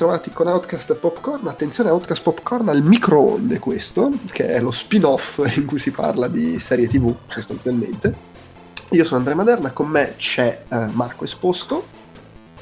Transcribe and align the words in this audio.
ritrovati 0.00 0.30
con 0.30 0.46
Outcast 0.46 0.94
Popcorn. 0.94 1.46
Attenzione, 1.46 1.90
Outcast 1.90 2.22
Popcorn 2.22 2.68
al 2.70 2.82
microonde 2.82 3.58
questo, 3.58 4.10
che 4.32 4.46
è 4.46 4.60
lo 4.60 4.70
spin-off 4.70 5.42
in 5.56 5.66
cui 5.66 5.78
si 5.78 5.90
parla 5.90 6.26
di 6.26 6.58
serie 6.58 6.88
TV 6.88 7.14
sostanzialmente. 7.26 8.28
Io 8.92 9.04
sono 9.04 9.18
Andrea 9.18 9.36
Maderna, 9.36 9.72
con 9.72 9.88
me 9.88 10.14
c'è 10.16 10.62
eh, 10.66 10.86
Marco 10.92 11.24
Esposto. 11.24 11.84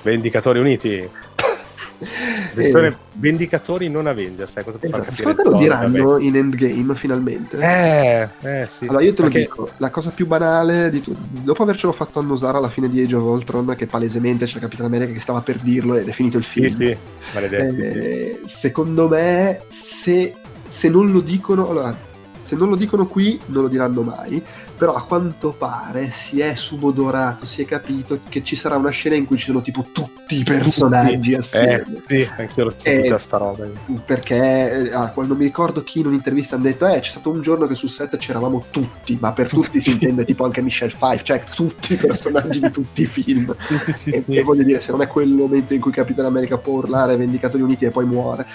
Vendicatori 0.02 0.58
Uniti. 0.58 1.08
e... 2.54 2.96
Vendicatori 3.12 3.88
non 3.88 4.06
Avengers, 4.06 4.52
sai 4.52 4.64
cosa 4.64 4.78
esatto. 4.80 5.14
Secondo 5.14 5.42
te 5.42 5.48
lo 5.48 5.56
diranno 5.56 6.18
in 6.18 6.36
Endgame 6.36 6.94
finalmente? 6.94 7.58
Eh, 7.58 8.28
eh 8.40 8.66
sì. 8.68 8.86
Allora 8.86 9.02
io 9.02 9.14
te 9.14 9.22
Perché... 9.22 9.38
lo 9.38 9.44
dico, 9.44 9.70
la 9.78 9.90
cosa 9.90 10.10
più 10.10 10.26
banale 10.26 10.90
di 10.90 11.00
tutto, 11.00 11.18
dopo 11.42 11.62
avercelo 11.62 11.92
fatto 11.92 12.18
annusare 12.18 12.58
alla 12.58 12.68
fine 12.68 12.88
di 12.88 13.02
Age 13.02 13.16
of 13.16 13.24
Ultron, 13.24 13.74
che 13.76 13.86
palesemente 13.86 14.46
c'è 14.46 14.58
Capitan 14.60 14.86
America 14.86 15.12
che 15.12 15.20
stava 15.20 15.40
per 15.40 15.58
dirlo 15.58 15.94
ed 15.96 16.08
è 16.08 16.12
finito 16.12 16.38
il 16.38 16.44
film. 16.44 16.68
Sì, 16.68 16.76
sì, 16.76 16.96
maledetti. 17.34 17.80
Eh, 17.80 18.40
secondo 18.46 19.08
me, 19.08 19.62
se, 19.68 20.34
se 20.68 20.88
non 20.88 21.10
lo 21.10 21.20
dicono, 21.20 21.68
allora, 21.68 21.96
se 22.40 22.56
non 22.56 22.68
lo 22.68 22.76
dicono 22.76 23.06
qui, 23.06 23.38
non 23.46 23.62
lo 23.62 23.68
diranno 23.68 24.02
mai 24.02 24.42
però 24.78 24.94
a 24.94 25.02
quanto 25.02 25.50
pare 25.50 26.10
si 26.12 26.40
è 26.40 26.54
subodorato, 26.54 27.44
si 27.46 27.62
è 27.62 27.64
capito 27.64 28.20
che 28.28 28.44
ci 28.44 28.54
sarà 28.54 28.76
una 28.76 28.90
scena 28.90 29.16
in 29.16 29.26
cui 29.26 29.36
ci 29.36 29.46
sono 29.46 29.60
tipo 29.60 29.84
tutti 29.92 30.38
i 30.38 30.44
personaggi 30.44 31.34
assieme. 31.34 31.96
Eh, 31.96 32.02
sì, 32.06 32.30
anche 32.36 32.52
io 32.54 32.64
l'ho 32.64 32.74
sentita 32.76 33.16
eh, 33.16 33.18
sta 33.18 33.38
roba. 33.38 33.66
Perché 34.06 34.88
eh, 34.88 34.94
ah, 34.94 35.10
quando 35.10 35.34
mi 35.34 35.42
ricordo 35.42 35.82
chi 35.82 35.98
in 35.98 36.06
un'intervista 36.06 36.54
hanno 36.54 36.64
detto 36.64 36.86
eh 36.86 37.00
c'è 37.00 37.10
stato 37.10 37.30
un 37.30 37.42
giorno 37.42 37.66
che 37.66 37.74
sul 37.74 37.90
set 37.90 38.16
c'eravamo 38.16 38.66
tutti, 38.70 39.18
ma 39.20 39.32
per 39.32 39.48
tutti, 39.48 39.66
tutti 39.66 39.80
si 39.80 39.90
intende 39.90 40.24
tipo 40.24 40.44
anche 40.44 40.62
Michelle 40.62 40.94
Five, 40.96 41.24
cioè 41.24 41.42
tutti 41.52 41.94
i 41.94 41.96
personaggi 41.96 42.60
di 42.60 42.70
tutti 42.70 43.02
i 43.02 43.06
film. 43.06 43.54
Sì, 43.68 43.92
sì, 43.92 44.10
e, 44.10 44.24
sì. 44.24 44.34
e, 44.34 44.42
voglio 44.42 44.62
dire, 44.62 44.80
se 44.80 44.90
non 44.90 45.02
è 45.02 45.06
quel 45.06 45.28
momento 45.28 45.72
in 45.72 45.80
cui 45.80 45.92
Capitan 45.92 46.24
America 46.24 46.58
può 46.58 46.74
urlare 46.74 47.16
Vendicatori 47.16 47.62
Uniti 47.62 47.84
e 47.84 47.90
poi 47.90 48.06
muore. 48.06 48.46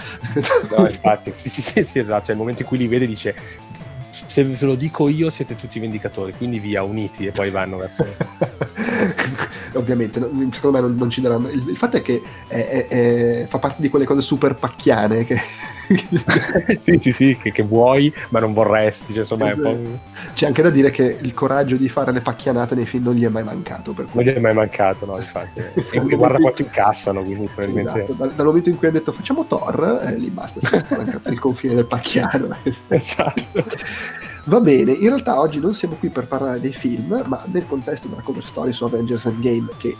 No, 0.75 0.87
infatti, 0.87 1.31
sì, 1.35 1.49
sì, 1.49 1.61
sì, 1.61 1.83
sì, 1.83 1.99
esatto, 1.99 2.25
cioè 2.25 2.31
il 2.31 2.37
momento 2.37 2.61
in 2.61 2.67
cui 2.67 2.77
li 2.77 2.87
vede 2.87 3.05
dice 3.05 3.35
se, 4.33 4.55
se 4.55 4.65
lo 4.65 4.73
dico 4.73 5.09
io 5.09 5.29
siete 5.29 5.55
tutti 5.55 5.79
vendicatori, 5.79 6.33
quindi 6.33 6.57
via, 6.57 6.81
uniti 6.81 7.27
e 7.27 7.31
poi 7.31 7.51
vanno 7.51 7.77
verso... 7.77 8.03
Ovviamente, 9.73 10.19
secondo 10.51 10.71
me 10.71 10.79
non, 10.81 10.95
non 10.95 11.09
ci 11.11 11.21
daranno... 11.21 11.49
Il, 11.49 11.63
il, 11.67 11.77
fatto 11.77 11.97
è 11.97 12.01
che 12.01 12.19
è, 12.47 12.65
è, 12.65 12.87
è, 12.87 13.45
fa 13.47 13.59
parte 13.59 13.81
di 13.81 13.89
quelle 13.89 14.05
cose 14.05 14.23
super 14.23 14.55
pacchiane 14.55 15.23
che... 15.23 15.37
sì, 16.81 16.97
sì, 16.99 17.11
sì, 17.11 17.37
che, 17.37 17.51
che, 17.51 17.61
vuoi, 17.61 18.11
ma 18.29 18.39
non 18.39 18.53
vorresti. 18.53 19.13
Cioè, 19.13 19.21
insomma, 19.21 19.51
esatto. 19.51 19.99
C'è 20.33 20.47
anche 20.47 20.63
da 20.63 20.71
dire 20.71 20.89
che 20.89 21.17
il 21.21 21.33
coraggio 21.35 21.75
di 21.75 21.89
fare 21.89 22.11
le 22.11 22.21
pacchianate 22.21 22.73
nei 22.73 22.87
film 22.87 23.03
non 23.03 23.13
gli 23.13 23.25
è 23.25 23.29
mai 23.29 23.43
mancato. 23.43 23.93
Per 23.93 24.07
non 24.11 24.23
gli 24.23 24.29
è 24.29 24.39
mai 24.39 24.53
mancato, 24.55 25.05
no, 25.05 25.17
infatti. 25.17 25.59
e 25.91 25.99
guarda 25.99 26.39
quanto 26.39 26.63
incassano, 26.63 27.21
quindi 27.21 27.47
probabilmente... 27.53 28.03
Esatto. 28.03 28.13
Dal, 28.13 28.33
dal, 28.33 28.45
momento 28.47 28.69
in 28.69 28.77
cui 28.77 28.87
ha 28.87 28.91
detto 28.91 29.11
facciamo 29.11 29.45
Thor, 29.45 30.05
eh, 30.07 30.15
lì 30.17 30.29
basta, 30.29 30.59
si 30.59 31.29
il 31.29 31.39
confine 31.39 31.75
del 31.75 31.85
pacchiano. 31.85 32.55
esatto. 32.87 33.63
Va 34.45 34.59
bene, 34.59 34.91
in 34.91 35.07
realtà 35.07 35.39
oggi 35.39 35.59
non 35.59 35.73
siamo 35.73 35.95
qui 35.95 36.09
per 36.09 36.27
parlare 36.27 36.59
dei 36.59 36.73
film, 36.73 37.23
ma 37.27 37.41
nel 37.45 37.65
contesto 37.65 38.09
della 38.09 38.21
cover 38.21 38.43
story 38.43 38.73
su 38.73 38.83
Avengers 38.83 39.25
Endgame 39.25 39.69
che 39.77 39.95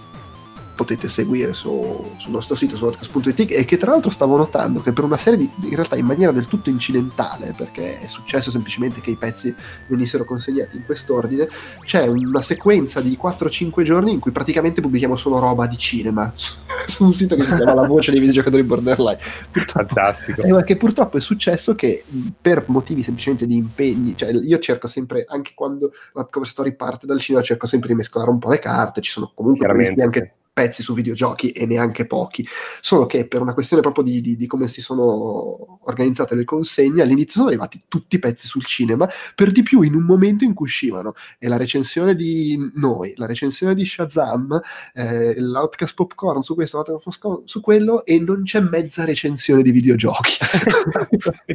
potete 0.76 1.08
seguire 1.08 1.54
su, 1.54 2.16
sul 2.18 2.32
nostro 2.32 2.56
sito 2.56 2.76
su 2.76 2.86
podcast.it 2.86 3.52
e 3.52 3.66
che 3.66 3.78
tra 3.78 3.92
l'altro 3.92 4.10
stavo 4.10 4.38
notando 4.38 4.82
che 4.82 4.92
per 4.92 5.04
una 5.04 5.18
serie 5.18 5.38
di 5.38 5.50
in 5.64 5.76
realtà 5.76 5.96
in 5.96 6.06
maniera 6.06 6.32
del 6.32 6.48
tutto 6.48 6.70
incidentale 6.70 7.54
perché 7.56 8.00
è 8.00 8.08
successo 8.08 8.52
semplicemente 8.52 9.02
che 9.02 9.12
i 9.12 9.16
pezzi 9.16 9.54
venissero 9.88 10.26
consegnati 10.26 10.78
in 10.78 10.86
quest'ordine 10.86 11.48
c'è 11.86 12.08
una 12.08 12.42
sequenza 12.42 13.02
di 13.02 13.18
4-5 13.22 13.84
giorni 13.84 14.14
in 14.14 14.20
cui 14.20 14.32
praticamente 14.32 14.82
pubblichiamo 14.82 15.16
solo 15.16 15.40
roba 15.40 15.68
di 15.68 15.78
cinema 15.78 16.32
su 16.88 17.04
un 17.04 17.14
sito 17.14 17.36
che 17.36 17.44
si 17.44 17.56
chiama 17.56 17.74
La 17.74 17.88
voce 17.88 18.12
dei 18.12 18.20
videogiocatori 18.20 18.64
borderline. 18.64 19.20
Purtroppo, 19.52 19.94
fantastico. 19.94 20.42
Eh, 20.42 20.64
che 20.64 20.78
purtroppo 20.78 21.18
è 21.18 21.22
successo 21.22 21.76
che 21.76 22.04
per 22.42 22.66
motivi 22.68 23.04
semplicemente 23.04 23.46
di 23.46 23.56
impegni 23.56 24.16
cioè 24.16 24.32
io 24.32 24.60
cerco 24.60 24.88
sempre 24.88 25.26
anche 25.28 25.52
quando 25.56 25.92
la 26.14 26.26
cover 26.26 26.48
story 26.48 26.76
parte 26.76 27.06
dal 27.06 27.20
cinema 27.20 27.44
cerco 27.44 27.66
sempre 27.66 27.90
di 27.90 27.96
mescolare 27.96 28.32
un 28.32 28.40
po' 28.40 28.50
le 28.50 28.60
carte 28.60 29.02
ci 29.02 29.12
sono 29.12 29.32
comunque 29.34 29.68
anche 29.68 30.34
pezzi 30.54 30.84
su 30.84 30.94
videogiochi 30.94 31.50
e 31.50 31.66
neanche 31.66 32.06
pochi, 32.06 32.48
solo 32.80 33.08
che 33.08 33.28
per 33.28 33.42
una 33.42 33.56
questione 33.56 33.82
proprio 33.82 34.04
di, 34.04 34.22
di, 34.22 34.38
di, 34.38 34.46
come 34.46 34.68
si 34.68 34.82
sono 34.82 35.80
organizzate 35.82 36.36
le 36.36 36.46
consegne, 36.46 37.02
all'inizio 37.02 37.34
sono 37.34 37.48
arrivati 37.48 37.82
tutti 37.88 38.18
i 38.18 38.20
pezzi 38.20 38.48
sul 38.48 38.64
cinema, 38.64 39.10
per 39.36 39.52
di 39.52 39.64
più 39.64 39.82
in 39.82 39.96
un 39.96 40.04
momento 40.04 40.44
in 40.44 40.54
cui 40.54 40.68
uscivano 40.68 41.14
e 41.40 41.48
la 41.48 41.58
recensione 41.58 42.16
di 42.16 42.58
noi, 42.76 43.14
la 43.18 43.26
recensione 43.26 43.74
di 43.74 43.84
Shazam, 43.84 44.62
eh, 44.94 45.34
l'Outcast 45.40 45.96
Popcorn 45.96 46.44
su 46.44 46.54
questo, 46.54 46.84
l'Outcast 46.86 47.42
su 47.46 47.60
quello 47.60 48.06
e 48.06 48.20
non 48.20 48.44
c'è 48.44 48.60
mezza 48.60 49.06
recensione 49.06 49.64
di 49.64 49.72
videogiochi. 49.72 50.38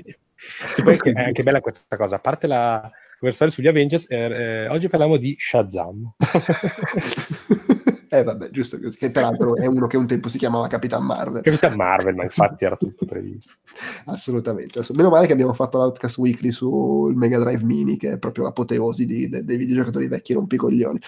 e 0.77 0.83
poi 0.83 0.99
è 1.03 1.23
anche 1.23 1.43
bella 1.45 1.61
questa 1.61 1.97
cosa, 1.97 2.17
a 2.17 2.21
parte 2.21 2.49
la 2.49 2.91
conversazione 3.19 3.53
sugli 3.53 3.69
Avengers, 3.69 4.07
eh, 4.09 4.17
eh, 4.17 4.69
oggi 4.69 4.89
parliamo 4.89 5.17
di 5.17 5.37
Shazam. 5.39 6.15
Eh 8.11 8.23
vabbè, 8.23 8.51
giusto 8.51 8.79
che 8.79 9.11
peraltro 9.11 9.57
è 9.57 9.67
uno 9.67 9.87
che 9.87 9.99
un 9.99 10.07
tempo 10.07 10.29
si 10.29 10.39
chiamava 10.39 10.67
Capitan 10.67 11.05
Marvel. 11.05 11.43
Capitan 11.43 11.77
Marvel, 11.77 12.15
ma 12.15 12.23
infatti 12.23 12.65
era 12.65 12.77
tutto 12.77 13.05
previsto. 13.05 13.53
Assolutamente. 14.07 14.81
Meno 14.95 15.11
male 15.11 15.27
che 15.27 15.33
abbiamo 15.33 15.53
fatto 15.53 15.79
l'Outcast 15.79 16.17
Weekly 16.17 16.51
sul 16.51 17.15
Mega 17.17 17.39
Drive 17.39 17.65
Mini, 17.65 17.99
che 17.99 18.13
è 18.13 18.19
proprio 18.19 18.45
l'apoteosi 18.45 19.05
di, 19.05 19.29
de, 19.29 19.45
dei 19.45 19.59
videogiocatori 19.59 20.09
vecchi 20.09 20.33
rompicoglioni. 20.33 20.99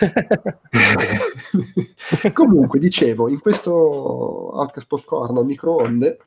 Comunque, 2.34 2.78
dicevo, 2.78 3.28
in 3.28 3.40
questo 3.40 3.72
Outcast 3.72 4.86
Popcorn 4.86 5.38
a 5.38 5.42
microonde 5.42 6.18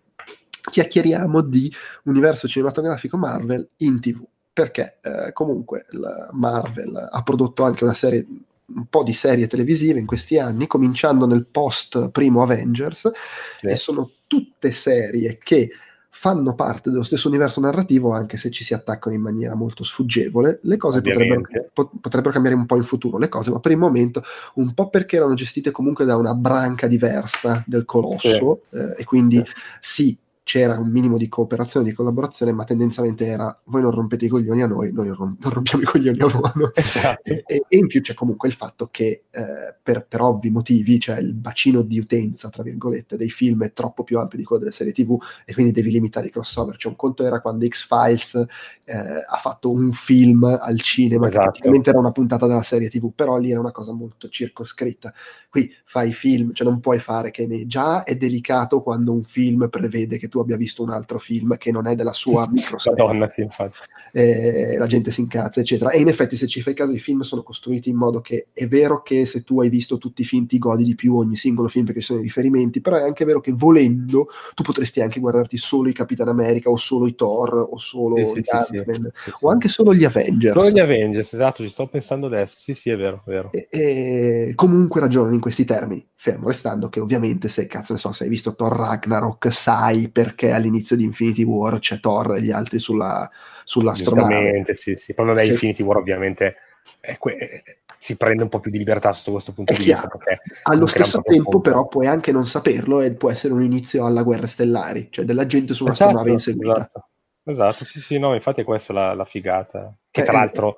chiacchieriamo 0.68 1.42
di 1.42 1.72
universo 2.06 2.47
cinematografico 2.47 3.18
Marvel 3.18 3.69
in 3.78 4.00
tv 4.00 4.25
perché 4.56 5.00
eh, 5.02 5.34
comunque 5.34 5.86
Marvel 6.31 7.09
ha 7.12 7.22
prodotto 7.24 7.63
anche 7.63 7.84
una 7.84 7.94
serie 7.94 8.25
un 8.67 8.85
po' 8.87 9.03
di 9.03 9.13
serie 9.13 9.47
televisive 9.47 9.99
in 9.99 10.05
questi 10.05 10.39
anni, 10.39 10.67
cominciando 10.67 11.25
nel 11.25 11.45
post 11.45 12.09
primo 12.09 12.41
Avengers, 12.41 13.11
sì. 13.59 13.67
e 13.67 13.75
sono 13.75 14.11
tutte 14.27 14.71
serie 14.71 15.37
che 15.41 15.69
fanno 16.17 16.55
parte 16.55 16.89
dello 16.89 17.03
stesso 17.03 17.27
universo 17.27 17.59
narrativo, 17.59 18.13
anche 18.13 18.37
se 18.37 18.49
ci 18.49 18.63
si 18.63 18.73
attaccano 18.73 19.13
in 19.13 19.21
maniera 19.21 19.53
molto 19.53 19.83
sfuggevole. 19.83 20.59
Le 20.63 20.77
cose 20.77 21.01
potrebbero, 21.01 21.41
potrebbero, 21.73 22.31
cambiare 22.31 22.55
un 22.55 22.65
po' 22.65 22.77
in 22.77 22.83
futuro, 22.83 23.17
le 23.17 23.27
cose, 23.27 23.51
ma 23.51 23.59
per 23.59 23.73
il 23.73 23.77
momento 23.77 24.23
un 24.55 24.73
po' 24.73 24.89
perché 24.89 25.17
erano 25.17 25.33
gestite 25.33 25.71
comunque 25.71 26.05
da 26.05 26.15
una 26.15 26.33
branca 26.33 26.87
diversa 26.87 27.63
del 27.67 27.83
colosso, 27.83 28.61
sì. 28.71 28.77
eh, 28.77 28.95
e 28.99 29.03
quindi 29.03 29.43
sì, 29.81 30.17
c'era 30.45 30.78
un 30.78 30.91
minimo 30.91 31.17
di 31.17 31.28
cooperazione, 31.28 31.88
di 31.88 31.94
collaborazione, 31.94 32.51
ma 32.51 32.66
tendenzialmente 32.66 33.25
era 33.25 33.59
voi 33.63 33.81
non 33.81 33.89
rompete 33.89 34.25
i 34.25 34.28
coglioni 34.28 34.61
a 34.61 34.67
noi, 34.67 34.91
noi 34.91 35.07
non, 35.07 35.35
rompiamo 35.41 35.83
i 35.83 35.88
coglioni 35.88 36.19
a 36.19 36.28
voi. 36.28 36.44
Esatto. 36.75 37.33
E, 37.33 37.44
e, 37.47 37.66
in 37.69 37.88
più 37.88 38.00
c'è 38.01 38.13
comunque 38.13 38.47
il 38.47 38.53
fatto 38.53 38.89
che 38.91 39.23
eh, 39.31 39.75
per, 39.81 40.06
per, 40.06 40.22
ovvi 40.22 40.51
motivi, 40.51 41.00
cioè 41.00 41.17
il 41.17 41.33
bacino 41.33 41.81
di 41.81 41.97
utenza, 41.97 42.50
tra 42.50 42.61
virgolette, 42.61 43.17
dei 43.17 43.31
film 43.31 43.63
è 43.63 43.73
troppo 43.73 44.03
più 44.03 44.19
ampio 44.19 44.38
di 44.38 44.44
quello 44.44 44.62
delle 44.62 44.75
serie 44.75 44.94
TV 44.94 45.18
e 45.45 45.53
quindi 45.56 45.71
devi 45.71 45.89
limitare 45.89 46.27
i 46.27 46.30
crossover. 46.30 46.77
Cioè 46.77 46.92
un 46.92 46.97
conto 46.97 47.25
era 47.25 47.42
quando 47.42 47.65
X-Files 47.68 48.45
eh, 48.83 48.95
ha 48.95 49.38
fatto 49.42 49.71
un 49.71 49.92
film 49.94 50.44
al 50.44 50.80
cinema, 50.80 51.27
esatto. 51.27 51.45
che 51.45 51.50
praticamente 51.50 51.89
era 51.89 51.97
una 51.97 52.12
puntata 52.12 52.45
della 52.45 52.62
serie 52.62 52.89
TV, 52.89 53.12
però 53.15 53.39
lì 53.39 53.50
era 53.50 53.59
una 53.59 53.71
cosa 53.71 53.94
molto 53.94 54.30
circoscritta. 54.30 55.12
Qui 55.50 55.74
fai 55.86 56.13
film, 56.13 56.53
cioè 56.53 56.68
non 56.68 56.80
puoi 56.80 57.00
fare 57.00 57.31
che 57.31 57.47
ne... 57.47 57.65
già 57.65 58.03
è 58.03 58.15
delicato 58.15 58.83
quando 58.83 59.12
un 59.12 59.24
film 59.24 59.69
prevede 59.69 60.19
che 60.19 60.27
tu 60.27 60.34
abbia 60.39 60.57
visto 60.57 60.83
un 60.83 60.89
altro 60.89 61.19
film 61.19 61.57
che 61.57 61.71
non 61.71 61.87
è 61.87 61.95
della 61.95 62.13
sua 62.13 62.47
microserie. 62.51 63.01
Madonna, 63.01 63.27
sì, 63.27 63.41
infatti. 63.41 63.77
Eh, 64.11 64.77
la 64.77 64.87
gente 64.87 65.11
si 65.11 65.21
incazza, 65.21 65.59
eccetera. 65.59 65.91
E 65.91 65.99
in 65.99 66.07
effetti, 66.07 66.35
se 66.35 66.47
ci 66.47 66.61
fai 66.61 66.73
caso, 66.73 66.91
i 66.91 66.99
film 66.99 67.21
sono 67.21 67.43
costruiti 67.43 67.89
in 67.89 67.97
modo 67.97 68.21
che 68.21 68.47
è 68.53 68.67
vero 68.67 69.01
che 69.01 69.25
se 69.25 69.43
tu 69.43 69.61
hai 69.61 69.69
visto 69.69 69.97
tutti 69.97 70.21
i 70.21 70.25
film 70.25 70.45
ti 70.45 70.57
godi 70.57 70.83
di 70.83 70.95
più 70.95 71.15
ogni 71.15 71.35
singolo 71.35 71.67
film 71.67 71.85
perché 71.85 72.01
sono 72.01 72.19
i 72.19 72.23
riferimenti, 72.23 72.81
però 72.81 72.97
è 72.97 73.01
anche 73.01 73.25
vero 73.25 73.39
che 73.39 73.51
volendo 73.51 74.27
tu 74.53 74.63
potresti 74.63 75.01
anche 75.01 75.19
guardarti 75.19 75.57
solo 75.57 75.89
i 75.89 75.93
Capitan 75.93 76.27
America 76.27 76.69
o 76.69 76.77
solo 76.77 77.07
i 77.07 77.15
Thor 77.15 77.67
o 77.69 77.77
solo 77.77 78.15
sì, 78.17 78.39
gli 78.39 78.43
sì, 78.43 78.49
Ant-Man 78.51 79.11
sì, 79.13 79.31
o 79.41 79.49
anche 79.49 79.69
solo 79.69 79.93
gli 79.93 80.03
Avengers. 80.03 80.57
Solo 80.57 80.69
gli 80.69 80.79
Avengers, 80.79 81.33
esatto, 81.33 81.63
ci 81.63 81.69
sto 81.69 81.87
pensando 81.87 82.27
adesso. 82.27 82.57
Sì, 82.59 82.73
sì, 82.73 82.89
è 82.89 82.97
vero, 82.97 83.21
è 83.25 83.29
vero. 83.29 83.51
E, 83.51 83.67
e 83.69 84.53
comunque 84.55 84.99
ragionano 85.01 85.33
in 85.33 85.39
questi 85.39 85.65
termini, 85.65 86.05
fermo 86.25 86.48
restando 86.48 86.89
che 86.89 87.00
ovviamente 87.00 87.48
se 87.48 87.68
cazzo 87.68 87.94
ne 87.94 88.00
so, 88.00 88.12
se 88.12 88.24
hai 88.24 88.30
visto 88.31 88.56
Thor 88.56 88.75
Ragnarok 88.75 89.54
sai 89.54 90.10
perché 90.10 90.51
all'inizio 90.51 90.95
di 90.95 91.04
Infinity 91.04 91.44
War 91.44 91.77
c'è 91.77 92.00
Thor 92.00 92.36
e 92.36 92.42
gli 92.42 92.50
altri 92.50 92.80
sulla, 92.80 93.30
sull'astronave. 93.63 94.63
sì, 94.74 94.95
sì. 94.95 95.13
Poi 95.13 95.36
da 95.36 95.38
sì. 95.38 95.50
Infinity 95.51 95.83
War 95.83 95.98
ovviamente 95.98 96.56
è 97.00 97.18
que- 97.19 97.63
si 98.00 98.18
prende 98.18 98.44
un 98.44 98.50
po' 98.50 98.60
più 98.60 98.72
di 98.72 98.80
libertà 98.80 99.12
sotto 99.13 99.31
questo 99.31 99.54
punto 99.54 99.72
è 99.72 99.77
di 99.77 99.83
chiaro. 99.83 100.18
vista. 100.18 100.42
Allo 100.63 100.88
stesso 100.88 101.22
tempo 101.22 101.60
però 101.60 101.88
puoi 101.88 102.07
anche 102.07 102.31
non 102.31 102.48
saperlo 102.48 103.01
e 103.01 103.13
può 103.13 103.30
essere 103.30 103.54
un 103.54 103.63
inizio 103.63 104.06
alla 104.06 104.24
guerra 104.24 104.48
stellari, 104.48 105.10
cioè 105.12 105.25
della 105.25 105.45
gente 105.45 105.74
su 105.74 105.86
un'astronave 105.86 106.31
esatto, 106.31 106.50
inseguita. 106.50 106.78
Esatto. 106.78 107.07
esatto, 107.44 107.86
sì 107.86 108.00
sì, 108.00 108.18
no, 108.18 108.33
infatti 108.33 108.62
è 108.62 108.63
questa 108.63 108.94
la, 108.94 109.13
la 109.13 109.25
figata. 109.25 109.95
Che 110.10 110.24
tra 110.24 110.33
eh, 110.33 110.36
l'altro 110.36 110.75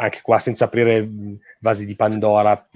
anche 0.00 0.20
qua 0.22 0.38
senza 0.38 0.64
aprire 0.64 1.08
vasi 1.60 1.84
di 1.84 1.94
Pandora, 1.94 2.68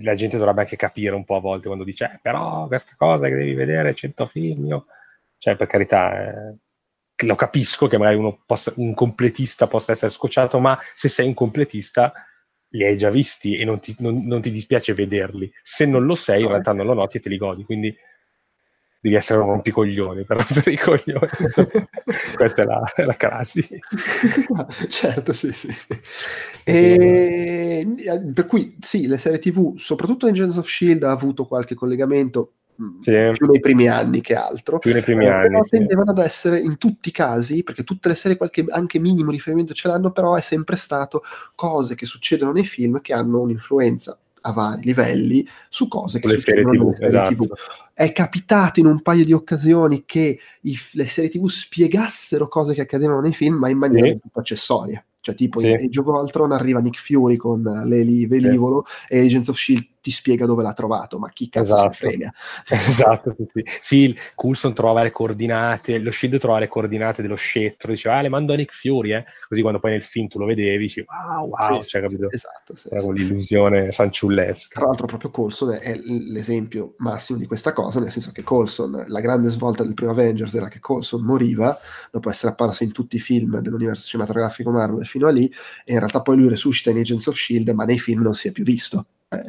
la 0.00 0.14
gente 0.14 0.38
dovrebbe 0.38 0.60
anche 0.60 0.76
capire 0.76 1.14
un 1.14 1.24
po' 1.24 1.36
a 1.36 1.40
volte 1.40 1.66
quando 1.66 1.84
dice, 1.84 2.04
eh, 2.04 2.18
però 2.22 2.66
questa 2.68 2.94
cosa 2.96 3.26
che 3.26 3.34
devi 3.34 3.54
vedere, 3.54 3.94
100 3.94 4.26
film, 4.26 4.66
io... 4.66 4.86
cioè 5.38 5.56
per 5.56 5.66
carità, 5.66 6.28
eh, 6.28 6.56
lo 7.26 7.34
capisco 7.34 7.88
che 7.88 7.98
magari 7.98 8.16
uno 8.16 8.42
possa, 8.46 8.72
un 8.76 8.94
completista 8.94 9.66
possa 9.66 9.92
essere 9.92 10.12
scocciato, 10.12 10.60
ma 10.60 10.78
se 10.94 11.08
sei 11.08 11.26
un 11.26 11.34
completista 11.34 12.12
li 12.70 12.84
hai 12.84 12.96
già 12.96 13.10
visti 13.10 13.56
e 13.56 13.64
non 13.64 13.80
ti, 13.80 13.96
non, 13.98 14.24
non 14.24 14.40
ti 14.40 14.50
dispiace 14.50 14.94
vederli. 14.94 15.50
Se 15.62 15.84
non 15.84 16.04
lo 16.04 16.14
sei, 16.14 16.42
in 16.42 16.48
realtà 16.48 16.72
non 16.72 16.86
lo 16.86 16.94
noti 16.94 17.16
e 17.16 17.20
te 17.20 17.28
li 17.28 17.38
godi, 17.38 17.64
quindi 17.64 17.94
devi 19.00 19.14
essere 19.14 19.40
un 19.40 19.46
rompicoglioni 19.46 20.24
per 20.24 20.38
rompere 20.42 20.72
i 20.72 20.76
coglioni. 20.76 21.28
Questa 22.34 22.62
è 22.62 22.64
la, 22.64 22.92
è 22.94 23.04
la 23.04 23.14
crasi. 23.14 23.66
certo, 24.88 25.32
sì, 25.32 25.52
sì. 25.52 25.68
E, 26.64 27.86
per 28.34 28.46
cui 28.46 28.76
sì, 28.80 29.06
le 29.06 29.18
serie 29.18 29.38
TV, 29.38 29.76
soprattutto 29.76 30.26
Agents 30.26 30.56
of 30.56 30.68
Shield, 30.68 31.04
ha 31.04 31.10
avuto 31.10 31.46
qualche 31.46 31.74
collegamento 31.74 32.54
mm, 32.82 32.98
sì. 32.98 33.12
più 33.34 33.46
nei 33.46 33.60
primi 33.60 33.88
anni 33.88 34.20
che 34.20 34.34
altro. 34.34 34.78
Più 34.78 34.92
nei 34.92 35.02
primi 35.02 35.26
eh, 35.26 35.30
anni. 35.30 35.48
Però 35.48 35.62
sì. 35.64 35.70
tendevano 35.70 36.10
ad 36.10 36.18
essere 36.18 36.58
in 36.58 36.76
tutti 36.76 37.10
i 37.10 37.12
casi, 37.12 37.62
perché 37.62 37.84
tutte 37.84 38.08
le 38.08 38.16
serie 38.16 38.36
qualche 38.36 38.64
anche 38.68 38.98
minimo 38.98 39.30
riferimento 39.30 39.74
ce 39.74 39.88
l'hanno, 39.88 40.10
però 40.10 40.34
è 40.34 40.42
sempre 40.42 40.76
stato 40.76 41.22
cose 41.54 41.94
che 41.94 42.06
succedono 42.06 42.52
nei 42.52 42.64
film 42.64 43.00
che 43.00 43.12
hanno 43.12 43.40
un'influenza 43.40 44.18
a 44.42 44.52
vari 44.52 44.82
livelli 44.82 45.46
su 45.68 45.88
cose 45.88 46.20
che 46.20 46.28
succedono 46.28 46.70
nelle 46.70 46.94
serie 46.94 47.08
esatto. 47.08 47.34
TV. 47.34 47.52
È 47.92 48.12
capitato 48.12 48.80
in 48.80 48.86
un 48.86 49.02
paio 49.02 49.24
di 49.24 49.32
occasioni 49.32 50.04
che 50.06 50.38
i, 50.62 50.78
le 50.92 51.06
serie 51.06 51.30
TV 51.30 51.46
spiegassero 51.48 52.48
cose 52.48 52.74
che 52.74 52.82
accadevano 52.82 53.20
nei 53.20 53.34
film, 53.34 53.56
ma 53.56 53.68
in 53.68 53.78
maniera 53.78 54.06
sì. 54.06 54.18
tutto 54.20 54.38
accessoria. 54.38 55.02
Cioè, 55.20 55.34
tipo 55.34 55.58
sì. 55.58 55.68
in 55.68 55.74
Age 55.74 56.00
of 56.00 56.06
Ultron 56.06 56.52
arriva 56.52 56.80
Nick 56.80 57.00
Fury 57.00 57.36
con 57.36 57.62
l'Eli 57.62 58.26
velivolo 58.26 58.84
sì. 58.86 59.14
e 59.14 59.24
Agents 59.24 59.48
of 59.48 59.56
Shield 59.56 59.86
ti 60.08 60.14
spiega 60.14 60.46
dove 60.46 60.62
l'ha 60.62 60.72
trovato, 60.72 61.18
ma 61.18 61.28
chi 61.28 61.50
cazzo 61.50 61.74
esatto. 61.74 61.92
frega. 61.92 62.32
esatto, 62.68 63.34
sì, 63.34 63.46
sì. 63.52 63.64
sì, 63.80 64.18
Coulson 64.34 64.72
trova 64.72 65.02
le 65.02 65.10
coordinate, 65.10 65.98
lo 65.98 66.10
Shield 66.10 66.38
trova 66.38 66.58
le 66.58 66.68
coordinate 66.68 67.20
dello 67.20 67.34
scettro, 67.34 67.92
diceva, 67.92 68.16
ah, 68.16 68.22
le 68.22 68.30
mando 68.30 68.54
a 68.54 68.56
Nick 68.56 68.74
Fury, 68.74 69.12
eh? 69.12 69.24
Così 69.46 69.60
quando 69.60 69.78
poi 69.78 69.90
nel 69.90 70.02
film 70.02 70.28
tu 70.28 70.38
lo 70.38 70.46
vedevi, 70.46 70.84
dici, 70.84 71.04
wow, 71.06 71.46
wow, 71.48 71.82
sì, 71.82 71.90
cioè, 71.90 72.00
capito? 72.00 72.30
Esatto, 72.30 72.74
sì. 72.74 72.88
Era 72.90 73.10
l'illusione 73.10 73.90
fanciullesca. 73.90 74.78
Tra 74.78 74.86
l'altro 74.86 75.06
proprio 75.06 75.30
Coulson 75.30 75.78
è 75.80 75.94
l'esempio 75.96 76.94
massimo 76.98 77.38
di 77.38 77.46
questa 77.46 77.74
cosa, 77.74 78.00
nel 78.00 78.10
senso 78.10 78.32
che 78.32 78.42
Coulson, 78.42 79.04
la 79.08 79.20
grande 79.20 79.50
svolta 79.50 79.82
del 79.82 79.92
primo 79.94 80.12
Avengers 80.12 80.54
era 80.54 80.68
che 80.68 80.80
Coulson 80.80 81.22
moriva, 81.22 81.78
dopo 82.10 82.30
essere 82.30 82.52
apparso 82.52 82.82
in 82.82 82.92
tutti 82.92 83.16
i 83.16 83.20
film 83.20 83.58
dell'universo 83.58 84.06
cinematografico 84.06 84.70
Marvel 84.70 85.04
fino 85.04 85.26
a 85.28 85.30
lì, 85.30 85.52
e 85.84 85.92
in 85.92 85.98
realtà 85.98 86.22
poi 86.22 86.36
lui 86.38 86.48
resuscita 86.48 86.88
in 86.88 86.96
Agents 86.96 87.26
of 87.26 87.36
Shield, 87.36 87.68
ma 87.70 87.84
nei 87.84 87.98
film 87.98 88.22
non 88.22 88.34
si 88.34 88.48
è 88.48 88.52
più 88.52 88.64
visto. 88.64 89.04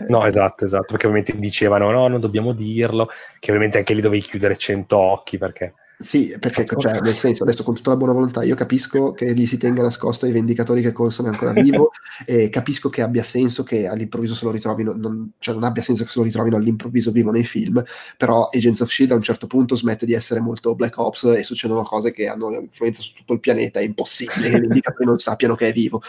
No, 0.09 0.25
esatto, 0.25 0.65
esatto, 0.65 0.87
perché 0.87 1.07
ovviamente 1.07 1.37
dicevano 1.39 1.89
no, 1.89 2.07
non 2.09 2.19
dobbiamo 2.19 2.51
dirlo, 2.51 3.07
che 3.39 3.49
ovviamente 3.51 3.77
anche 3.77 3.93
lì 3.93 4.01
dovevi 4.01 4.21
chiudere 4.21 4.57
cento 4.57 4.97
occhi 4.97 5.37
perché 5.37 5.73
sì, 6.01 6.33
perché 6.39 6.65
cioè, 6.65 6.97
nel 7.01 7.13
senso, 7.13 7.43
adesso 7.43 7.61
con 7.61 7.75
tutta 7.75 7.89
la 7.89 7.97
buona 7.97 8.13
volontà, 8.13 8.41
io 8.43 8.55
capisco 8.55 9.11
che 9.11 9.33
gli 9.33 9.45
si 9.45 9.57
tenga 9.57 9.81
nascosto 9.81 10.25
ai 10.25 10.31
vendicatori 10.31 10.81
che 10.81 10.93
Coulson 10.93 11.25
è 11.25 11.29
ancora 11.29 11.51
vivo 11.51 11.91
e 12.25 12.47
capisco 12.47 12.87
che 12.87 13.01
abbia 13.01 13.21
senso 13.21 13.63
che 13.63 13.85
all'improvviso 13.85 14.33
se 14.33 14.45
lo 14.45 14.51
ritrovino, 14.51 14.93
non, 14.93 15.33
cioè 15.39 15.53
non 15.53 15.65
abbia 15.65 15.83
senso 15.83 16.05
che 16.05 16.09
se 16.09 16.19
lo 16.19 16.23
ritrovino 16.23 16.55
all'improvviso 16.55 17.11
vivo 17.11 17.31
nei 17.31 17.43
film, 17.43 17.83
però 18.15 18.47
Agents 18.49 18.79
of 18.79 18.89
S.H.I.E.L.D. 18.89 19.11
a 19.11 19.15
un 19.15 19.21
certo 19.21 19.47
punto 19.47 19.75
smette 19.75 20.05
di 20.05 20.13
essere 20.13 20.39
molto 20.39 20.73
Black 20.73 20.97
Ops 20.97 21.23
e 21.35 21.43
succedono 21.43 21.83
cose 21.83 22.13
che 22.13 22.29
hanno 22.29 22.49
influenza 22.53 23.01
su 23.01 23.11
tutto 23.13 23.33
il 23.33 23.41
pianeta, 23.41 23.81
è 23.81 23.83
impossibile 23.83 24.51
che 24.51 24.59
gli 24.61 24.63
indicatori 24.63 25.05
non 25.05 25.19
sappiano 25.19 25.55
che 25.55 25.67
è 25.67 25.73
vivo. 25.73 26.01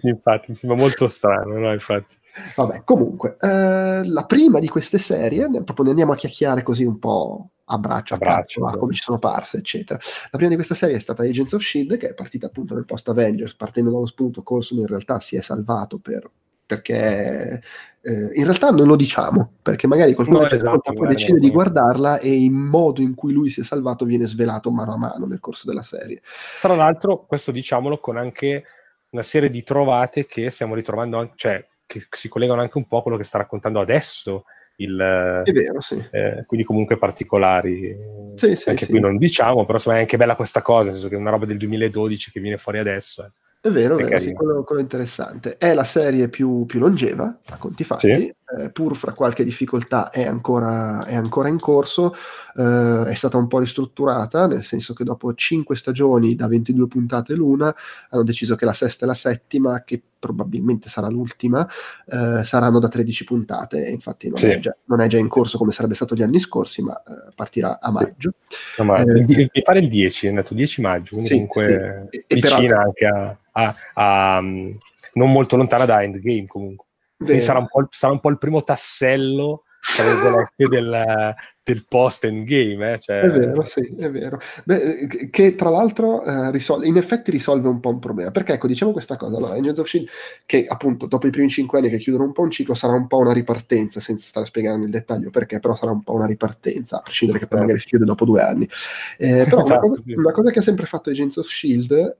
infatti, 0.00 0.46
mi 0.48 0.56
sembra 0.56 0.78
molto 0.78 1.08
strano, 1.08 1.58
no? 1.58 1.70
Infatti. 1.70 2.16
Vabbè, 2.56 2.84
comunque, 2.84 3.36
eh, 3.38 4.02
la 4.02 4.24
prima 4.26 4.60
di 4.60 4.68
queste 4.68 4.98
serie, 4.98 5.46
proprio 5.62 5.84
ne 5.84 5.90
andiamo 5.90 6.12
a 6.12 6.16
chiacchierare 6.16 6.62
così 6.62 6.84
un 6.84 6.98
po' 6.98 7.50
a 7.74 7.78
braccio, 7.78 8.14
a, 8.14 8.18
braccio, 8.18 8.62
cazzo, 8.62 8.78
come 8.78 8.94
ci 8.94 9.02
sono 9.02 9.18
parse, 9.18 9.58
eccetera. 9.58 9.98
La 10.30 10.38
prima 10.38 10.48
di 10.48 10.56
questa 10.56 10.74
serie 10.74 10.96
è 10.96 11.00
stata 11.00 11.22
Agents 11.22 11.52
of 11.52 11.62
Shield, 11.62 11.96
che 11.96 12.10
è 12.10 12.14
partita 12.14 12.46
appunto 12.46 12.74
nel 12.74 12.84
post 12.84 13.08
Avengers, 13.08 13.54
partendo 13.54 13.90
dallo 13.90 14.06
spunto, 14.06 14.42
Colson 14.42 14.78
in 14.78 14.86
realtà 14.86 15.20
si 15.20 15.36
è 15.36 15.40
salvato 15.40 15.98
per, 15.98 16.30
perché 16.66 17.62
eh, 18.00 18.30
in 18.34 18.44
realtà 18.44 18.70
non 18.70 18.86
lo 18.86 18.96
diciamo, 18.96 19.52
perché 19.62 19.86
magari 19.86 20.14
qualcuno 20.14 20.40
no, 20.40 20.48
esatto, 20.48 20.92
poi 20.92 21.08
decide 21.08 21.38
di 21.38 21.50
guardarla 21.50 22.18
e 22.18 22.42
il 22.42 22.50
modo 22.50 23.00
in 23.00 23.14
cui 23.14 23.32
lui 23.32 23.50
si 23.50 23.60
è 23.60 23.64
salvato 23.64 24.04
viene 24.04 24.26
svelato 24.26 24.70
mano 24.70 24.94
a 24.94 24.98
mano 24.98 25.26
nel 25.26 25.40
corso 25.40 25.66
della 25.66 25.82
serie. 25.82 26.20
Tra 26.60 26.74
l'altro, 26.74 27.24
questo 27.26 27.50
diciamolo 27.50 27.98
con 27.98 28.16
anche 28.16 28.64
una 29.10 29.22
serie 29.22 29.50
di 29.50 29.62
trovate 29.62 30.26
che 30.26 30.50
stiamo 30.50 30.74
ritrovando, 30.74 31.32
cioè 31.36 31.66
che 31.86 32.02
si 32.10 32.28
collegano 32.28 32.60
anche 32.60 32.78
un 32.78 32.86
po' 32.86 32.98
a 32.98 33.02
quello 33.02 33.16
che 33.16 33.24
sta 33.24 33.38
raccontando 33.38 33.80
adesso 33.80 34.44
il, 34.76 35.42
è 35.44 35.52
vero, 35.52 35.80
sì. 35.80 36.02
Eh, 36.10 36.44
quindi 36.46 36.66
comunque 36.66 36.98
particolari. 36.98 37.96
Sì, 38.34 38.56
sì, 38.56 38.70
anche 38.70 38.86
sì. 38.86 38.90
qui 38.90 39.00
non 39.00 39.16
diciamo, 39.16 39.64
però 39.64 39.74
insomma, 39.74 39.96
è 39.96 40.00
anche 40.00 40.16
bella 40.16 40.36
questa 40.36 40.62
cosa, 40.62 40.84
nel 40.84 40.94
senso 40.94 41.08
che 41.08 41.14
è 41.14 41.18
una 41.18 41.30
roba 41.30 41.46
del 41.46 41.58
2012 41.58 42.30
che 42.30 42.40
viene 42.40 42.56
fuori 42.56 42.78
adesso. 42.78 43.24
Eh. 43.24 43.30
È 43.64 43.70
vero, 43.70 43.96
è 43.96 44.04
vero 44.04 44.20
sì, 44.20 44.32
quello, 44.34 44.62
quello, 44.62 44.82
interessante. 44.82 45.56
È 45.56 45.72
la 45.72 45.84
serie 45.84 46.28
più, 46.28 46.66
più 46.66 46.80
longeva, 46.80 47.38
a 47.46 47.56
conti 47.56 47.82
fatti. 47.82 48.34
Eh, 48.58 48.70
pur 48.70 48.96
fra 48.96 49.12
qualche 49.12 49.44
difficoltà 49.44 50.10
è 50.10 50.24
ancora, 50.24 51.04
è 51.04 51.14
ancora 51.14 51.48
in 51.48 51.58
corso, 51.58 52.14
eh, 52.56 53.04
è 53.06 53.14
stata 53.14 53.36
un 53.36 53.48
po' 53.48 53.58
ristrutturata, 53.58 54.46
nel 54.46 54.64
senso 54.64 54.94
che 54.94 55.04
dopo 55.04 55.32
5 55.34 55.74
stagioni 55.76 56.34
da 56.34 56.46
22 56.46 56.86
puntate 56.86 57.34
l'una 57.34 57.74
hanno 58.10 58.22
deciso 58.22 58.54
che 58.54 58.64
la 58.64 58.72
sesta 58.72 59.04
e 59.04 59.08
la 59.08 59.14
settima, 59.14 59.82
che 59.84 60.00
probabilmente 60.18 60.88
sarà 60.88 61.08
l'ultima, 61.08 61.68
eh, 62.06 62.44
saranno 62.44 62.78
da 62.78 62.88
13 62.88 63.24
puntate, 63.24 63.88
infatti 63.88 64.28
non, 64.28 64.36
sì. 64.36 64.46
è 64.48 64.58
già, 64.58 64.74
non, 64.84 65.00
è 65.00 65.06
già, 65.06 65.18
in 65.18 65.28
corso 65.28 65.58
come 65.58 65.72
sarebbe 65.72 65.94
stato 65.94 66.14
gli 66.14 66.22
anni 66.22 66.38
scorsi, 66.38 66.82
ma 66.82 66.96
eh, 67.02 67.32
partirà 67.34 67.80
a 67.80 67.90
maggio. 67.90 68.34
No, 68.78 68.84
ma 68.84 68.96
eh, 68.96 69.24
mi 69.26 69.62
pare 69.62 69.80
il 69.80 69.88
10, 69.88 70.26
è 70.26 70.28
andato 70.30 70.54
10 70.54 70.80
maggio, 70.80 71.16
quindi 71.16 71.30
comunque 71.30 72.08
vicina 72.28 72.80
anche 72.80 73.06
a 73.06 73.38
a, 73.54 73.74
a, 73.94 74.40
non 74.40 75.30
molto 75.30 75.56
lontana 75.56 75.84
da 75.84 76.02
Endgame 76.02 76.46
comunque. 76.46 76.83
Quindi 77.24 77.42
sarà 77.42 77.58
un, 77.58 77.66
sarà 77.90 78.12
un, 78.12 78.20
po', 78.20 78.30
il 78.30 78.38
primo 78.38 78.62
tassello 78.62 79.64
del, 80.56 81.34
del 81.62 81.84
post 81.88 82.24
endgame. 82.24 82.94
Eh? 82.94 82.98
Cioè... 82.98 83.20
È 83.20 83.28
vero, 83.28 83.62
sì, 83.62 83.94
è 83.98 84.10
vero. 84.10 84.40
Beh, 84.64 85.28
che 85.30 85.54
tra 85.54 85.70
l'altro 85.70 86.24
eh, 86.24 86.50
risol- 86.50 86.84
in 86.84 86.96
effetti 86.96 87.30
risolve 87.30 87.68
un 87.68 87.80
po' 87.80 87.90
un 87.90 87.98
problema. 87.98 88.30
Perché 88.30 88.54
ecco, 88.54 88.66
diciamo 88.66 88.92
questa 88.92 89.16
cosa, 89.16 89.36
allora, 89.36 89.54
Agents 89.54 89.78
of 89.78 89.86
Shield, 89.86 90.08
che 90.46 90.64
appunto 90.66 91.06
dopo 91.06 91.26
i 91.26 91.30
primi 91.30 91.48
cinque 91.48 91.78
anni 91.78 91.90
che 91.90 91.98
chiudono 91.98 92.24
un 92.24 92.32
po' 92.32 92.42
un 92.42 92.50
ciclo, 92.50 92.74
sarà 92.74 92.94
un 92.94 93.06
po' 93.06 93.18
una 93.18 93.32
ripartenza, 93.32 94.00
senza 94.00 94.26
stare 94.26 94.46
a 94.46 94.48
spiegare 94.48 94.78
nel 94.78 94.90
dettaglio 94.90 95.30
perché, 95.30 95.60
però 95.60 95.74
sarà 95.74 95.92
un 95.92 96.02
po' 96.02 96.14
una 96.14 96.26
ripartenza, 96.26 96.98
a 96.98 97.02
prescindere 97.02 97.38
che 97.38 97.46
poi 97.46 97.60
magari 97.60 97.78
si 97.78 97.86
chiude 97.86 98.04
dopo 98.04 98.24
due 98.24 98.42
anni. 98.42 98.68
Eh, 99.18 99.44
però 99.44 99.62
esatto, 99.62 99.86
una, 99.86 99.94
cosa, 99.94 100.02
sì. 100.02 100.12
una 100.12 100.32
cosa 100.32 100.50
che 100.50 100.58
ha 100.58 100.62
sempre 100.62 100.86
fatto 100.86 101.10
Agents 101.10 101.36
of 101.36 101.46
Shield 101.46 102.16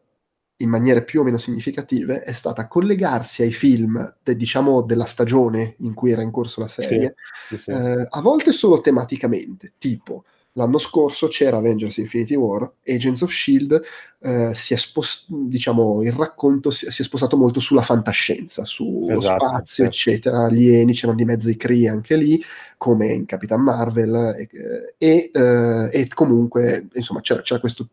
in 0.59 0.69
maniere 0.69 1.05
più 1.05 1.21
o 1.21 1.25
meno 1.25 1.39
significative 1.39 2.23
è 2.23 2.33
stata 2.33 2.69
collegarsi 2.69 3.43
ai 3.43 3.53
film 3.53 4.17
de, 4.23 4.37
diciamo 4.37 4.83
della 4.83 5.05
stagione 5.05 5.75
in 5.81 5.95
cui 5.95 6.13
era 6.13 6.23
in 6.23 6.31
corso 6.31 6.61
la 6.61 6.69
serie 6.69 7.17
sì, 7.49 7.57
sì, 7.57 7.63
sì. 7.65 7.71
Eh, 7.71 8.07
a 8.09 8.21
volte 8.21 8.53
solo 8.53 8.81
tematicamente 8.81 9.73
tipo 9.79 10.25
l'anno 10.53 10.79
scorso 10.79 11.27
c'era 11.27 11.57
Avengers 11.57 11.97
Infinity 11.97 12.37
War 12.37 12.71
Agents 12.87 13.23
of 13.23 13.33
Shield 13.33 13.83
eh, 14.21 14.53
si 14.55 14.75
è 14.75 14.77
spost- 14.77 15.27
diciamo 15.29 16.03
il 16.05 16.13
racconto 16.13 16.71
si, 16.71 16.89
si, 16.89 17.03
è 17.03 17.05
spostato 17.05 17.37
molto 17.37 17.59
sulla 17.59 17.83
fantascienza 17.83 18.65
sullo 18.65 19.17
esatto, 19.17 19.49
spazio 19.49 19.85
eccetera 19.85 20.45
alieni 20.45 20.93
c'erano 20.93 21.19
di 21.19 21.25
mezzo 21.25 21.51
i 21.51 21.57
Kree 21.57 21.89
anche 21.89 22.15
lì 22.15 22.41
come 22.77 23.13
in 23.13 23.27
Capitan 23.27 23.61
Marvel 23.61 24.37
e, 24.39 24.49
e, 24.99 25.31
eh, 25.33 25.89
e 25.93 26.09
comunque 26.15 26.87
insomma 26.93 27.21
c'era, 27.21 27.43
c'era 27.43 27.59
questo 27.59 27.89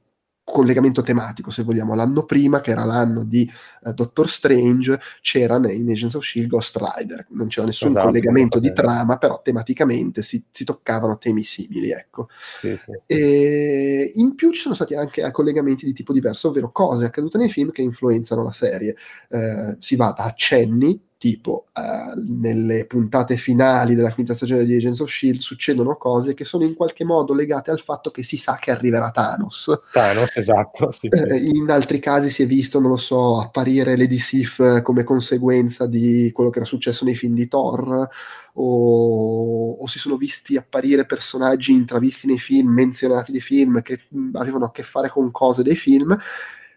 collegamento 0.52 1.02
tematico, 1.02 1.50
se 1.50 1.64
vogliamo. 1.64 1.96
L'anno 1.96 2.24
prima, 2.26 2.62
che 2.62 2.72
era 2.72 2.84
l'anno 2.84 3.24
di 3.24 3.50
uh, 3.82 3.94
Doctor 3.94 4.30
Strange, 4.30 5.00
c'era 5.22 5.56
in 5.56 5.90
Agents 5.90 6.14
of 6.16 6.24
Shield 6.24 6.50
Ghost 6.50 6.78
Rider. 6.78 7.26
Non 7.30 7.48
c'era 7.48 7.66
nessun 7.66 7.90
esatto, 7.90 8.08
collegamento 8.08 8.60
di 8.60 8.72
trama, 8.74 9.18
però 9.18 9.42
tematicamente 9.42 10.22
si, 10.22 10.44
si 10.52 10.64
toccavano 10.64 11.18
temi 11.18 11.44
simili. 11.44 11.92
Ecco. 11.92 12.28
Sì, 12.60 12.78
sì. 12.78 12.92
E 13.06 14.12
in 14.16 14.36
più 14.36 14.52
ci 14.52 14.62
sono 14.62 14.76
stati 14.76 14.94
anche 14.94 15.30
collegamenti 15.32 15.86
di 15.86 15.94
tipo 15.94 16.14
diverso, 16.14 16.50
ovvero 16.50 16.72
cose 16.72 17.06
accadute 17.06 17.38
nei 17.38 17.50
film 17.50 17.72
che 17.72 17.82
influenzano 17.82 18.44
la 18.44 18.52
serie. 18.52 18.96
Uh, 19.30 19.76
si 19.80 19.96
va 19.96 20.14
da 20.16 20.26
accenni 20.26 21.10
tipo 21.22 21.68
uh, 21.76 22.20
nelle 22.40 22.88
puntate 22.88 23.38
finali 23.38 23.94
della 23.94 24.12
quinta 24.12 24.34
stagione 24.34 24.66
di 24.66 24.76
Agents 24.76 25.02
of 25.02 25.12
Shield 25.12 25.40
succedono 25.40 25.96
cose 25.96 26.34
che 26.34 26.46
sono 26.46 26.64
in 26.64 26.74
qualche 26.74 27.04
modo 27.04 27.36
legate 27.36 27.70
al 27.70 27.80
fatto 27.80 28.10
che 28.10 28.24
si 28.24 28.38
sa 28.38 28.58
che 28.60 28.72
arriverà 28.72 29.12
Thanos. 29.12 29.82
Thanos, 29.94 30.36
esatto. 30.38 30.92
Sì, 30.92 31.10
sì. 31.12 31.22
Eh, 31.22 31.38
in 31.38 31.70
altri 31.70 32.00
casi 32.00 32.32
si 32.32 32.42
è 32.42 32.48
visto, 32.48 32.80
non 32.80 32.90
lo 32.90 32.98
so, 32.98 33.40
apparire 33.40 33.96
Lady 33.96 34.18
Sif 34.18 34.82
come 34.82 35.04
conseguenza 35.04 35.86
di 35.86 36.32
quello 36.34 36.50
che 36.50 36.58
era 36.58 36.68
successo 36.68 37.06
nei 37.06 37.16
film 37.16 37.36
di 37.36 37.48
Thor, 37.48 38.10
o, 38.54 39.72
o 39.74 39.86
si 39.86 40.00
sono 40.00 40.18
visti 40.18 40.58
apparire 40.58 41.06
personaggi 41.06 41.72
intravisti 41.72 42.26
nei 42.26 42.40
film, 42.40 42.72
menzionati 42.72 43.32
nei 43.32 43.42
film, 43.42 43.84
che 43.84 44.06
avevano 44.34 44.66
a 44.66 44.72
che 44.72 44.82
fare 44.82 45.10
con 45.10 45.30
cose 45.30 45.62
dei 45.62 45.76
film 45.76 46.18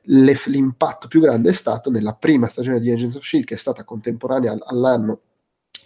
l'impatto 0.06 1.08
più 1.08 1.20
grande 1.20 1.50
è 1.50 1.52
stato 1.52 1.90
nella 1.90 2.14
prima 2.14 2.48
stagione 2.48 2.80
di 2.80 2.90
Agents 2.90 3.16
of 3.16 3.24
Shield, 3.24 3.46
che 3.46 3.54
è 3.54 3.58
stata 3.58 3.84
contemporanea 3.84 4.56
all'anno 4.66 5.20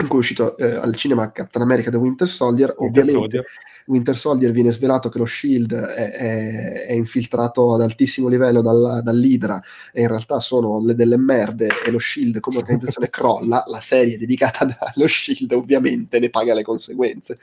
in 0.01 0.07
cui 0.07 0.19
è 0.19 0.21
uscito 0.21 0.57
eh, 0.57 0.77
al 0.77 0.95
cinema 0.95 1.33
Captain 1.33 1.65
America 1.65 1.91
The 1.91 1.97
Winter 1.97 2.29
Soldier. 2.29 2.75
Winter 2.77 3.03
Ovviamente 3.03 3.19
Soldier. 3.19 3.45
Winter 3.87 4.17
Soldier 4.17 4.53
viene 4.53 4.71
svelato 4.71 5.09
che 5.09 5.19
lo 5.19 5.27
Shield 5.27 5.75
è, 5.75 6.13
è, 6.13 6.87
è 6.87 6.93
infiltrato 6.93 7.75
ad 7.75 7.81
altissimo 7.81 8.29
livello 8.29 8.63
dal, 8.63 9.01
dall'Idra 9.03 9.61
e 9.93 10.03
in 10.03 10.09
realtà 10.09 10.41
sono 10.41 10.85
le, 10.85 10.95
delle 10.95 11.17
merde 11.17 11.69
e 11.85 11.91
lo 11.91 11.99
Shield 11.99 12.39
come 12.39 12.59
organizzazione 12.59 13.11
crolla. 13.11 13.65
La 13.67 13.81
serie 13.81 14.19
dedicata 14.19 14.69
allo 14.95 15.09
Shield 15.09 15.51
ovviamente 15.53 16.21
ne 16.21 16.31
paga 16.31 16.55
le 16.55 16.63
conseguenze. 16.63 17.37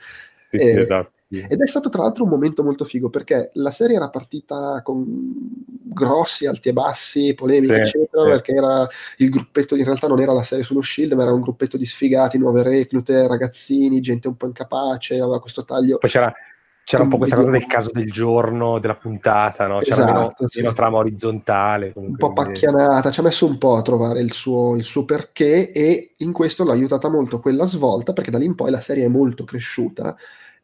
Sì, 0.48 0.56
eh, 0.56 0.80
esatto. 0.80 1.12
Ed 1.28 1.60
è 1.60 1.66
stato 1.66 1.88
tra 1.88 2.02
l'altro 2.02 2.22
un 2.22 2.30
momento 2.30 2.62
molto 2.62 2.84
figo 2.84 3.10
perché 3.10 3.50
la 3.54 3.72
serie 3.72 3.96
era 3.96 4.10
partita 4.10 4.80
con 4.84 5.04
grossi 5.96 6.46
alti 6.46 6.68
e 6.68 6.72
bassi, 6.72 7.34
polemiche, 7.34 7.84
sì, 7.84 7.96
eccetera, 7.96 8.22
sì. 8.22 8.30
perché 8.30 8.54
era 8.54 8.86
il 9.16 9.30
gruppetto, 9.30 9.74
in 9.74 9.84
realtà 9.84 10.06
non 10.06 10.20
era 10.20 10.32
la 10.32 10.44
serie 10.44 10.64
sullo 10.64 10.82
Shield, 10.82 11.14
ma 11.14 11.22
era 11.22 11.32
un 11.32 11.40
gruppetto 11.40 11.76
di 11.76 11.86
sfigati, 11.86 12.38
nuove 12.38 12.62
reclute, 12.62 13.26
ragazzini, 13.26 14.00
gente 14.00 14.28
un 14.28 14.36
po' 14.36 14.46
incapace, 14.46 15.18
aveva 15.18 15.40
questo 15.40 15.64
taglio. 15.64 15.98
Poi 15.98 16.10
c'era, 16.10 16.32
c'era 16.84 17.02
un 17.02 17.08
po' 17.08 17.16
questa 17.18 17.36
cosa 17.36 17.50
del 17.50 17.66
caso 17.66 17.90
del 17.92 18.12
giorno, 18.12 18.78
della 18.78 18.96
puntata, 18.96 19.66
no? 19.66 19.80
C'era 19.80 19.96
esatto, 19.96 20.12
meno, 20.12 20.34
sì. 20.46 20.60
meno, 20.60 20.72
trama 20.74 20.98
orizzontale. 20.98 21.92
Un 21.96 22.14
po' 22.14 22.34
pacchianata, 22.34 23.10
ci 23.10 23.18
ha 23.18 23.24
messo 23.24 23.46
un 23.46 23.58
po' 23.58 23.74
a 23.74 23.82
trovare 23.82 24.20
il 24.20 24.32
suo, 24.32 24.76
il 24.76 24.84
suo, 24.84 25.04
perché 25.04 25.72
e 25.72 26.14
in 26.18 26.32
questo 26.32 26.62
l'ha 26.62 26.72
aiutata 26.72 27.08
molto 27.08 27.40
quella 27.40 27.66
svolta, 27.66 28.12
perché 28.12 28.30
da 28.30 28.38
lì 28.38 28.44
in 28.44 28.54
poi 28.54 28.70
la 28.70 28.80
serie 28.80 29.06
è 29.06 29.08
molto 29.08 29.42
cresciuta 29.42 30.14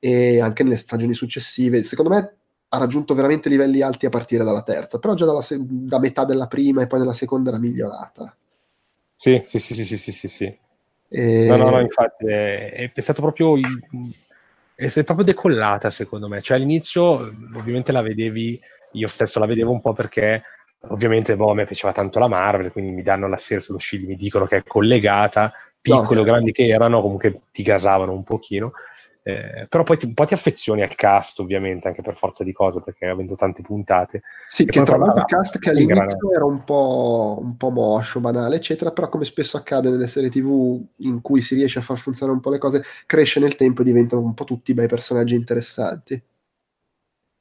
e 0.04 0.40
anche 0.40 0.64
nelle 0.64 0.76
stagioni 0.76 1.14
successive. 1.14 1.84
Secondo 1.84 2.10
me 2.10 2.36
ha 2.68 2.78
raggiunto 2.78 3.14
veramente 3.14 3.48
livelli 3.48 3.82
alti 3.82 4.06
a 4.06 4.08
partire 4.08 4.42
dalla 4.42 4.62
terza, 4.62 4.98
però 4.98 5.14
già 5.14 5.40
se- 5.42 5.58
da 5.60 6.00
metà 6.00 6.24
della 6.24 6.48
prima 6.48 6.82
e 6.82 6.88
poi 6.88 6.98
nella 6.98 7.12
seconda 7.12 7.50
era 7.50 7.58
migliorata. 7.60 8.36
Sì, 9.14 9.40
sì, 9.44 9.60
sì, 9.60 9.74
sì, 9.74 9.96
sì, 9.96 10.10
sì, 10.10 10.26
sì. 10.28 10.58
E... 11.08 11.46
No, 11.46 11.56
no, 11.56 11.70
no, 11.70 11.80
infatti 11.80 12.26
è, 12.26 12.90
è 12.92 13.00
stato 13.00 13.20
proprio... 13.20 13.54
È 14.74 15.04
proprio 15.04 15.24
decollata 15.24 15.90
secondo 15.90 16.26
me, 16.26 16.42
cioè 16.42 16.56
all'inizio 16.56 17.32
ovviamente 17.54 17.92
la 17.92 18.02
vedevi, 18.02 18.58
io 18.92 19.06
stesso 19.06 19.38
la 19.38 19.46
vedevo 19.46 19.70
un 19.70 19.80
po' 19.80 19.92
perché 19.92 20.42
ovviamente 20.88 21.36
boh, 21.36 21.52
a 21.52 21.54
me 21.54 21.66
piaceva 21.66 21.92
tanto 21.92 22.18
la 22.18 22.26
Marvel, 22.26 22.72
quindi 22.72 22.90
mi 22.90 23.02
danno 23.02 23.28
la 23.28 23.36
serie 23.36 23.62
sullo 23.62 23.78
Shield, 23.78 24.08
mi 24.08 24.16
dicono 24.16 24.46
che 24.46 24.56
è 24.56 24.62
collegata, 24.64 25.52
piccoli 25.80 26.20
o 26.20 26.24
grandi 26.24 26.50
che 26.50 26.66
erano, 26.66 27.00
comunque 27.00 27.42
ti 27.52 27.62
gasavano 27.62 28.12
un 28.12 28.24
pochino. 28.24 28.72
Eh, 29.24 29.66
però 29.68 29.84
poi 29.84 29.98
ti, 29.98 30.06
un 30.06 30.14
po' 30.14 30.24
ti 30.24 30.34
affezioni 30.34 30.82
al 30.82 30.94
cast, 30.96 31.38
ovviamente, 31.38 31.86
anche 31.86 32.02
per 32.02 32.16
forza 32.16 32.42
di 32.42 32.52
cose, 32.52 32.80
perché 32.80 33.06
avendo 33.06 33.36
tante 33.36 33.62
puntate. 33.62 34.22
Sì, 34.48 34.64
che 34.64 34.82
tra 34.82 34.96
l'altro 34.96 35.20
il 35.20 35.26
cast 35.26 35.58
che 35.60 35.70
all'inizio 35.70 36.32
era 36.34 36.44
un 36.44 36.64
po', 36.64 37.38
un 37.40 37.56
po' 37.56 37.70
moscio, 37.70 38.18
banale, 38.18 38.56
eccetera, 38.56 38.90
però 38.90 39.08
come 39.08 39.24
spesso 39.24 39.56
accade 39.56 39.90
nelle 39.90 40.08
serie 40.08 40.28
TV 40.28 40.84
in 40.96 41.20
cui 41.20 41.40
si 41.40 41.54
riesce 41.54 41.78
a 41.78 41.82
far 41.82 41.98
funzionare 41.98 42.36
un 42.36 42.42
po' 42.42 42.50
le 42.50 42.58
cose, 42.58 42.82
cresce 43.06 43.38
nel 43.38 43.54
tempo 43.54 43.82
e 43.82 43.84
diventano 43.84 44.22
un 44.22 44.34
po' 44.34 44.44
tutti 44.44 44.74
bei 44.74 44.88
personaggi 44.88 45.36
interessanti. 45.36 46.20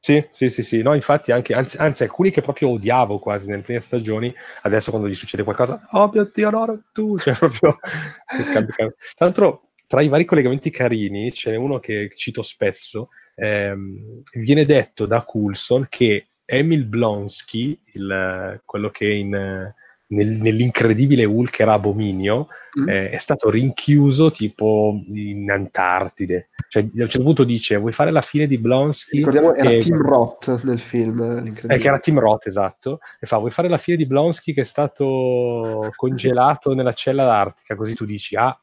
Sì, 0.04 0.28
sì, 0.32 0.50
sì, 0.50 0.64
sì. 0.64 0.82
No, 0.82 0.96
infatti, 0.96 1.32
anche, 1.32 1.54
anzi, 1.54 1.78
anzi, 1.78 2.02
alcuni 2.02 2.32
che 2.32 2.42
proprio 2.42 2.70
odiavo 2.70 3.20
quasi 3.20 3.48
nelle 3.48 3.62
prime 3.62 3.82
stagioni, 3.82 4.34
adesso 4.64 4.90
quando 4.90 5.08
gli 5.08 5.14
succede 5.14 5.44
qualcosa, 5.44 5.88
oh 5.92 6.10
mio 6.12 6.30
Dio, 6.34 6.50
no, 6.50 6.84
tu, 6.92 7.18
cioè 7.22 7.36
proprio... 7.36 7.78
Tra 8.26 8.94
l'altro, 9.18 9.71
tra 9.92 10.02
i 10.02 10.08
vari 10.08 10.24
collegamenti 10.24 10.70
carini, 10.70 11.34
ce 11.34 11.52
n'è 11.52 11.58
uno 11.58 11.78
che 11.80 12.10
cito 12.16 12.44
spesso, 12.44 13.10
ehm, 13.36 14.22
viene 14.36 14.64
detto 14.64 15.06
da 15.06 15.26
Coulson 15.26 15.88
che 15.90 16.28
Emil 16.46 16.86
Blonsky, 16.86 17.78
il, 17.96 18.62
quello 18.64 18.90
che 18.90 19.10
in, 19.10 19.30
nel, 19.32 20.28
nell'incredibile 20.38 21.26
Hulk 21.26 21.60
era 21.60 21.74
Abominio, 21.74 22.48
mm. 22.80 22.88
eh, 22.88 23.10
è 23.10 23.18
stato 23.18 23.50
rinchiuso 23.50 24.32
tipo 24.32 24.98
in 25.08 25.52
Antartide. 25.52 26.52
Cioè, 26.70 26.84
a 26.84 26.86
un 26.86 27.10
certo 27.10 27.24
punto 27.24 27.44
dice, 27.44 27.76
vuoi 27.76 27.92
fare 27.92 28.12
la 28.12 28.22
fine 28.22 28.48
di 28.48 28.58
Blonsky? 28.58 29.18
Ricordiamo, 29.18 29.54
era 29.54 29.72
che... 29.72 29.80
Tim 29.80 30.02
Roth 30.02 30.64
nel 30.64 30.80
film. 30.80 31.54
Eh, 31.68 31.78
che 31.78 31.88
era 31.88 32.00
Tim 32.00 32.18
Roth, 32.18 32.48
esatto. 32.48 33.00
E 33.20 33.26
fa, 33.26 33.40
vuoi 33.40 33.52
fare 33.52 33.68
la 33.68 33.78
fine 33.78 33.98
di 33.98 34.06
Blonsky 34.06 34.54
che 34.54 34.62
è 34.62 34.64
stato 34.64 35.92
congelato 35.98 36.74
nella 36.74 36.94
cella 36.94 37.30
artica? 37.36 37.76
Così 37.76 37.94
tu 37.94 38.06
dici, 38.06 38.38
ah, 38.38 38.58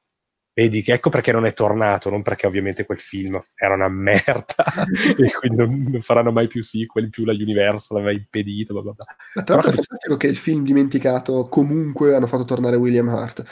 vedi 0.59 0.83
che 0.83 0.95
ecco 0.95 1.09
perché 1.09 1.31
non 1.31 1.47
è 1.47 1.53
tornato, 1.53 2.11
non 2.11 2.23
perché 2.23 2.49
ovviamente 2.49 2.85
quel 2.85 2.99
film 2.99 3.39
era 3.55 3.75
una 3.75 3.89
merda 3.89 4.65
e 5.17 5.31
quindi 5.39 5.57
non, 5.57 5.87
non, 5.89 6.01
faranno 6.01 6.33
mai 6.33 6.49
più 6.49 6.65
sequel, 6.65 7.11
più 7.11 7.25
la 7.25 7.33
Universal 7.33 7.99
l'aveva 7.99 8.19
impedito, 8.19 8.73
bla 8.73 8.83
bla 8.83 8.93
bla. 8.93 9.05
Ma 9.35 9.43
tra 9.45 9.55
l'altro 9.55 9.71
è 9.71 9.75
fantastico 9.75 10.17
che 10.17 10.27
il 10.27 10.37
film 10.37 10.65
dimenticato 10.65 11.47
comunque 11.49 12.17
hanno 12.17 12.27
fatto 12.27 12.45
tornare 12.45 12.75
William 12.75 13.09
Hart. 13.09 13.45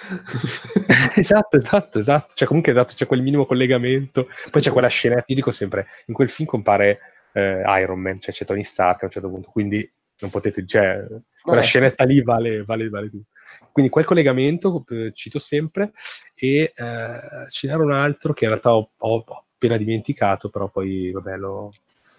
esatto, 1.15 1.57
esatto, 1.57 2.01
esatto, 2.01 2.35
cioè 2.35 2.49
comunque 2.49 2.73
esatto, 2.73 2.95
c'è 2.97 3.07
quel 3.07 3.23
minimo 3.23 3.47
collegamento, 3.47 4.27
poi 4.51 4.61
c'è 4.61 4.73
quella 4.73 4.89
scena, 4.89 5.23
io 5.25 5.35
dico 5.37 5.53
sempre, 5.53 5.87
in 6.07 6.15
quel 6.15 6.29
film 6.29 6.49
compare 6.49 6.99
eh, 7.35 7.63
Iron 7.83 8.01
Man, 8.01 8.21
cioè 8.21 8.35
c'è 8.35 8.45
Tony 8.45 8.65
Stark 8.65 9.03
a 9.03 9.07
un 9.07 9.13
certo 9.13 9.29
punto, 9.29 9.51
quindi 9.53 9.89
non 10.21 10.31
potete, 10.31 10.65
cioè, 10.67 11.05
quella 11.07 11.61
Vabbè. 11.61 11.63
scenetta 11.63 12.05
lì 12.05 12.23
vale, 12.23 12.65
vale, 12.65 12.89
vale 12.89 13.11
tutto. 13.11 13.31
Quindi 13.71 13.91
quel 13.91 14.05
collegamento 14.05 14.85
eh, 14.89 15.13
cito 15.15 15.39
sempre 15.39 15.93
e 16.35 16.73
eh, 16.75 17.21
ce 17.49 17.67
n'era 17.67 17.83
un 17.83 17.93
altro 17.93 18.33
che 18.33 18.45
in 18.45 18.51
realtà 18.51 18.75
ho, 18.75 18.91
ho, 18.97 19.25
appena 19.29 19.77
dimenticato, 19.77 20.49
però 20.49 20.69
poi 20.69 21.11
vabbè 21.13 21.37
lo, 21.37 21.73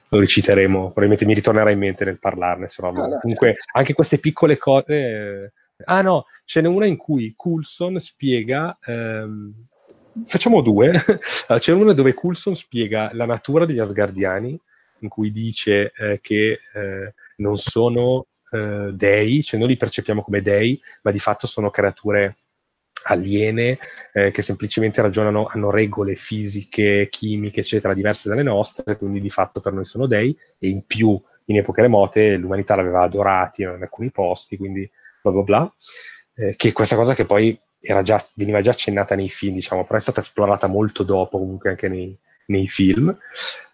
lo 0.10 0.20
riciteremo, 0.20 0.84
probabilmente 0.86 1.26
mi 1.26 1.34
ritornerà 1.34 1.70
in 1.72 1.80
mente 1.80 2.06
nel 2.06 2.20
parlarne, 2.20 2.68
se 2.68 2.82
no, 2.82 2.90
ah, 2.90 3.20
comunque 3.20 3.56
anche 3.74 3.94
queste 3.94 4.20
piccole 4.20 4.58
cose... 4.58 4.86
Eh, 4.88 5.52
ah 5.86 6.02
no, 6.02 6.26
ce 6.46 6.62
n'è 6.62 6.68
una 6.68 6.86
in 6.86 6.98
cui 6.98 7.34
Coulson 7.36 8.00
spiega... 8.00 8.78
Ehm, 8.86 9.54
facciamo 10.24 10.62
due. 10.62 10.92
C'è 11.60 11.74
una 11.74 11.94
dove 11.94 12.14
Coulson 12.14 12.56
spiega 12.56 13.12
la 13.14 13.26
natura 13.26 13.66
degli 13.66 13.80
Asgardiani, 13.80 14.60
in 15.00 15.10
cui 15.10 15.32
dice 15.32 15.92
eh, 15.96 16.20
che 16.22 16.60
eh, 16.74 17.14
non 17.38 17.58
sono 17.58 18.28
eh, 18.52 18.92
dei, 18.94 19.44
cioè 19.44 19.60
noi 19.60 19.70
li 19.70 19.78
percepiamo 19.78 20.22
come 20.22 20.42
dei, 20.42 20.80
ma 21.02 21.12
di 21.12 21.20
fatto 21.20 21.48
sono 21.48 21.70
creature 21.70 22.38
aliene 23.10 23.78
eh, 24.14 24.32
che 24.32 24.42
semplicemente 24.42 25.02
ragionano, 25.02 25.46
hanno 25.46 25.70
regole 25.70 26.16
fisiche, 26.16 27.08
chimiche, 27.10 27.62
eccetera, 27.62 27.94
diverse 27.94 28.30
dalle 28.30 28.44
nostre, 28.44 28.98
quindi 28.98 29.22
di 29.22 29.30
fatto 29.30 29.62
per 29.62 29.74
noi 29.74 29.86
sono 29.86 30.08
dei, 30.08 30.38
e 30.58 30.68
in 30.68 30.86
più 30.86 31.20
in 31.50 31.58
epoche 31.58 31.82
remote 31.82 32.36
l'umanità 32.36 32.76
l'aveva 32.76 33.04
adorati 33.04 33.62
in 33.62 33.78
alcuni 33.82 34.12
posti, 34.12 34.58
quindi 34.58 34.90
bla 35.22 35.32
bla 35.32 35.44
bla, 35.44 35.74
eh, 36.36 36.56
che 36.56 36.74
questa 36.74 36.96
cosa 36.96 37.14
che 37.14 37.26
poi 37.26 37.58
già, 38.04 38.26
veniva 38.34 38.62
già 38.62 38.72
accennata 38.72 39.16
nei 39.16 39.30
film, 39.30 39.54
diciamo, 39.54 39.84
però 39.84 39.98
è 39.98 40.02
stata 40.02 40.22
esplorata 40.22 40.68
molto 40.68 41.04
dopo, 41.04 41.38
comunque 41.38 41.70
anche 41.70 41.88
nei, 41.88 42.18
nei 42.48 42.68
film. 42.68 43.16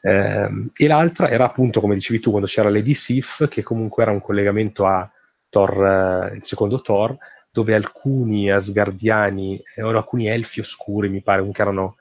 Eh, 0.02 0.50
e 0.76 0.88
l'altra 0.88 1.30
era 1.30 1.46
appunto, 1.46 1.80
come 1.80 1.96
dicevi 1.96 2.20
tu, 2.20 2.30
quando 2.30 2.48
c'era 2.48 2.70
Lady 2.70 2.94
Sif, 2.94 3.48
che 3.48 3.64
comunque 3.64 4.04
era 4.04 4.12
un 4.12 4.22
collegamento 4.22 4.86
a 4.86 5.10
Thor, 5.50 6.32
eh, 6.32 6.36
il 6.36 6.44
secondo 6.44 6.82
Thor, 6.82 7.16
dove 7.52 7.76
alcuni 7.76 8.52
asgardiani, 8.52 9.62
eh, 9.76 9.82
o 9.84 9.90
alcuni 9.90 10.28
elfi 10.28 10.60
oscuri, 10.60 11.10
mi 11.10 11.22
pare, 11.22 11.48
che 11.52 11.62
erano 11.62 11.98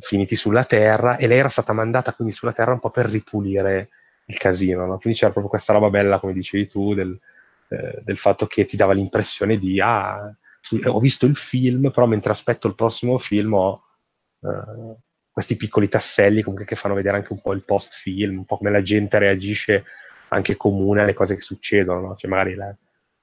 finiti 0.00 0.36
sulla 0.36 0.64
Terra, 0.64 1.16
e 1.16 1.26
lei 1.26 1.38
era 1.38 1.48
stata 1.48 1.72
mandata 1.72 2.12
quindi 2.12 2.34
sulla 2.34 2.52
Terra 2.52 2.72
un 2.72 2.80
po' 2.80 2.90
per 2.90 3.06
ripulire 3.06 3.90
il 4.26 4.36
casino. 4.36 4.86
No? 4.86 4.98
Quindi 4.98 5.18
c'era 5.18 5.32
proprio 5.32 5.50
questa 5.50 5.72
roba 5.72 5.90
bella, 5.90 6.18
come 6.18 6.32
dicevi 6.32 6.68
tu, 6.68 6.94
del, 6.94 7.18
eh, 7.68 8.00
del 8.02 8.18
fatto 8.18 8.46
che 8.46 8.64
ti 8.64 8.76
dava 8.76 8.92
l'impressione 8.92 9.58
di, 9.58 9.80
ah, 9.80 10.34
ho 10.84 10.98
visto 10.98 11.24
il 11.26 11.36
film, 11.36 11.90
però 11.90 12.06
mentre 12.06 12.32
aspetto 12.32 12.66
il 12.66 12.74
prossimo 12.74 13.18
film 13.18 13.54
ho... 13.54 13.82
Uh, 14.40 14.96
questi 15.38 15.54
piccoli 15.54 15.86
tasselli 15.86 16.42
comunque 16.42 16.66
che 16.66 16.74
fanno 16.74 16.96
vedere 16.96 17.16
anche 17.16 17.32
un 17.32 17.40
po' 17.40 17.52
il 17.52 17.62
post 17.62 17.92
film, 17.92 18.38
un 18.38 18.44
po' 18.44 18.56
come 18.56 18.72
la 18.72 18.82
gente 18.82 19.20
reagisce 19.20 19.84
anche 20.30 20.56
comune 20.56 21.02
alle 21.02 21.14
cose 21.14 21.36
che 21.36 21.42
succedono, 21.42 22.00
no? 22.00 22.16
cioè 22.16 22.28
magari 22.28 22.56
la, 22.56 22.74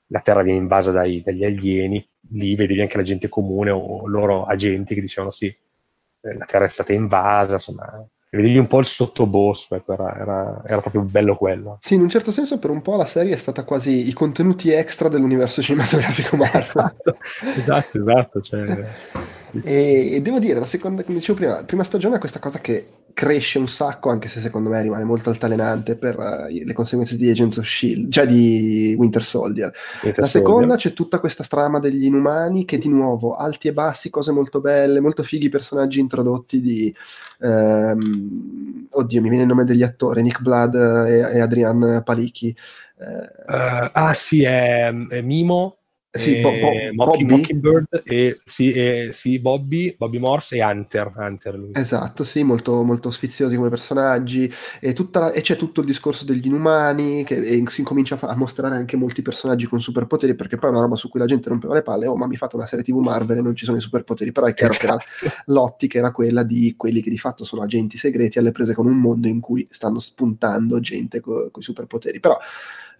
la 0.08 0.20
Terra 0.22 0.42
viene 0.42 0.60
invasa 0.60 0.92
dai, 0.92 1.22
dagli 1.22 1.44
alieni, 1.44 2.08
lì 2.30 2.56
vedevi 2.56 2.80
anche 2.80 2.96
la 2.96 3.04
gente 3.04 3.28
comune 3.28 3.72
o 3.72 4.08
loro 4.08 4.46
agenti 4.46 4.96
che 4.96 5.02
dicevano 5.02 5.34
sì, 5.34 5.48
eh, 5.48 6.38
la 6.38 6.46
Terra 6.46 6.64
è 6.64 6.70
stata 6.70 6.94
invasa, 6.94 7.56
insomma, 7.56 8.08
vedevi 8.30 8.60
un 8.60 8.68
po' 8.68 8.80
il 8.80 8.86
sottobosco, 8.86 9.76
ecco, 9.76 9.92
era, 9.92 10.18
era, 10.18 10.62
era, 10.66 10.80
proprio 10.80 11.02
bello 11.02 11.36
quello. 11.36 11.80
Sì, 11.82 11.96
in 11.96 12.02
un 12.02 12.10
certo 12.10 12.32
senso 12.32 12.60
per 12.60 12.70
un 12.70 12.82
po' 12.82 12.96
la 12.96 13.06
serie 13.06 13.34
è 13.34 13.38
stata 13.38 13.66
quasi 13.66 14.08
i 14.08 14.14
contenuti 14.14 14.72
extra 14.72 15.10
dell'universo 15.10 15.62
cinematografico 15.62 16.38
Marvel. 16.38 16.62
esatto, 16.64 17.18
esatto, 17.58 18.00
esatto 18.00 18.42
cioè... 18.42 19.44
E, 19.64 20.16
e, 20.16 20.22
devo 20.22 20.40
dire, 20.40 20.60
la 20.60 20.66
seconda, 20.66 21.04
come 21.04 21.18
dicevo 21.18 21.38
prima, 21.38 21.54
la 21.54 21.64
prima 21.64 21.84
stagione 21.84 22.16
è 22.16 22.20
questa 22.20 22.40
cosa 22.40 22.60
che 22.60 22.88
cresce 23.16 23.60
un 23.60 23.70
sacco, 23.70 24.10
anche 24.10 24.28
se 24.28 24.42
secondo 24.42 24.70
me 24.70 24.82
rimane 24.82 25.06
molto 25.06 25.30
altalenante 25.30 25.96
per 25.96 26.18
uh, 26.20 26.48
le 26.52 26.74
conseguenze 26.74 27.16
di 27.16 27.30
Agents 27.30 27.58
of 27.58 27.66
Shield, 27.66 28.12
cioè 28.12 28.28
di 28.28 28.94
Winter 28.98 29.24
Soldier. 29.24 29.72
Winter 30.04 30.22
la 30.22 30.28
seconda 30.28 30.68
Soldier. 30.68 30.78
c'è 30.78 30.94
tutta 30.94 31.20
questa 31.20 31.44
strama 31.44 31.80
degli 31.80 32.04
inumani 32.04 32.66
che 32.66 32.78
di 32.78 32.90
nuovo 32.90 33.36
alti 33.36 33.70
e 33.70 33.74
bassi, 33.74 34.10
cose 34.10 34.32
molto 34.32 34.60
belle, 34.60 35.00
molto 35.00 35.24
fighi 35.24 35.48
personaggi 35.48 36.02
introdotti 36.02 36.60
di 36.60 36.94
um, 37.40 38.88
oddio, 38.90 39.22
mi 39.22 39.30
viene 39.30 39.44
il 39.44 39.50
nome 39.50 39.64
degli 39.64 39.84
attori, 39.84 40.22
Nick 40.22 40.42
Blood 40.42 40.76
e, 40.76 41.38
e 41.38 41.40
Adrian 41.40 42.02
Palicchi. 42.04 42.54
Uh, 42.98 43.90
ah 43.94 44.14
sì, 44.14 44.44
è, 44.44 44.94
è 45.08 45.22
Mimo 45.22 45.75
sì, 46.18 46.40
Bo- 46.40 46.52
Bo- 46.52 46.94
Mocky, 46.94 47.24
Mockingbird 47.26 48.02
e, 48.06 48.40
sì, 48.44 48.72
e, 48.72 49.10
sì, 49.12 49.40
Bobby, 49.40 49.96
Bobby 49.98 50.18
Morse 50.18 50.56
e 50.56 50.64
Hunter. 50.64 51.12
Hunter 51.16 51.70
esatto, 51.74 52.24
sì, 52.24 52.44
molto, 52.44 52.84
molto 52.84 53.12
sfiziosi 53.12 53.56
come 53.56 53.70
personaggi 53.70 54.52
e, 54.80 54.96
la, 55.12 55.32
e, 55.32 55.42
c'è 55.42 55.56
tutto 55.56 55.82
il 55.82 55.86
discorso 55.86 56.26
degli 56.26 56.46
inumani 56.48 57.24
che 57.24 57.36
e 57.36 57.64
si 57.68 57.82
incomincia 57.82 58.18
a, 58.20 58.28
a, 58.28 58.36
mostrare 58.36 58.76
anche 58.76 58.96
molti 58.96 59.22
personaggi 59.22 59.66
con 59.66 59.82
superpoteri 59.82 60.36
perché 60.36 60.58
poi 60.58 60.70
è 60.70 60.74
una 60.74 60.82
roba 60.82 60.96
su 60.96 61.10
cui 61.10 61.20
la 61.20 61.26
gente 61.26 61.50
rompeva 61.50 61.74
le 61.74 61.84
palle, 61.84 62.08
oh 62.08 62.16
ma 62.16 62.28
mi 62.28 62.38
fate 62.38 62.56
una 62.56 62.66
serie 62.66 62.84
tv 62.84 62.98
Marvel 62.98 63.38
e 63.38 63.42
non 63.42 63.56
ci 63.56 63.66
sono 63.66 63.78
i 63.78 63.82
superpoteri, 63.82 64.32
però 64.32 64.48
è 64.48 64.54
chiaro 64.54 64.74
esatto. 64.74 64.98
che 64.98 65.26
era, 65.26 65.34
l'ottica 65.48 65.98
era 65.98 66.12
quella 66.12 66.44
di 66.44 66.76
quelli 66.78 67.02
che 67.02 67.10
di 67.10 67.18
fatto 67.18 67.44
sono 67.44 67.62
agenti 67.62 67.98
segreti 67.98 68.40
alle 68.40 68.52
prese 68.52 68.74
con 68.74 68.88
un 68.88 68.98
mondo 68.98 69.28
in 69.28 69.40
cui 69.40 69.68
stanno 69.70 70.00
spuntando 70.00 70.80
gente 70.80 71.20
con 71.20 71.50
i 71.56 71.62
superpoteri, 71.62 72.20
però 72.20 72.38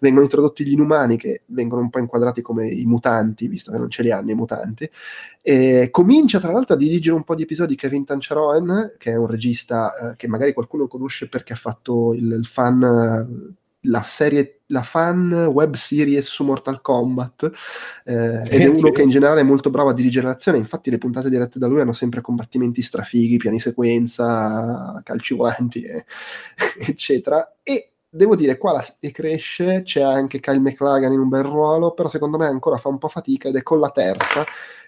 vengono 0.00 0.24
introdotti 0.24 0.64
gli 0.64 0.72
inumani 0.72 1.16
che 1.16 1.42
vengono 1.46 1.82
un 1.82 1.90
po' 1.90 1.98
inquadrati 1.98 2.42
come 2.42 2.68
i 2.68 2.84
mutanti, 2.84 3.48
visto 3.48 3.72
che 3.72 3.78
non 3.78 3.90
ce 3.90 4.02
li 4.02 4.10
hanno 4.10 4.30
i 4.30 4.34
mutanti. 4.34 4.88
E 5.42 5.88
comincia 5.90 6.40
tra 6.40 6.52
l'altro 6.52 6.74
a 6.74 6.78
dirigere 6.78 7.14
un 7.14 7.24
po' 7.24 7.34
di 7.34 7.42
episodi 7.42 7.76
Kevin 7.76 8.04
Tancharoen, 8.04 8.94
che 8.98 9.12
è 9.12 9.16
un 9.16 9.26
regista 9.26 9.94
eh, 9.96 10.16
che 10.16 10.28
magari 10.28 10.52
qualcuno 10.52 10.88
conosce 10.88 11.28
perché 11.28 11.52
ha 11.52 11.56
fatto 11.56 12.14
il, 12.14 12.32
il 12.32 12.46
fan 12.46 13.54
la 13.86 14.02
serie, 14.02 14.60
la 14.66 14.82
fan 14.82 15.32
web 15.52 15.74
series 15.74 16.26
su 16.26 16.44
Mortal 16.44 16.80
Kombat 16.80 17.50
eh, 18.04 18.44
sì, 18.44 18.54
ed 18.54 18.60
è 18.60 18.66
uno 18.66 18.78
sì. 18.78 18.90
che 18.90 19.02
in 19.02 19.10
generale 19.10 19.40
è 19.40 19.44
molto 19.44 19.70
bravo 19.70 19.90
a 19.90 19.94
dirigere 19.94 20.26
l'azione 20.26 20.58
infatti 20.58 20.90
le 20.90 20.98
puntate 20.98 21.30
dirette 21.30 21.58
da 21.58 21.66
lui 21.66 21.80
hanno 21.80 21.92
sempre 21.92 22.20
combattimenti 22.20 22.82
strafighi, 22.82 23.36
piani 23.36 23.60
sequenza 23.60 25.00
calci 25.04 25.34
volanti 25.34 25.82
eh, 25.82 26.04
eccetera 26.78 27.56
e 27.62 27.92
devo 28.16 28.34
dire, 28.34 28.58
qua 28.58 28.72
la 28.72 28.84
e 28.98 29.10
cresce, 29.10 29.82
c'è 29.82 30.00
anche 30.00 30.40
Kyle 30.40 30.58
McLagan 30.58 31.12
in 31.12 31.20
un 31.20 31.28
bel 31.28 31.44
ruolo, 31.44 31.92
però 31.92 32.08
secondo 32.08 32.38
me 32.38 32.46
ancora 32.46 32.76
fa 32.76 32.88
un 32.88 32.98
po' 32.98 33.08
fatica 33.08 33.48
ed 33.48 33.56
è 33.56 33.62
con 33.62 33.78
la 33.78 33.90
terza 33.90 34.44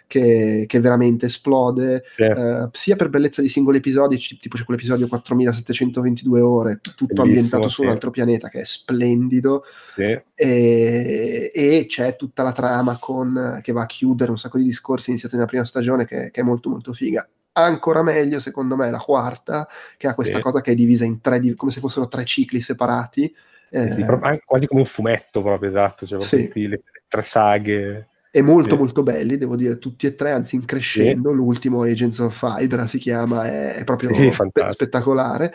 che, 0.09 0.65
che 0.67 0.81
veramente 0.81 1.27
esplode, 1.27 2.05
sì. 2.11 2.23
eh, 2.23 2.69
sia 2.73 2.97
per 2.97 3.11
bellezza 3.11 3.43
di 3.43 3.49
singoli 3.49 3.77
episodi, 3.77 4.17
tipo 4.17 4.57
c'è 4.57 4.65
quell'episodio 4.65 5.07
4722 5.07 6.41
ore, 6.41 6.81
tutto 6.81 7.05
Bellissimo, 7.07 7.23
ambientato 7.23 7.69
su 7.69 7.83
un 7.83 7.89
altro 7.89 8.11
pianeta 8.11 8.49
che 8.49 8.63
è 8.63 8.65
splendido, 8.65 9.65
sì. 9.87 10.19
e, 10.35 11.53
e, 11.55 11.87
c'è 11.87 12.17
tutta 12.17 12.43
la 12.43 12.53
trama 12.53 12.97
con, 12.99 13.61
che 13.63 13.73
va 13.73 13.83
a 13.83 13.87
chiudere 13.87 14.31
un 14.31 14.39
sacco 14.39 14.59
di 14.59 14.65
discorsi 14.65 15.11
iniziati 15.11 15.37
nella 15.37 15.47
prima 15.47 15.65
stagione 15.65 16.07
che, 16.07 16.31
che 16.33 16.41
è 16.41 16.45
molto 16.45 16.71
molto 16.71 16.93
figa 16.95 17.29
ancora 17.65 18.03
meglio 18.03 18.41
secondo 18.41 18.77
me 18.77 18.91
la 18.91 18.99
quarta 18.99 19.69
che 19.97 20.07
ha 20.07 20.15
questa 20.15 20.37
sì. 20.37 20.43
cosa 20.43 20.61
che 20.61 20.73
è 20.73 20.75
divisa 20.75 21.05
in 21.05 21.21
tre 21.21 21.41
come 21.55 21.71
se 21.71 21.81
fossero 21.81 22.09
tre 22.09 22.25
cicli 22.25 22.61
separati 22.61 23.35
eh, 23.71 23.93
sì, 23.93 24.05
quasi 24.45 24.67
come 24.67 24.81
un 24.81 24.87
fumetto 24.87 25.43
proprio 25.43 25.69
esatto 25.69 26.07
cioè 26.07 26.19
proprio 26.19 26.51
sì. 26.51 26.69
le 26.69 26.83
tre 27.07 27.23
saghe 27.23 28.09
e 28.31 28.43
molto 28.43 28.75
sì. 28.75 28.81
molto 28.81 29.03
belli 29.03 29.37
devo 29.37 29.57
dire 29.57 29.79
tutti 29.79 30.07
e 30.07 30.15
tre 30.15 30.31
anzi 30.31 30.57
in 30.57 30.65
crescendo 30.65 31.33
l'ultimo 31.33 31.83
Agents 31.83 32.19
of 32.19 32.41
Hydra 32.43 32.87
si 32.87 32.99
chiama 32.99 33.47
è, 33.47 33.75
è 33.75 33.85
proprio 33.85 34.13
spe- 34.33 34.71
spettacolare 34.71 35.53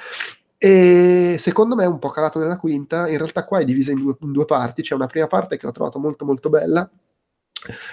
e 0.57 1.35
secondo 1.39 1.75
me 1.75 1.83
è 1.83 1.87
un 1.87 1.99
po' 1.99 2.09
calato 2.09 2.39
nella 2.39 2.57
quinta 2.57 3.07
in 3.07 3.17
realtà 3.17 3.43
qua 3.45 3.59
è 3.59 3.65
divisa 3.65 3.91
in 3.91 4.01
due, 4.01 4.15
in 4.21 4.31
due 4.31 4.45
parti 4.45 4.81
c'è 4.81 4.95
una 4.95 5.07
prima 5.07 5.27
parte 5.27 5.57
che 5.57 5.67
ho 5.67 5.71
trovato 5.71 5.99
molto 5.99 6.25
molto 6.25 6.49
bella 6.49 6.89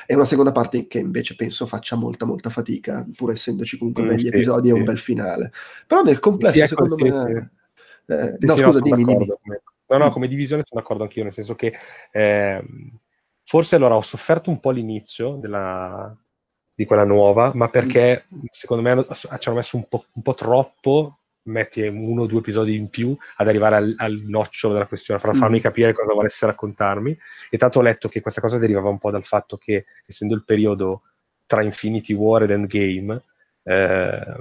e 0.07 0.15
una 0.15 0.25
seconda 0.25 0.53
parte 0.53 0.87
che 0.87 0.99
invece 0.99 1.37
penso 1.37 1.67
faccia 1.67 1.97
molta 1.97 2.25
molta 2.25 2.51
fatica, 2.51 3.07
pur 3.15 3.31
essendoci 3.31 3.79
comunque 3.79 4.05
mm, 4.05 4.09
begli 4.09 4.21
sì, 4.21 4.29
episodi 4.29 4.69
sì. 4.69 4.75
e 4.75 4.79
un 4.79 4.85
bel 4.85 4.99
finale. 4.99 5.53
Però 5.87 6.03
nel 6.03 6.19
complesso, 6.19 6.55
sì, 6.55 6.61
ecco, 6.61 6.89
secondo 6.89 6.97
me... 7.05 7.51
Eh, 8.07 8.37
no, 8.41 8.57
scusa, 8.57 8.79
no, 8.79 8.81
dimmi, 8.81 9.05
dimmi. 9.05 9.27
No, 9.87 9.99
no, 9.99 10.11
come 10.11 10.29
divisione 10.29 10.63
sono 10.65 10.81
d'accordo 10.81 11.03
anch'io, 11.03 11.25
nel 11.25 11.33
senso 11.33 11.55
che 11.55 11.75
eh, 12.13 12.65
forse 13.45 13.77
allora 13.77 13.97
ho 13.97 14.03
sofferto 14.03 14.51
un 14.51 14.61
po' 14.61 14.71
l'inizio 14.71 15.35
della, 15.35 16.17
di 16.73 16.85
quella 16.85 17.05
nuova, 17.05 17.53
ma 17.55 17.69
perché 17.69 18.27
secondo 18.51 18.83
me 18.83 19.05
ci 19.15 19.27
hanno 19.27 19.57
messo 19.57 19.77
un 19.77 19.89
po', 19.89 20.07
un 20.13 20.23
po' 20.23 20.35
troppo 20.35 21.20
metti 21.45 21.83
uno 21.83 22.23
o 22.23 22.27
due 22.27 22.41
episodi 22.41 22.75
in 22.75 22.89
più 22.89 23.17
ad 23.37 23.49
arrivare 23.49 23.77
al, 23.77 23.95
al 23.97 24.23
nocciolo 24.27 24.75
della 24.75 24.87
questione, 24.87 25.21
per 25.21 25.35
farmi 25.35 25.59
mm. 25.59 25.63
capire 25.63 25.93
cosa 25.93 26.13
volesse 26.13 26.47
raccontarmi. 26.47 27.17
E 27.51 27.59
tanto 27.59 27.79
ho 27.79 27.83
letto 27.83 28.09
che 28.09 28.21
questa 28.21 28.41
cosa 28.41 28.59
derivava 28.59 28.89
un 28.89 28.99
po' 28.99 29.11
dal 29.11 29.25
fatto 29.25 29.57
che, 29.57 29.87
essendo 30.07 30.35
il 30.35 30.45
periodo 30.45 31.03
tra 31.47 31.63
Infinity 31.63 32.13
War 32.13 32.43
ed 32.43 32.51
Endgame, 32.51 33.23
eh, 33.65 34.37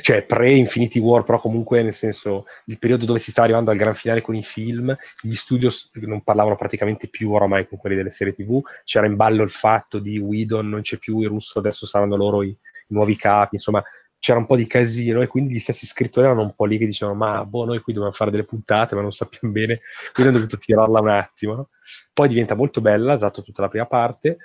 cioè 0.00 0.22
pre-Infinity 0.22 0.98
War, 0.98 1.22
però 1.22 1.40
comunque 1.40 1.82
nel 1.82 1.94
senso 1.94 2.44
il 2.66 2.78
periodo 2.78 3.06
dove 3.06 3.18
si 3.18 3.30
sta 3.30 3.42
arrivando 3.42 3.70
al 3.70 3.78
gran 3.78 3.94
finale 3.94 4.20
con 4.20 4.34
i 4.34 4.42
film, 4.42 4.94
gli 5.22 5.34
studios 5.34 5.90
non 5.94 6.22
parlavano 6.22 6.56
praticamente 6.56 7.08
più 7.08 7.32
oramai 7.32 7.66
con 7.66 7.78
quelli 7.78 7.96
delle 7.96 8.10
serie 8.10 8.34
TV, 8.34 8.60
c'era 8.84 9.06
in 9.06 9.16
ballo 9.16 9.42
il 9.42 9.50
fatto 9.50 9.98
di 9.98 10.18
Whedon 10.18 10.68
non 10.68 10.82
c'è 10.82 10.98
più, 10.98 11.20
il 11.20 11.28
russo 11.28 11.58
adesso 11.58 11.86
saranno 11.86 12.16
loro 12.16 12.42
i, 12.42 12.48
i 12.48 12.56
nuovi 12.88 13.16
capi, 13.16 13.54
insomma 13.54 13.82
c'era 14.18 14.38
un 14.38 14.46
po' 14.46 14.56
di 14.56 14.66
casino 14.66 15.22
e 15.22 15.26
quindi 15.26 15.54
gli 15.54 15.58
stessi 15.58 15.86
scrittori 15.86 16.26
erano 16.26 16.42
un 16.42 16.54
po' 16.54 16.64
lì 16.64 16.76
che 16.76 16.86
dicevano 16.86 17.16
ma 17.16 17.44
boh 17.44 17.64
noi 17.64 17.80
qui 17.80 17.92
dobbiamo 17.92 18.14
fare 18.14 18.30
delle 18.30 18.44
puntate 18.44 18.94
ma 18.94 19.00
non 19.00 19.12
sappiamo 19.12 19.52
bene 19.52 19.80
quindi 20.12 20.32
hanno 20.32 20.40
dovuto 20.40 20.58
tirarla 20.58 21.00
un 21.00 21.08
attimo 21.08 21.54
no? 21.54 21.68
poi 22.12 22.28
diventa 22.28 22.54
molto 22.54 22.80
bella 22.80 23.14
esatto 23.14 23.42
tutta 23.42 23.62
la 23.62 23.68
prima 23.68 23.86
parte 23.86 24.38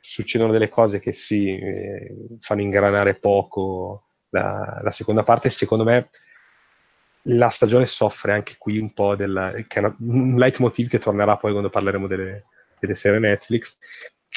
succedono 0.00 0.50
delle 0.50 0.68
cose 0.68 0.98
che 0.98 1.12
si 1.12 1.48
eh, 1.48 2.16
fanno 2.40 2.62
ingranare 2.62 3.14
poco 3.14 4.04
la, 4.30 4.80
la, 4.82 4.90
seconda 4.90 5.22
parte 5.22 5.50
secondo 5.50 5.84
me 5.84 6.10
la 7.24 7.48
stagione 7.48 7.86
soffre 7.86 8.32
anche 8.32 8.54
qui 8.58 8.78
un 8.78 8.92
po' 8.92 9.14
del 9.14 9.66
un 9.98 10.36
leitmotiv 10.36 10.88
che 10.88 10.98
tornerà 10.98 11.36
poi 11.36 11.52
quando 11.52 11.68
parleremo 11.68 12.06
delle, 12.06 12.44
delle 12.78 12.94
serie 12.94 13.18
Netflix 13.18 13.76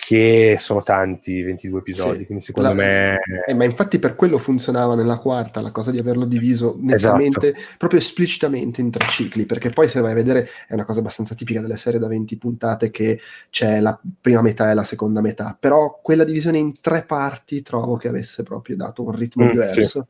che 0.06 0.58
sono 0.60 0.84
tanti, 0.84 1.42
22 1.42 1.80
episodi, 1.80 2.18
sì, 2.20 2.26
quindi 2.26 2.44
secondo 2.44 2.70
la, 2.70 2.76
me... 2.76 3.20
Eh, 3.48 3.54
ma 3.54 3.64
infatti 3.64 4.00
per 4.00 4.16
quello 4.16 4.38
funzionava 4.38 4.96
nella 4.96 5.18
quarta, 5.18 5.62
la 5.62 5.72
cosa 5.72 5.92
di 5.92 5.98
averlo 5.98 6.26
diviso 6.26 6.76
nettamente, 6.78 7.54
esatto. 7.54 7.76
proprio 7.78 8.00
esplicitamente 8.02 8.82
in 8.82 8.92
tre 8.92 9.08
cicli, 9.08 9.46
perché 9.46 9.70
poi 9.70 9.88
se 9.88 10.02
vai 10.02 10.12
a 10.12 10.16
vedere 10.16 10.50
è 10.68 10.74
una 10.74 10.84
cosa 10.84 11.00
abbastanza 11.00 11.36
tipica 11.36 11.62
delle 11.62 11.78
serie 11.78 12.00
da 12.00 12.08
20 12.08 12.38
puntate 12.38 12.92
che 12.92 13.18
c'è 13.50 13.80
la 13.80 13.98
prima 14.20 14.42
metà 14.42 14.70
e 14.70 14.74
la 14.74 14.84
seconda 14.84 15.22
metà, 15.22 15.56
però 15.58 16.00
quella 16.02 16.26
divisione 16.26 16.58
in 16.58 16.74
tre 16.82 17.04
parti 17.04 17.62
trovo 17.62 17.96
che 17.96 18.10
avesse 18.10 18.44
proprio 18.44 18.76
dato 18.76 19.06
un 19.06 19.16
ritmo 19.16 19.46
mm, 19.46 19.50
diverso. 19.50 20.08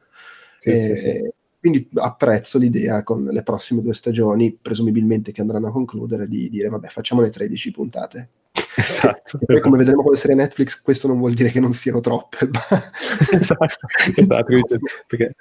Sì. 0.58 0.76
Sì, 0.76 0.96
sì, 0.96 1.30
quindi 1.60 1.88
apprezzo 1.96 2.58
l'idea 2.58 3.04
con 3.04 3.26
le 3.26 3.44
prossime 3.44 3.82
due 3.82 3.94
stagioni, 3.94 4.58
presumibilmente 4.60 5.32
che 5.32 5.42
andranno 5.42 5.68
a 5.68 5.72
concludere, 5.72 6.28
di 6.28 6.50
dire 6.50 6.70
vabbè 6.70 6.88
facciamo 6.88 7.22
le 7.22 7.30
13 7.30 7.72
puntate 7.72 8.30
Esatto. 8.76 9.40
E 9.40 9.46
poi 9.46 9.62
come 9.62 9.78
vedremo 9.78 10.02
con 10.02 10.12
le 10.12 10.18
serie 10.18 10.36
Netflix, 10.36 10.82
questo 10.82 11.08
non 11.08 11.18
vuol 11.18 11.34
dire 11.34 11.50
che 11.50 11.60
non 11.60 11.74
siano 11.74 12.00
troppe. 12.00 12.50
esatto, 13.32 13.88
esatto. 14.16 14.46
Perché, 15.08 15.36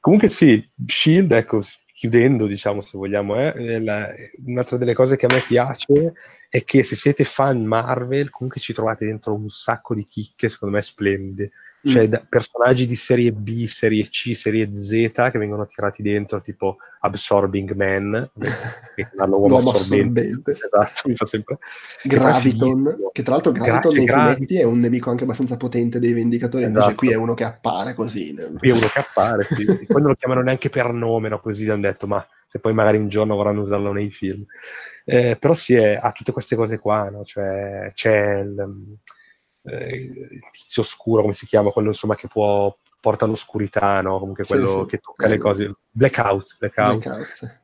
comunque 0.00 0.28
sì, 0.28 0.68
Shield, 0.86 1.32
ecco, 1.32 1.60
chiudendo, 1.92 2.46
diciamo, 2.46 2.80
se 2.80 2.98
vogliamo, 2.98 3.36
eh, 3.36 3.80
la, 3.80 4.12
un'altra 4.46 4.76
delle 4.76 4.94
cose 4.94 5.16
che 5.16 5.26
a 5.26 5.32
me 5.32 5.40
piace 5.46 6.14
è 6.48 6.64
che 6.64 6.82
se 6.82 6.96
siete 6.96 7.24
fan 7.24 7.64
Marvel, 7.64 8.30
comunque 8.30 8.60
ci 8.60 8.72
trovate 8.72 9.06
dentro 9.06 9.34
un 9.34 9.48
sacco 9.48 9.94
di 9.94 10.04
chicche, 10.04 10.48
secondo 10.48 10.76
me, 10.76 10.82
splendide 10.82 11.50
cioè 11.84 12.08
mm. 12.08 12.14
personaggi 12.28 12.86
di 12.86 12.96
serie 12.96 13.32
B, 13.32 13.64
serie 13.66 14.08
C, 14.08 14.34
serie 14.34 14.78
Z 14.78 14.88
che 15.30 15.38
vengono 15.38 15.66
tirati 15.66 16.02
dentro, 16.02 16.40
tipo 16.40 16.78
Absorbing 17.00 17.72
Man, 17.72 18.30
che 18.94 19.10
hanno 19.16 19.36
uomo 19.36 19.58
assorbente. 19.58 20.20
assorbente. 20.20 20.58
Esatto, 20.64 21.08
mi 21.08 21.14
fa 21.14 21.26
sempre... 21.26 21.58
Graviton, 22.04 22.96
che 23.12 23.22
tra 23.22 23.32
l'altro 23.34 23.52
Graviton 23.52 24.04
Gra- 24.04 24.24
nei 24.24 24.34
fumetti 24.34 24.58
è 24.58 24.64
un 24.64 24.78
nemico 24.78 25.10
anche 25.10 25.24
abbastanza 25.24 25.56
potente 25.56 25.98
dei 25.98 26.14
Vendicatori, 26.14 26.64
esatto. 26.64 26.78
invece 26.78 26.96
qui 26.96 27.10
è 27.10 27.16
uno 27.16 27.34
che 27.34 27.44
appare 27.44 27.92
così. 27.92 28.34
Qui 28.34 28.70
è 28.70 28.72
uno 28.72 28.86
che 28.86 28.98
appare, 28.98 29.44
sì. 29.44 29.64
poi 29.64 30.00
non 30.00 30.10
lo 30.10 30.16
chiamano 30.16 30.40
neanche 30.40 30.70
per 30.70 30.92
nome, 30.92 31.28
no? 31.28 31.40
così 31.40 31.68
hanno 31.68 31.82
detto, 31.82 32.06
ma 32.06 32.26
se 32.46 32.60
poi 32.60 32.72
magari 32.72 32.96
un 32.96 33.08
giorno 33.08 33.36
vorranno 33.36 33.60
usarlo 33.60 33.92
nei 33.92 34.10
film. 34.10 34.44
Eh, 35.04 35.36
però 35.38 35.52
sì, 35.52 35.74
è, 35.74 35.98
ha 36.00 36.12
tutte 36.12 36.32
queste 36.32 36.56
cose 36.56 36.78
qua, 36.78 37.10
no? 37.10 37.24
cioè 37.24 37.90
c'è 37.92 38.38
il 38.38 38.96
eh, 39.64 39.96
il 40.30 40.50
tizio 40.50 40.82
oscuro, 40.82 41.22
come 41.22 41.34
si 41.34 41.46
chiama, 41.46 41.70
quello 41.70 41.88
insomma 41.88 42.14
che 42.14 42.28
può 42.28 42.76
porta 43.00 43.26
l'oscurità, 43.26 44.00
no? 44.00 44.18
Comunque 44.18 44.44
quello 44.44 44.68
sì, 44.68 44.78
sì. 44.80 44.86
che 44.86 44.98
tocca 44.98 45.26
le 45.26 45.38
cose. 45.38 45.74
Blackout, 45.90 46.56
blackout. 46.58 47.04
blackout 47.04 47.60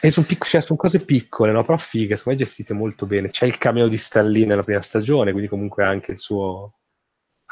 E 0.00 0.10
sono, 0.10 0.26
pic- 0.26 0.44
cioè, 0.44 0.60
sono, 0.60 0.78
cose 0.78 1.04
piccole, 1.04 1.52
no? 1.52 1.64
però 1.64 1.78
fighe, 1.78 2.16
secondo 2.16 2.38
me 2.38 2.44
gestite 2.44 2.74
molto 2.74 3.06
bene. 3.06 3.30
C'è 3.30 3.46
il 3.46 3.56
cameo 3.56 3.88
di 3.88 3.96
Stan 3.96 4.30
nella 4.30 4.62
prima 4.62 4.82
stagione, 4.82 5.30
quindi 5.30 5.48
comunque 5.48 5.84
anche 5.84 6.12
il 6.12 6.18
suo... 6.18 6.74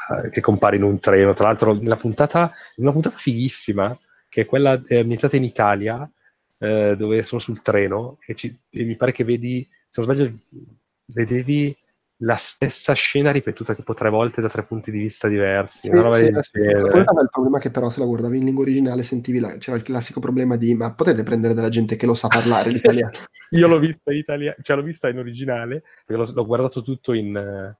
Uh, 0.07 0.29
che 0.29 0.39
compare 0.39 0.75
in 0.75 0.83
un 0.83 0.99
treno. 0.99 1.33
Tra 1.33 1.47
l'altro, 1.47 1.73
nella 1.73 1.95
puntata, 1.95 2.53
una 2.75 2.91
puntata 2.91 3.17
fighissima, 3.17 3.97
che 4.29 4.41
è 4.41 4.45
quella 4.45 4.79
eh, 4.85 4.99
ambientata 4.99 5.35
in 5.35 5.43
Italia, 5.43 6.07
eh, 6.59 6.95
dove 6.95 7.23
sono 7.23 7.41
sul 7.41 7.63
treno, 7.63 8.19
e, 8.25 8.35
ci, 8.35 8.55
e, 8.69 8.83
mi 8.83 8.95
pare 8.95 9.11
che 9.11 9.23
vedi, 9.23 9.67
se 9.89 10.01
non 10.01 10.13
sbaglio, 10.13 10.33
vedevi 11.05 11.75
la 12.19 12.35
stessa 12.35 12.93
scena 12.93 13.31
ripetuta 13.31 13.73
tipo 13.73 13.93
tre 13.93 14.09
volte 14.09 14.41
da 14.41 14.47
tre 14.47 14.63
punti 14.63 14.89
di 14.89 14.99
vista 14.99 15.27
diversi. 15.27 15.79
Sì, 15.81 15.89
una 15.89 16.13
sì, 16.13 16.25
sì. 16.25 16.59
il 16.59 17.29
problema 17.31 17.59
che 17.59 17.71
però 17.71 17.89
se 17.89 17.99
la 17.99 18.05
guardavi 18.05 18.37
in 18.37 18.45
lingua 18.45 18.63
originale 18.63 19.03
sentivi 19.03 19.39
la, 19.39 19.57
c'era 19.57 19.75
il 19.75 19.83
classico 19.83 20.19
problema 20.19 20.55
di 20.55 20.73
ma 20.75 20.93
potete 20.93 21.23
prendere 21.23 21.53
della 21.53 21.69
gente 21.69 21.97
che 21.97 22.05
lo 22.05 22.13
sa 22.13 22.27
parlare 22.27 22.69
l'italiano. 22.69 23.17
Io 23.51 23.67
l'ho 23.67 23.79
vista 23.79 24.11
in 24.11 24.17
italiano, 24.17 24.55
cioè 24.61 24.77
l'ho 24.77 24.83
vista 24.83 25.09
in 25.09 25.17
originale, 25.17 25.83
perché 26.05 26.21
l'ho, 26.21 26.31
l'ho 26.33 26.45
guardato 26.45 26.81
tutto 26.81 27.13
in, 27.13 27.75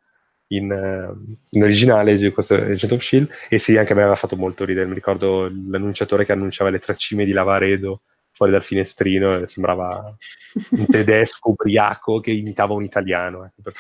in, 0.48 1.15
in 1.52 1.63
originale, 1.63 2.32
questo 2.32 2.56
Agent 2.56 2.91
of 2.91 3.02
Shield, 3.02 3.30
e 3.50 3.58
sì, 3.58 3.78
anche 3.78 3.93
a 3.93 3.95
me 3.95 4.02
aveva 4.02 4.15
fatto 4.15 4.36
molto 4.36 4.65
ridere. 4.65 4.86
Mi 4.86 4.95
ricordo 4.95 5.50
l'annunciatore 5.50 6.26
che 6.26 6.34
annunciava 6.34 6.69
le 6.69 6.80
tre 6.80 6.95
cime 6.95 7.24
di 7.24 7.32
Lavaredo 7.32 8.02
fuori 8.36 8.52
dal 8.52 8.63
finestrino 8.63 9.38
e 9.38 9.48
sembrava 9.48 10.13
un 10.71 10.86
tedesco 10.88 11.52
ubriaco 11.52 12.19
che 12.19 12.32
imitava 12.32 12.74
un 12.74 12.84
italiano, 12.84 13.45
ecco, 13.45 13.62
per 13.62 13.74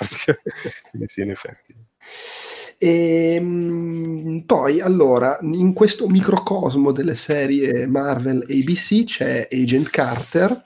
Quindi 0.91 1.07
sì, 1.09 1.21
in 1.21 1.31
effetti. 1.31 1.75
E, 2.77 3.35
ehm, 3.35 4.43
poi, 4.45 4.79
allora, 4.79 5.37
in 5.41 5.73
questo 5.73 6.07
microcosmo 6.07 6.93
delle 6.93 7.15
serie 7.15 7.85
Marvel 7.87 8.45
ABC 8.49 9.03
c'è 9.03 9.47
Agent 9.51 9.89
Carter, 9.89 10.61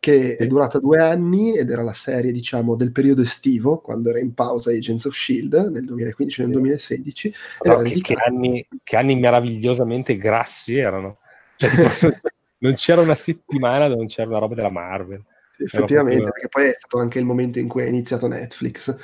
che 0.00 0.36
è 0.36 0.46
durata 0.46 0.78
due 0.78 0.96
anni 0.96 1.58
ed 1.58 1.70
era 1.70 1.82
la 1.82 1.92
serie, 1.92 2.32
diciamo, 2.32 2.76
del 2.76 2.92
periodo 2.92 3.20
estivo, 3.20 3.78
quando 3.80 4.08
era 4.08 4.20
in 4.20 4.32
pausa 4.32 4.70
Agents 4.70 5.04
of 5.04 5.14
S.H.I.E.L.D. 5.14 5.70
nel 5.70 5.84
2015 5.84 6.40
e 6.40 6.44
nel 6.44 6.52
2016. 6.54 7.34
No, 7.64 7.76
che, 7.82 8.00
che, 8.00 8.14
anni, 8.14 8.66
che, 8.82 8.96
anni, 8.96 9.16
meravigliosamente 9.16 10.16
grassi 10.16 10.78
erano. 10.78 11.18
Cioè, 11.56 11.68
non 12.58 12.74
c'era 12.74 13.00
una 13.00 13.14
settimana 13.14 13.86
dove 13.86 13.98
non 13.98 14.06
c'era 14.06 14.28
una 14.28 14.38
roba 14.38 14.54
della 14.54 14.70
Marvel. 14.70 15.22
Sì, 15.56 15.64
effettivamente, 15.64 16.22
proprio... 16.22 16.32
perché 16.32 16.48
poi 16.48 16.68
è 16.68 16.74
stato 16.76 16.98
anche 16.98 17.18
il 17.18 17.24
momento 17.24 17.58
in 17.58 17.68
cui 17.68 17.82
è 17.82 17.86
iniziato 17.86 18.28
Netflix. 18.28 18.94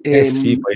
E, 0.00 0.18
eh 0.18 0.24
sì, 0.26 0.52
ehm, 0.52 0.60
poi... 0.60 0.74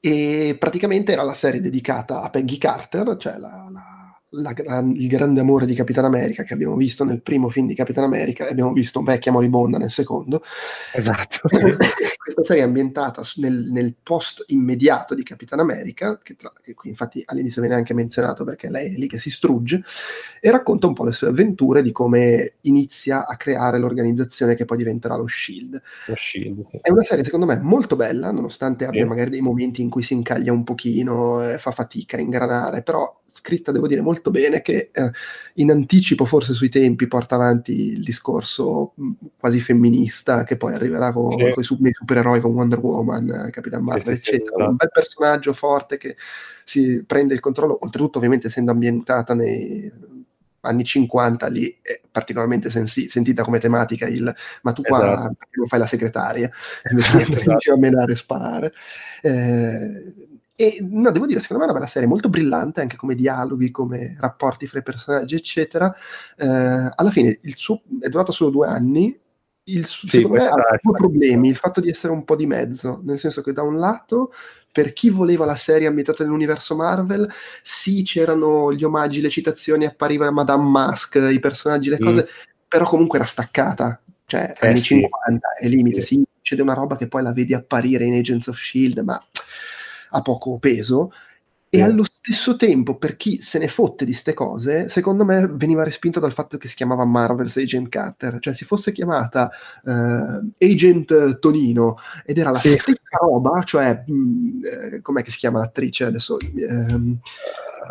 e 0.00 0.56
praticamente 0.58 1.12
era 1.12 1.22
la 1.22 1.34
serie 1.34 1.60
dedicata 1.60 2.22
a 2.22 2.30
Peggy 2.30 2.58
Carter, 2.58 3.16
cioè 3.16 3.38
la, 3.38 3.68
la 3.70 3.93
la, 4.40 4.54
il 4.94 5.06
grande 5.08 5.40
amore 5.40 5.66
di 5.66 5.74
Capitan 5.74 6.04
America 6.04 6.42
che 6.42 6.54
abbiamo 6.54 6.76
visto 6.76 7.04
nel 7.04 7.22
primo 7.22 7.48
film 7.48 7.66
di 7.66 7.74
Capitan 7.74 8.04
America 8.04 8.46
e 8.46 8.50
abbiamo 8.50 8.72
visto 8.72 9.02
vecchia 9.02 9.32
moribonda 9.32 9.78
nel 9.78 9.90
secondo. 9.90 10.42
Esatto. 10.92 11.40
Questa 12.24 12.42
serie 12.42 12.62
è 12.62 12.66
ambientata 12.66 13.22
nel, 13.36 13.68
nel, 13.70 13.94
post 14.02 14.44
immediato 14.48 15.14
di 15.14 15.22
Capitan 15.22 15.60
America, 15.60 16.18
che, 16.22 16.36
tra, 16.36 16.52
che, 16.62 16.74
qui 16.74 16.88
infatti 16.88 17.22
all'inizio 17.26 17.60
viene 17.60 17.76
anche 17.76 17.94
menzionato 17.94 18.44
perché 18.44 18.70
lei 18.70 18.94
è 18.94 18.96
lì 18.96 19.06
che 19.06 19.18
si 19.18 19.30
strugge, 19.30 19.82
e 20.40 20.50
racconta 20.50 20.86
un 20.86 20.94
po' 20.94 21.04
le 21.04 21.12
sue 21.12 21.28
avventure 21.28 21.82
di 21.82 21.92
come 21.92 22.54
inizia 22.62 23.26
a 23.26 23.36
creare 23.36 23.78
l'organizzazione 23.78 24.54
che 24.54 24.64
poi 24.64 24.78
diventerà 24.78 25.16
lo 25.16 25.26
Shield. 25.26 25.80
Lo 26.06 26.14
Shield 26.16 26.62
sì. 26.64 26.78
È 26.80 26.90
una 26.90 27.02
serie 27.02 27.24
secondo 27.24 27.46
me 27.46 27.58
molto 27.60 27.94
bella, 27.94 28.30
nonostante 28.30 28.86
abbia 28.86 29.06
magari 29.06 29.30
dei 29.30 29.42
momenti 29.42 29.82
in 29.82 29.90
cui 29.90 30.02
si 30.02 30.14
incaglia 30.14 30.52
un 30.52 30.64
pochino, 30.64 31.46
eh, 31.46 31.58
fa 31.58 31.70
fatica 31.72 32.16
a 32.16 32.20
ingranare, 32.20 32.82
però 32.82 33.22
scritta, 33.36 33.72
devo 33.72 33.88
dire, 33.88 34.00
molto 34.00 34.30
bene, 34.30 34.62
che 34.62 34.90
eh, 34.92 35.10
in 35.54 35.70
anticipo 35.70 36.24
forse 36.24 36.54
sui 36.54 36.68
tempi 36.68 37.08
porta 37.08 37.34
avanti 37.34 37.92
il 37.92 38.02
discorso 38.02 38.92
mh, 38.94 39.10
quasi 39.36 39.60
femminista 39.60 40.44
che 40.44 40.56
poi 40.56 40.74
arriverà 40.74 41.12
con, 41.12 41.32
sì. 41.32 41.52
con 41.52 41.62
i 41.62 41.92
supereroi, 41.92 42.40
con 42.40 42.52
Wonder 42.52 42.78
Woman, 42.78 43.48
Capitan 43.50 43.82
Marvel, 43.82 44.16
sì, 44.16 44.22
sì, 44.22 44.30
eccetera. 44.30 44.54
Esatto. 44.54 44.70
Un 44.70 44.76
bel 44.76 44.90
personaggio 44.92 45.52
forte 45.52 45.98
che 45.98 46.16
si 46.64 47.02
prende 47.04 47.34
il 47.34 47.40
controllo, 47.40 47.78
oltretutto 47.82 48.18
ovviamente 48.18 48.46
essendo 48.46 48.70
ambientata 48.70 49.34
nei 49.34 49.92
anni 50.64 50.84
50 50.84 51.46
lì 51.48 51.78
è 51.82 52.00
particolarmente 52.10 52.70
sensi- 52.70 53.08
sentita 53.08 53.42
come 53.42 53.58
tematica 53.58 54.06
il 54.06 54.34
ma 54.62 54.72
tu 54.72 54.80
qua 54.80 55.12
esatto. 55.12 55.34
perché 55.38 55.58
non 55.58 55.66
fai 55.66 55.78
la 55.78 55.86
segretaria 55.86 56.50
invece 56.90 57.24
di 57.24 57.36
esatto. 57.36 57.72
a 57.72 57.76
menare 57.76 58.12
e 58.12 58.16
sparare 58.16 58.72
eh, 59.20 60.14
e 60.56 60.78
no, 60.88 61.10
devo 61.10 61.26
dire, 61.26 61.40
secondo 61.40 61.62
me 61.62 61.68
è 61.68 61.72
una 61.72 61.80
bella 61.80 61.90
serie, 61.90 62.08
molto 62.08 62.28
brillante 62.28 62.80
anche 62.80 62.96
come 62.96 63.16
dialoghi, 63.16 63.72
come 63.72 64.16
rapporti 64.20 64.68
fra 64.68 64.78
i 64.78 64.82
personaggi, 64.82 65.34
eccetera. 65.34 65.92
Eh, 66.36 66.46
alla 66.46 67.10
fine 67.10 67.40
il 67.42 67.56
suo, 67.56 67.82
è 68.00 68.08
durato 68.08 68.30
solo 68.30 68.50
due 68.50 68.68
anni. 68.68 69.18
Il, 69.66 69.84
sì, 69.86 70.06
secondo 70.06 70.36
me 70.36 70.46
ha 70.46 70.78
due 70.80 70.96
problemi, 70.96 71.48
il 71.48 71.56
fatto 71.56 71.80
di 71.80 71.88
essere 71.88 72.12
un 72.12 72.24
po' 72.24 72.36
di 72.36 72.46
mezzo, 72.46 73.00
nel 73.02 73.18
senso 73.18 73.42
che 73.42 73.52
da 73.52 73.62
un 73.62 73.78
lato, 73.78 74.30
per 74.70 74.92
chi 74.92 75.08
voleva 75.08 75.44
la 75.44 75.54
serie 75.56 75.88
ambientata 75.88 76.22
nell'universo 76.22 76.76
Marvel, 76.76 77.28
sì, 77.62 78.02
c'erano 78.02 78.72
gli 78.72 78.84
omaggi, 78.84 79.22
le 79.22 79.30
citazioni, 79.30 79.86
appariva 79.86 80.30
Madame 80.30 80.68
Mask, 80.68 81.14
i 81.32 81.40
personaggi, 81.40 81.88
le 81.88 81.98
mm. 82.00 82.04
cose, 82.04 82.28
però 82.68 82.84
comunque 82.84 83.18
era 83.18 83.26
staccata, 83.26 84.00
cioè 84.26 84.52
eh, 84.60 84.66
anni 84.66 84.76
sì. 84.76 85.00
50 85.00 85.48
è 85.58 85.66
limite, 85.66 86.00
sì. 86.00 86.16
sì, 86.16 86.24
succede 86.36 86.62
una 86.62 86.74
roba 86.74 86.96
che 86.96 87.08
poi 87.08 87.22
la 87.22 87.32
vedi 87.32 87.54
apparire 87.54 88.04
in 88.04 88.14
Agents 88.14 88.46
of 88.48 88.56
S.H.I.E.L.D., 88.56 89.00
ma 89.00 89.20
ha 90.14 90.22
poco 90.22 90.58
peso. 90.58 91.10
E 91.74 91.82
allo 91.82 92.04
stesso 92.04 92.54
tempo, 92.54 92.96
per 92.98 93.16
chi 93.16 93.40
se 93.42 93.58
ne 93.58 93.66
fotte 93.66 94.04
di 94.04 94.12
ste 94.12 94.32
cose, 94.32 94.88
secondo 94.88 95.24
me 95.24 95.48
veniva 95.48 95.82
respinto 95.82 96.20
dal 96.20 96.32
fatto 96.32 96.56
che 96.56 96.68
si 96.68 96.76
chiamava 96.76 97.04
Marvel's 97.04 97.56
Agent 97.56 97.88
Carter. 97.88 98.38
Cioè, 98.38 98.54
si 98.54 98.64
fosse 98.64 98.92
chiamata 98.92 99.50
uh, 99.82 100.52
Agent 100.56 101.40
Tonino 101.40 101.96
ed 102.24 102.38
era 102.38 102.50
la 102.50 102.58
sì. 102.58 102.68
stessa 102.68 103.18
roba, 103.20 103.60
cioè, 103.64 104.04
mh, 104.06 104.12
mm, 104.14 104.64
eh, 104.64 105.00
com'è 105.02 105.24
che 105.24 105.32
si 105.32 105.38
chiama 105.38 105.58
l'attrice 105.58 106.04
adesso? 106.04 106.36
Um, 106.54 107.18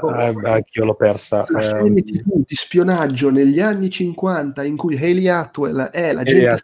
Oh, 0.02 0.20
eh, 0.20 0.34
anch'io 0.50 0.86
l'ho 0.86 0.96
persa. 0.96 1.46
La 1.48 1.62
serie 1.62 1.94
eh, 1.94 2.04
TV 2.04 2.44
di 2.46 2.56
spionaggio 2.56 3.30
negli 3.30 3.60
anni 3.60 3.90
50 3.90 4.64
in 4.64 4.76
cui 4.76 4.98
Hayley 4.98 5.28
Atwell 5.28 5.82
è 5.90 6.14
la 6.14 6.24
gente 6.24 6.64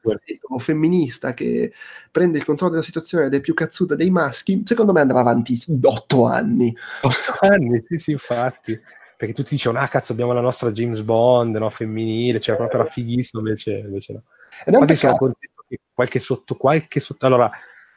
femminista 0.58 1.34
che 1.34 1.72
prende 2.12 2.38
il 2.38 2.46
controllo 2.46 2.74
della 2.74 2.84
situazione 2.84 3.26
ed 3.26 3.34
è 3.34 3.42
più 3.42 3.54
cazzuta 3.54 3.96
dei 3.96 4.10
maschi, 4.10 4.64
secondo 4.66 4.92
me 4.92 5.02
andava 5.02 5.20
avanti 5.20 5.62
otto 5.84 6.26
anni. 6.26 6.76
Otto 7.02 7.38
anni, 7.40 7.84
sì, 7.88 7.98
sì, 7.98 8.12
infatti. 8.12 8.80
Perché 9.18 9.34
tutti 9.34 9.56
dicono, 9.56 9.80
ah 9.80 9.88
cazzo, 9.88 10.14
abbiamo 10.14 10.32
la 10.32 10.42
nostra 10.42 10.72
James 10.72 11.02
Bond, 11.02 11.56
no, 11.58 11.70
femminile, 11.70 12.40
cioè 12.40 12.56
proprio 12.56 12.82
era 12.82 12.90
fighissimo, 12.90 13.42
invece, 13.42 13.72
invece 13.80 14.14
no. 14.14 14.24
Ed 14.66 14.74
Infatti 14.74 14.96
sono 14.96 15.18
contento 15.18 15.66
che 15.68 15.80
qualche 15.94 16.20
sotto, 16.20 16.56
qualche 16.56 17.00
sotto... 17.02 17.26
Allora, 17.26 17.52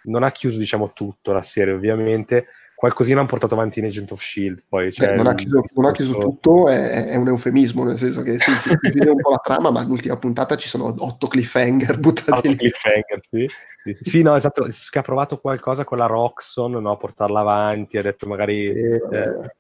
non 0.05 0.25
ha 0.25 0.33
chiuso, 0.33 0.59
diciamo, 0.59 0.93
tutto 0.93 1.33
la 1.33 1.43
serie, 1.43 1.75
ovviamente, 1.75 2.47
qualcosina 2.83 3.21
hanno 3.21 3.29
portato 3.29 3.55
avanti 3.55 3.79
in 3.79 3.85
Agent 3.85 4.11
of 4.11 4.21
Shield. 4.21 4.65
Poi, 4.69 4.93
cioè, 4.93 5.11
Beh, 5.11 5.15
non, 5.15 5.29
ha 5.29 5.37
chiuso, 5.37 5.63
non, 5.77 5.85
ha 5.85 5.93
chiuso, 5.93 6.19
tutto, 6.19 6.69
è, 6.69 7.11
è, 7.11 7.15
un 7.15 7.29
eufemismo, 7.29 7.85
nel 7.85 7.97
senso 7.97 8.23
che 8.23 8.41
sì, 8.41 8.51
si 8.51 8.71
chiude 8.91 9.09
un 9.09 9.21
po' 9.21 9.31
la 9.31 9.41
trama, 9.41 9.71
ma 9.71 9.79
all'ultima 9.79 10.17
puntata 10.17 10.57
ci 10.57 10.67
sono 10.67 10.93
otto 10.99 11.29
cliffhanger 11.29 12.01
buttati 12.01 12.31
otto 12.33 12.49
lì. 12.49 12.57
cliffhanger, 12.57 13.21
sì. 13.21 13.47
sì. 13.77 13.97
sì. 14.01 14.23
no, 14.23 14.35
esatto, 14.35 14.67
che 14.91 14.99
ha 14.99 15.03
provato 15.03 15.39
qualcosa 15.39 15.85
con 15.85 15.99
la 15.99 16.07
Roxxon, 16.07 16.73
no, 16.73 16.91
a 16.91 16.97
portarla 16.97 17.39
avanti, 17.39 17.99
ha 17.99 18.03
detto 18.03 18.27
magari... 18.27 18.63
Sì, 18.63 18.81
eh, 18.81 19.55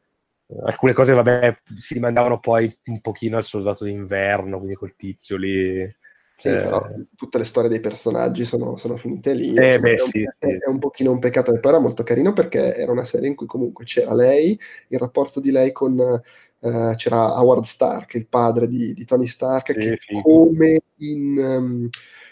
alcune 0.65 0.93
cose, 0.93 1.13
vabbè, 1.13 1.59
si 1.77 1.95
rimandavano 1.95 2.41
poi 2.41 2.77
un 2.87 3.01
pochino 3.01 3.37
al 3.37 3.45
soldato 3.45 3.85
d'inverno, 3.85 4.57
quindi 4.57 4.75
col 4.75 4.97
tizio 4.97 5.37
lì 5.37 5.89
sì, 6.37 6.49
eh... 6.49 6.57
però 6.57 6.88
tutte 7.16 7.38
le 7.38 7.45
storie 7.45 7.68
dei 7.68 7.81
personaggi 7.81 8.45
sono, 8.45 8.77
sono 8.77 8.97
finite 8.97 9.35
lì. 9.35 9.55
Eh, 9.55 9.79
beh, 9.79 9.95
è, 9.95 10.01
un, 10.01 10.09
sì, 10.09 10.23
è, 10.23 10.47
è, 10.47 10.68
un 10.68 10.79
pochino 10.79 11.11
un 11.11 11.18
peccato, 11.18 11.53
però 11.53 11.71
era 11.71 11.81
molto 11.81 12.03
carino 12.03 12.33
perché 12.33 12.75
era 12.75 12.92
una 12.92 13.05
serie 13.05 13.29
in 13.29 13.35
cui 13.35 13.47
comunque 13.47 13.85
c'era 13.85 14.14
lei, 14.14 14.59
il 14.88 14.99
rapporto 14.99 15.40
di 15.40 15.51
lei 15.51 15.73
con... 15.73 16.21
Uh, 16.62 16.95
c'era 16.95 17.40
Howard 17.40 17.64
Stark, 17.64 18.14
il 18.14 18.29
padre 18.29 18.68
di, 18.68 18.95
di 18.95 19.05
Tony 19.05 19.27
Stark, 19.27 19.73
che 19.73 19.99
come 20.23 20.83
in, 20.99 21.37
um, 21.37 21.88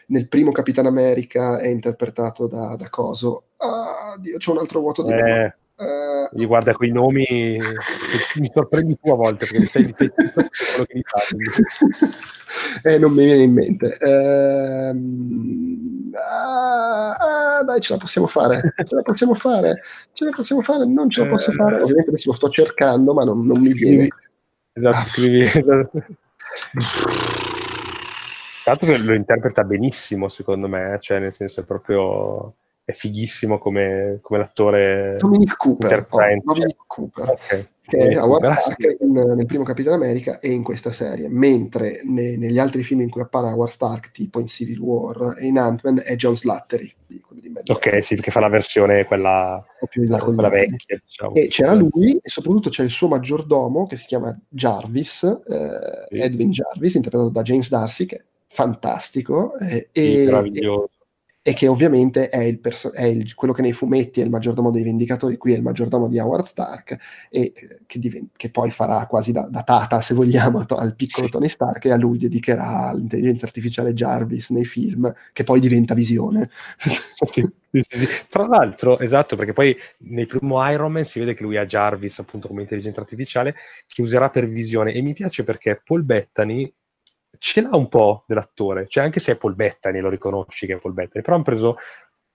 nel 0.06 0.28
primo 0.28 0.52
Capitan 0.52 0.86
America 0.86 1.58
è 1.58 1.66
interpretato 1.66 2.46
da, 2.46 2.76
da 2.76 2.88
Coso. 2.88 3.46
Ah, 3.56 4.16
Dio, 4.20 4.38
c'è 4.38 4.52
un 4.52 4.58
altro 4.58 4.78
vuoto 4.78 5.02
di 5.02 5.10
eh, 5.10 5.54
Uh, 5.80 6.09
guarda 6.32 6.72
quei 6.72 6.90
nomi 6.90 7.24
mi 8.36 8.50
sorprendi 8.52 8.98
tu 9.00 9.10
a 9.10 9.16
volte 9.16 9.46
perché 9.46 9.66
sei 9.66 9.86
di 9.86 9.92
te 9.92 10.10
quello 10.14 10.84
che 10.86 10.94
mi 10.94 11.02
fa 11.04 11.18
eh, 12.82 12.98
non 12.98 13.12
mi 13.12 13.24
viene 13.24 13.42
in 13.42 13.52
mente. 13.52 13.96
Uh, 14.00 14.94
ah, 16.14 17.14
ah, 17.14 17.62
dai 17.62 17.80
ce 17.80 17.92
la 17.92 17.98
possiamo 17.98 18.26
fare 18.26 18.74
ce 18.76 18.94
la 18.94 19.02
possiamo 19.02 19.34
fare 19.34 19.80
ce 20.12 20.24
la 20.24 20.30
possiamo 20.30 20.62
fare 20.62 20.84
non 20.86 21.08
ce 21.10 21.22
la 21.22 21.28
posso 21.28 21.52
fare 21.52 21.78
eh. 21.78 21.82
ovviamente 21.82 22.10
adesso 22.10 22.30
lo 22.30 22.36
sto 22.36 22.48
cercando 22.48 23.14
ma 23.14 23.24
non, 23.24 23.46
non 23.46 23.60
mi 23.60 23.72
viene. 23.72 24.08
Esatto 24.72 25.04
scrivi. 25.04 25.48
Tanto 28.64 28.86
che 28.86 28.98
lo 28.98 29.14
interpreta 29.14 29.64
benissimo 29.64 30.28
secondo 30.28 30.68
me 30.68 30.98
cioè 31.00 31.18
nel 31.18 31.34
senso 31.34 31.60
è 31.60 31.64
proprio 31.64 32.54
è 32.84 32.92
fighissimo 32.92 33.58
come, 33.58 34.18
come 34.22 34.38
l'attore 34.40 35.16
Dominic 35.18 35.56
Cooper, 35.56 36.06
oh, 36.10 36.18
Dominic 36.42 36.76
Cooper 36.86 37.28
okay. 37.28 37.68
che 37.82 37.98
è 37.98 38.16
Howard 38.18 38.52
Stark 38.52 38.96
in, 39.00 39.12
nel 39.12 39.46
primo 39.46 39.64
Capitano 39.64 39.96
America 39.96 40.38
e 40.40 40.50
in 40.50 40.62
questa 40.62 40.90
serie 40.92 41.28
mentre 41.28 42.00
ne, 42.04 42.36
negli 42.36 42.58
altri 42.58 42.82
film 42.82 43.00
in 43.00 43.10
cui 43.10 43.20
appare 43.20 43.48
Howard 43.48 43.70
Stark 43.70 44.10
tipo 44.10 44.40
in 44.40 44.46
Civil 44.46 44.78
War 44.78 45.36
e 45.38 45.46
in 45.46 45.58
Ant-Man 45.58 46.02
è 46.04 46.16
John 46.16 46.36
Slattery 46.36 46.92
ok 47.66 48.02
sì 48.02 48.14
perché 48.14 48.30
fa 48.30 48.40
la 48.40 48.48
versione 48.48 49.04
quella, 49.04 49.64
là, 50.06 50.18
quella 50.18 50.48
vecchia 50.48 51.00
diciamo. 51.04 51.34
e 51.34 51.48
c'era 51.48 51.74
lui 51.74 52.12
e 52.12 52.28
soprattutto 52.28 52.70
c'è 52.70 52.82
il 52.82 52.90
suo 52.90 53.08
maggiordomo 53.08 53.86
che 53.86 53.96
si 53.96 54.06
chiama 54.06 54.36
Jarvis 54.48 55.22
eh, 55.22 56.06
sì. 56.08 56.20
Edwin 56.20 56.50
Jarvis 56.50 56.94
interpretato 56.94 57.30
da 57.30 57.42
James 57.42 57.68
Darcy 57.68 58.06
che 58.06 58.16
è 58.16 58.24
fantastico 58.48 59.56
eh, 59.58 59.88
sì, 59.90 60.22
e, 60.22 60.24
meraviglioso 60.24 60.90
e 61.42 61.55
che 61.55 61.66
ovviamente 61.68 62.29
è, 62.29 62.42
il 62.42 62.61
perso- 62.61 62.92
è 62.92 63.05
il, 63.05 63.35
quello 63.35 63.55
che 63.55 63.62
nei 63.62 63.72
fumetti 63.72 64.20
è 64.20 64.24
il 64.24 64.31
maggiordomo 64.31 64.70
dei 64.70 64.83
Vendicatori, 64.83 65.38
qui 65.38 65.55
è 65.55 65.57
il 65.57 65.62
maggiordomo 65.62 66.07
di 66.07 66.18
Howard 66.18 66.44
Stark, 66.44 66.98
e 67.31 67.53
eh, 67.55 67.81
che, 67.87 67.98
divent- 67.98 68.37
che, 68.37 68.50
poi 68.50 68.70
farà 68.70 69.07
quasi 69.07 69.33
da, 69.33 69.48
da 69.48 69.62
tata, 69.62 70.03
se 70.03 70.12
vogliamo, 70.12 70.66
to- 70.66 70.76
al 70.76 70.94
piccolo 70.94 71.26
sì. 71.26 71.33
Tony 71.33 71.48
Stark, 71.48 71.85
e 71.87 71.92
a 71.92 71.96
lui 71.96 72.18
dedicherà 72.18 72.92
l'intelligenza 72.92 73.46
artificiale 73.46 73.94
Jarvis 73.94 74.50
nei 74.50 74.66
film, 74.66 75.12
che 75.33 75.44
poi 75.44 75.61
diventa 75.61 75.94
visione. 75.94 76.50
sì. 77.31 77.48
Tra 78.29 78.46
l'altro, 78.46 78.98
esatto, 78.98 79.37
perché 79.37 79.53
poi 79.53 79.76
nel 80.00 80.26
primo 80.26 80.68
Iron 80.70 80.92
Man 80.92 81.05
si 81.05 81.20
vede 81.20 81.35
che 81.35 81.44
lui 81.44 81.57
ha 81.57 81.64
Jarvis 81.64 82.18
appunto 82.18 82.48
come 82.48 82.62
intelligenza 82.62 83.00
artificiale 83.00 83.55
che 83.87 84.03
userà 84.03 84.29
per 84.29 84.48
visione 84.48 84.92
e 84.92 85.00
mi 85.03 85.12
piace 85.12 85.44
perché 85.44 85.81
Paul 85.83 86.03
Bettany 86.03 86.70
ce 87.38 87.60
l'ha 87.60 87.76
un 87.76 87.88
po' 87.88 88.24
dell'attore, 88.26 88.86
cioè 88.88 89.04
anche 89.04 89.20
se 89.20 89.32
è 89.32 89.36
Paul 89.36 89.54
Bettany, 89.54 90.00
lo 90.00 90.08
riconosci 90.08 90.66
che 90.66 90.74
è 90.74 90.78
Paul 90.78 90.94
Bettany, 90.94 91.22
però 91.22 91.36
hanno 91.36 91.44
preso 91.44 91.76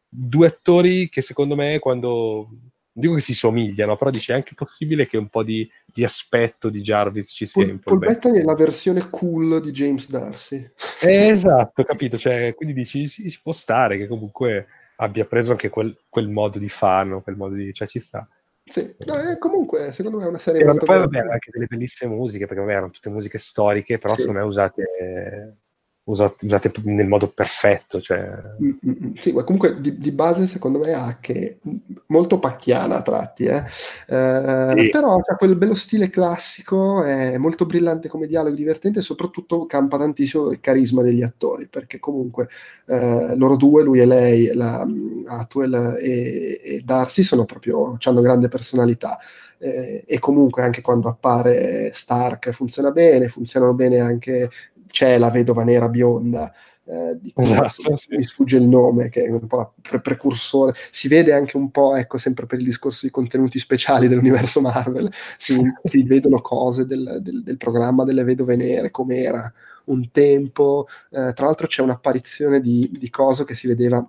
due 0.08 0.48
attori 0.48 1.10
che 1.10 1.22
secondo 1.22 1.56
me 1.56 1.80
quando 1.80 2.50
dico 2.98 3.16
che 3.16 3.22
si 3.22 3.34
somigliano, 3.34 3.98
però 3.98 4.10
dice 4.10 4.32
è 4.32 4.36
anche 4.36 4.54
possibile 4.56 5.06
che 5.06 5.18
un 5.18 5.28
po' 5.28 5.44
di, 5.44 5.70
di 5.86 6.06
aspetto 6.06 6.70
di 6.70 6.82
Jarvis 6.82 7.30
ci 7.30 7.46
sia 7.46 7.66
Paul, 7.66 7.80
Paul, 7.80 7.98
Bettany. 8.00 8.40
è 8.40 8.44
la 8.44 8.56
versione 8.56 9.10
cool 9.10 9.62
di 9.62 9.72
James 9.72 10.10
Darcy. 10.10 10.72
Eh, 11.02 11.28
esatto, 11.28 11.84
capito, 11.84 12.18
cioè, 12.18 12.54
quindi 12.56 12.74
dici 12.74 13.08
sì, 13.08 13.30
ci 13.30 13.42
può 13.42 13.52
stare 13.52 13.98
che 13.98 14.08
comunque 14.08 14.68
abbia 14.98 15.26
preso 15.26 15.52
anche 15.52 15.68
quel, 15.68 15.96
quel 16.08 16.30
modo 16.30 16.58
di 16.58 16.70
farlo, 16.70 17.22
quel 17.22 17.36
modo 17.36 17.56
di... 17.56 17.74
cioè 17.74 17.88
ci 17.88 18.00
sta. 18.00 18.26
Sì, 18.68 18.96
no, 19.06 19.16
è 19.16 19.38
comunque 19.38 19.92
secondo 19.92 20.18
me 20.18 20.26
è 20.26 20.28
una 20.28 20.40
serie 20.40 20.62
e 20.62 20.66
molto 20.66 20.86
poi 20.86 20.98
vabbè, 20.98 21.20
anche 21.20 21.52
delle 21.52 21.68
bellissime 21.68 22.16
musiche, 22.16 22.48
perché 22.48 22.62
vabbè, 22.62 22.74
erano 22.74 22.90
tutte 22.90 23.12
musiche 23.12 23.38
storiche, 23.38 24.00
però 24.00 24.16
sì. 24.16 24.22
secondo 24.22 24.40
me 24.40 24.46
usate 24.48 25.58
usate, 26.06 26.46
usate 26.46 26.72
nel 26.84 27.08
modo 27.08 27.28
perfetto. 27.28 28.00
Cioè... 28.00 28.42
Mm-hmm. 28.62 29.14
Sì, 29.16 29.32
ma 29.32 29.44
comunque 29.44 29.80
di, 29.82 29.98
di, 29.98 30.12
base 30.12 30.48
secondo 30.48 30.80
me 30.80 30.94
ha 30.94 31.18
che 31.20 31.60
molto 32.08 32.40
pacchiana 32.40 32.98
a 32.98 33.02
tratti, 33.02 33.46
eh? 33.46 33.64
Eh, 34.08 34.74
sì. 34.76 34.90
però 34.90 35.16
ha 35.16 35.36
quel 35.36 35.56
bello 35.56 35.76
stile 35.76 36.10
classico, 36.10 37.04
è 37.04 37.38
molto 37.38 37.66
brillante 37.66 38.08
come 38.08 38.28
dialogo, 38.28 38.56
divertente 38.56 39.00
e 39.00 39.04
soprattutto 39.04 39.66
campa 39.66 39.98
tantissimo 39.98 40.52
il 40.52 40.60
carisma 40.60 41.02
degli 41.02 41.24
attori, 41.24 41.68
perché 41.68 42.00
comunque 42.00 42.50
eh, 42.88 43.36
loro 43.36 43.56
due, 43.56 43.84
lui 43.84 44.00
e 44.00 44.06
lei, 44.06 44.54
la, 44.54 44.86
Atwell 45.28 45.98
e, 46.00 46.62
e 46.64 46.82
Darcy, 46.84 47.24
sono 47.24 47.46
proprio, 47.46 47.98
hanno 48.04 48.22
grande 48.22 48.48
personalità. 48.48 49.18
Eh, 49.58 50.04
e 50.06 50.20
comunque 50.20 50.64
anche 50.64 50.82
quando 50.82 51.08
appare 51.08 51.90
Stark 51.94 52.52
funziona 52.52 52.92
bene, 52.92 53.30
funzionano 53.30 53.74
bene 53.74 54.00
anche 54.00 54.50
c'è 54.96 55.18
la 55.18 55.30
vedova 55.30 55.66
nera 55.66 55.90
bionda, 55.90 56.50
eh, 56.86 57.18
di 57.20 57.34
cui 57.34 57.44
esatto, 57.44 57.98
sì. 57.98 58.16
mi 58.16 58.26
sfugge 58.26 58.56
il 58.56 58.64
nome, 58.64 59.10
che 59.10 59.26
è 59.26 59.30
un 59.30 59.46
po' 59.46 59.74
pre- 59.82 60.00
precursore. 60.00 60.74
Si 60.90 61.10
vede 61.10 61.34
anche 61.34 61.58
un 61.58 61.70
po', 61.70 61.98
ecco, 61.98 62.18
sempre 62.18 62.46
per 62.46 62.60
il 62.60 62.66
discorso 62.66 63.06
di 63.06 63.12
contenuti 63.12 63.60
speciali 63.60 64.08
dell'universo 64.08 64.62
Marvel, 64.62 65.12
si, 65.38 65.60
si 65.84 66.04
vedono 66.04 66.40
cose 66.40 66.86
del, 66.86 67.18
del, 67.20 67.44
del, 67.44 67.58
programma 67.58 68.06
delle 68.06 68.24
vedove 68.24 68.56
nere, 68.56 68.90
com'era 68.90 69.52
un 69.86 70.10
tempo. 70.12 70.88
Eh, 71.12 71.34
tra 71.34 71.46
l'altro 71.46 71.68
c'è 71.68 71.82
un'apparizione 71.82 72.62
di, 72.62 72.90
di 72.98 73.10
coso 73.10 73.44
che 73.44 73.54
si 73.54 73.68
vedeva 73.68 74.08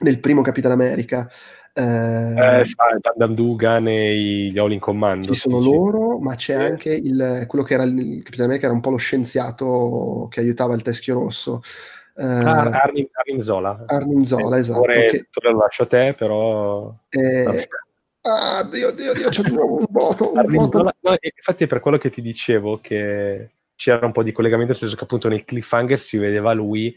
nel 0.00 0.18
primo 0.18 0.42
Capitan 0.42 0.72
America, 0.72 1.30
eh, 1.72 2.60
eh, 2.60 2.64
Gundam 3.02 3.34
Dugan 3.34 3.86
e 3.88 4.16
gli 4.16 4.58
All 4.58 4.72
in 4.72 4.80
Commando. 4.80 5.32
Ci 5.32 5.34
sono 5.34 5.60
loro, 5.60 6.18
ma 6.18 6.34
c'è 6.34 6.56
eh. 6.56 6.64
anche 6.64 6.92
il, 6.92 7.44
quello 7.46 7.64
che 7.64 7.74
era 7.74 7.84
il, 7.84 8.22
Capitano 8.22 8.44
America, 8.44 8.66
era 8.66 8.74
un 8.74 8.80
po' 8.80 8.90
lo 8.90 8.96
scienziato 8.96 10.26
che 10.30 10.40
aiutava 10.40 10.74
il 10.74 10.82
Teschio 10.82 11.14
Rosso. 11.14 11.62
Eh, 12.16 12.24
Ar- 12.24 12.72
Arnim, 12.72 13.06
Arnim 13.12 13.38
Zola. 13.40 13.84
Arnim 13.86 14.22
Zola, 14.24 14.56
eh, 14.56 14.60
esatto. 14.60 14.80
Ora 14.80 14.92
che... 14.94 15.26
lo 15.40 15.56
lascio 15.56 15.82
a 15.84 15.86
te, 15.86 16.14
però... 16.18 16.94
Eh, 17.10 17.68
ah, 18.22 18.64
Dio, 18.64 18.90
Dio, 18.90 19.12
Dio, 19.14 19.28
c'è 19.28 19.42
di 19.42 19.52
nuovo 19.52 19.78
un 19.78 19.86
voto. 19.88 20.32
No, 20.34 21.16
infatti 21.20 21.64
è 21.64 21.66
per 21.66 21.80
quello 21.80 21.98
che 21.98 22.10
ti 22.10 22.20
dicevo 22.20 22.80
che 22.80 23.50
c'era 23.76 24.04
un 24.04 24.12
po' 24.12 24.24
di 24.24 24.32
collegamento, 24.32 24.72
nel 24.72 24.80
senso 24.80 24.96
che 24.96 25.04
appunto 25.04 25.28
nel 25.28 25.44
cliffhanger 25.44 25.98
si 26.00 26.18
vedeva 26.18 26.52
lui 26.52 26.96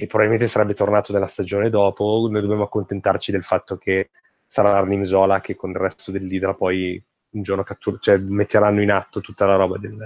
e 0.00 0.06
probabilmente 0.06 0.48
sarebbe 0.48 0.72
tornato 0.72 1.12
della 1.12 1.26
stagione 1.26 1.68
dopo, 1.68 2.26
noi 2.30 2.40
dobbiamo 2.40 2.62
accontentarci 2.62 3.30
del 3.32 3.44
fatto 3.44 3.76
che 3.76 4.08
sarà 4.46 4.78
Arnim 4.78 5.02
Zola 5.02 5.42
che 5.42 5.54
con 5.54 5.70
il 5.70 5.76
resto 5.76 6.10
dell'Idra 6.10 6.54
poi 6.54 7.02
un 7.32 7.42
giorno 7.42 7.62
cattura, 7.64 7.98
cioè 8.00 8.16
metteranno 8.16 8.80
in 8.80 8.90
atto 8.90 9.20
tutta 9.20 9.44
la 9.44 9.56
roba 9.56 9.76
del, 9.76 9.98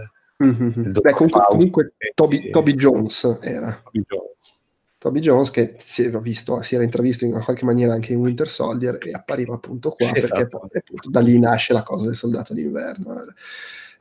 mm-hmm. 0.42 0.70
del 0.70 0.92
Beh, 1.00 1.12
comunque, 1.12 1.44
comunque 1.48 1.92
Toby, 2.12 2.50
Toby, 2.50 2.74
Jones 2.74 3.38
era 3.40 3.80
Toby 3.84 4.04
Jones. 4.04 4.58
Toby 4.98 5.20
Jones 5.20 5.50
che 5.50 5.76
si 5.78 6.02
era, 6.02 6.18
visto, 6.18 6.60
si 6.62 6.74
era 6.74 6.82
intravisto 6.82 7.24
in 7.24 7.40
qualche 7.40 7.64
maniera 7.64 7.94
anche 7.94 8.14
in 8.14 8.18
Winter 8.18 8.48
Soldier 8.48 8.98
e 9.00 9.12
appariva 9.12 9.54
appunto 9.54 9.90
qua 9.92 10.06
sì, 10.06 10.12
perché 10.12 10.38
esatto. 10.38 10.58
poi 10.58 10.68
appunto, 10.72 11.08
da 11.08 11.20
lì 11.20 11.38
nasce 11.38 11.72
la 11.72 11.84
cosa 11.84 12.06
del 12.06 12.16
soldato 12.16 12.52
d'inverno 12.52 13.14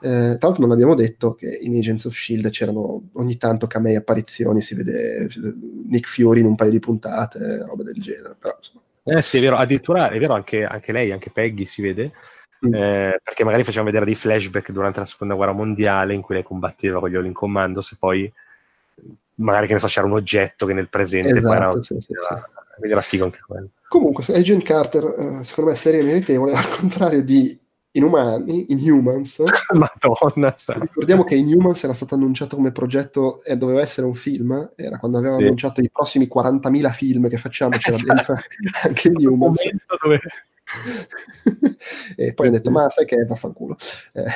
eh, 0.03 0.37
tra 0.37 0.49
l'altro 0.49 0.63
non 0.65 0.71
abbiamo 0.71 0.95
detto 0.95 1.33
che 1.33 1.47
in 1.61 1.77
Agents 1.77 2.03
of 2.03 2.13
S.H.I.E.L.D. 2.13 2.49
c'erano 2.49 3.09
ogni 3.13 3.37
tanto 3.37 3.67
camei 3.67 3.95
apparizioni, 3.95 4.59
si 4.59 4.75
vede 4.75 5.29
Nick 5.87 6.09
Fury 6.09 6.41
in 6.41 6.45
un 6.45 6.55
paio 6.55 6.71
di 6.71 6.79
puntate, 6.79 7.63
roba 7.65 7.83
del 7.83 8.01
genere, 8.01 8.35
però. 8.37 8.57
Eh 9.05 9.21
sì, 9.21 9.37
è 9.37 9.41
vero, 9.41 9.55
addirittura 9.55 10.09
è 10.09 10.19
vero 10.19 10.33
anche, 10.33 10.65
anche 10.65 10.91
lei, 10.91 11.13
anche 11.13 11.29
Peggy 11.29 11.65
si 11.65 11.81
vede, 11.81 12.11
mm. 12.67 12.73
eh, 12.73 13.21
perché 13.23 13.45
magari 13.45 13.63
facciamo 13.63 13.85
vedere 13.85 14.03
dei 14.03 14.15
flashback 14.15 14.73
durante 14.73 14.99
la 14.99 15.05
seconda 15.05 15.35
guerra 15.35 15.53
mondiale 15.53 16.13
in 16.13 16.21
cui 16.21 16.35
lei 16.35 16.43
combatteva 16.43 16.99
con 16.99 17.09
gli 17.09 17.15
All 17.15 17.25
in 17.25 17.31
Commando, 17.31 17.79
se 17.79 17.95
poi 17.97 18.29
magari 19.35 19.67
che 19.67 19.73
ne 19.73 19.79
so 19.79 19.87
c'era 19.87 20.05
un 20.05 20.13
oggetto 20.13 20.65
che 20.65 20.73
nel 20.73 20.89
presente 20.89 21.29
esatto, 21.29 21.47
poi 21.47 21.55
era, 21.55 21.71
sì, 21.81 21.95
sì, 21.99 22.13
era, 22.13 22.49
sì. 22.77 22.91
era 22.91 23.01
figo 23.01 23.23
anche 23.23 23.39
quello. 23.47 23.69
Comunque, 23.87 24.25
Agent 24.33 24.63
Carter, 24.63 25.03
eh, 25.03 25.43
secondo 25.45 25.69
me 25.69 25.75
è 25.77 25.79
serie 25.79 26.03
meritevole, 26.03 26.51
al 26.57 26.67
contrario 26.67 27.23
di 27.23 27.57
Inumani, 27.95 28.71
Inhumans. 28.71 29.41
Madonna. 29.73 30.55
Ricordiamo 30.79 31.23
che 31.23 31.35
Inhumans 31.35 31.83
era 31.83 31.93
stato 31.93 32.15
annunciato 32.15 32.55
come 32.55 32.71
progetto 32.71 33.43
e 33.43 33.55
doveva 33.55 33.81
essere 33.81 34.07
un 34.07 34.15
film, 34.15 34.71
era 34.75 34.97
quando 34.97 35.17
avevano 35.17 35.39
sì. 35.39 35.45
annunciato 35.45 35.81
i 35.81 35.89
prossimi 35.91 36.29
40.000 36.33 36.91
film 36.91 37.29
che 37.29 37.37
facciamo, 37.37 37.77
c'era 37.77 37.95
esatto. 37.95 38.13
dentro 38.13 38.39
anche 38.83 39.07
Inhumans. 39.09 39.61
Dove... 40.01 40.21
e 42.17 42.33
poi 42.33 42.47
ho 42.47 42.51
detto, 42.51 42.71
ma 42.71 42.89
sai 42.89 43.05
che 43.05 43.23
vaffanculo. 43.25 43.77
Eh. 44.13 44.29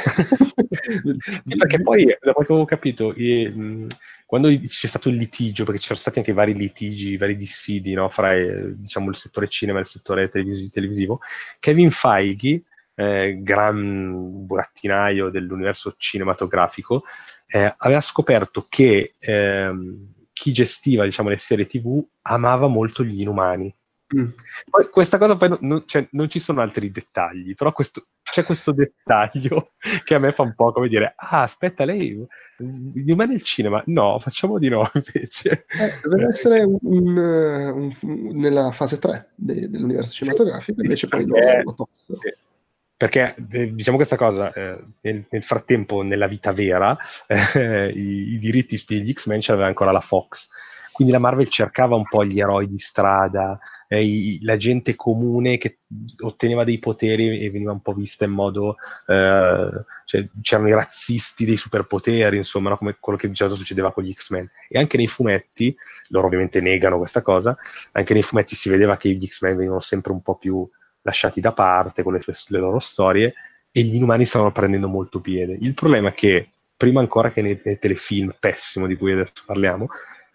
sì, 1.44 1.56
perché 1.58 1.82
poi, 1.82 2.06
da 2.06 2.34
quel 2.34 2.46
che 2.46 2.54
avevo 2.54 2.66
capito, 2.66 3.12
eh, 3.16 3.88
quando 4.28 4.50
c'è 4.50 4.88
stato 4.88 5.10
il 5.10 5.16
litigio, 5.16 5.64
perché 5.64 5.80
ci 5.80 5.88
sono 5.88 5.98
stati 5.98 6.20
anche 6.20 6.34
vari 6.34 6.54
litigi, 6.54 7.18
vari 7.18 7.36
dissidi 7.36 7.94
no, 7.94 8.08
fra 8.10 8.36
eh, 8.36 8.76
diciamo, 8.76 9.10
il 9.10 9.16
settore 9.16 9.48
cinema 9.48 9.80
e 9.80 9.82
il 9.82 9.88
settore 9.88 10.30
televisivo, 10.30 11.22
Kevin 11.60 11.90
Feige 11.90 12.62
eh, 13.00 13.38
gran 13.42 14.46
burattinaio 14.48 15.30
dell'universo 15.30 15.94
cinematografico, 15.98 17.04
eh, 17.46 17.74
aveva 17.78 18.02
scoperto 18.02 18.66
che 18.68 19.14
ehm, 19.20 20.14
chi 20.34 20.52
gestiva 20.52 21.04
diciamo, 21.04 21.30
le 21.30 21.38
serie 21.38 21.68
tv 21.68 22.04
amava 22.24 22.68
molto 22.68 23.04
gli 23.04 23.22
inumani. 23.22 23.74
Mm. 24.16 24.30
Poi, 24.70 24.90
questa 24.90 25.18
cosa 25.18 25.36
poi 25.36 25.58
non, 25.60 25.84
cioè, 25.86 26.08
non, 26.12 26.30
ci 26.30 26.40
sono 26.40 26.62
altri 26.62 26.90
dettagli, 26.90 27.54
però 27.54 27.72
questo, 27.72 28.08
c'è 28.24 28.44
questo 28.44 28.72
dettaglio 28.72 29.74
che 30.04 30.16
a 30.16 30.20
me 30.20 30.32
fa 30.32 30.42
un 30.42 30.56
po' 30.56 30.72
come 30.72 30.88
dire: 30.88 31.14
Ah, 31.18 31.44
aspetta, 31.44 31.86
lei 31.86 32.26
gli 32.58 33.12
umani 33.12 33.36
al 33.36 33.44
cinema? 33.44 33.84
No, 33.88 34.18
facciamo 34.18 34.58
di 34.58 34.70
no 34.70 34.90
invece. 34.96 35.66
Eh, 35.68 36.00
deve 36.02 36.30
essere 36.30 36.62
un, 36.62 36.78
un, 36.82 37.96
un, 38.02 38.40
nella 38.40 38.72
fase 38.72 38.98
3 38.98 39.34
de, 39.36 39.70
dell'universo 39.70 40.14
cinematografico, 40.14 40.80
sì, 40.80 40.86
invece 40.86 41.08
poi 41.08 41.26
lo, 41.28 41.36
lo 41.64 41.90
sì 42.08 42.46
perché 42.98 43.36
eh, 43.52 43.74
diciamo 43.74 43.96
questa 43.96 44.16
cosa, 44.16 44.52
eh, 44.52 44.84
nel, 45.02 45.26
nel, 45.30 45.44
frattempo 45.44 46.02
nella 46.02 46.26
vita 46.28 46.52
vera 46.52 46.98
eh, 47.28 47.90
i, 47.90 48.34
i, 48.34 48.40
diritti 48.40 48.82
degli 48.88 49.14
X-Men 49.14 49.40
ce 49.40 49.52
l'aveva 49.52 49.70
ancora 49.70 49.92
la 49.92 50.00
Fox, 50.00 50.50
quindi 50.98 51.14
la 51.14 51.20
Marvel 51.20 51.48
cercava 51.48 51.94
un 51.96 52.08
po' 52.08 52.26
gli 52.26 52.40
eroi 52.40 52.68
di 52.68 52.80
strada, 52.80 53.60
eh, 53.88 54.04
i, 54.04 54.40
la 54.42 54.58
gente 54.58 54.96
comune 54.96 55.58
che 55.58 55.78
otteneva 56.22 56.64
dei 56.64 56.80
poteri 56.80 57.40
e 57.40 57.52
veniva 57.52 57.72
un 57.72 57.82
po' 57.82 57.94
vista 57.94 58.26
in 58.26 58.32
modo, 58.32 58.78
eh, 59.06 59.70
cioè, 60.06 60.28
c'erano 60.42 60.70
i 60.70 60.74
razzisti 60.74 61.46
dei 61.46 61.56
superpoteri, 61.56 62.36
insomma, 62.36 62.70
no? 62.70 62.78
come 62.78 62.98
quello 63.00 63.20
che 63.20 63.30
di 63.30 63.36
succedeva 63.36 63.94
con 63.94 64.06
gli 64.06 64.12
X-Men. 64.12 64.50
E 64.70 64.80
anche 64.80 64.98
nei 64.98 65.08
fumetti, 65.08 65.76
loro 66.08 66.26
ovviamente 66.26 66.62
negano 66.62 66.98
questa 66.98 67.22
cosa, 67.22 67.56
anche 67.92 68.14
nei 68.14 68.24
fumetti 68.24 68.56
si 68.56 68.70
vedeva 68.70 68.98
che 68.98 69.12
gli 69.12 69.28
X-Men 69.28 69.56
venivano 69.56 69.82
sempre 69.82 70.14
un 70.14 70.24
po' 70.24 70.36
più 70.36 70.68
lasciati 71.08 71.42
da 71.42 71.54
parte 71.54 72.04
con 72.04 72.14
le, 72.14 72.22
sue, 72.22 72.34
le 72.50 72.60
loro 72.60 72.80
storie 72.80 73.34
e 73.72 73.82
gli 73.82 73.96
inumani 73.96 74.26
stavano 74.26 74.52
prendendo 74.52 74.88
molto 74.88 75.20
piede. 75.20 75.58
Il 75.60 75.74
problema 75.74 76.10
è 76.10 76.14
che, 76.14 76.50
prima 76.76 77.00
ancora 77.00 77.32
che 77.32 77.42
nei, 77.42 77.60
nei 77.64 77.80
telefilm, 77.80 78.36
pessimo 78.40 78.88
di 78.88 78.96
cui 78.96 79.14
adesso 79.14 79.44
parliamo, 79.46 79.88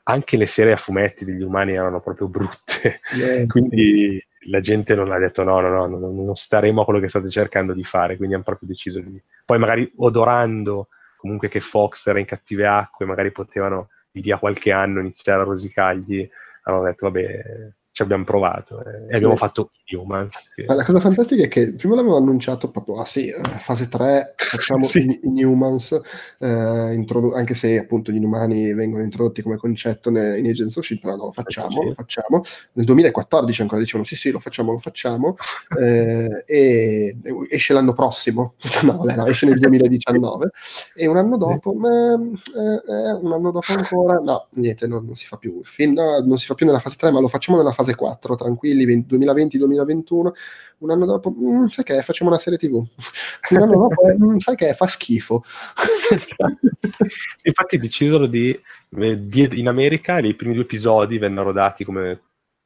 anche 0.04 0.37
le 0.37 0.46
serie 0.46 0.72
a 0.72 0.76
fumetti 0.76 1.24
degli 1.24 1.42
umani 1.42 1.72
erano 1.72 2.00
proprio 2.00 2.28
brutte. 2.28 3.00
Yeah. 3.14 3.46
quindi 3.48 4.24
la 4.46 4.61
gente 4.61 4.94
non 4.94 5.12
ha 5.12 5.18
detto 5.18 5.44
no, 5.44 5.61
no, 5.61 5.68
no, 5.68 5.87
no, 5.87 6.11
non 6.11 6.35
staremo 6.35 6.80
a 6.80 6.85
quello 6.85 6.98
che 6.98 7.08
state 7.08 7.28
cercando 7.28 7.74
di 7.74 7.85
fare, 7.85 8.16
quindi 8.16 8.35
hanno 8.35 8.44
proprio 8.44 8.68
deciso 8.68 9.00
di... 9.00 9.20
Poi 9.44 9.58
magari 9.58 9.90
odorando 9.96 10.88
comunque 11.16 11.48
che 11.48 11.61
Fox 11.61 12.06
era 12.08 12.18
in 12.18 12.24
cattive 12.24 12.66
acque, 12.66 13.06
magari 13.06 13.30
potevano 13.30 13.90
di 14.11 14.22
lì 14.22 14.32
a 14.32 14.38
qualche 14.38 14.72
anno 14.72 15.00
iniziare 15.00 15.42
a 15.42 15.44
rosicargli, 15.44 16.28
hanno 16.64 16.82
detto 16.82 17.06
vabbè, 17.06 17.72
ci 17.92 18.02
abbiamo 18.02 18.24
provato 18.24 18.83
eh, 18.83 19.12
e 19.12 19.16
abbiamo 19.16 19.37
fatto 19.37 19.70
Humans. 19.92 20.52
Che... 20.55 20.64
la 20.64 20.83
cosa 20.83 20.98
fantastica 20.98 21.42
è 21.42 21.48
che 21.48 21.74
prima 21.74 21.94
l'avevo 21.94 22.16
annunciato 22.16 22.70
proprio, 22.70 23.00
ah 23.00 23.05
sì, 23.05 23.28
eh, 23.28 23.40
fase 23.59 23.88
3, 23.88 24.35
facciamo 24.37 24.85
sì. 24.88 25.20
Inhumans, 25.24 26.00
eh, 26.38 26.94
introdu- 26.94 27.35
anche 27.35 27.55
se 27.55 27.78
appunto 27.78 28.11
gli 28.11 28.16
inumani 28.16 28.72
vengono 28.72 29.02
introdotti 29.02 29.42
come 29.42 29.57
concetto 29.57 30.11
ne- 30.11 30.38
in 30.38 30.46
Agents 30.46 30.76
of 30.76 30.85
Shield, 30.85 31.02
però 31.02 31.16
no, 31.16 31.24
lo 31.26 31.33
facciamo, 31.33 31.81
sì. 31.81 31.85
lo 31.85 31.92
facciamo. 31.92 32.42
Nel 32.72 32.87
2014 32.87 33.61
ancora 33.62 33.81
dicevano 33.81 34.05
sì 34.05 34.16
sì, 34.16 34.31
lo 34.31 34.38
facciamo, 34.38 34.72
lo 34.72 34.78
facciamo, 34.78 35.37
eh, 35.78 36.44
e 36.46 37.16
esce 37.50 37.74
l'anno 37.74 37.92
prossimo, 37.92 38.55
no, 38.85 38.96
vabbè, 38.96 39.16
no, 39.16 39.26
esce 39.26 39.44
nel 39.44 39.59
2019, 39.59 40.50
e 40.94 41.07
un 41.07 41.18
anno 41.18 41.37
dopo, 41.37 41.74
ma, 41.74 42.14
eh, 42.14 43.12
un 43.20 43.33
anno 43.33 43.50
dopo 43.50 43.72
ancora, 43.76 44.14
no, 44.14 44.46
niente, 44.52 44.87
no, 44.87 45.00
non 45.00 45.14
si 45.14 45.26
fa 45.26 45.37
più, 45.37 45.61
fin, 45.64 45.92
no, 45.92 46.20
non 46.20 46.38
si 46.38 46.46
fa 46.46 46.55
più 46.55 46.64
nella 46.64 46.78
fase 46.78 46.96
3, 46.96 47.11
ma 47.11 47.20
lo 47.20 47.28
facciamo 47.28 47.59
nella 47.59 47.72
fase 47.72 47.82
4, 47.95 48.35
tranquilli, 48.35 49.07
2020-2021, 49.09 50.31
un 50.79 50.90
anno 50.90 51.07
dopo, 51.07 51.31
mm, 51.31 51.66
sai 51.66 51.85
che 51.85 52.03
facciamo 52.03 52.31
una 52.31 52.38
serie 52.38 52.59
tv, 52.59 52.75
un 53.51 53.61
anno 53.61 53.77
dopo, 53.77 54.09
eh, 54.09 54.16
mm, 54.16 54.37
sai 54.38 54.57
che 54.57 54.75
fa 54.75 54.87
schifo. 54.87 55.42
Infatti 57.42 57.79
decisero 57.79 58.27
di, 58.27 58.59
in 58.90 59.68
America 59.68 60.18
i 60.18 60.35
primi 60.35 60.55
due 60.55 60.62
episodi 60.62 61.18
vennero 61.18 61.53
dati 61.53 61.85
come 61.85 62.21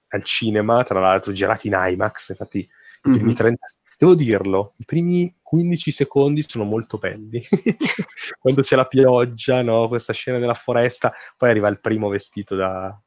al 0.09 0.24
cinema, 0.24 0.83
tra 0.85 1.00
l'altro 1.00 1.33
girati 1.33 1.68
in 1.68 1.74
IMAX, 1.76 2.31
infatti 2.31 2.59
i 2.59 2.68
primi 3.00 3.22
mm-hmm. 3.22 3.35
30 3.35 3.66
devo 3.98 4.14
dirlo, 4.14 4.74
i 4.76 4.85
primi 4.85 5.35
15 5.42 5.90
secondi 5.90 6.44
sono 6.46 6.64
molto 6.64 6.98
belli. 6.98 7.42
Quando 8.38 8.62
c'è 8.62 8.76
la 8.76 8.87
pioggia, 8.87 9.62
no? 9.62 9.88
questa 9.88 10.12
scena 10.12 10.38
della 10.38 10.55
foresta, 10.55 11.12
poi 11.37 11.50
arriva 11.50 11.68
il 11.68 11.81
primo 11.81 12.09
vestito 12.09 12.55
da, 12.55 12.98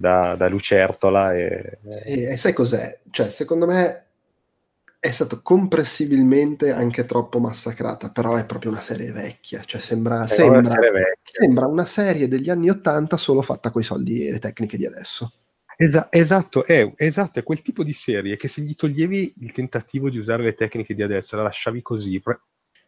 da, 0.00 0.34
da 0.34 0.48
lucertola. 0.48 1.34
E... 1.34 1.78
E, 2.04 2.22
e 2.32 2.36
sai 2.38 2.54
cos'è? 2.54 3.00
Cioè, 3.10 3.28
secondo 3.28 3.66
me 3.66 4.06
è 4.98 5.10
stato 5.10 5.40
comprensibilmente 5.42 6.72
anche 6.72 7.04
troppo 7.04 7.38
massacrata, 7.38 8.10
però 8.10 8.36
è 8.36 8.46
proprio 8.46 8.70
una 8.70 8.80
serie 8.80 9.12
vecchia, 9.12 9.62
cioè 9.64 9.80
sembra, 9.80 10.26
sembra, 10.26 10.58
una, 10.58 10.70
serie 10.70 11.18
sembra 11.22 11.66
una 11.66 11.84
serie 11.84 12.28
degli 12.28 12.50
anni 12.50 12.68
Ottanta 12.68 13.16
solo 13.16 13.40
fatta 13.40 13.70
con 13.70 13.80
i 13.80 13.84
soldi 13.84 14.26
e 14.26 14.32
le 14.32 14.38
tecniche 14.38 14.76
di 14.76 14.86
adesso. 14.86 15.32
Esa- 15.76 16.08
esatto, 16.10 16.66
è, 16.66 16.92
esatto, 16.96 17.38
è 17.38 17.42
quel 17.42 17.62
tipo 17.62 17.82
di 17.82 17.94
serie 17.94 18.36
che 18.36 18.48
se 18.48 18.60
gli 18.60 18.74
toglievi 18.74 19.34
il 19.38 19.52
tentativo 19.52 20.10
di 20.10 20.18
usare 20.18 20.42
le 20.42 20.54
tecniche 20.54 20.94
di 20.94 21.02
adesso, 21.02 21.36
la 21.36 21.44
lasciavi 21.44 21.80
così, 21.80 22.22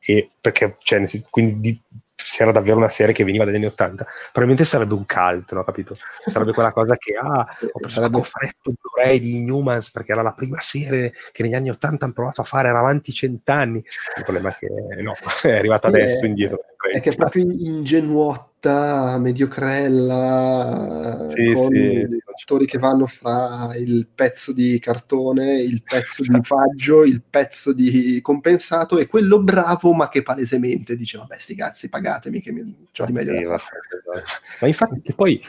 e 0.05 0.31
perché, 0.39 0.77
cioè, 0.83 1.03
quindi 1.31 1.61
di, 1.61 1.83
se 2.15 2.43
era 2.43 2.53
davvero 2.53 2.77
una 2.77 2.89
serie 2.89 3.15
che 3.15 3.25
veniva 3.25 3.45
dagli 3.45 3.57
anni 3.57 3.67
80, 3.67 4.07
probabilmente 4.33 4.65
sarebbe 4.65 4.95
un 4.95 5.05
cult, 5.07 5.53
no? 5.53 5.65
Capito? 5.65 5.97
Sarebbe 6.27 6.53
quella 6.53 6.73
cosa 6.73 6.97
che, 6.97 7.15
ah, 7.15 7.41
ho 7.41 7.79
preso 7.79 8.01
sarebbe... 8.01 8.23
freddo 8.23 8.75
Blu-ray 8.81 9.19
di 9.19 9.41
Newmans 9.41 9.91
perché 9.91 10.13
era 10.13 10.23
la 10.23 10.33
prima 10.33 10.61
serie 10.61 11.13
che 11.33 11.43
negli 11.43 11.55
anni 11.55 11.71
80 11.71 12.05
hanno 12.05 12.15
provato 12.15 12.43
a 12.43 12.45
fare, 12.45 12.69
era 12.69 12.79
avanti 12.79 13.13
cent'anni. 13.13 13.85
Il 14.17 14.25
problema 14.25 14.51
è 14.51 14.57
che, 14.57 14.69
no, 15.03 15.15
è 15.43 15.57
arrivata 15.57 15.89
adesso, 15.89 16.25
indietro. 16.25 16.61
È 16.91 17.01
che 17.01 17.11
è 17.11 17.17
proprio 17.17 17.43
ingenuotta 17.43 19.19
mediocrella, 19.19 21.27
sì, 21.29 21.53
con 21.53 21.73
sì, 21.73 22.07
attori 22.39 22.67
che 22.67 22.79
vanno 22.79 23.07
fra 23.07 23.75
il 23.77 24.09
pezzo 24.15 24.53
di 24.53 24.79
cartone, 24.79 25.61
il 25.61 25.83
pezzo 25.83 26.23
di 26.23 26.39
faggio, 26.43 27.05
il 27.05 27.23
pezzo 27.29 27.73
di 27.73 28.21
compensato 28.21 28.99
e 28.99 29.07
quello 29.07 29.43
bravo 29.43 29.93
ma 29.93 30.09
che 30.09 30.23
palesemente 30.23 30.97
dice 30.97 31.19
vabbè 31.19 31.39
sti 31.39 31.55
cazzi 31.55 31.89
pagatemi 31.89 32.41
che 32.41 32.53
mi, 32.53 32.89
c'ho 32.93 33.05
di 33.05 33.13
meglio 33.13 33.37
sì, 33.37 33.43
esatto. 33.43 33.65
ma 34.61 34.67
infatti 34.67 35.01
che 35.03 35.15
poi 35.15 35.43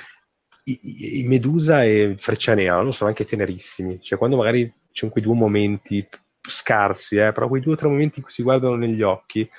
i, 0.65 1.19
i, 1.19 1.23
Medusa 1.23 1.83
e 1.83 2.15
Freccia 2.17 2.53
Nera 2.53 2.89
sono 2.91 3.09
anche 3.09 3.25
tenerissimi. 3.25 3.99
Cioè 4.01 4.17
quando 4.17 4.37
magari 4.37 4.65
ci 4.91 4.99
sono 4.99 5.11
quei 5.11 5.23
due 5.23 5.35
momenti 5.35 6.07
scarsi, 6.41 7.17
eh, 7.17 7.31
però 7.31 7.47
quei 7.47 7.61
due 7.61 7.73
o 7.73 7.75
tre 7.75 7.87
momenti 7.87 8.19
in 8.19 8.23
cui 8.23 8.33
si 8.33 8.43
guardano 8.43 8.75
negli 8.75 9.01
occhi, 9.01 9.49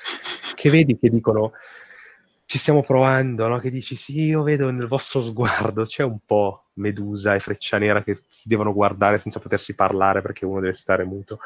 che 0.54 0.70
vedi 0.70 0.98
che 0.98 1.10
dicono 1.10 1.52
ci 2.54 2.60
stiamo 2.60 2.82
provando, 2.82 3.48
no? 3.48 3.58
che 3.58 3.68
dici 3.68 3.96
sì, 3.96 4.26
io 4.26 4.44
vedo 4.44 4.70
nel 4.70 4.86
vostro 4.86 5.20
sguardo, 5.20 5.82
c'è 5.82 6.04
un 6.04 6.18
po' 6.24 6.66
Medusa 6.74 7.34
e 7.34 7.40
Freccia 7.40 7.78
Nera 7.78 8.04
che 8.04 8.16
si 8.28 8.46
devono 8.46 8.72
guardare 8.72 9.18
senza 9.18 9.40
potersi 9.40 9.74
parlare 9.74 10.22
perché 10.22 10.44
uno 10.44 10.60
deve 10.60 10.74
stare 10.74 11.02
muto. 11.02 11.40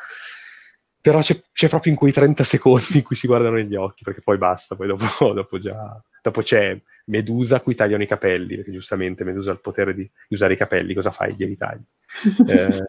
Però 1.00 1.20
c'è, 1.22 1.40
c'è 1.50 1.68
proprio 1.70 1.92
in 1.92 1.98
quei 1.98 2.12
30 2.12 2.44
secondi 2.44 2.98
in 2.98 3.04
cui 3.04 3.16
si 3.16 3.26
guardano 3.26 3.54
negli 3.54 3.74
occhi, 3.74 4.04
perché 4.04 4.20
poi 4.20 4.36
basta, 4.36 4.76
poi 4.76 4.88
dopo, 4.88 5.06
dopo 5.32 5.58
già... 5.58 5.98
Dopo 6.20 6.42
c'è 6.42 6.78
Medusa 7.06 7.56
a 7.56 7.60
cui 7.60 7.74
tagliano 7.74 8.02
i 8.02 8.06
capelli, 8.06 8.56
perché 8.56 8.70
giustamente 8.70 9.24
Medusa 9.24 9.48
ha 9.48 9.54
il 9.54 9.60
potere 9.60 9.94
di, 9.94 10.06
usare 10.28 10.52
i 10.52 10.58
capelli, 10.58 10.92
cosa 10.92 11.10
fai? 11.10 11.34
Glieli 11.34 11.56
tagli. 11.56 11.84
eh, 12.48 12.84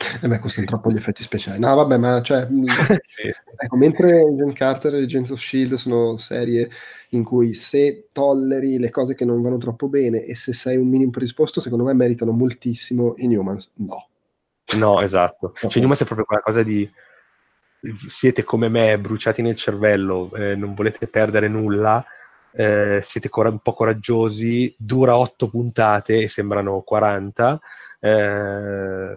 e 0.00 0.24
eh 0.24 0.28
beh, 0.28 0.38
costano 0.38 0.66
troppo 0.66 0.90
gli 0.90 0.96
effetti 0.96 1.22
speciali. 1.22 1.58
No, 1.58 1.74
vabbè, 1.74 1.98
ma 1.98 2.22
cioè, 2.22 2.48
sì. 3.04 3.30
ecco, 3.56 3.76
mentre 3.76 4.20
Agent 4.20 4.54
Carter 4.54 4.94
e 4.94 5.02
Agents 5.02 5.30
of 5.30 5.40
Shield 5.40 5.74
sono 5.74 6.16
serie 6.16 6.70
in 7.10 7.22
cui 7.22 7.54
se 7.54 8.08
tolleri 8.12 8.78
le 8.78 8.90
cose 8.90 9.14
che 9.14 9.26
non 9.26 9.42
vanno 9.42 9.58
troppo 9.58 9.88
bene 9.88 10.22
e 10.22 10.34
se 10.34 10.54
sei 10.54 10.76
un 10.76 10.88
minimo 10.88 11.10
predisposto, 11.10 11.60
secondo 11.60 11.84
me 11.84 11.92
meritano 11.92 12.32
moltissimo. 12.32 13.14
In 13.18 13.36
Humans, 13.36 13.70
no. 13.74 14.08
No, 14.76 15.02
esatto. 15.02 15.48
Okay. 15.48 15.68
Cioè, 15.68 15.82
Humans 15.82 16.00
è 16.00 16.04
proprio 16.04 16.26
quella 16.26 16.42
cosa 16.42 16.62
di 16.62 16.90
siete 18.06 18.42
come 18.44 18.68
me, 18.68 18.98
bruciati 18.98 19.42
nel 19.42 19.56
cervello, 19.56 20.30
eh, 20.34 20.54
non 20.54 20.74
volete 20.74 21.06
perdere 21.08 21.48
nulla, 21.48 22.04
eh, 22.52 23.00
siete 23.02 23.28
cor- 23.28 23.48
un 23.48 23.58
po' 23.58 23.72
coraggiosi, 23.72 24.74
dura 24.78 25.16
otto 25.16 25.48
puntate 25.48 26.22
e 26.22 26.28
sembrano 26.28 26.80
40. 26.82 27.58
Eh, 27.98 29.14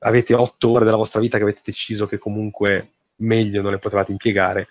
avete 0.00 0.34
otto 0.34 0.70
ore 0.70 0.84
della 0.84 0.96
vostra 0.96 1.20
vita 1.20 1.36
che 1.36 1.44
avete 1.44 1.60
deciso 1.64 2.06
che 2.06 2.18
comunque 2.18 2.90
meglio 3.16 3.62
non 3.62 3.72
le 3.72 3.78
potevate 3.78 4.12
impiegare, 4.12 4.68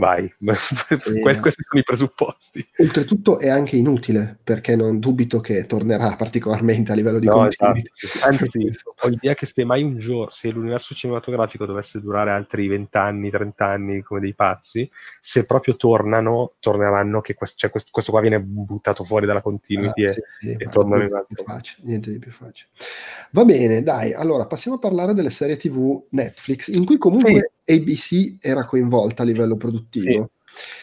vai, 0.00 0.34
sì. 0.54 1.20
questi 1.40 1.62
sono 1.62 1.80
i 1.80 1.84
presupposti. 1.84 2.66
Oltretutto 2.78 3.38
è 3.38 3.48
anche 3.48 3.76
inutile, 3.76 4.38
perché 4.42 4.74
non 4.74 4.98
dubito 4.98 5.40
che 5.40 5.66
tornerà 5.66 6.16
particolarmente 6.16 6.90
a 6.90 6.94
livello 6.94 7.18
di 7.18 7.26
no, 7.26 7.34
contenuti. 7.34 7.90
Esatto. 7.92 8.26
Anzi, 8.26 8.70
ho 9.02 9.08
l'idea 9.08 9.34
che 9.34 9.44
se 9.44 9.64
mai 9.64 9.82
un 9.82 9.98
giorno, 9.98 10.30
se 10.30 10.50
l'universo 10.50 10.94
cinematografico 10.94 11.66
dovesse 11.66 12.00
durare 12.00 12.30
altri 12.30 12.66
20 12.66 12.96
anni, 12.96 13.30
30 13.30 13.66
anni 13.66 14.02
come 14.02 14.20
dei 14.20 14.34
pazzi, 14.34 14.90
se 15.20 15.44
proprio 15.44 15.76
tornano, 15.76 16.54
torneranno 16.58 17.20
che 17.20 17.34
questo, 17.34 17.58
cioè 17.58 17.70
questo, 17.70 17.90
questo 17.92 18.10
qua 18.10 18.22
viene 18.22 18.40
buttato 18.40 19.04
fuori 19.04 19.26
dalla 19.26 19.42
continuity 19.42 20.04
ah, 20.06 20.08
e, 20.08 20.24
sì, 20.40 20.56
e 20.58 20.66
tornano 20.66 21.04
in 21.04 21.12
altro. 21.12 21.44
Facile, 21.44 21.86
niente 21.86 22.10
di 22.10 22.18
più 22.18 22.32
facile. 22.32 22.70
Va 23.32 23.44
bene, 23.44 23.82
dai, 23.82 24.14
allora 24.14 24.46
passiamo 24.46 24.78
a 24.78 24.80
parlare 24.80 25.12
delle 25.12 25.30
serie 25.30 25.58
TV 25.58 26.04
Netflix, 26.10 26.68
in 26.68 26.86
cui 26.86 26.96
comunque 26.96 27.52
ABC 27.72 28.36
era 28.40 28.64
coinvolta 28.64 29.22
a 29.22 29.26
livello 29.26 29.56
produttivo. 29.56 30.30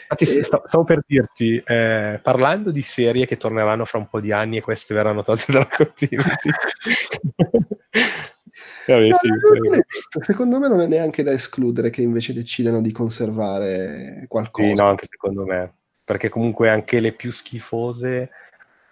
Infatti, 0.10 0.40
e... 0.40 0.44
stavo 0.44 0.84
per 0.84 1.04
dirti, 1.06 1.62
eh, 1.66 2.20
parlando 2.22 2.72
di 2.72 2.82
serie 2.82 3.26
che 3.26 3.38
torneranno 3.38 3.86
fra 3.86 3.98
un 3.98 4.08
po' 4.08 4.20
di 4.20 4.32
anni 4.32 4.58
e 4.58 4.62
queste 4.62 4.94
verranno 4.94 5.24
tolte 5.24 5.52
dalla 5.52 5.68
continuity. 5.68 6.50
Vabbè, 8.88 9.08
no, 9.10 9.18
sì, 9.18 9.28
è, 9.28 10.24
secondo 10.24 10.60
me 10.60 10.70
non 10.70 10.80
è 10.80 10.88
neanche 10.88 11.22
da 11.22 11.32
escludere 11.32 11.90
che 11.90 12.02
invece 12.02 12.32
decidano 12.32 12.82
di 12.82 12.94
conservare 12.94 14.26
qualcosa. 14.30 14.70
Sì, 14.70 14.76
no, 14.76 14.88
anche 14.88 15.08
secondo 15.10 15.46
me. 15.46 15.74
Perché 16.06 16.30
comunque 16.30 16.70
anche 16.70 17.02
le 17.02 17.12
più 17.12 17.32
schifose, 17.32 18.30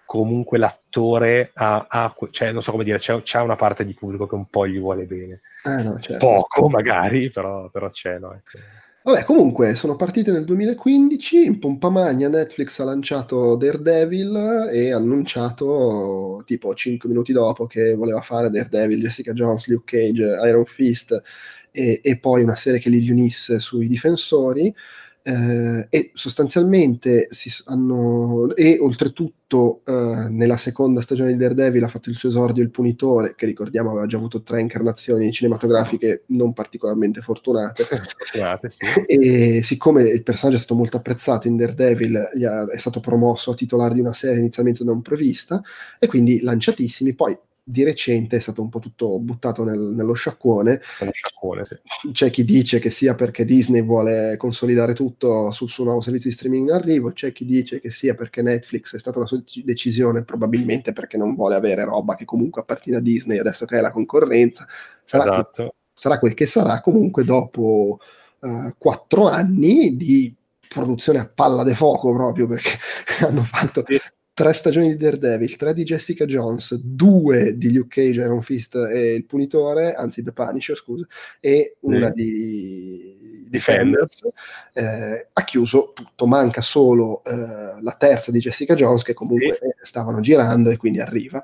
comunque 0.05 0.57
l'attore 0.57 1.51
ha, 1.55 1.87
ha 1.89 2.15
cioè 2.29 2.51
non 2.51 2.61
so 2.61 2.71
come 2.71 2.83
dire, 2.83 2.99
c'è, 2.99 3.21
c'è, 3.21 3.41
una 3.41 3.55
parte 3.55 3.83
di 3.83 3.93
pubblico 3.93 4.27
che 4.27 4.35
un 4.35 4.47
po' 4.49 4.67
gli 4.67 4.79
vuole 4.79 5.05
bene. 5.05 5.41
Eh 5.63 5.83
no, 5.83 5.99
certo. 5.99 6.25
Poco 6.25 6.69
magari, 6.69 7.29
però, 7.29 7.69
però 7.69 7.89
c'è, 7.89 8.19
no? 8.19 8.33
Ecco. 8.33 8.57
Vabbè, 9.05 9.23
comunque 9.23 9.75
sono 9.75 9.95
partite 9.95 10.31
nel 10.31 10.45
2015, 10.45 11.45
in 11.45 11.59
pompa 11.59 11.89
magna 11.89 12.27
Netflix 12.27 12.79
ha 12.79 12.85
lanciato 12.85 13.55
Daredevil 13.55 14.69
e 14.71 14.91
ha 14.91 14.97
annunciato 14.97 16.41
tipo 16.43 16.73
5 16.73 17.07
minuti 17.07 17.31
dopo 17.31 17.67
che 17.67 17.93
voleva 17.93 18.21
fare 18.21 18.49
Daredevil, 18.49 19.03
Jessica 19.03 19.33
Jones, 19.33 19.67
Luke 19.67 19.95
Cage, 19.95 20.23
Iron 20.47 20.65
Fist 20.65 21.21
e, 21.69 21.99
e 22.01 22.17
poi 22.17 22.41
una 22.41 22.55
serie 22.55 22.79
che 22.79 22.89
li 22.89 22.97
riunisse 22.97 23.59
sui 23.59 23.87
difensori 23.87 24.73
eh, 25.27 25.87
e 25.89 26.11
sostanzialmente 26.13 27.27
si 27.31 27.51
hanno 27.65 28.53
e 28.53 28.77
oltretutto 28.79 29.81
eh, 29.83 30.27
nella 30.29 30.57
seconda 30.57 31.01
stagione 31.01 31.31
di 31.31 31.37
Daredevil 31.37 31.83
ha 31.83 31.87
fatto 31.87 32.11
il 32.11 32.15
suo 32.15 32.29
esordio 32.29 32.61
il 32.61 32.69
punitore 32.69 33.33
che 33.33 33.47
ricordiamo 33.47 33.89
aveva 33.89 34.05
già 34.05 34.17
avuto 34.17 34.43
tre 34.43 34.61
incarnazioni 34.61 35.31
cinematografiche 35.31 36.25
non 36.27 36.53
particolarmente 36.53 37.21
fortunate, 37.21 37.85
fortunate 37.89 38.69
sì. 38.69 38.85
e 39.07 39.63
siccome 39.63 40.03
il 40.03 40.21
personaggio 40.21 40.57
è 40.57 40.61
stato 40.61 40.75
molto 40.75 40.97
apprezzato 40.97 41.47
in 41.47 41.57
Daredevil 41.57 42.15
ha, 42.17 42.69
è 42.69 42.77
stato 42.77 42.99
promosso 42.99 43.49
a 43.49 43.55
titolare 43.55 43.95
di 43.95 44.01
una 44.01 44.13
serie 44.13 44.37
inizialmente 44.37 44.83
non 44.83 45.01
prevista 45.01 45.59
e 45.97 46.05
quindi 46.05 46.41
lanciatissimi 46.41 47.15
poi 47.15 47.35
di 47.67 47.83
recente 47.83 48.37
è 48.37 48.39
stato 48.39 48.61
un 48.61 48.69
po' 48.69 48.77
tutto 48.77 49.17
buttato 49.17 49.63
nel, 49.63 49.79
nello 49.79 50.13
sciacquone. 50.13 50.81
sciacquone 51.11 51.65
sì. 51.65 51.75
C'è 52.11 52.29
chi 52.29 52.45
dice 52.45 52.77
che 52.77 52.91
sia 52.91 53.15
perché 53.15 53.43
Disney 53.43 53.83
vuole 53.83 54.37
consolidare 54.37 54.93
tutto 54.93 55.49
sul 55.49 55.67
suo 55.67 55.85
nuovo 55.85 55.99
servizio 55.99 56.29
di 56.29 56.35
streaming 56.35 56.69
in 56.69 56.75
arrivo, 56.75 57.11
c'è 57.11 57.31
chi 57.31 57.43
dice 57.43 57.81
che 57.81 57.89
sia 57.89 58.13
perché 58.13 58.43
Netflix 58.43 58.95
è 58.95 58.99
stata 58.99 59.17
una 59.17 59.25
sua 59.25 59.41
decisione, 59.63 60.23
probabilmente 60.23 60.93
perché 60.93 61.17
non 61.17 61.33
vuole 61.33 61.55
avere 61.55 61.83
roba 61.83 62.15
che 62.15 62.23
comunque 62.23 62.61
appartiene 62.61 62.99
a 62.99 63.01
Disney 63.01 63.39
adesso 63.39 63.65
che 63.65 63.79
è 63.79 63.81
la 63.81 63.91
concorrenza. 63.91 64.67
Sarà, 65.03 65.23
esatto. 65.23 65.73
sarà 65.91 66.19
quel 66.19 66.35
che 66.35 66.45
sarà, 66.45 66.81
comunque 66.81 67.23
dopo 67.23 67.97
uh, 68.41 68.75
quattro 68.77 69.27
anni 69.27 69.97
di 69.97 70.31
produzione 70.67 71.17
a 71.17 71.27
palla 71.27 71.63
de 71.63 71.73
fuoco 71.73 72.13
proprio 72.13 72.45
perché 72.45 72.77
hanno 73.25 73.41
fatto 73.41 73.83
sì 73.87 73.97
tre 74.35 74.51
stagioni 74.51 74.89
di 74.89 74.97
Daredevil, 74.97 75.55
tre 75.55 75.73
di 75.73 75.85
Jessica 75.85 76.25
Jones, 76.25 76.75
due 76.75 77.57
di 77.57 77.71
Luke 77.71 77.87
Cage, 77.87 78.19
Iron 78.19 78.41
Fist 78.41 78.75
e 78.75 79.13
il 79.13 79.23
Punitore, 79.23 79.93
anzi 79.93 80.23
The 80.23 80.33
Punisher, 80.33 80.75
scusa, 80.75 81.07
e 81.39 81.77
una 81.79 82.09
mm. 82.09 82.11
di 82.11 83.45
Defenders, 83.47 84.27
eh, 84.73 85.29
ha 85.31 85.43
chiuso 85.45 85.93
tutto, 85.93 86.27
manca 86.27 86.59
solo 86.59 87.23
eh, 87.23 87.81
la 87.81 87.95
terza 87.97 88.31
di 88.31 88.39
Jessica 88.39 88.75
Jones 88.75 89.03
che 89.03 89.13
comunque 89.13 89.57
sì. 89.57 89.85
stavano 89.85 90.19
girando 90.19 90.69
e 90.69 90.75
quindi 90.75 90.99
arriva. 90.99 91.41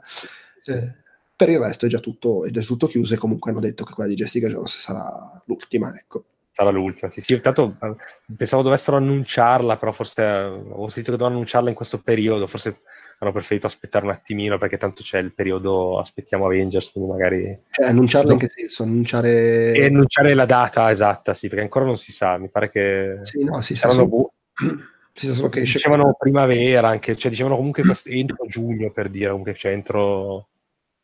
Eh, 0.65 0.99
per 1.33 1.47
il 1.47 1.59
resto 1.59 1.85
è 1.85 1.89
già, 1.89 1.99
tutto, 1.99 2.43
è 2.43 2.49
già 2.49 2.61
tutto 2.61 2.87
chiuso 2.87 3.13
e 3.13 3.17
comunque 3.17 3.51
hanno 3.51 3.61
detto 3.61 3.85
che 3.85 3.93
quella 3.93 4.09
di 4.09 4.15
Jessica 4.17 4.49
Jones 4.49 4.77
sarà 4.77 5.41
l'ultima, 5.45 5.95
ecco 5.97 6.25
sarà 6.51 6.69
l'ultima. 6.69 7.11
Sì, 7.11 7.21
sì, 7.21 7.39
tanto 7.39 7.77
eh, 7.81 7.95
pensavo 8.35 8.61
dovessero 8.61 8.97
annunciarla, 8.97 9.77
però 9.77 9.91
forse 9.91 10.23
eh, 10.23 10.45
ho 10.45 10.87
sentito 10.87 11.11
che 11.11 11.17
dovevano 11.17 11.35
annunciarla 11.35 11.69
in 11.69 11.75
questo 11.75 12.01
periodo, 12.01 12.47
forse 12.47 12.81
hanno 13.19 13.31
preferito 13.31 13.67
aspettare 13.67 14.05
un 14.05 14.11
attimino 14.11 14.57
perché 14.57 14.77
tanto 14.77 15.03
c'è 15.03 15.19
il 15.19 15.33
periodo 15.33 15.99
aspettiamo 15.99 16.45
Avengers, 16.45 16.91
quindi 16.91 17.11
magari... 17.11 17.59
Cioè, 17.69 17.85
annunciarla 17.85 18.33
in 18.33 18.39
che 18.39 18.49
senso? 18.49 18.83
Annunciare... 18.83 19.73
E 19.73 19.85
annunciare 19.85 20.33
la 20.33 20.45
data 20.45 20.89
esatta, 20.89 21.35
sì, 21.35 21.47
perché 21.47 21.63
ancora 21.63 21.85
non 21.85 21.97
si 21.97 22.11
sa, 22.11 22.37
mi 22.37 22.49
pare 22.49 22.69
che... 22.69 23.19
Sì, 23.21 23.43
no, 23.43 23.61
si 23.61 23.75
sa 23.75 23.91
solo... 23.91 24.07
Bu- 24.07 24.31
si 25.13 25.27
sa 25.27 25.33
solo 25.35 25.49
che 25.49 25.61
dicevano 25.61 26.15
primavera, 26.17 26.87
anche, 26.87 27.15
cioè 27.15 27.29
dicevano 27.29 27.57
comunque 27.57 27.83
entro 28.05 28.47
giugno 28.47 28.89
per 28.91 29.07
dire, 29.09 29.29
comunque 29.29 29.53
cioè 29.53 29.71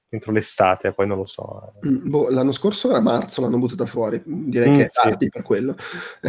entro 0.09 0.31
l'estate, 0.31 0.93
poi 0.93 1.07
non 1.07 1.17
lo 1.17 1.25
so. 1.25 1.73
Mm, 1.85 2.09
boh, 2.09 2.29
l'anno 2.29 2.51
scorso 2.51 2.91
a 2.93 3.01
marzo 3.01 3.41
l'hanno 3.41 3.57
buttata 3.57 3.85
fuori, 3.85 4.21
direi 4.25 4.69
mm, 4.69 4.75
che 4.75 4.85
è 4.85 4.87
tardi 4.87 5.25
sì. 5.25 5.29
per 5.29 5.41
quello. 5.43 5.75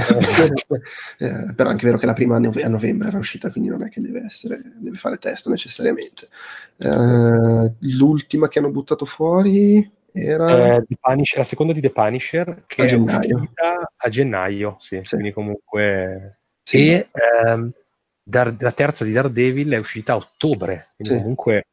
eh, 1.18 1.52
però 1.54 1.68
è 1.68 1.72
anche 1.72 1.86
vero 1.86 1.98
che 1.98 2.06
la 2.06 2.12
prima 2.12 2.36
a, 2.36 2.38
nove- 2.40 2.62
a, 2.62 2.68
novembre 2.68 3.08
era 3.08 3.18
uscita, 3.18 3.50
quindi 3.50 3.70
non 3.70 3.84
è 3.84 3.88
che 3.88 4.00
deve 4.00 4.24
essere, 4.24 4.60
deve 4.76 4.98
fare 4.98 5.18
testo 5.18 5.50
necessariamente. 5.50 6.28
Eh, 6.76 7.72
l'ultima 7.78 8.48
che 8.48 8.58
hanno 8.58 8.70
buttato 8.70 9.04
fuori 9.04 9.88
era... 10.12 10.76
Eh, 10.76 10.84
Punisher, 11.00 11.38
la 11.38 11.44
seconda 11.44 11.72
di 11.72 11.80
The 11.80 11.90
Punisher, 11.90 12.64
che 12.66 12.82
a 12.82 12.84
è 12.84 12.88
gennaio. 12.88 13.36
uscita 13.36 13.92
a 13.96 14.08
gennaio, 14.08 14.76
sì, 14.78 15.00
sì. 15.02 15.14
quindi 15.14 15.32
comunque... 15.32 16.40
Sì. 16.62 16.90
E 16.90 17.08
ehm, 17.12 17.70
Dar- 18.28 18.56
la 18.58 18.72
terza 18.72 19.04
di 19.04 19.12
Daredevil 19.12 19.72
è 19.72 19.78
uscita 19.78 20.12
a 20.12 20.16
ottobre, 20.16 20.88
quindi 20.96 21.22
comunque 21.22 21.64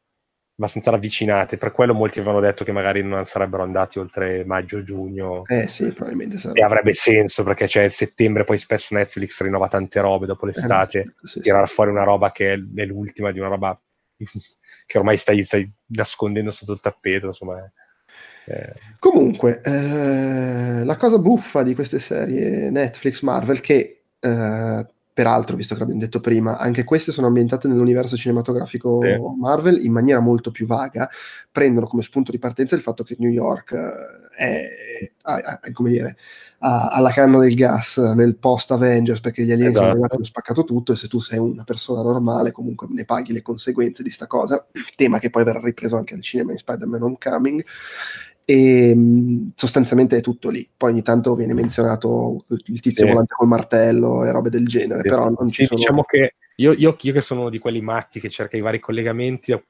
abbastanza 0.56 0.90
ravvicinate. 0.90 1.56
Per 1.58 1.70
quello 1.70 1.94
molti 1.94 2.18
avevano 2.18 2.40
detto 2.40 2.64
che 2.64 2.72
magari 2.72 3.02
non 3.02 3.24
sarebbero 3.26 3.62
andati 3.62 3.98
oltre 3.98 4.44
maggio-giugno. 4.44 5.42
Eh 5.46 5.66
sì, 5.68 5.92
probabilmente 5.92 6.38
sarebbe. 6.38 6.60
E 6.60 6.64
avrebbe 6.64 6.94
senso 6.94 7.44
perché 7.44 7.66
c'è 7.66 7.84
il 7.84 7.92
settembre, 7.92 8.44
poi 8.44 8.58
spesso 8.58 8.94
Netflix 8.94 9.40
rinnova 9.42 9.68
tante 9.68 10.00
robe 10.00 10.26
dopo 10.26 10.46
l'estate. 10.46 10.98
Eh, 10.98 11.28
sì, 11.28 11.40
tirare 11.40 11.66
sì. 11.66 11.74
fuori 11.74 11.90
una 11.90 12.04
roba 12.04 12.32
che 12.32 12.54
è 12.54 12.84
l'ultima 12.84 13.30
di 13.32 13.38
una 13.38 13.48
roba 13.48 13.80
che 14.86 14.98
ormai 14.98 15.16
stai, 15.18 15.44
stai 15.44 15.70
nascondendo 15.88 16.50
sotto 16.50 16.72
il 16.72 16.80
tappeto. 16.80 17.26
Insomma. 17.26 17.70
Eh. 18.48 18.72
Comunque, 18.98 19.60
eh, 19.62 20.84
la 20.84 20.96
cosa 20.96 21.18
buffa 21.18 21.62
di 21.62 21.74
queste 21.74 21.98
serie 21.98 22.70
Netflix 22.70 23.20
Marvel 23.22 23.60
che 23.60 24.04
eh, 24.18 24.86
peraltro, 25.16 25.56
visto 25.56 25.72
che 25.72 25.80
l'abbiamo 25.80 26.02
detto 26.02 26.20
prima, 26.20 26.58
anche 26.58 26.84
queste 26.84 27.10
sono 27.10 27.28
ambientate 27.28 27.68
nell'universo 27.68 28.18
cinematografico 28.18 29.00
sì. 29.00 29.18
Marvel 29.40 29.82
in 29.82 29.90
maniera 29.90 30.20
molto 30.20 30.50
più 30.50 30.66
vaga, 30.66 31.08
prendono 31.50 31.86
come 31.86 32.02
spunto 32.02 32.32
di 32.32 32.38
partenza 32.38 32.74
il 32.74 32.82
fatto 32.82 33.02
che 33.02 33.16
New 33.18 33.30
York 33.30 33.72
eh, 34.36 35.14
è, 35.22 35.58
è, 35.62 35.72
come 35.72 35.88
dire, 35.88 36.18
alla 36.58 37.10
canna 37.12 37.38
del 37.38 37.54
gas 37.54 37.96
nel 37.96 38.36
post 38.36 38.72
Avengers 38.72 39.20
perché 39.20 39.44
gli 39.44 39.52
alieni 39.52 39.70
esatto. 39.70 39.86
hanno 39.86 40.24
spaccato 40.24 40.64
tutto 40.64 40.92
e 40.92 40.96
se 40.96 41.08
tu 41.08 41.18
sei 41.18 41.38
una 41.38 41.64
persona 41.64 42.02
normale 42.02 42.52
comunque 42.52 42.86
ne 42.90 43.06
paghi 43.06 43.32
le 43.32 43.40
conseguenze 43.40 44.02
di 44.02 44.10
sta 44.10 44.26
cosa, 44.26 44.66
tema 44.96 45.18
che 45.18 45.30
poi 45.30 45.44
verrà 45.44 45.60
ripreso 45.60 45.96
anche 45.96 46.12
al 46.12 46.20
cinema 46.20 46.52
in 46.52 46.58
Spider-Man 46.58 47.02
Homecoming 47.02 47.64
e 48.48 48.96
sostanzialmente 49.56 50.18
è 50.18 50.20
tutto 50.20 50.50
lì. 50.50 50.66
Poi 50.74 50.92
ogni 50.92 51.02
tanto 51.02 51.34
viene 51.34 51.52
menzionato 51.52 52.44
il 52.48 52.80
tizio 52.80 53.04
sì. 53.04 53.10
volante 53.10 53.34
col 53.36 53.48
martello 53.48 54.24
e 54.24 54.30
robe 54.30 54.50
del 54.50 54.68
genere, 54.68 55.00
sì. 55.02 55.08
però 55.08 55.28
non 55.28 55.48
ci 55.48 55.66
sono... 55.66 55.80
Diciamo 55.80 56.04
che 56.04 56.36
io, 56.54 56.72
io, 56.72 56.96
io, 56.98 57.12
che 57.12 57.20
sono 57.20 57.40
uno 57.40 57.50
di 57.50 57.58
quelli 57.58 57.80
matti 57.80 58.20
che 58.20 58.30
cerca 58.30 58.56
i 58.56 58.60
vari 58.60 58.78
collegamenti, 58.78 59.60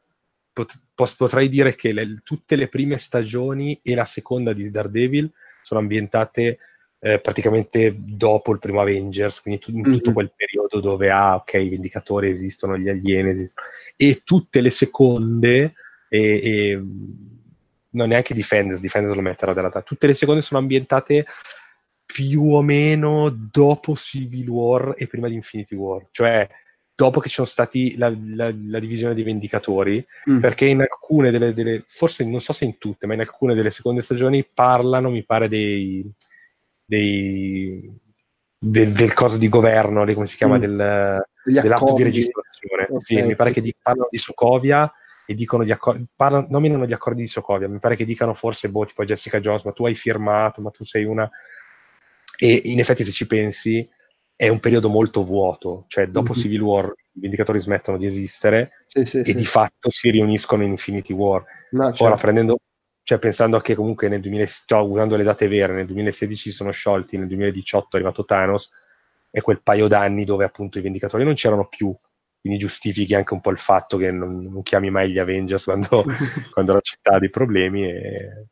pot- 0.52 0.78
potrei 1.16 1.48
dire 1.48 1.74
che 1.74 1.92
le, 1.92 2.20
tutte 2.22 2.54
le 2.54 2.68
prime 2.68 2.98
stagioni 2.98 3.80
e 3.82 3.94
la 3.94 4.04
seconda 4.04 4.52
di 4.52 4.70
Daredevil 4.70 5.32
sono 5.62 5.80
ambientate 5.80 6.58
eh, 6.98 7.18
praticamente 7.18 7.96
dopo 7.98 8.52
il 8.52 8.58
primo 8.58 8.82
Avengers, 8.82 9.40
quindi 9.40 9.58
tu, 9.58 9.70
in 9.70 9.84
tutto 9.84 10.10
mm-hmm. 10.10 10.12
quel 10.12 10.32
periodo 10.36 10.80
dove, 10.80 11.10
ah, 11.10 11.36
ok, 11.36 11.54
i 11.54 11.70
Vendicatori 11.70 12.28
esistono, 12.28 12.76
gli 12.76 12.90
alieni 12.90 13.30
esistono, 13.30 13.66
e 13.96 14.20
tutte 14.22 14.60
le 14.60 14.70
seconde... 14.70 15.72
E, 16.08 16.20
e 16.20 16.82
non 17.96 18.08
neanche 18.08 18.34
Defenders, 18.34 18.80
Defenders 18.80 19.14
lo 19.14 19.22
metterò 19.22 19.52
della 19.52 19.68
data. 19.68 19.82
Tutte 19.82 20.06
le 20.06 20.14
seconde 20.14 20.42
sono 20.42 20.60
ambientate 20.60 21.26
più 22.04 22.54
o 22.54 22.62
meno 22.62 23.30
dopo 23.30 23.96
Civil 23.96 24.48
War 24.48 24.94
e 24.96 25.06
prima 25.06 25.28
di 25.28 25.34
Infinity 25.34 25.74
War, 25.74 26.06
cioè 26.12 26.48
dopo 26.94 27.20
che 27.20 27.28
ci 27.28 27.34
sono 27.34 27.46
stati 27.46 27.96
la, 27.96 28.14
la, 28.34 28.54
la 28.68 28.78
divisione 28.78 29.14
dei 29.14 29.24
Vendicatori, 29.24 30.04
mm. 30.30 30.38
perché 30.38 30.66
in 30.66 30.80
alcune 30.80 31.30
delle, 31.30 31.52
delle, 31.52 31.84
forse 31.86 32.24
non 32.24 32.40
so 32.40 32.52
se 32.52 32.64
in 32.64 32.78
tutte, 32.78 33.06
ma 33.06 33.14
in 33.14 33.20
alcune 33.20 33.54
delle 33.54 33.70
seconde 33.70 34.00
stagioni 34.00 34.44
parlano, 34.44 35.10
mi 35.10 35.24
pare, 35.24 35.48
dei, 35.48 36.10
dei 36.84 37.92
del, 38.58 38.92
del 38.92 39.12
coso 39.12 39.36
di 39.36 39.48
governo, 39.48 40.04
come 40.14 40.26
si 40.26 40.36
chiama, 40.36 40.56
mm. 40.56 40.60
del, 40.60 41.22
dell'atto 41.44 41.92
di 41.92 42.02
registrazione. 42.02 42.84
Okay. 42.84 43.00
Sì, 43.00 43.22
mi 43.22 43.36
pare 43.36 43.52
che 43.52 43.60
di, 43.60 43.74
parlano 43.80 44.08
di 44.10 44.18
Sokovia 44.18 44.90
e 45.26 45.34
dicono 45.34 45.64
di 45.64 45.72
accordi, 45.72 46.06
parlano, 46.14 46.46
nominano 46.50 46.86
gli 46.86 46.92
accordi 46.92 47.22
di 47.22 47.26
Sokovia, 47.26 47.68
mi 47.68 47.78
pare 47.78 47.96
che 47.96 48.04
dicano 48.04 48.32
forse, 48.32 48.70
boh, 48.70 48.84
tipo 48.84 49.04
Jessica 49.04 49.40
Jones, 49.40 49.64
ma 49.64 49.72
tu 49.72 49.84
hai 49.84 49.94
firmato, 49.94 50.60
ma 50.62 50.70
tu 50.70 50.84
sei 50.84 51.04
una... 51.04 51.28
E 52.38 52.62
in 52.64 52.78
effetti 52.78 53.02
se 53.02 53.12
ci 53.12 53.26
pensi 53.26 53.88
è 54.36 54.48
un 54.48 54.60
periodo 54.60 54.88
molto 54.90 55.22
vuoto, 55.24 55.84
cioè 55.88 56.08
dopo 56.08 56.32
mm-hmm. 56.32 56.42
Civil 56.42 56.60
War 56.60 56.94
i 57.16 57.20
Vindicatori 57.20 57.58
smettono 57.58 57.96
di 57.96 58.04
esistere 58.04 58.84
sì, 58.86 59.06
sì, 59.06 59.18
e 59.20 59.24
sì. 59.24 59.34
di 59.34 59.46
fatto 59.46 59.90
si 59.90 60.10
riuniscono 60.10 60.62
in 60.62 60.70
Infinity 60.70 61.14
War. 61.14 61.42
No, 61.70 61.84
certo. 61.86 62.04
Ora 62.04 62.16
prendendo, 62.16 62.58
cioè 63.02 63.18
pensando 63.18 63.56
a 63.56 63.62
che 63.62 63.74
comunque 63.74 64.08
nel 64.08 64.20
2000, 64.20 64.46
cioè, 64.66 64.82
usando 64.82 65.16
le 65.16 65.24
date 65.24 65.48
vere, 65.48 65.72
nel 65.72 65.86
2016 65.86 66.50
si 66.50 66.54
sono 66.54 66.70
sciolti, 66.70 67.16
nel 67.16 67.28
2018 67.28 67.88
è 67.92 68.00
arrivato 68.00 68.26
Thanos, 68.26 68.70
e 69.30 69.40
quel 69.40 69.62
paio 69.62 69.88
d'anni 69.88 70.24
dove 70.24 70.44
appunto 70.44 70.78
i 70.78 70.82
Vendicatori 70.82 71.24
non 71.24 71.34
c'erano 71.34 71.66
più, 71.66 71.94
quindi 72.46 72.58
giustifichi 72.58 73.14
anche 73.14 73.34
un 73.34 73.40
po' 73.40 73.50
il 73.50 73.58
fatto 73.58 73.96
che 73.96 74.10
non, 74.10 74.42
non 74.42 74.62
chiami 74.62 74.90
mai 74.90 75.10
gli 75.10 75.18
Avengers 75.18 75.64
quando, 75.64 76.04
quando 76.52 76.72
la 76.72 76.80
città 76.80 77.14
ha 77.14 77.18
dei 77.18 77.30
problemi 77.30 77.84
e 77.84 78.46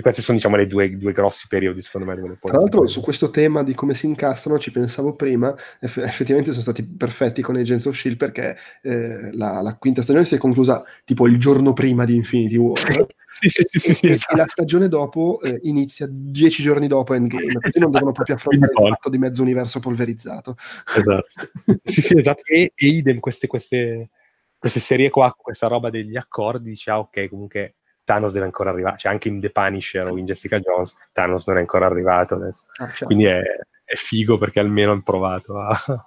questi 0.00 0.22
sono 0.22 0.36
diciamo 0.36 0.60
i 0.60 0.66
due, 0.66 0.96
due, 0.96 1.12
grossi 1.12 1.46
periodi 1.48 1.80
secondo 1.80 2.06
me 2.06 2.16
dove 2.16 2.38
tra 2.40 2.58
l'altro 2.58 2.86
su 2.86 3.00
questo 3.00 3.30
tema 3.30 3.62
di 3.62 3.74
come 3.74 3.94
si 3.94 4.06
incastrano 4.06 4.58
ci 4.58 4.70
pensavo 4.70 5.14
prima 5.14 5.54
eff- 5.80 5.98
effettivamente 5.98 6.50
sono 6.50 6.62
stati 6.62 6.84
perfetti 6.84 7.42
con 7.42 7.56
Agents 7.56 7.86
of 7.86 7.94
S.H.I.E.L.D. 7.94 8.16
perché 8.16 8.56
eh, 8.82 9.32
la, 9.34 9.60
la, 9.62 9.76
quinta 9.76 10.02
stagione 10.02 10.24
si 10.24 10.34
è 10.34 10.38
conclusa 10.38 10.82
tipo 11.04 11.26
il 11.26 11.38
giorno 11.38 11.72
prima 11.72 12.04
di 12.04 12.14
Infinity 12.14 12.56
War. 12.56 12.78
Sì, 13.26 13.48
sì, 13.48 13.64
sì, 13.66 13.94
sì, 13.94 14.08
esatto. 14.08 14.34
e 14.34 14.36
la 14.36 14.46
stagione 14.46 14.88
dopo 14.88 15.40
eh, 15.42 15.58
inizia 15.62 16.06
dieci 16.10 16.62
giorni 16.62 16.86
dopo 16.86 17.14
Endgame 17.14 17.52
quindi 17.52 17.78
non 17.78 17.90
devono 17.90 18.12
proprio 18.12 18.36
affrontare 18.36 18.72
il 18.72 18.88
fatto 18.88 19.10
di 19.10 19.18
mezzo 19.18 19.42
universo 19.42 19.80
polverizzato. 19.80 20.56
Esatto. 20.96 21.26
Sì 21.84 22.00
sì 22.00 22.16
esatto. 22.16 22.42
E, 22.44 22.72
e 22.74 22.86
idem 22.86 23.20
queste, 23.20 23.46
queste, 23.46 24.10
queste 24.58 24.80
serie 24.80 25.10
qua 25.10 25.32
questa 25.36 25.68
roba 25.68 25.90
degli 25.90 26.16
accordi 26.16 26.70
dice 26.70 26.90
ah 26.90 26.98
ok 26.98 27.28
comunque 27.28 27.77
Thanos 28.08 28.32
deve 28.32 28.46
ancora 28.46 28.70
arrivare, 28.70 28.96
cioè 28.96 29.12
anche 29.12 29.28
in 29.28 29.38
The 29.38 29.50
Punisher 29.50 30.06
o 30.06 30.16
in 30.16 30.24
Jessica 30.24 30.58
Jones, 30.60 30.96
Thanos 31.12 31.46
non 31.46 31.58
è 31.58 31.60
ancora 31.60 31.84
arrivato 31.84 32.36
adesso. 32.36 32.64
Ah, 32.78 32.86
certo. 32.86 33.04
Quindi 33.04 33.26
è, 33.26 33.42
è, 33.84 33.94
figo 33.96 34.38
perché 34.38 34.60
almeno 34.60 34.92
hanno 34.92 35.02
provato 35.02 35.58
a... 35.58 35.76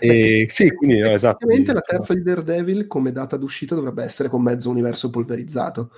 e, 0.00 0.46
sì, 0.48 0.74
quindi 0.74 0.98
no, 0.98 1.12
esatto. 1.12 1.44
Ovviamente 1.44 1.72
la 1.72 1.80
terza 1.80 2.12
di 2.12 2.22
Daredevil 2.22 2.88
come 2.88 3.12
data 3.12 3.36
d'uscita 3.36 3.76
dovrebbe 3.76 4.02
essere 4.02 4.28
con 4.28 4.42
mezzo 4.42 4.68
universo 4.68 5.10
polverizzato, 5.10 5.92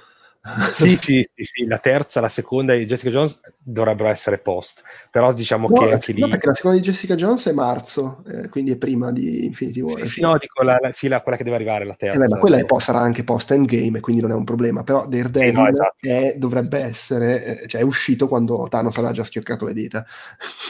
sì, 0.73 0.97
sì, 0.97 1.29
sì, 1.35 1.45
sì, 1.45 1.67
la 1.67 1.79
terza, 1.79 2.21
la 2.21 2.29
seconda 2.29 2.75
di 2.75 2.85
Jessica 2.85 3.11
Jones 3.11 3.39
dovrebbero 3.65 4.09
essere 4.09 4.39
post, 4.39 4.83
però 5.09 5.33
diciamo 5.33 5.69
no, 5.69 5.75
che 5.79 5.93
anche 5.93 6.13
no, 6.15 6.25
lì... 6.25 6.31
perché 6.33 6.49
la 6.49 6.55
seconda 6.55 6.79
di 6.79 6.83
Jessica 6.83 7.15
Jones 7.15 7.47
è 7.47 7.53
marzo, 7.53 8.25
eh, 8.27 8.49
quindi 8.49 8.73
è 8.73 8.77
prima 8.77 9.13
di 9.13 9.45
Infinity 9.45 9.81
War. 9.81 9.99
Sì, 10.01 10.07
sì 10.07 10.21
no, 10.21 10.37
dico 10.39 10.65
la, 10.65 10.79
la, 10.81 10.91
sì, 10.91 11.07
la, 11.07 11.23
quella 11.23 11.37
che 11.37 11.45
deve 11.45 11.57
arrivare, 11.57 11.85
la 11.85 11.95
terza. 11.95 12.19
Eh 12.19 12.21
beh, 12.21 12.29
ma 12.29 12.39
quella 12.39 12.65
post, 12.65 12.87
sarà 12.87 12.99
anche 12.99 13.23
post 13.23 13.53
Endgame, 13.53 14.01
quindi 14.01 14.21
non 14.21 14.33
è 14.33 14.35
un 14.35 14.43
problema, 14.43 14.83
però 14.83 15.07
Daredevil 15.07 15.49
Eh, 15.49 15.53
no, 15.53 15.69
esatto. 15.69 16.09
è- 16.09 16.35
dovrebbe 16.37 16.79
essere, 16.81 17.63
eh, 17.63 17.69
cioè 17.69 17.81
è 17.81 17.85
uscito 17.85 18.27
quando 18.27 18.67
Thanos 18.69 18.97
aveva 18.97 19.13
già 19.13 19.23
schioccato 19.23 19.65
le 19.65 19.75
dita. 19.75 20.05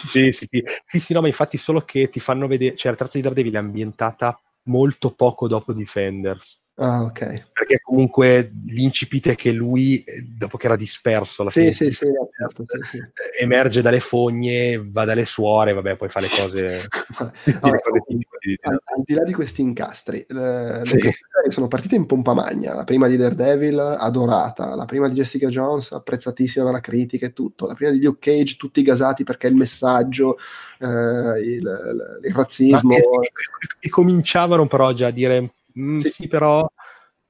Sì, 0.07 0.33
sì, 0.33 0.47
sì, 0.51 0.63
sì, 0.85 0.99
sì, 0.99 1.13
no, 1.15 1.23
ma 1.23 1.29
infatti 1.29 1.57
solo 1.57 1.81
che 1.81 2.11
ti 2.11 2.21
fanno 2.21 2.47
vedere, 2.47 2.77
cioè 2.77 2.91
la 2.91 2.99
terza 2.99 3.17
di 3.17 3.23
Daredevil 3.23 3.55
è 3.55 3.59
ambientata 3.59 4.39
molto 4.65 5.13
poco 5.13 5.49
dopo 5.49 5.73
Defenders. 5.73 6.62
Ah, 6.83 7.03
ok. 7.03 7.51
perché 7.53 7.81
comunque 7.81 8.51
l'incipit 8.65 9.29
è 9.29 9.35
che 9.37 9.53
lui, 9.53 10.05
dopo 10.37 10.57
che 10.57 10.67
era 10.67 10.75
disperso 10.75 11.43
alla 11.43 11.51
Sì, 11.53 11.61
fine, 11.61 11.73
sì, 11.73 11.93
certo, 11.93 12.65
sì, 12.67 12.79
sì. 12.91 12.97
eh, 12.97 13.43
emerge 13.45 13.83
dalle 13.83 14.01
fogne, 14.01 14.83
va 14.91 15.05
dalle 15.05 15.25
suore, 15.25 15.73
vabbè, 15.73 15.95
poi 15.97 16.09
fa 16.09 16.19
le 16.19 16.29
cose, 16.29 16.89
Vabbè, 17.61 17.71
le 17.71 17.81
cose 17.81 18.01
di- 18.07 18.27
al, 18.63 18.81
al 18.85 19.03
di 19.05 19.15
là 19.15 19.23
di 19.23 19.33
questi 19.33 19.61
incastri, 19.63 20.19
eh, 20.21 20.25
le 20.35 20.85
serie 20.85 21.13
sono 21.49 21.69
partite 21.69 21.95
in 21.95 22.07
pompa 22.07 22.35
magna. 22.35 22.75
La 22.75 22.85
prima 22.85 23.07
di 23.07 23.17
Daredevil, 23.17 23.79
adorata. 23.79 24.75
La 24.75 24.85
prima 24.85 25.09
di 25.09 25.15
Jessica 25.15 25.49
Jones, 25.49 25.93
apprezzatissima 25.93 26.65
dalla 26.65 26.81
critica 26.81 27.27
e 27.27 27.33
tutto. 27.33 27.67
La 27.67 27.75
prima 27.75 27.93
di 27.93 28.03
Luke 28.03 28.19
Cage, 28.19 28.57
tutti 28.57 28.83
gasati 28.83 29.23
perché 29.23 29.47
il 29.47 29.55
messaggio, 29.55 30.37
eh, 30.81 30.87
il, 30.87 31.57
il- 31.61 32.21
il 32.25 32.35
razzismo. 32.35 32.89
Ma- 32.89 32.97
e, 32.97 33.31
e 33.79 33.89
cominciavano 33.89 34.67
però 34.67 34.93
già 34.93 35.07
a 35.09 35.11
dire, 35.11 35.53
"Mm, 35.79 35.99
Sì. 35.99 36.09
sì. 36.11 36.27
però 36.29 36.69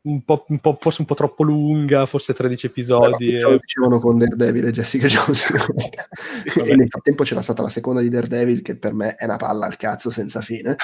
un 0.05 0.24
po', 0.24 0.45
un 0.49 0.59
po'- 0.59 0.76
forse 0.80 1.01
un 1.03 1.07
po' 1.07 1.14
troppo 1.14 1.45
lunga, 1.45 2.07
forse 2.07 2.34
13 2.34 2.66
episodi. 2.66 3.30
Però 3.32 3.53
eh. 3.53 3.59
dicevano 3.61 4.01
con 4.01 4.18
Daredevil 4.18 4.66
e 4.66 4.72
Jessica 4.72 5.07
Jones. 5.07 5.47
e 6.59 6.74
nel 6.74 6.88
frattempo 6.88 7.22
c'era 7.22 7.40
stata 7.40 7.62
la 7.62 7.68
seconda 7.68 8.01
di 8.01 8.09
Daredevil, 8.09 8.62
che 8.62 8.76
per 8.76 8.95
me 8.95 9.14
è 9.14 9.24
una 9.26 9.36
palla 9.36 9.66
al 9.66 9.76
cazzo 9.76 10.11
senza 10.11 10.40
fine. 10.40 10.76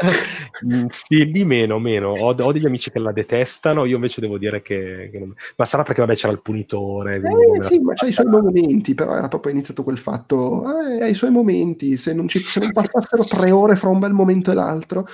Mm, 0.62 0.86
sì, 0.90 1.24
lì 1.30 1.44
meno, 1.44 1.78
meno. 1.78 2.10
Ho, 2.10 2.34
ho 2.34 2.52
degli 2.52 2.66
amici 2.66 2.90
che 2.90 2.98
la 2.98 3.12
detestano, 3.12 3.86
io 3.86 3.94
invece 3.96 4.20
devo 4.20 4.36
dire 4.36 4.60
che... 4.60 5.08
che 5.10 5.18
non- 5.18 5.34
Ma 5.56 5.64
sarà 5.64 5.82
perché, 5.82 6.00
vabbè, 6.02 6.14
c'era 6.14 6.32
il 6.32 6.42
punitore. 6.42 7.16
Eh, 7.16 7.62
sì, 7.62 7.78
ma 7.80 7.94
c'ha 7.94 8.06
i 8.06 8.12
suoi 8.12 8.26
momenti, 8.28 8.94
però 8.94 9.14
era 9.16 9.28
proprio 9.28 9.52
iniziato 9.52 9.82
quel 9.82 9.98
fatto, 9.98 10.64
eh, 10.86 11.02
ha 11.02 11.06
i 11.06 11.14
suoi 11.14 11.30
momenti, 11.30 11.96
se 11.96 12.12
non, 12.12 12.28
ci, 12.28 12.38
se 12.40 12.60
non 12.60 12.72
passassero 12.72 13.24
tre 13.24 13.50
ore 13.52 13.76
fra 13.76 13.88
un 13.88 13.98
bel 13.98 14.12
momento 14.12 14.50
e 14.50 14.54
l'altro. 14.54 15.06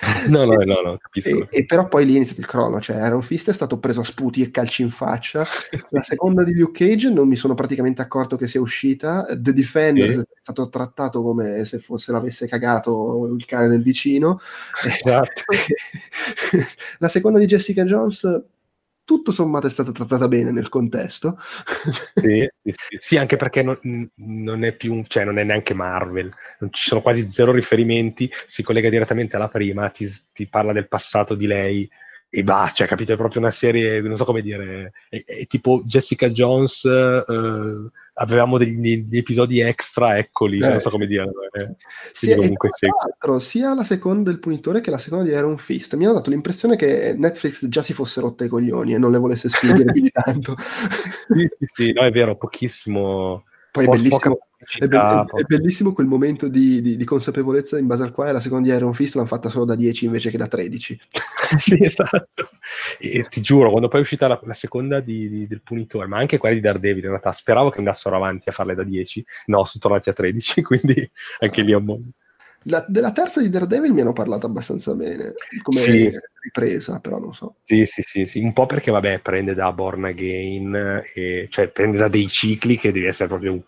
No, 0.28 0.44
no, 0.44 0.54
no, 0.64 0.80
no, 0.82 0.98
capisco. 0.98 1.48
E, 1.50 1.58
e 1.60 1.64
però 1.66 1.86
poi 1.88 2.04
lì 2.06 2.14
è 2.14 2.16
iniziato 2.16 2.40
il 2.40 2.46
crollo, 2.46 2.80
cioè 2.80 3.04
Iron 3.06 3.22
Fist 3.22 3.50
è 3.50 3.52
stato 3.52 3.78
preso 3.78 4.00
a 4.00 4.04
sputi 4.04 4.42
e 4.42 4.50
calci 4.50 4.82
in 4.82 4.90
faccia. 4.90 5.44
La 5.90 6.02
seconda 6.02 6.42
di 6.44 6.54
Luke 6.54 6.84
Cage 6.86 7.10
non 7.10 7.28
mi 7.28 7.36
sono 7.36 7.54
praticamente 7.54 8.02
accorto 8.02 8.36
che 8.36 8.48
sia 8.48 8.60
uscita. 8.60 9.24
The 9.36 9.52
Defenders 9.52 10.14
Sì. 10.14 10.20
è 10.20 10.38
stato 10.42 10.68
trattato 10.68 11.22
come 11.22 11.64
se 11.64 11.78
fosse 11.78 12.12
l'avesse 12.12 12.46
cagato 12.48 13.26
il 13.36 13.44
cane 13.46 13.68
del 13.68 13.82
vicino. 13.82 14.38
Esatto. 14.84 15.42
La 16.98 17.08
seconda 17.08 17.38
di 17.38 17.46
Jessica 17.46 17.84
Jones, 17.84 18.42
tutto 19.04 19.32
sommato, 19.32 19.66
è 19.66 19.70
stata 19.70 19.92
trattata 19.92 20.28
bene 20.28 20.50
nel 20.50 20.68
contesto. 20.68 21.38
Sì, 22.14 22.48
sì, 22.62 22.72
sì. 22.72 22.96
Sì, 22.98 23.16
anche 23.16 23.36
perché 23.36 23.62
non, 23.62 23.78
non 24.14 24.64
è 24.64 24.74
più, 24.74 25.02
cioè 25.06 25.24
non 25.24 25.38
è 25.38 25.44
neanche 25.44 25.74
Marvel, 25.74 26.32
non 26.58 26.72
ci 26.72 26.88
sono 26.88 27.02
quasi 27.02 27.30
zero 27.30 27.52
riferimenti, 27.52 28.30
si 28.46 28.62
collega 28.62 28.88
direttamente 28.88 29.36
alla 29.36 29.48
prima, 29.48 29.88
ti, 29.90 30.08
ti 30.32 30.46
parla 30.48 30.72
del 30.72 30.88
passato 30.88 31.34
di 31.34 31.46
lei 31.46 31.88
e 32.36 32.42
va, 32.42 32.68
cioè 32.74 32.88
capito, 32.88 33.12
è 33.12 33.16
proprio 33.16 33.40
una 33.40 33.52
serie, 33.52 34.00
non 34.00 34.16
so 34.16 34.24
come 34.24 34.42
dire, 34.42 34.90
è, 35.08 35.22
è 35.24 35.46
tipo 35.46 35.82
Jessica 35.84 36.28
Jones, 36.30 36.84
eh, 36.84 37.90
avevamo 38.14 38.58
degli, 38.58 39.04
degli 39.04 39.18
episodi 39.18 39.60
extra, 39.60 40.18
eccoli, 40.18 40.58
Eh. 40.58 40.68
non 40.68 40.80
so 40.80 40.90
come 40.90 41.06
dire. 41.06 41.30
eh. 41.52 41.74
Sì, 42.10 42.34
comunque 42.34 42.70
tra 42.70 42.88
l'altro, 43.00 43.38
sia 43.38 43.72
la 43.74 43.84
seconda 43.84 44.30
del 44.30 44.40
punitore 44.40 44.80
che 44.80 44.90
la 44.90 44.98
seconda 44.98 45.24
di 45.24 45.30
Iron 45.30 45.58
Fist 45.58 45.94
mi 45.94 46.06
hanno 46.06 46.14
dato 46.14 46.30
l'impressione 46.30 46.74
che 46.74 47.14
Netflix 47.16 47.68
già 47.68 47.82
si 47.82 47.92
fosse 47.92 48.20
rotta 48.20 48.44
i 48.44 48.48
coglioni 48.48 48.94
e 48.94 48.98
non 48.98 49.12
le 49.12 49.18
volesse 49.18 49.48
spingere 49.48 49.84
più 49.92 50.02
di 50.02 50.10
tanto. 50.10 50.56
Sì, 50.58 51.48
sì, 51.56 51.66
sì, 51.72 51.92
no, 51.92 52.02
è 52.02 52.10
vero, 52.10 52.36
pochissimo. 52.36 53.44
Poi 53.70 53.84
è 53.84 53.88
bellissimo, 53.88 54.18
poca 54.18 54.46
è, 54.78 54.86
be- 54.86 55.24
è- 55.36 55.42
bellissimo 55.46 55.92
quel 55.92 56.06
momento 56.06 56.48
di, 56.48 56.80
di- 56.82 56.96
di 56.96 57.04
consapevolezza 57.04 57.78
in 57.78 57.86
base 57.86 58.02
al 58.02 58.12
quale 58.12 58.32
la 58.32 58.40
seconda 58.40 58.68
di 58.68 58.74
Iron 58.74 58.94
Fist 58.94 59.14
l'hanno 59.14 59.26
fatta 59.26 59.48
solo 59.48 59.64
da 59.64 59.74
10 59.74 60.04
invece 60.06 60.30
che 60.30 60.38
da 60.38 60.46
13. 60.48 60.98
sì, 61.58 61.84
esatto. 61.84 62.50
E 62.98 63.24
ti 63.28 63.40
giuro, 63.40 63.70
quando 63.70 63.88
poi 63.88 64.00
è 64.00 64.02
uscita 64.02 64.26
la, 64.28 64.40
la 64.44 64.54
seconda 64.54 65.00
di- 65.00 65.46
del 65.46 65.62
Punitore, 65.62 66.06
ma 66.06 66.18
anche 66.18 66.38
quella 66.38 66.54
di 66.54 66.60
Daredevil, 66.60 67.04
in 67.04 67.10
realtà 67.10 67.32
speravo 67.32 67.70
che 67.70 67.78
andassero 67.78 68.16
avanti 68.16 68.48
a 68.48 68.52
farle 68.52 68.74
da 68.74 68.82
10, 68.84 69.24
no, 69.46 69.64
sono 69.64 69.82
tornati 69.82 70.08
a 70.08 70.12
13, 70.12 70.62
quindi 70.64 71.10
anche 71.40 71.62
lì 71.62 71.72
è 71.72 71.76
un 71.76 71.84
mondo. 71.84 72.08
La- 72.66 72.84
della 72.88 73.12
terza 73.12 73.42
di 73.42 73.50
Daredevil 73.50 73.92
mi 73.92 74.00
hanno 74.00 74.14
parlato 74.14 74.46
abbastanza 74.46 74.94
bene, 74.94 75.34
come 75.62 75.78
Sì. 75.78 76.10
ripresa, 76.40 76.98
però 76.98 77.18
non 77.18 77.34
so. 77.34 77.56
Sì, 77.62 77.84
sì, 77.84 78.00
sì, 78.00 78.24
sì, 78.24 78.40
un 78.42 78.54
po' 78.54 78.64
perché, 78.64 78.90
vabbè, 78.90 79.20
prende 79.20 79.52
da 79.52 79.70
Born 79.70 80.04
Again, 80.04 81.02
e, 81.14 81.46
cioè 81.50 81.68
prende 81.68 81.98
da 81.98 82.08
dei 82.08 82.26
cicli 82.26 82.78
che 82.78 82.90
devi 82.90 83.04
essere 83.04 83.28
proprio 83.28 83.52
un- 83.52 83.62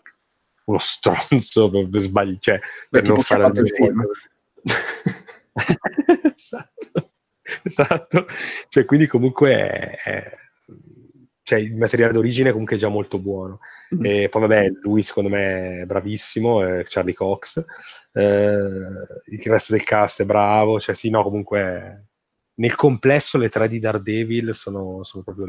uno 0.67 0.77
stronzo 0.79 1.69
per, 1.69 1.89
per 1.89 1.99
sbagli- 1.99 2.37
cioè, 2.39 2.59
per 2.89 3.03
non 3.03 3.19
fare 3.19 3.45
il 3.59 3.69
film. 3.69 4.05
esatto, 6.35 7.11
esatto. 7.63 8.27
Cioè, 8.69 8.85
quindi 8.85 9.07
comunque 9.07 9.55
è- 9.55 9.97
è- 10.03 10.37
cioè, 11.43 11.59
il 11.59 11.77
materiale 11.77 12.11
d'origine 12.11 12.51
comunque 12.51 12.75
è 12.75 12.79
già 12.79 12.89
molto 12.89 13.19
buono. 13.19 13.59
Mm. 13.95 14.05
E 14.05 14.27
poi 14.29 14.41
vabbè, 14.41 14.69
lui 14.81 15.01
secondo 15.01 15.29
me 15.29 15.81
è 15.81 15.85
bravissimo, 15.85 16.61
è 16.61 16.83
Charlie 16.85 17.13
Cox. 17.13 17.63
Eh, 18.11 18.21
il 18.21 19.41
resto 19.45 19.71
del 19.71 19.83
cast 19.83 20.21
è 20.23 20.25
bravo, 20.25 20.77
cioè 20.77 20.93
sì, 20.93 21.09
no, 21.09 21.23
comunque 21.23 22.07
nel 22.55 22.75
complesso 22.75 23.37
le 23.37 23.47
tre 23.47 23.69
di 23.69 23.79
Daredevil 23.79 24.53
sono, 24.55 25.05
sono 25.05 25.23
proprio 25.23 25.45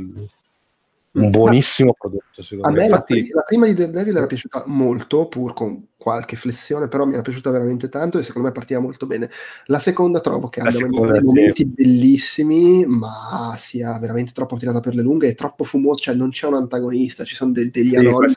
un 1.24 1.30
buonissimo 1.30 1.94
prodotto, 1.94 2.40
A 2.40 2.42
secondo 2.42 2.76
me. 2.76 2.84
Infatti, 2.84 3.28
la 3.32 3.42
prima 3.42 3.66
di 3.66 3.74
Daredevil 3.74 4.16
era 4.16 4.26
piaciuta 4.26 4.64
molto, 4.66 5.28
pur 5.28 5.52
con 5.52 5.87
qualche 5.98 6.36
flessione, 6.36 6.86
però 6.86 7.04
mi 7.04 7.14
era 7.14 7.22
piaciuta 7.22 7.50
veramente 7.50 7.88
tanto 7.88 8.18
e 8.18 8.22
secondo 8.22 8.48
me 8.48 8.54
partiva 8.54 8.78
molto 8.80 9.06
bene. 9.06 9.28
La 9.66 9.80
seconda 9.80 10.20
trovo 10.20 10.48
che 10.48 10.62
La 10.62 10.68
abbia 10.68 10.86
dei 10.88 11.18
sì. 11.18 11.22
momenti 11.22 11.66
bellissimi, 11.66 12.86
ma 12.86 13.54
sia 13.58 13.98
veramente 13.98 14.32
troppo 14.32 14.56
tirata 14.56 14.78
per 14.80 14.94
le 14.94 15.02
lunghe 15.02 15.26
e 15.28 15.34
troppo 15.34 15.64
fumoso, 15.64 16.02
cioè 16.04 16.14
non 16.14 16.30
c'è 16.30 16.46
un 16.46 16.54
antagonista, 16.54 17.24
ci 17.24 17.34
sono 17.34 17.50
de- 17.50 17.70
degli 17.70 17.90
Sì, 17.90 17.96
anonimi 17.96 18.34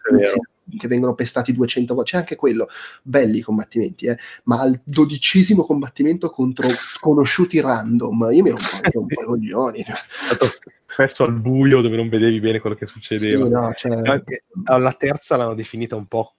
che 0.77 0.87
vengono 0.87 1.13
pestati 1.13 1.53
200 1.53 1.93
volte, 1.93 2.11
c'è 2.11 2.17
anche 2.17 2.35
quello, 2.35 2.67
belli 3.03 3.39
i 3.39 3.41
combattimenti, 3.41 4.05
eh, 4.07 4.17
ma 4.45 4.59
al 4.61 4.79
dodicesimo 4.83 5.63
combattimento 5.63 6.29
contro 6.29 6.67
sconosciuti 6.69 7.59
random, 7.59 8.29
io 8.31 8.41
mi 8.43 8.49
ero 8.49 8.57
un 8.57 9.05
po' 9.05 9.05
i 9.21 9.25
coglioni. 9.25 9.85
spesso 10.85 11.23
al 11.23 11.33
buio 11.33 11.81
dove 11.81 11.95
non 11.95 12.09
vedevi 12.09 12.39
bene 12.39 12.59
quello 12.59 12.75
che 12.75 12.85
Sì, 12.85 12.93
succedeva. 12.93 13.47
no, 13.47 13.71
cioè- 13.75 14.07
Anche- 14.07 14.43
alla 14.65 14.93
terza 14.93 15.35
l'hanno 15.37 15.53
definita 15.55 15.95
un 15.95 16.05
po' 16.07 16.35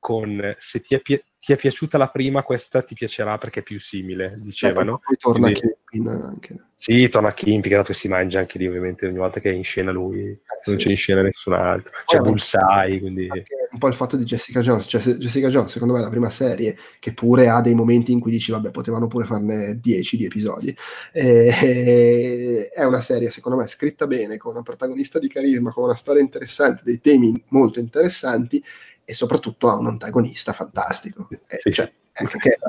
con 0.00 0.56
se 0.58 0.80
ti 0.80 0.94
è, 0.94 1.00
pi- 1.00 1.22
ti 1.38 1.52
è 1.52 1.56
piaciuta 1.56 1.98
la 1.98 2.08
prima, 2.08 2.42
questa 2.42 2.82
ti 2.82 2.94
piacerà 2.94 3.38
perché 3.38 3.60
è 3.60 3.62
più 3.62 3.78
simile, 3.78 4.34
dicevano. 4.38 5.00
Poi 5.04 5.16
torna 5.16 5.50
Quindi- 5.52 5.76
Kingpin 5.90 6.08
anche. 6.22 6.56
Sì, 6.74 7.10
torna 7.10 7.34
che 7.34 7.60
dato 7.60 7.92
si 7.92 8.08
mangia 8.08 8.38
anche 8.38 8.56
lì, 8.56 8.66
ovviamente, 8.66 9.06
ogni 9.06 9.18
volta 9.18 9.38
che 9.38 9.50
è 9.50 9.52
in 9.52 9.64
scena 9.64 9.90
lui, 9.90 10.24
non 10.64 10.76
sì. 10.78 10.84
c'è 10.84 10.90
in 10.90 10.96
scena 10.96 11.20
nessun 11.20 11.52
altro. 11.52 11.92
C'è 12.06 12.16
Poi- 12.16 12.30
Bullseye, 12.30 12.98
quindi... 12.98 13.28
Un 13.72 13.78
po' 13.78 13.88
il 13.88 13.94
fatto 13.94 14.16
di 14.16 14.24
Jessica 14.24 14.60
Jones, 14.62 14.86
cioè 14.88 15.00
Jessica 15.00 15.48
Jones 15.48 15.70
secondo 15.70 15.92
me 15.94 16.00
è 16.00 16.02
la 16.02 16.08
prima 16.08 16.30
serie 16.30 16.76
che 16.98 17.12
pure 17.12 17.48
ha 17.48 17.60
dei 17.60 17.74
momenti 17.74 18.10
in 18.10 18.18
cui 18.18 18.30
dici 18.32 18.50
vabbè 18.50 18.70
potevano 18.72 19.06
pure 19.06 19.26
farne 19.26 19.78
10 19.78 20.16
di 20.16 20.24
episodi, 20.24 20.74
Eh, 21.12 22.68
è 22.72 22.84
una 22.84 23.00
serie 23.00 23.30
secondo 23.30 23.58
me 23.58 23.66
scritta 23.66 24.06
bene, 24.06 24.38
con 24.38 24.52
una 24.54 24.62
protagonista 24.62 25.18
di 25.18 25.28
carisma, 25.28 25.70
con 25.70 25.84
una 25.84 25.94
storia 25.94 26.22
interessante, 26.22 26.82
dei 26.84 27.00
temi 27.00 27.44
molto 27.48 27.78
interessanti 27.78 28.62
e 29.10 29.14
soprattutto 29.14 29.68
ha 29.68 29.74
un 29.74 29.88
antagonista 29.88 30.52
fantastico, 30.52 31.28
Eh, 31.48 31.58
Sì. 31.58 31.72
cioè, 31.72 31.92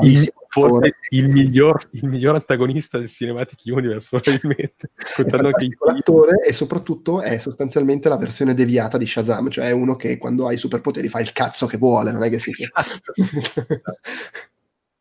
Il, 0.01 0.33
forse 0.47 0.95
il 1.09 1.29
miglior, 1.29 1.87
il 1.91 2.07
miglior 2.07 2.33
antagonista 2.33 2.97
del 2.97 3.09
Cinematic 3.09 3.59
Universe, 3.65 4.09
probabilmente. 4.09 4.89
l'attore 5.85 6.41
e 6.43 6.53
soprattutto 6.53 7.21
è 7.21 7.37
sostanzialmente 7.37 8.09
la 8.09 8.17
versione 8.17 8.55
deviata 8.55 8.97
di 8.97 9.05
Shazam, 9.05 9.51
cioè 9.51 9.65
è 9.65 9.71
uno 9.71 9.95
che 9.95 10.17
quando 10.17 10.47
ha 10.47 10.53
i 10.53 10.57
superpoteri 10.57 11.09
fa 11.09 11.19
il 11.19 11.31
cazzo 11.31 11.67
che 11.67 11.77
vuole, 11.77 12.11
non 12.11 12.23
è 12.23 12.29
che 12.29 12.39
si... 12.39 12.51
Esatto. 12.51 13.13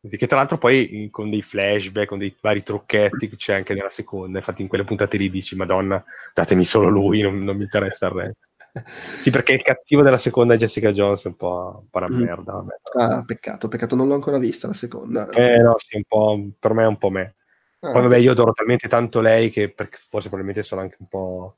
Che 0.03 0.25
tra 0.25 0.37
l'altro 0.37 0.57
poi 0.57 1.09
con 1.11 1.29
dei 1.29 1.43
flashback, 1.43 2.07
con 2.07 2.17
dei 2.17 2.35
vari 2.41 2.63
trucchetti 2.63 3.29
che 3.29 3.35
c'è 3.35 3.53
anche 3.53 3.75
nella 3.75 3.89
seconda, 3.89 4.39
infatti 4.39 4.63
in 4.63 4.67
quelle 4.67 4.83
puntate 4.83 5.15
lì 5.15 5.29
dici 5.29 5.55
Madonna, 5.55 6.03
datemi 6.33 6.63
solo 6.63 6.89
lui, 6.89 7.21
non, 7.21 7.43
non 7.43 7.55
mi 7.55 7.61
interessa 7.65 8.07
il 8.07 8.13
resto. 8.13 8.47
Sì, 9.19 9.29
perché 9.31 9.53
il 9.53 9.61
cattivo 9.61 10.01
della 10.01 10.17
seconda 10.17 10.53
è 10.53 10.57
Jessica 10.57 10.91
Jones, 10.91 11.25
è 11.25 11.27
un 11.27 11.35
po', 11.35 11.79
un 11.81 11.89
po' 11.89 11.97
una 11.97 12.09
Mm. 12.09 12.21
merda. 12.21 12.51
Vabbè. 12.53 12.73
Ah, 12.97 13.23
peccato, 13.25 13.67
peccato, 13.67 13.95
non 13.95 14.07
l'ho 14.07 14.13
ancora 14.15 14.37
vista 14.37 14.67
la 14.67 14.73
seconda. 14.73 15.29
Eh 15.29 15.57
no, 15.57 15.75
sì, 15.77 15.95
un 15.97 16.03
po', 16.07 16.49
per 16.57 16.73
me 16.73 16.83
è 16.83 16.87
un 16.87 16.97
po' 16.97 17.09
me. 17.09 17.35
Ah, 17.81 17.91
Poi 17.91 18.01
vabbè, 18.03 18.17
io 18.17 18.31
adoro 18.31 18.51
talmente 18.53 18.87
tanto 18.87 19.21
lei 19.21 19.49
che 19.49 19.73
forse 19.75 20.27
probabilmente 20.29 20.61
sono 20.63 20.81
anche 20.81 20.97
un 20.99 21.07
po', 21.07 21.57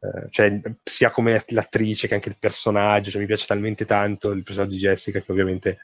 eh, 0.00 0.26
cioè, 0.30 0.60
sia 0.82 1.10
come 1.10 1.42
l'attrice 1.48 2.08
che 2.08 2.14
anche 2.14 2.30
il 2.30 2.38
personaggio, 2.38 3.10
cioè, 3.10 3.20
mi 3.20 3.26
piace 3.26 3.46
talmente 3.46 3.84
tanto 3.84 4.30
il 4.30 4.42
personaggio 4.42 4.74
di 4.74 4.78
Jessica 4.80 5.20
che 5.20 5.30
ovviamente 5.32 5.78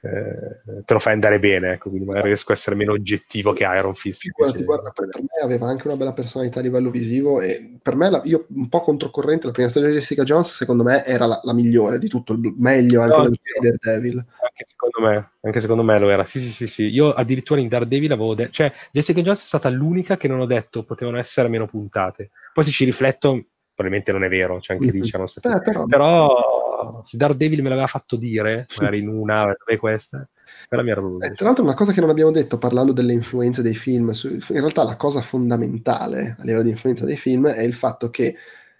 eh, 0.00 0.82
te 0.84 0.92
lo 0.92 1.00
fai 1.00 1.14
andare 1.14 1.40
bene, 1.40 1.72
ecco, 1.72 1.88
quindi 1.88 2.06
magari 2.06 2.28
riesco 2.28 2.52
a 2.52 2.54
essere 2.54 2.76
meno 2.76 2.92
oggettivo 2.92 3.52
che 3.52 3.64
Iron 3.64 3.94
Fist. 3.94 4.20
Figurati, 4.20 4.62
guarda, 4.62 4.90
per, 4.90 5.08
me 5.14 5.42
aveva 5.42 5.66
anche 5.68 5.88
una 5.88 5.96
bella 5.96 6.12
personalità 6.12 6.60
a 6.60 6.62
livello 6.62 6.90
visivo 6.90 7.40
e 7.40 7.78
per 7.82 7.96
me, 7.96 8.10
la, 8.10 8.20
io 8.24 8.46
un 8.50 8.68
po' 8.68 8.80
controcorrente, 8.80 9.46
la 9.46 9.52
prima 9.52 9.68
stagione 9.68 9.92
di 9.92 9.98
Jessica 9.98 10.22
Jones 10.22 10.54
secondo 10.54 10.84
me 10.84 11.04
era 11.04 11.26
la, 11.26 11.40
la 11.42 11.52
migliore 11.52 11.98
di 11.98 12.08
tutto, 12.08 12.32
il 12.32 12.54
meglio 12.56 13.00
anche 13.02 13.16
no, 13.16 13.22
del 13.60 13.76
Daredevil. 13.80 14.18
Anche 14.18 14.66
secondo 14.68 15.08
me, 15.08 15.30
anche 15.40 15.60
secondo 15.60 15.82
me 15.82 15.98
lo 15.98 16.10
era, 16.10 16.22
sì 16.22 16.38
sì 16.38 16.52
sì 16.52 16.66
sì, 16.68 16.82
io 16.84 17.12
addirittura 17.12 17.60
in 17.60 17.68
Daredevil 17.68 18.12
avevo 18.12 18.34
detto, 18.34 18.52
cioè 18.52 18.72
Jessica 18.92 19.20
Jones 19.20 19.40
è 19.40 19.44
stata 19.44 19.68
l'unica 19.68 20.16
che 20.16 20.28
non 20.28 20.38
ho 20.38 20.46
detto 20.46 20.84
potevano 20.84 21.18
essere 21.18 21.48
meno 21.48 21.66
puntate, 21.66 22.30
poi 22.52 22.62
se 22.62 22.70
ci 22.70 22.84
rifletto 22.84 23.46
probabilmente 23.78 24.10
non 24.10 24.24
è 24.24 24.28
vero, 24.28 24.60
cioè 24.60 24.76
anche 24.76 24.90
lì 24.90 25.00
c'erano 25.02 25.26
state... 25.26 25.48
Eh, 25.48 25.62
però... 25.62 25.86
però 25.86 27.00
se 27.04 27.16
Daredevil 27.16 27.62
me 27.62 27.68
l'aveva 27.68 27.86
fatto 27.86 28.16
dire, 28.16 28.66
magari 28.76 28.98
in 28.98 29.08
una, 29.08 29.56
è 29.64 29.76
questa, 29.76 30.28
però 30.68 30.82
mi 30.82 30.90
era 30.90 31.00
eh, 31.20 31.34
Tra 31.34 31.46
l'altro 31.46 31.62
una 31.62 31.74
cosa 31.74 31.92
che 31.92 32.00
non 32.00 32.10
abbiamo 32.10 32.32
detto 32.32 32.58
parlando 32.58 32.92
delle 32.92 33.12
influenze 33.12 33.62
dei 33.62 33.76
film, 33.76 34.12
in 34.12 34.40
realtà 34.48 34.82
la 34.82 34.96
cosa 34.96 35.20
fondamentale 35.20 36.34
a 36.36 36.42
livello 36.42 36.64
di 36.64 36.70
influenza 36.70 37.04
dei 37.04 37.16
film 37.16 37.46
è 37.46 37.62
il 37.62 37.74
fatto 37.74 38.10
che 38.10 38.34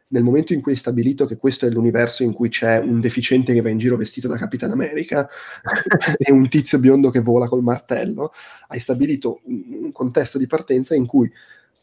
nel 0.08 0.24
momento 0.24 0.52
in 0.52 0.62
cui 0.62 0.72
hai 0.72 0.78
stabilito 0.78 1.26
che 1.26 1.36
questo 1.36 1.66
è 1.66 1.70
l'universo 1.70 2.24
in 2.24 2.32
cui 2.32 2.48
c'è 2.48 2.78
un 2.78 2.98
deficiente 2.98 3.52
che 3.52 3.60
va 3.60 3.68
in 3.68 3.78
giro 3.78 3.96
vestito 3.96 4.26
da 4.26 4.36
Capitan 4.36 4.72
America 4.72 5.28
e 6.18 6.32
un 6.32 6.48
tizio 6.48 6.80
biondo 6.80 7.10
che 7.10 7.20
vola 7.20 7.46
col 7.46 7.62
martello, 7.62 8.32
hai 8.68 8.80
stabilito 8.80 9.42
un 9.44 9.92
contesto 9.92 10.38
di 10.38 10.48
partenza 10.48 10.96
in 10.96 11.06
cui 11.06 11.30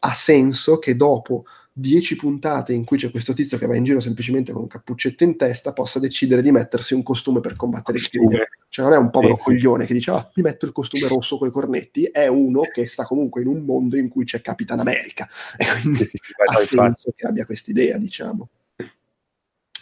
ha 0.00 0.12
senso 0.12 0.78
che 0.78 0.96
dopo 0.96 1.44
dieci 1.78 2.16
puntate 2.16 2.72
in 2.72 2.84
cui 2.84 2.96
c'è 2.96 3.10
questo 3.10 3.34
tizio 3.34 3.58
che 3.58 3.66
va 3.66 3.76
in 3.76 3.84
giro 3.84 4.00
semplicemente 4.00 4.50
con 4.50 4.62
un 4.62 4.66
cappuccetto 4.66 5.24
in 5.24 5.36
testa 5.36 5.74
possa 5.74 5.98
decidere 5.98 6.40
di 6.40 6.50
mettersi 6.50 6.94
un 6.94 7.02
costume 7.02 7.40
per 7.40 7.54
combattere 7.54 7.98
il 7.98 8.08
crimine. 8.08 8.48
Cioè 8.70 8.86
non 8.86 8.94
è 8.94 8.96
un 8.96 9.10
povero 9.10 9.36
sì, 9.36 9.42
coglione 9.42 9.84
che 9.84 9.92
dice 9.92 10.10
ah, 10.10 10.30
mi 10.34 10.42
metto 10.42 10.64
il 10.64 10.72
costume 10.72 11.06
rosso 11.06 11.36
con 11.36 11.48
i 11.48 11.50
cornetti, 11.50 12.04
è 12.04 12.28
uno 12.28 12.62
che 12.62 12.88
sta 12.88 13.04
comunque 13.04 13.42
in 13.42 13.48
un 13.48 13.62
mondo 13.62 13.98
in 13.98 14.08
cui 14.08 14.24
c'è 14.24 14.40
Capitan 14.40 14.80
America. 14.80 15.28
E 15.54 15.66
quindi 15.80 16.04
sì, 16.04 16.16
ha 16.46 16.56
senso 16.56 17.12
che 17.14 17.26
abbia 17.26 17.44
quest'idea, 17.44 17.98
diciamo 17.98 18.48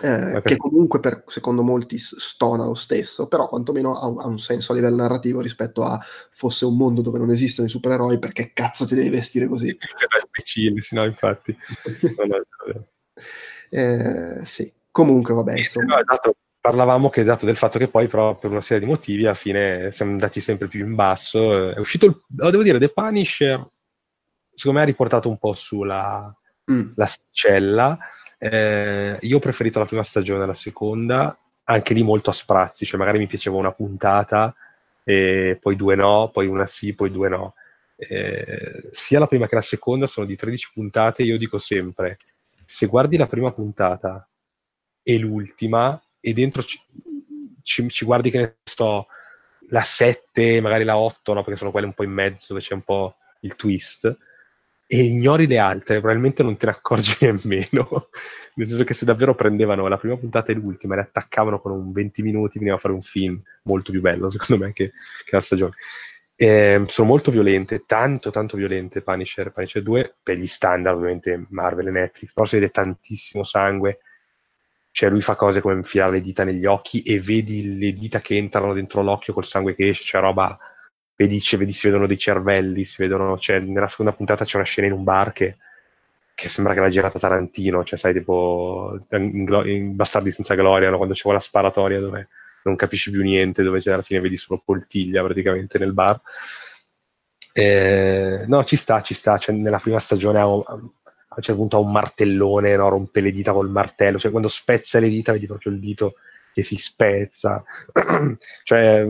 eh, 0.03 0.43
che 0.43 0.57
comunque 0.57 0.99
per, 0.99 1.23
secondo 1.27 1.63
molti 1.63 1.99
stona 1.99 2.65
lo 2.65 2.75
stesso, 2.75 3.29
però 3.29 3.49
quantomeno 3.49 3.97
ha 3.97 4.07
un, 4.07 4.19
ha 4.19 4.27
un, 4.27 4.39
senso 4.39 4.73
a 4.73 4.75
livello 4.75 4.97
narrativo 4.97 5.41
rispetto 5.41 5.85
a 5.85 6.01
fosse 6.33 6.65
un 6.65 6.77
mondo 6.77 7.01
dove 7.01 7.19
non 7.19 7.31
esistono 7.31 7.69
i 7.69 7.71
supereroi, 7.71 8.19
perché 8.19 8.53
cazzo 8.53 8.87
ti 8.87 8.97
devi 8.97 9.11
vestire 9.11 9.47
così? 9.47 9.69
Imbecille, 10.25 10.83
sì, 10.83 10.95
no, 10.97 11.05
infatti. 11.05 11.57
eh, 13.71 14.41
sì, 14.45 14.73
comunque 14.91 15.33
vabbè, 15.33 15.59
insomma. 15.59 16.03
dato, 16.03 16.37
parlavamo 16.61 17.09
che 17.09 17.23
dato 17.23 17.47
del 17.47 17.57
fatto 17.57 17.79
che 17.79 17.89
poi 17.89 18.09
però 18.09 18.37
per 18.37 18.51
una 18.51 18.63
serie 18.63 18.85
di 18.85 18.91
motivi 18.91 19.27
alla 19.27 19.35
fine 19.35 19.93
siamo 19.93 20.13
andati 20.13 20.41
sempre 20.41 20.67
più 20.67 20.85
in 20.85 20.97
basso, 20.97 21.71
è 21.71 21.79
uscito, 21.79 22.07
il, 22.07 22.21
devo 22.27 22.65
dire, 22.65 22.81
The 22.81 22.89
Punisher, 22.89 23.65
secondo 24.53 24.79
me 24.79 24.85
ha 24.85 24.89
riportato 24.89 25.29
un 25.29 25.39
po' 25.39 25.53
sulla 25.53 26.37
mm. 26.71 26.93
la 26.97 27.07
sticella, 27.07 27.99
eh, 28.45 29.17
io 29.23 29.37
ho 29.39 29.41
preferito 29.41 29.79
la 29.79 29.87
prima 29.87 30.03
stagione 30.03 30.43
alla 30.43 30.53
seconda, 30.53 31.35
anche 31.65 31.95
lì 31.95 32.03
molto 32.03 32.29
a 32.29 32.35
sprazzi, 32.35 32.85
cioè 32.85 32.99
magari 32.99 33.17
mi 33.17 33.27
piaceva 33.27 33.57
una 33.57 33.73
puntata, 33.73 34.55
e 35.03 35.57
poi 35.59 35.77
due 35.77 35.95
no, 35.95 36.29
poi 36.31 36.47
una 36.47 36.67
sì, 36.67 36.95
poi 36.95 37.11
due 37.11 37.31
no. 37.31 37.55
Eh, 37.97 38.83
sia 38.91 39.19
la 39.19 39.27
prima 39.27 39.47
che 39.47 39.55
la 39.55 39.63
seconda 39.63 40.07
sono 40.07 40.27
di 40.27 40.37
13 40.37 40.73
puntate, 40.75 41.23
io 41.23 41.39
dico 41.39 41.57
sempre, 41.57 42.19
se 42.67 42.85
guardi 42.87 43.17
la 43.17 43.27
prima 43.27 43.51
puntata 43.51 44.29
e 45.03 45.19
l'ultima, 45.19 45.99
e 46.21 46.33
dentro 46.35 46.63
ci, 46.63 46.79
ci, 47.63 47.89
ci 47.89 48.05
guardi 48.05 48.29
che 48.31 48.39
ne 48.39 48.57
sto, 48.63 49.07
la 49.69 49.81
7, 49.81 50.61
magari 50.61 50.85
la 50.85 50.99
8, 50.99 51.33
no? 51.33 51.43
perché 51.43 51.59
sono 51.59 51.71
quelle 51.71 51.87
un 51.87 51.95
po' 51.95 52.05
in 52.05 52.13
mezzo 52.13 52.47
dove 52.49 52.61
c'è 52.61 52.75
un 52.75 52.83
po' 52.83 53.17
il 53.41 53.57
twist, 53.57 54.15
e 54.87 55.03
ignori 55.03 55.47
le 55.47 55.59
altre, 55.59 55.99
probabilmente 55.99 56.43
non 56.43 56.57
te 56.57 56.67
ne 56.67 56.73
accorgi 56.73 57.17
nemmeno. 57.25 58.09
Nel 58.55 58.67
senso 58.67 58.85
che 58.85 58.95
se 58.95 59.05
davvero 59.05 59.35
prendevano 59.35 59.89
la 59.89 59.97
prima 59.97 60.17
puntata 60.17 60.53
e 60.53 60.55
l'ultima 60.55 60.95
e 60.95 60.99
le 60.99 61.03
attaccavano 61.03 61.61
con 61.61 61.73
un 61.73 61.93
20 61.93 62.23
minuti, 62.23 62.59
veniva 62.59 62.77
a 62.77 62.81
fare 62.81 62.95
un 62.95 63.03
film 63.03 63.41
molto 63.63 63.91
più 63.91 64.01
bello, 64.01 64.31
secondo 64.31 64.65
me, 64.65 64.73
che, 64.73 64.93
che 65.25 65.35
la 65.35 65.41
stagione. 65.41 65.75
Eh, 66.37 66.83
sono 66.87 67.09
molto 67.09 67.31
violente, 67.31 67.85
tanto 67.87 68.31
tanto 68.31 68.57
violente 68.57 69.03
Punisher, 69.03 69.53
Punisher 69.53 69.83
2, 69.83 70.17
per 70.23 70.37
gli 70.37 70.47
standard 70.47 70.97
ovviamente 70.97 71.47
Marvel 71.51 71.89
e 71.89 71.91
Netflix, 71.91 72.33
però 72.33 72.47
si 72.47 72.57
vede 72.57 72.71
tantissimo 72.71 73.45
sangue, 73.45 74.01
cioè 74.91 75.11
lui 75.11 75.23
fa 75.23 75.37
cose 75.37 75.61
come 75.61 75.75
infilare 75.75 76.13
le 76.13 76.21
dita 76.21 76.45
negli 76.45 76.67
occhi 76.67 77.03
e 77.03 77.21
vedi 77.21 77.79
le 77.79 77.93
dita 77.93 78.21
che 78.21 78.37
entrano 78.37 78.73
dentro 78.73 79.03
l'occhio 79.03 79.33
col 79.33 79.45
sangue 79.45 79.75
che 79.75 79.89
esce, 79.89 80.05
cioè 80.05 80.21
roba 80.21 80.59
vedi, 81.17 81.41
vedi, 81.57 81.73
si 81.73 81.87
vedono 81.87 82.07
dei 82.07 82.19
cervelli, 82.19 82.85
si 82.85 83.03
vedono, 83.03 83.39
cioè, 83.39 83.61
nella 83.61 83.89
seconda 83.89 84.13
puntata 84.13 84.45
c'è 84.45 84.57
una 84.57 84.65
scena 84.65 84.89
in 84.89 84.93
un 84.93 85.05
bar 85.05 85.33
che, 85.33 85.57
che 86.35 86.49
sembra 86.49 86.75
che 86.75 86.81
l'ha 86.81 86.89
girata 86.89 87.19
Tarantino, 87.19 87.85
cioè 87.85 87.99
sai, 87.99 88.13
tipo 88.13 88.99
in, 89.11 89.63
in 89.67 89.97
Bastardi 89.97 90.31
senza 90.31 90.55
gloria, 90.55 90.91
no? 90.91 90.97
quando 90.97 91.15
c'è 91.15 91.23
quella 91.23 91.41
sparatoria 91.41 92.01
dove 92.01 92.29
non 92.65 92.77
capisci 92.77 93.11
più 93.11 93.23
niente, 93.23 93.63
dove 93.63 93.81
alla 93.85 94.03
fine 94.03 94.21
vedi 94.21 94.37
solo 94.37 94.63
poltiglia 94.65 95.23
praticamente 95.23 95.79
nel 95.79 95.93
bar. 95.93 96.21
Eh, 97.53 98.45
no, 98.49 98.65
ci 98.65 98.77
sta, 98.77 99.01
ci 99.03 99.15
sta, 99.15 99.39
cioè, 99.39 99.55
nella 99.55 99.79
prima 99.79 100.01
stagione 100.01 100.41
ha, 100.41 100.43
a 100.43 100.49
un 101.37 101.43
certo 101.43 101.61
punto 101.61 101.77
ha 101.77 101.81
un 101.81 101.93
martellone, 101.93 102.75
no? 102.77 102.89
rompe 102.89 103.21
le 103.21 103.31
dita 103.31 103.53
col 103.53 103.71
martello, 103.71 104.19
cioè 104.19 104.31
quando 104.31 104.49
spezza 104.49 104.99
le 104.99 105.09
dita 105.09 105.33
vedi 105.33 105.47
proprio 105.47 105.73
il 105.73 105.79
dito 105.79 106.15
che 106.53 106.63
si 106.63 106.77
spezza, 106.77 107.63
cioè 108.65 109.07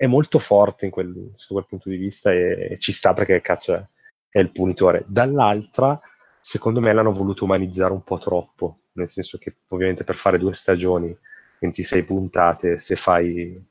è 0.00 0.06
molto 0.06 0.38
forte 0.38 0.88
quel, 0.88 1.32
su 1.34 1.52
quel 1.52 1.66
punto 1.66 1.90
di 1.90 1.98
vista 1.98 2.32
e, 2.32 2.68
e 2.70 2.78
ci 2.78 2.90
sta 2.90 3.12
perché 3.12 3.42
cazzo 3.42 3.74
è, 3.74 3.86
è, 4.30 4.38
il 4.38 4.50
punitore. 4.50 5.04
Dall'altra, 5.06 6.00
secondo 6.40 6.80
me 6.80 6.90
l'hanno 6.94 7.12
voluto 7.12 7.44
umanizzare 7.44 7.92
un 7.92 8.02
po' 8.02 8.16
troppo, 8.16 8.84
nel 8.92 9.10
senso 9.10 9.36
che 9.36 9.56
ovviamente 9.68 10.02
per 10.02 10.14
fare 10.14 10.38
due 10.38 10.54
stagioni, 10.54 11.14
26 11.58 12.04
puntate, 12.04 12.78
se 12.78 12.96
fai 12.96 13.62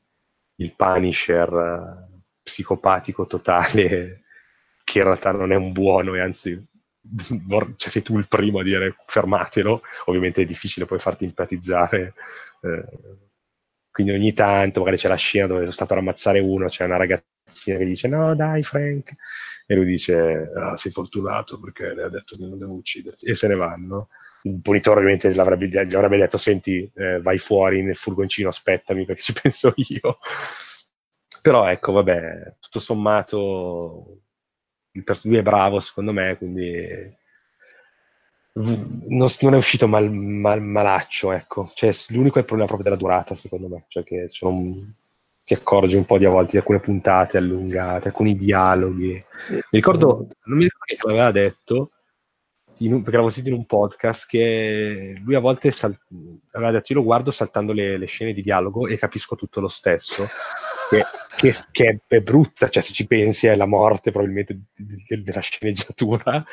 il 0.54 0.74
Punisher 0.76 1.52
uh, 1.52 2.20
psicopatico 2.40 3.26
totale, 3.26 4.22
che 4.84 4.98
in 4.98 5.04
realtà 5.04 5.32
non 5.32 5.50
è 5.50 5.56
un 5.56 5.72
buono 5.72 6.14
e 6.14 6.20
anzi 6.20 6.64
cioè 7.74 7.90
sei 7.90 8.02
tu 8.02 8.16
il 8.18 8.28
primo 8.28 8.60
a 8.60 8.62
dire 8.62 8.94
fermatelo, 9.04 9.82
ovviamente 10.04 10.42
è 10.42 10.46
difficile 10.46 10.86
poi 10.86 11.00
farti 11.00 11.24
empatizzare. 11.24 12.14
Eh, 12.60 13.28
quindi 14.02 14.12
ogni 14.12 14.32
tanto 14.32 14.80
magari 14.80 14.96
c'è 14.96 15.08
la 15.08 15.14
scena 15.16 15.46
dove 15.46 15.70
sta 15.70 15.86
per 15.86 15.98
ammazzare 15.98 16.40
uno, 16.40 16.66
c'è 16.68 16.84
una 16.84 16.96
ragazzina 16.96 17.78
che 17.78 17.84
dice 17.84 18.08
no 18.08 18.34
dai 18.34 18.62
Frank, 18.62 19.14
e 19.66 19.74
lui 19.74 19.84
dice 19.84 20.50
ah, 20.56 20.76
sei 20.76 20.90
fortunato 20.90 21.60
perché 21.60 21.94
le 21.94 22.04
ha 22.04 22.08
detto 22.08 22.36
che 22.36 22.44
non 22.44 22.58
devo 22.58 22.74
ucciderti, 22.74 23.26
e 23.26 23.34
se 23.34 23.48
ne 23.48 23.54
vanno. 23.54 24.08
Il 24.42 24.58
punitore 24.62 25.00
ovviamente 25.00 25.30
gli 25.32 25.38
avrebbe 25.38 26.16
detto 26.16 26.38
senti 26.38 26.90
eh, 26.94 27.20
vai 27.20 27.36
fuori 27.38 27.82
nel 27.82 27.96
furgoncino, 27.96 28.48
aspettami 28.48 29.04
perché 29.04 29.22
ci 29.22 29.34
penso 29.40 29.74
io. 29.76 30.18
Però 31.42 31.68
ecco, 31.70 31.92
vabbè, 31.92 32.56
tutto 32.58 32.78
sommato 32.80 34.22
il 34.92 35.04
pers- 35.04 35.24
lui 35.24 35.36
è 35.38 35.42
bravo 35.42 35.78
secondo 35.80 36.12
me, 36.12 36.36
quindi 36.36 36.78
non, 38.52 39.28
non, 39.40 39.54
è 39.54 39.56
uscito 39.56 39.86
mal, 39.86 40.10
mal, 40.10 40.62
malaccio, 40.62 41.32
ecco. 41.32 41.70
Cioè, 41.72 41.92
l'unico 42.08 42.36
è 42.36 42.40
il 42.40 42.46
problema 42.46 42.66
proprio 42.66 42.90
della 42.90 43.00
durata, 43.00 43.34
secondo 43.34 43.68
me. 43.68 43.84
Cioè 43.88 44.02
che 44.02 44.28
un, 44.40 44.90
ti 45.44 45.54
accorgi 45.54 45.96
un 45.96 46.04
po' 46.04 46.18
di 46.18 46.24
a 46.24 46.30
volte 46.30 46.52
di 46.52 46.56
alcune 46.58 46.80
puntate 46.80 47.38
allungate, 47.38 48.08
alcuni 48.08 48.36
dialoghi. 48.36 49.24
Sì. 49.36 49.54
Mi 49.54 49.62
ricordo, 49.70 50.28
non 50.44 50.58
mi 50.58 50.64
ricordo 50.64 50.84
che 50.86 50.98
l'aveva 51.06 51.30
detto, 51.30 51.90
in, 52.78 52.96
perché 53.02 53.10
l'avevo 53.12 53.28
sentito 53.28 53.54
in 53.54 53.60
un 53.60 53.66
podcast, 53.66 54.28
che 54.28 55.14
lui 55.22 55.34
a 55.34 55.40
volte 55.40 55.70
sal- 55.70 55.98
aveva 56.52 56.72
detto 56.72 56.92
io 56.92 56.98
lo 56.98 57.04
guardo 57.04 57.30
saltando 57.30 57.72
le, 57.72 57.96
le, 57.98 58.06
scene 58.06 58.32
di 58.32 58.42
dialogo 58.42 58.86
e 58.86 58.98
capisco 58.98 59.36
tutto 59.36 59.60
lo 59.60 59.68
stesso. 59.68 60.24
Che, 60.88 61.04
che, 61.36 61.54
che, 61.70 62.00
è 62.06 62.20
brutta, 62.20 62.68
cioè 62.68 62.82
se 62.82 62.92
ci 62.92 63.06
pensi 63.06 63.46
è 63.46 63.54
la 63.54 63.66
morte 63.66 64.10
probabilmente 64.10 64.58
de- 64.74 65.04
de- 65.06 65.22
della 65.22 65.40
sceneggiatura 65.40 66.44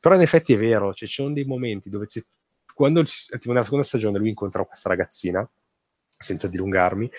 però 0.00 0.14
in 0.14 0.22
effetti 0.22 0.54
è 0.54 0.56
vero, 0.56 0.94
cioè, 0.94 1.06
ci 1.06 1.14
sono 1.14 1.34
dei 1.34 1.44
momenti 1.44 1.90
dove 1.90 2.06
quando 2.74 3.04
tipo 3.04 3.52
nella 3.52 3.64
seconda 3.64 3.84
stagione 3.84 4.18
lui 4.18 4.30
incontra 4.30 4.64
questa 4.64 4.88
ragazzina, 4.88 5.48
senza 6.08 6.48
dilungarmi, 6.48 7.10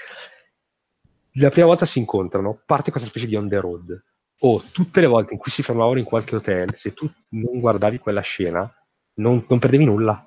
la 1.33 1.49
prima 1.49 1.67
volta 1.67 1.85
si 1.85 1.99
incontrano, 1.99 2.61
parte 2.65 2.89
questa 2.89 3.07
specie 3.07 3.27
di 3.27 3.35
on 3.35 3.47
the 3.47 3.59
road. 3.59 4.03
O 4.43 4.63
tutte 4.71 5.01
le 5.01 5.05
volte 5.05 5.33
in 5.33 5.39
cui 5.39 5.51
si 5.51 5.61
fermavano 5.61 5.99
in 5.99 6.05
qualche 6.05 6.35
hotel, 6.35 6.75
se 6.75 6.93
tu 6.93 7.09
non 7.29 7.59
guardavi 7.59 7.99
quella 7.99 8.21
scena, 8.21 8.69
non, 9.15 9.45
non 9.47 9.59
perdevi 9.59 9.85
nulla. 9.85 10.25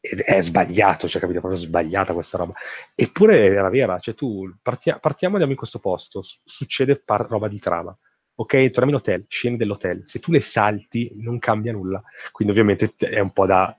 Ed 0.00 0.20
è 0.20 0.42
sbagliato, 0.42 1.08
cioè 1.08 1.20
capito, 1.20 1.38
è 1.38 1.42
proprio 1.42 1.60
sbagliata 1.60 2.14
questa 2.14 2.38
roba. 2.38 2.54
Eppure 2.94 3.44
era 3.44 3.68
vera, 3.68 3.98
cioè 3.98 4.14
tu 4.14 4.50
partia, 4.62 4.98
partiamo 4.98 5.34
andiamo 5.34 5.52
in 5.52 5.58
questo 5.58 5.78
posto, 5.78 6.22
succede 6.22 6.96
par- 6.96 7.26
roba 7.28 7.48
di 7.48 7.58
trama 7.58 7.94
ok, 8.36 8.70
torniamo 8.70 8.90
in 8.90 9.02
hotel, 9.02 9.24
scene 9.28 9.56
dell'hotel, 9.56 10.02
se 10.04 10.18
tu 10.18 10.32
le 10.32 10.40
salti 10.40 11.12
non 11.16 11.38
cambia 11.38 11.72
nulla, 11.72 12.02
quindi 12.32 12.52
ovviamente 12.52 12.92
è 12.98 13.20
un 13.20 13.32
po' 13.32 13.46
da, 13.46 13.76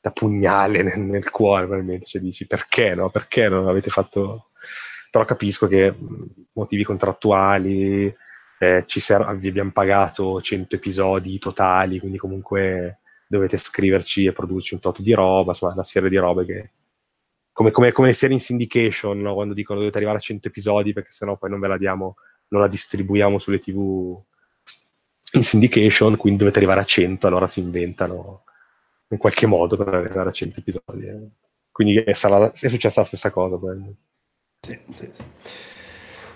da 0.00 0.10
pugnale 0.10 0.82
nel, 0.84 1.00
nel 1.00 1.30
cuore, 1.30 1.66
probabilmente. 1.66 2.06
Cioè 2.06 2.20
dici 2.20 2.46
perché 2.46 2.94
no? 2.94 3.10
Perché 3.10 3.48
non 3.48 3.68
avete 3.68 3.90
fatto... 3.90 4.50
Però 5.10 5.24
capisco 5.24 5.66
che 5.66 5.94
motivi 6.52 6.84
contrattuali, 6.84 8.14
eh, 8.58 8.84
ci 8.86 9.00
ser- 9.00 9.36
vi 9.36 9.48
abbiamo 9.48 9.70
pagato 9.72 10.40
100 10.40 10.76
episodi 10.76 11.38
totali, 11.38 11.98
quindi 11.98 12.18
comunque 12.18 13.00
dovete 13.26 13.56
scriverci 13.56 14.26
e 14.26 14.32
produrci 14.32 14.74
un 14.74 14.80
tot 14.80 15.00
di 15.00 15.14
roba, 15.14 15.50
insomma, 15.52 15.72
una 15.72 15.84
serie 15.84 16.10
di 16.10 16.16
robe 16.16 16.44
che... 16.44 16.70
Come, 17.52 17.70
come, 17.70 17.90
come 17.90 18.08
le 18.08 18.14
serie 18.14 18.36
in 18.36 18.42
syndication, 18.42 19.18
no? 19.18 19.34
quando 19.34 19.54
dicono 19.54 19.78
dovete 19.78 19.96
arrivare 19.96 20.18
a 20.18 20.20
100 20.22 20.48
episodi 20.48 20.92
perché 20.92 21.10
sennò 21.10 21.36
poi 21.36 21.50
non 21.50 21.58
ve 21.58 21.68
la 21.68 21.78
diamo, 21.78 22.16
non 22.48 22.60
la 22.60 22.68
distribuiamo 22.68 23.38
sulle 23.38 23.58
tv 23.58 24.20
in 25.32 25.42
syndication, 25.42 26.16
quindi 26.16 26.38
dovete 26.38 26.58
arrivare 26.58 26.80
a 26.80 26.84
100, 26.84 27.26
allora 27.26 27.46
si 27.46 27.60
inventano 27.60 28.44
in 29.08 29.18
qualche 29.18 29.46
modo 29.46 29.76
per 29.76 29.92
arrivare 29.92 30.30
a 30.30 30.32
100 30.32 30.60
episodi. 30.60 31.06
Eh. 31.06 31.28
Quindi 31.70 31.96
è, 31.96 32.12
sarà, 32.14 32.50
è, 32.50 32.68
successa 32.68 33.00
la 33.00 33.06
stessa 33.06 33.30
cosa. 33.30 33.58
Sì, 34.60 34.78
sì. 34.94 35.12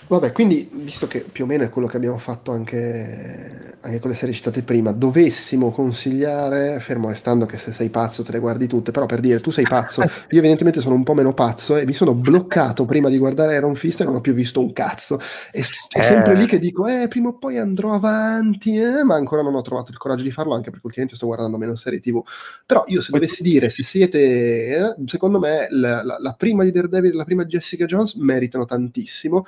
Vabbè, 0.07 0.32
quindi 0.32 0.68
visto 0.70 1.07
che 1.07 1.20
più 1.20 1.44
o 1.44 1.46
meno 1.46 1.64
è 1.64 1.70
quello 1.70 1.86
che 1.86 1.96
abbiamo 1.96 2.18
fatto 2.18 2.53
anche, 2.53 3.76
anche, 3.80 3.98
con 3.98 4.11
le 4.11 4.16
serie 4.16 4.34
citate 4.34 4.62
prima, 4.62 4.92
dovessimo 4.92 5.70
consigliare, 5.70 6.80
fermo 6.80 7.09
restando 7.09 7.46
che 7.46 7.57
se 7.57 7.72
sei 7.72 7.88
pazzo 7.88 8.22
te 8.22 8.32
le 8.32 8.38
guardi 8.38 8.66
tutte, 8.66 8.90
però 8.90 9.07
per 9.07 9.20
dire 9.20 9.40
tu 9.40 9.50
sei 9.50 9.64
pazzo, 9.64 10.03
io 10.28 10.38
evidentemente 10.38 10.80
sono 10.80 10.96
un 10.96 11.03
po' 11.03 11.14
meno 11.14 11.32
pazzo 11.32 11.76
e 11.76 11.86
mi 11.86 11.94
sono 11.94 12.14
bloccato 12.14 12.84
prima 12.84 13.09
di 13.09 13.16
guardare 13.16 13.57
Iron 13.57 13.74
Fist 13.74 14.00
e 14.00 14.05
non 14.05 14.16
ho 14.16 14.20
più 14.20 14.34
visto 14.34 14.61
un 14.61 14.72
cazzo. 14.72 15.18
E 15.50 15.61
è 15.62 15.98
eh. 15.98 16.03
sempre 16.03 16.34
lì 16.34 16.46
che 16.46 16.59
dico, 16.59 16.86
eh, 16.86 17.09
prima 17.09 17.28
o 17.28 17.38
poi 17.38 17.57
andrò 17.57 17.92
avanti, 17.92 18.76
eh, 18.76 19.05
ma 19.05 19.14
ancora 19.14 19.42
non 19.42 19.55
ho 19.55 19.62
trovato 19.62 19.92
il 19.92 19.98
coraggio 19.98 20.24
di 20.24 20.30
farlo 20.30 20.55
anche 20.55 20.70
perché 20.70 20.86
ultimamente 20.86 21.16
sto 21.16 21.26
guardando 21.26 21.57
meno 21.57 21.74
serie 21.76 22.00
tv. 22.00 22.22
Però 22.66 22.82
io 22.86 23.00
se 23.00 23.12
dovessi 23.12 23.42
dire, 23.42 23.70
se 23.70 23.82
siete, 23.82 24.18
eh, 24.18 24.94
secondo 25.07 25.38
me 25.38 25.68
la, 25.70 26.03
la, 26.03 26.16
la 26.18 26.34
prima 26.34 26.64
di 26.64 26.70
Daredevil 26.70 27.12
e 27.12 27.14
la 27.14 27.24
prima 27.24 27.44
di 27.44 27.50
Jessica 27.50 27.86
Jones 27.86 28.14
meritano 28.14 28.66
tantissimo. 28.66 29.46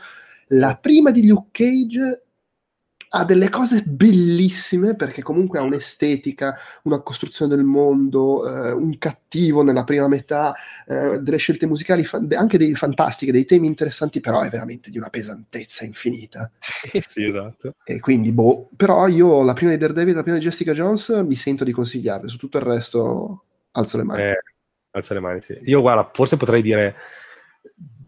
La 0.49 0.77
prima 0.77 1.11
di 1.11 1.27
Luke 1.27 1.49
Cage 1.53 2.25
ha 3.17 3.25
delle 3.25 3.49
cose 3.49 3.83
bellissime 3.87 4.97
perché 4.97 5.23
comunque 5.23 5.59
ha 5.59 5.63
un'estetica, 5.63 6.57
una 6.83 7.01
costruzione 7.01 7.55
del 7.55 7.65
mondo, 7.65 8.49
eh, 8.49 8.73
un 8.73 8.99
cattivo 8.99 9.63
nella 9.63 9.85
prima 9.85 10.09
metà, 10.09 10.53
eh, 10.87 11.21
delle 11.21 11.37
scelte 11.37 11.67
musicali 11.67 12.03
fa- 12.05 12.21
anche 12.35 12.59
dei 12.59 12.75
fantastiche, 12.75 13.31
dei 13.31 13.45
temi 13.45 13.69
interessanti, 13.69 14.19
però 14.19 14.41
è 14.41 14.49
veramente 14.49 14.91
di 14.91 14.99
una 14.99 15.11
pesantezza 15.11 15.85
infinita. 15.85 16.51
Sì, 16.95 17.03
sì, 17.07 17.25
esatto. 17.25 17.75
E 17.83 17.99
quindi, 17.99 18.31
boh, 18.31 18.69
però 18.77 19.07
io 19.09 19.43
la 19.43 19.55
prima 19.55 19.71
di 19.71 19.79
Daredevil, 19.79 20.15
la 20.15 20.23
prima 20.23 20.37
di 20.37 20.45
Jessica 20.45 20.73
Jones 20.73 21.09
mi 21.09 21.35
sento 21.35 21.65
di 21.65 21.73
consigliarle, 21.73 22.29
su 22.29 22.37
tutto 22.37 22.59
il 22.59 22.65
resto 22.65 23.45
alzo 23.73 23.97
le 23.97 24.05
mani. 24.05 24.23
Eh, 24.23 24.39
alzo 24.91 25.15
le 25.15 25.21
mani, 25.21 25.41
sì. 25.41 25.59
Io 25.65 25.81
guarda, 25.81 26.11
forse 26.13 26.37
potrei 26.37 26.63
dire 26.63 26.95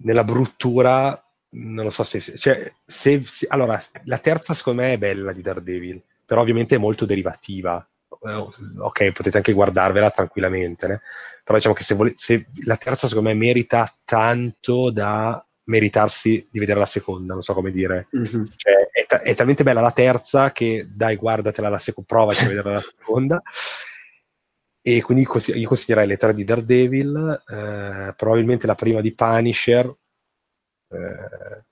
nella 0.00 0.24
bruttura 0.24 1.25
non 1.50 1.84
lo 1.84 1.90
so 1.90 2.02
se, 2.02 2.20
cioè, 2.20 2.72
se, 2.84 3.22
se, 3.24 3.46
allora 3.48 3.80
la 4.04 4.18
terza 4.18 4.54
secondo 4.54 4.82
me 4.82 4.94
è 4.94 4.98
bella 4.98 5.32
di 5.32 5.42
Daredevil 5.42 6.02
però 6.24 6.40
ovviamente 6.40 6.74
è 6.74 6.78
molto 6.78 7.06
derivativa 7.06 7.86
eh, 8.22 8.48
ok 8.78 9.12
potete 9.12 9.36
anche 9.36 9.52
guardarvela 9.52 10.10
tranquillamente 10.10 10.86
né? 10.86 11.00
però 11.44 11.56
diciamo 11.56 11.74
che 11.74 11.84
se, 11.84 11.94
vole, 11.94 12.12
se 12.16 12.46
la 12.64 12.76
terza 12.76 13.06
secondo 13.06 13.28
me 13.30 13.34
merita 13.34 13.90
tanto 14.04 14.90
da 14.90 15.40
meritarsi 15.64 16.46
di 16.50 16.58
vedere 16.58 16.80
la 16.80 16.86
seconda 16.86 17.32
non 17.32 17.42
so 17.42 17.54
come 17.54 17.70
dire 17.70 18.08
mm-hmm. 18.16 18.44
cioè, 18.56 18.88
è, 18.92 19.06
ta- 19.06 19.22
è, 19.22 19.34
talmente 19.34 19.62
bella 19.62 19.80
la 19.80 19.92
terza 19.92 20.52
che 20.52 20.86
dai 20.90 21.16
guardatela 21.16 21.68
la 21.68 21.78
seconda 21.78 22.14
provaci 22.14 22.44
a 22.44 22.48
vedere 22.48 22.72
la 22.72 22.80
seconda 22.80 23.42
e 24.80 25.02
quindi 25.02 25.26
io 25.54 25.68
consiglierei 25.68 26.06
le 26.06 26.16
tre 26.16 26.32
di 26.32 26.44
Daredevil 26.44 27.42
eh, 27.48 28.14
probabilmente 28.16 28.68
la 28.68 28.76
prima 28.76 29.00
di 29.00 29.12
Punisher 29.12 29.92
eh, 30.88 31.64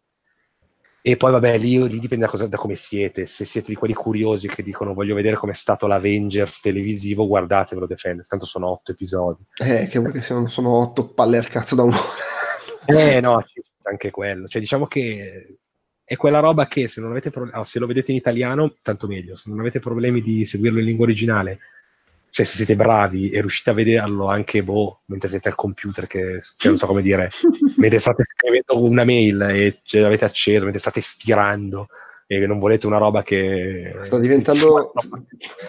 e 1.07 1.19
poi 1.19 1.33
vabbè, 1.33 1.59
lì, 1.59 1.87
lì 1.87 1.99
dipende 1.99 2.25
da, 2.25 2.31
cosa, 2.31 2.47
da, 2.47 2.57
come 2.57 2.77
siete. 2.77 3.27
Se 3.27 3.45
siete 3.45 3.69
di 3.69 3.75
quelli 3.75 3.93
curiosi 3.93 4.49
che 4.49 4.63
dicono 4.63 4.95
voglio 4.95 5.15
vedere 5.15 5.37
com'è 5.37 5.53
stato 5.53 5.87
l'Avengers 5.87 6.63
televisivo, 6.63 7.27
guardatevelo 7.27 7.87
Defenders, 7.87 8.27
tanto 8.27 8.47
sono 8.47 8.69
otto 8.71 8.93
episodi. 8.93 9.45
Eh, 9.57 9.87
che 9.87 9.99
vuoi 9.99 10.13
che 10.13 10.23
siano, 10.23 10.49
sono 10.49 10.71
otto 10.71 11.09
palle 11.09 11.37
al 11.37 11.49
cazzo 11.49 11.75
da 11.75 11.83
un'ora. 11.83 12.01
eh 12.87 13.21
no, 13.21 13.45
anche 13.83 14.11
quello. 14.11 14.49
Cioè 14.49 14.63
diciamo 14.63 14.87
che 14.87 15.59
è 16.03 16.17
quella 16.17 16.41
roba 16.41 16.67
che 16.67 16.89
se 16.89 17.03
non 17.03 17.11
avete 17.11 17.29
problemi, 17.29 17.59
oh, 17.59 17.65
se 17.65 17.79
lo 17.79 17.87
vedete 17.87 18.11
in 18.11 18.17
italiano, 18.17 18.75
tanto 18.81 19.07
meglio. 19.07 19.37
Se 19.37 19.51
non 19.51 19.61
avete 19.61 19.81
problemi 19.81 20.23
di 20.23 20.47
seguirlo 20.47 20.79
in 20.79 20.87
lingua 20.87 21.05
originale, 21.05 21.59
cioè 22.35 22.45
se 22.45 22.57
siete 22.57 22.75
bravi 22.75 23.31
e 23.31 23.39
riuscite 23.39 23.71
a 23.71 23.75
vederlo 23.75 24.27
anche 24.27 24.65
boh, 24.65 25.03
mentre 25.05 25.29
siete 25.29 25.51
al 25.51 25.55
computer, 25.55 26.09
che 26.09 26.41
cioè, 26.57 26.69
non 26.71 26.79
so 26.79 26.87
come 26.89 27.01
dire, 27.01 27.31
mentre 27.79 28.01
state 28.01 28.25
scrivendo 28.25 28.83
una 28.83 29.05
mail 29.05 29.41
e 29.43 29.79
ce 29.85 30.01
l'avete 30.01 30.25
acceso, 30.25 30.65
mentre 30.65 30.81
state 30.81 31.01
stirando 31.01 31.87
e 32.27 32.47
non 32.47 32.59
volete 32.59 32.87
una 32.87 32.99
roba 32.99 33.23
che... 33.23 33.99
Sta 34.03 34.19
diventando, 34.19 34.93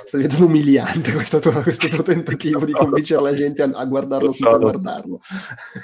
sta 0.05 0.17
diventando 0.17 0.45
umiliante 0.45 1.11
questo 1.11 1.39
tuo, 1.39 1.51
questo 1.61 1.87
tuo 1.89 2.01
tentativo 2.01 2.63
di 2.63 2.71
convincere 2.73 3.21
la 3.21 3.33
gente 3.33 3.61
a, 3.61 3.69
a 3.73 3.85
guardarlo 3.85 4.31
so, 4.31 4.43
senza 4.43 4.57
guardarlo. 4.57 5.19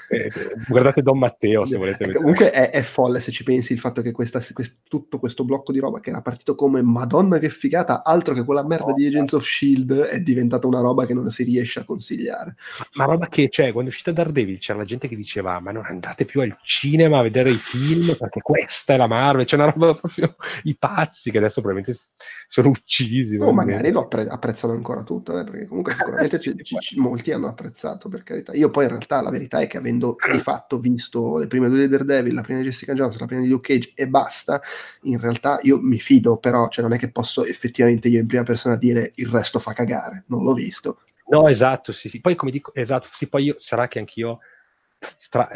Eh, 0.09 0.29
guardate 0.69 1.01
Don 1.01 1.17
Matteo 1.17 1.65
se 1.65 1.77
volete 1.77 1.97
vedere. 1.99 2.19
Comunque 2.19 2.51
è, 2.51 2.69
è, 2.69 2.81
folle 2.83 3.19
se 3.19 3.31
ci 3.31 3.43
pensi 3.43 3.73
il 3.73 3.79
fatto 3.79 4.01
che 4.01 4.11
questa, 4.11 4.41
quest, 4.53 4.77
tutto 4.87 5.19
questo 5.19 5.43
blocco 5.43 5.71
di 5.73 5.79
roba 5.79 5.99
che 5.99 6.09
era 6.09 6.21
partito 6.21 6.55
come 6.55 6.81
Madonna 6.81 7.37
che 7.37 7.49
figata, 7.49 8.03
altro 8.03 8.33
che 8.33 8.45
quella 8.45 8.65
merda 8.65 8.91
oh, 8.91 8.93
di 8.93 9.05
Agents 9.05 9.33
of 9.33 9.43
S.H.I.E.L.D. 9.43 9.91
è 9.91 10.19
diventata 10.21 10.67
una 10.67 10.79
roba 10.79 11.05
che 11.05 11.13
non 11.13 11.29
si 11.31 11.43
riesce 11.43 11.79
a 11.79 11.83
consigliare. 11.83 12.55
Ma, 12.93 13.05
ma 13.05 13.11
roba 13.11 13.27
che, 13.27 13.49
cioè, 13.49 13.71
quando 13.71 13.89
è 13.89 13.93
uscita 13.93 14.13
Daredevil 14.13 14.59
c'era 14.59 14.79
la 14.79 14.85
gente 14.85 15.09
che 15.09 15.15
diceva 15.17 15.59
ma 15.59 15.71
non 15.71 15.83
andate 15.85 16.23
più 16.23 16.39
al 16.41 16.57
cinema 16.63 17.19
a 17.19 17.23
vedere 17.23 17.51
i 17.51 17.55
film 17.55 18.15
perché 18.17 18.41
questa 18.41 18.93
è 18.93 18.97
la 18.97 19.07
Marvel, 19.07 19.45
c'è 19.45 19.55
una 19.55 19.69
roba 19.69 19.93
proprio 19.93 20.35
i 20.63 20.77
pazzi 20.77 21.31
che 21.31 21.37
adesso 21.37 21.61
probabilmente 21.61 21.99
sono 22.47 22.69
uccisi. 22.69 23.37
O 23.37 23.51
magari 23.51 23.91
lo 23.91 24.01
appre- 24.01 24.27
apprezzano 24.27 24.73
ancora 24.73 25.03
tutto, 25.03 25.39
eh, 25.39 25.43
perché 25.43 25.67
comunque 25.67 25.93
sicuramente 25.93 26.39
c- 26.39 26.55
c- 26.55 26.95
molti 26.97 27.31
hanno 27.31 27.47
apprezzato, 27.47 28.09
per 28.09 28.23
carità. 28.23 28.53
Io 28.53 28.69
poi 28.69 28.83
in 28.83 28.89
realtà 28.89 29.21
la 29.21 29.29
verità 29.29 29.59
è 29.59 29.67
che 29.67 29.77
avendo 29.77 30.15
di 30.31 30.39
fatto 30.39 30.79
visto 30.79 31.37
le 31.37 31.47
prime 31.47 31.69
due 31.69 31.79
di 31.79 31.87
Daredevil, 31.87 32.33
la 32.33 32.41
prima 32.41 32.59
di 32.59 32.65
Jessica 32.65 32.93
Jones, 32.93 33.17
la 33.19 33.25
prima 33.25 33.41
di 33.41 33.49
Luke 33.49 33.73
Cage 33.73 33.91
e 33.95 34.07
basta, 34.07 34.61
in 35.03 35.19
realtà 35.19 35.59
io 35.63 35.79
mi 35.79 35.99
fido, 35.99 36.37
però 36.37 36.67
cioè, 36.69 36.83
non 36.83 36.93
è 36.93 36.97
che 36.97 37.11
posso 37.11 37.45
effettivamente 37.45 38.07
io 38.07 38.19
in 38.19 38.27
prima 38.27 38.43
persona 38.43 38.75
dire 38.75 39.11
il 39.15 39.27
resto 39.27 39.59
fa 39.59 39.73
cagare, 39.73 40.25
non 40.27 40.43
l'ho 40.43 40.53
visto. 40.53 40.99
No, 41.27 41.47
esatto, 41.47 41.91
sì, 41.93 42.09
sì. 42.09 42.19
Poi 42.19 42.35
come 42.35 42.51
dico, 42.51 42.73
esatto, 42.73 43.07
sì, 43.09 43.27
poi 43.27 43.45
io, 43.45 43.55
sarà 43.57 43.87
che 43.87 43.99
anch'io 43.99 44.39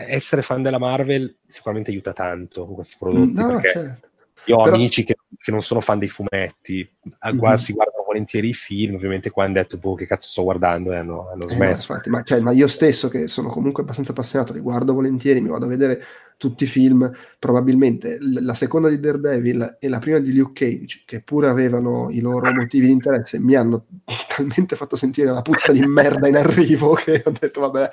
essere 0.08 0.42
fan 0.42 0.64
della 0.64 0.80
Marvel 0.80 1.38
sicuramente 1.46 1.92
aiuta 1.92 2.14
tanto 2.14 2.66
con 2.66 2.76
questi 2.76 2.96
prodotti, 2.98 3.42
no, 3.42 3.48
perché 3.48 3.70
certo. 3.72 4.08
Io 4.46 4.58
ho 4.58 4.64
Però... 4.64 4.76
amici 4.76 5.04
che 5.04 5.16
che 5.46 5.52
non 5.52 5.62
sono 5.62 5.80
fan 5.80 6.00
dei 6.00 6.08
fumetti, 6.08 6.90
mm-hmm. 7.24 7.54
si 7.54 7.74
guardano 7.74 8.04
volentieri 8.04 8.50
i 8.50 8.54
film, 8.56 8.96
ovviamente 8.96 9.30
qua 9.30 9.44
hanno 9.44 9.54
detto, 9.54 9.78
boh, 9.78 9.94
che 9.94 10.08
cazzo 10.08 10.28
sto 10.28 10.42
guardando 10.42 10.92
e 10.92 10.98
hanno, 10.98 11.30
hanno 11.30 11.48
smesso. 11.48 11.92
Eh, 11.92 11.96
infatti, 11.98 12.10
ma, 12.10 12.24
cioè, 12.24 12.40
ma, 12.40 12.52
io 12.52 12.68
stesso, 12.68 13.10
che 13.10 13.28
sono 13.28 13.50
comunque 13.50 13.84
abbastanza 13.84 14.10
appassionato, 14.10 14.54
li 14.54 14.62
guardo 14.62 14.94
volentieri, 14.94 15.42
mi 15.42 15.50
vado 15.50 15.66
a 15.66 15.68
vedere 15.68 16.04
tutti 16.38 16.64
i 16.64 16.68
film, 16.68 17.08
probabilmente 17.38 18.18
la 18.20 18.56
seconda 18.56 18.90
di 18.90 19.00
Daredevil 19.00 19.78
e 19.80 19.88
la 19.88 20.00
prima 20.00 20.18
di 20.18 20.36
Luke 20.36 20.66
Cage, 20.66 21.04
che 21.06 21.22
pure 21.22 21.48
avevano 21.48 22.10
i 22.10 22.22
loro 22.22 22.52
motivi 22.52 22.88
di 22.88 22.92
interesse, 22.92 23.38
mi 23.38 23.54
hanno 23.54 23.86
talmente 24.36 24.76
fatto 24.76 24.96
sentire 24.96 25.30
la 25.30 25.44
puzza 25.44 25.72
di 25.72 25.86
merda 25.86 26.28
in 26.28 26.38
arrivo 26.38 26.94
che 26.94 27.22
ho 27.24 27.32
detto, 27.40 27.60
vabbè. 27.60 27.90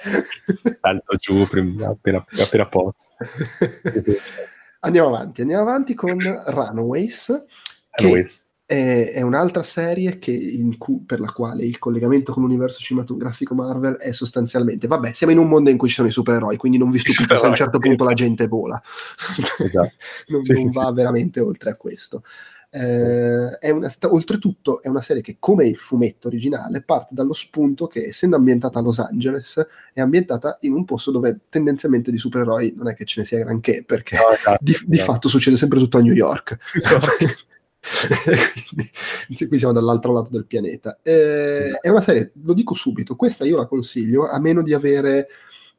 Tanto 0.80 1.16
giù, 1.16 1.46
prima, 1.46 1.88
appena, 1.88 2.24
appena 2.38 2.66
posso. 2.66 2.96
Andiamo 4.84 5.08
avanti, 5.08 5.42
andiamo 5.42 5.62
avanti 5.62 5.94
con 5.94 6.18
Runaways, 6.46 7.44
che 7.88 8.26
è, 8.66 9.12
è, 9.12 9.22
un'altra 9.22 9.62
serie 9.62 10.18
cui, 10.76 11.04
per 11.06 11.20
la 11.20 11.30
quale 11.30 11.64
il 11.64 11.78
collegamento 11.78 12.32
con 12.32 12.42
l'universo 12.42 12.80
cinematografico 12.80 13.54
Marvel 13.54 13.94
è 13.94 14.12
sostanzialmente, 14.12 14.88
vabbè, 14.88 15.12
siamo 15.12 15.32
in 15.32 15.38
un 15.38 15.46
mondo 15.46 15.70
in 15.70 15.76
cui 15.76 15.88
ci 15.88 15.94
sono 15.94 16.08
i 16.08 16.10
supereroi, 16.10 16.56
quindi 16.56 16.78
non 16.78 16.90
vi 16.90 16.98
stupite 16.98 17.36
se 17.36 17.44
a 17.44 17.48
un 17.48 17.54
certo 17.54 17.78
punto 17.78 18.04
la 18.04 18.14
gente 18.14 18.48
vola. 18.48 18.80
Esatto. 19.62 19.92
non, 20.28 20.44
sì, 20.44 20.52
non 20.54 20.70
va 20.70 20.88
sì. 20.88 20.94
veramente 20.94 21.38
oltre 21.38 21.70
a 21.70 21.76
questo. 21.76 22.24
Eh, 22.74 23.58
è 23.58 23.68
una, 23.68 23.92
oltretutto 24.08 24.80
è 24.80 24.88
una 24.88 25.02
serie 25.02 25.20
che, 25.20 25.36
come 25.38 25.66
il 25.66 25.76
fumetto 25.76 26.28
originale, 26.28 26.80
parte 26.82 27.14
dallo 27.14 27.34
spunto 27.34 27.86
che, 27.86 28.06
essendo 28.06 28.36
ambientata 28.36 28.78
a 28.78 28.82
Los 28.82 28.98
Angeles, 28.98 29.66
è 29.92 30.00
ambientata 30.00 30.56
in 30.62 30.72
un 30.72 30.86
posto 30.86 31.10
dove 31.10 31.40
tendenzialmente 31.50 32.10
di 32.10 32.16
supereroi 32.16 32.72
non 32.74 32.88
è 32.88 32.94
che 32.94 33.04
ce 33.04 33.20
ne 33.20 33.26
sia 33.26 33.40
granché, 33.40 33.84
perché 33.84 34.16
no, 34.16 34.30
esatto, 34.30 34.58
di, 34.62 34.72
no. 34.72 34.78
di, 34.86 34.98
fatto 34.98 35.28
succede 35.28 35.58
sempre 35.58 35.78
tutto 35.78 35.98
a 35.98 36.00
New 36.00 36.14
York. 36.14 36.56
quindi, 39.28 39.48
qui 39.48 39.58
siamo 39.58 39.74
dall'altro 39.74 40.14
lato 40.14 40.30
del 40.30 40.46
pianeta. 40.46 40.98
Eh, 41.02 41.72
è 41.78 41.90
una 41.90 42.00
serie, 42.00 42.32
lo 42.42 42.54
dico 42.54 42.72
subito, 42.72 43.16
questa 43.16 43.44
io 43.44 43.58
la 43.58 43.66
consiglio, 43.66 44.26
a 44.26 44.40
meno 44.40 44.62
di 44.62 44.72
avere 44.72 45.28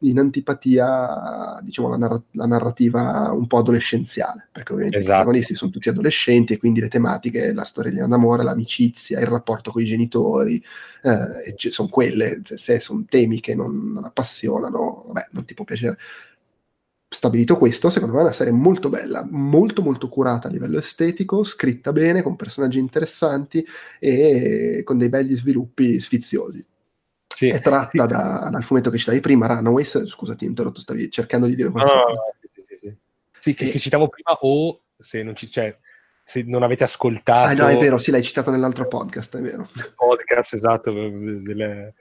in 0.03 0.19
antipatia 0.19 1.59
diciamo, 1.61 1.89
la, 1.89 1.97
narra- 1.97 2.23
la, 2.31 2.45
narrativa 2.45 3.31
un 3.31 3.47
po' 3.47 3.57
adolescenziale, 3.57 4.47
perché 4.51 4.73
ovviamente 4.73 4.99
esatto. 4.99 5.13
i 5.13 5.23
protagonisti 5.23 5.55
sono 5.55 5.71
tutti 5.71 5.89
adolescenti 5.89 6.53
e 6.53 6.57
quindi 6.57 6.79
le 6.79 6.87
tematiche, 6.87 7.53
la 7.53 7.63
storia 7.63 8.05
d'amore, 8.05 8.43
l'amicizia, 8.43 9.19
il 9.19 9.27
rapporto 9.27 9.71
con 9.71 9.81
i 9.81 9.85
genitori, 9.85 10.61
eh, 11.03 11.55
sono 11.69 11.89
quelle, 11.89 12.41
se 12.43 12.79
sono 12.79 13.05
temi 13.09 13.39
che 13.39 13.55
non, 13.55 13.91
non 13.93 14.05
appassionano, 14.05 15.03
vabbè, 15.07 15.27
non 15.31 15.45
ti 15.45 15.53
può 15.53 15.65
piacere 15.65 15.97
stabilito 17.13 17.57
questo, 17.57 17.89
secondo 17.89 18.15
me 18.15 18.21
è 18.21 18.23
una 18.23 18.33
serie 18.33 18.51
molto 18.51 18.89
bella, 18.89 19.25
molto 19.29 19.81
molto 19.81 20.09
curata 20.09 20.47
a 20.47 20.51
livello 20.51 20.79
estetico, 20.79 21.43
scritta 21.43 21.93
bene, 21.93 22.21
con 22.21 22.35
personaggi 22.35 22.79
interessanti 22.79 23.65
e 23.99 24.81
con 24.83 24.97
dei 24.97 25.09
belli 25.09 25.35
sviluppi 25.35 25.99
sfiziosi. 25.99 26.65
Sì, 27.33 27.47
è 27.47 27.59
tratta 27.61 27.89
sì, 27.89 27.97
da, 27.97 28.49
dal 28.51 28.63
fumetto 28.63 28.89
che 28.89 28.97
citavi 28.97 29.19
prima, 29.19 29.47
Runaways, 29.47 30.05
scusa 30.05 30.35
ti 30.35 30.45
ho 30.45 30.49
interrotto, 30.49 30.79
stavi 30.79 31.09
cercando 31.09 31.47
di 31.47 31.55
dire 31.55 31.69
qualcosa. 31.69 31.95
No, 31.95 32.07
no, 32.07 32.13
no, 32.13 32.97
sì, 33.39 33.53
che, 33.53 33.65
e... 33.65 33.71
che, 33.71 33.79
citavo 33.79 34.07
prima 34.07 34.37
o 34.39 34.83
se 34.97 35.21
non, 35.23 35.35
ci, 35.35 35.51
cioè, 35.51 35.77
se 36.23 36.43
non 36.43 36.63
avete 36.63 36.83
ascoltato... 36.83 37.49
Ah 37.49 37.53
no, 37.53 37.67
è 37.67 37.77
vero, 37.77 37.97
sì, 37.97 38.11
l'hai 38.11 38.23
citato 38.23 38.51
nell'altro 38.51 38.87
podcast, 38.87 39.35
è 39.37 39.41
vero. 39.41 39.67
Podcast, 39.95 40.53
esatto, 40.53 40.91
delle, 40.91 41.93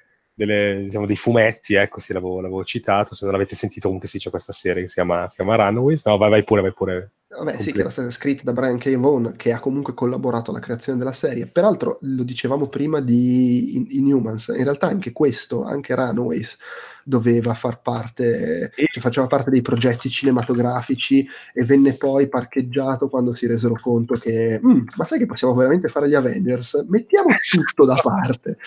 delle, 0.45 0.83
diciamo, 0.85 1.07
dei 1.07 1.17
fumetti, 1.17 1.75
ecco, 1.75 2.01
sì, 2.01 2.13
l'avevo, 2.13 2.41
l'avevo, 2.41 2.65
citato, 2.65 3.15
se 3.15 3.25
non 3.25 3.35
l'avete 3.35 3.55
sentito 3.55 3.87
comunque 3.87 4.09
sì, 4.09 4.19
c'è 4.19 4.31
questa 4.31 4.53
serie 4.53 4.83
che 4.83 4.89
si 4.89 4.95
chiama, 4.95 5.29
si 5.29 5.37
chiama 5.37 5.57
Runaways, 5.57 6.05
no, 6.05 6.17
vai, 6.17 6.31
vai 6.31 6.45
pure, 6.45 6.63
vai 6.63 6.73
pure. 6.73 7.11
Vabbè, 7.29 7.55
sì, 7.63 7.73
che 7.73 7.81
era 7.81 7.89
stata 7.89 8.11
scritta 8.11 8.43
da 8.45 8.53
Brian 8.53 8.77
K. 8.77 8.95
Vaughan, 8.95 9.35
che 9.37 9.53
ha 9.53 9.61
comunque 9.61 9.95
collaborato 9.95 10.51
alla 10.51 10.61
creazione 10.61 10.99
della 10.99 11.13
serie. 11.13 11.47
Peraltro, 11.47 11.99
lo 12.03 12.25
dicevamo 12.25 12.69
prima 12.69 13.01
di 13.01 13.97
Inhumans, 13.97 14.49
in 14.49 14.65
realtà 14.65 14.89
anche 14.89 15.13
questo, 15.13 15.65
anche 15.65 15.95
Runaways, 15.95 16.59
doveva 17.05 17.55
far 17.55 17.81
parte, 17.81 18.73
cioè 18.75 19.03
faceva 19.03 19.27
parte 19.27 19.51
dei 19.51 19.63
progetti 19.63 20.09
cinematografici 20.09 21.27
e 21.53 21.65
venne 21.65 21.95
poi 21.95 22.29
parcheggiato 22.29 23.09
quando 23.09 23.35
si 23.35 23.47
resero 23.47 23.79
conto 23.81 24.15
che, 24.15 24.61
mm, 24.63 24.83
ma 24.97 25.05
sai 25.05 25.19
che 25.19 25.27
possiamo 25.27 25.55
veramente 25.55 25.89
fare 25.89 26.09
gli 26.09 26.15
Avengers? 26.15 26.85
Mettiamo 26.89 27.31
tutto 27.51 27.85
da 27.85 27.97
parte. 27.97 28.59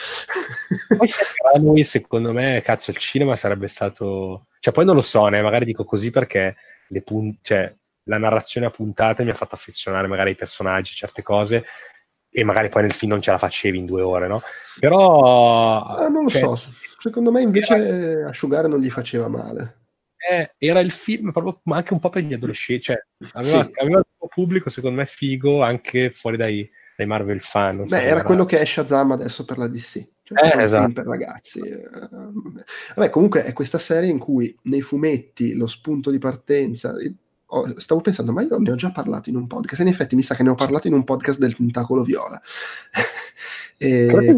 Poi 0.97 1.07
Runaways, 1.53 1.89
secondo 1.89 2.31
me, 2.31 2.61
cazzo, 2.63 2.91
il 2.91 2.97
cinema 2.97 3.36
sarebbe 3.36 3.67
stato... 3.67 4.47
Cioè, 4.59 4.73
poi 4.73 4.86
non 4.86 4.95
lo 4.95 5.01
so, 5.01 5.27
né? 5.27 5.41
magari 5.41 5.65
dico 5.65 5.83
così 5.83 6.09
perché 6.09 6.55
le 6.88 7.01
pun- 7.01 7.38
cioè, 7.41 7.73
la 8.03 8.17
narrazione 8.17 8.67
a 8.67 8.71
puntate 8.71 9.23
mi 9.23 9.31
ha 9.31 9.36
fatto 9.36 9.55
affezionare 9.55 10.07
magari 10.07 10.29
ai 10.29 10.36
personaggi, 10.36 10.93
certe 10.93 11.23
cose, 11.23 11.65
e 12.38 12.43
magari 12.43 12.67
poi 12.67 12.81
nel 12.81 12.91
film 12.91 13.11
non 13.11 13.21
ce 13.21 13.31
la 13.31 13.38
facevi 13.38 13.77
in 13.77 13.86
due 13.86 14.01
ore, 14.01 14.27
no? 14.27 14.41
Però... 14.77 15.83
Ah, 15.83 16.09
non 16.09 16.23
lo 16.23 16.29
cioè, 16.29 16.41
so, 16.41 16.57
secondo 16.99 17.31
me 17.31 17.41
invece 17.41 17.75
era... 17.75 18.27
asciugare 18.27 18.67
non 18.67 18.81
gli 18.81 18.89
faceva 18.89 19.29
male. 19.29 19.83
Eh, 20.29 20.55
era 20.57 20.81
il 20.81 20.91
film 20.91 21.31
proprio, 21.31 21.61
ma 21.63 21.77
anche 21.77 21.93
un 21.93 21.99
po' 21.99 22.09
per 22.09 22.23
gli 22.23 22.33
adolescenti, 22.33 22.83
cioè 22.83 22.97
aveva, 23.33 23.63
sì. 23.63 23.71
aveva 23.75 23.99
il 23.99 24.05
suo 24.17 24.27
pubblico 24.27 24.69
secondo 24.69 24.97
me 24.97 25.05
figo 25.05 25.63
anche 25.63 26.09
fuori 26.09 26.36
dai, 26.36 26.69
dai 26.97 27.05
Marvel 27.05 27.39
fan. 27.39 27.77
Beh, 27.77 27.88
so, 27.88 27.95
era, 27.95 28.05
era 28.05 28.23
quello 28.23 28.43
che 28.43 28.59
è 28.59 28.65
Shazam 28.65 29.11
adesso 29.11 29.45
per 29.45 29.57
la 29.57 29.69
DC. 29.69 30.05
Cioè, 30.23 30.57
eh, 30.57 30.61
esatto. 30.61 30.91
per 30.91 31.05
ragazzi. 31.05 31.61
Vabbè, 32.95 33.09
comunque 33.11 33.45
è 33.45 33.53
questa 33.53 33.77
serie 33.77 34.09
in 34.09 34.17
cui 34.19 34.53
nei 34.63 34.81
fumetti 34.81 35.55
lo 35.55 35.67
spunto 35.67 36.11
di 36.11 36.17
partenza, 36.17 36.91
oh, 37.59 37.79
stavo 37.79 38.01
pensando, 38.01 38.31
ma 38.31 38.41
io 38.41 38.57
ne 38.57 38.71
ho 38.71 38.75
già 38.75 38.91
parlato 38.91 39.29
in 39.29 39.35
un 39.35 39.47
podcast. 39.47 39.81
In 39.81 39.87
effetti, 39.87 40.15
mi 40.15 40.21
sa 40.21 40.35
che 40.35 40.43
ne 40.43 40.49
ho 40.49 40.55
parlato 40.55 40.87
in 40.87 40.93
un 40.93 41.03
podcast 41.03 41.39
del 41.39 41.55
Tentacolo 41.55 42.03
Viola. 42.03 42.39
e... 43.77 44.35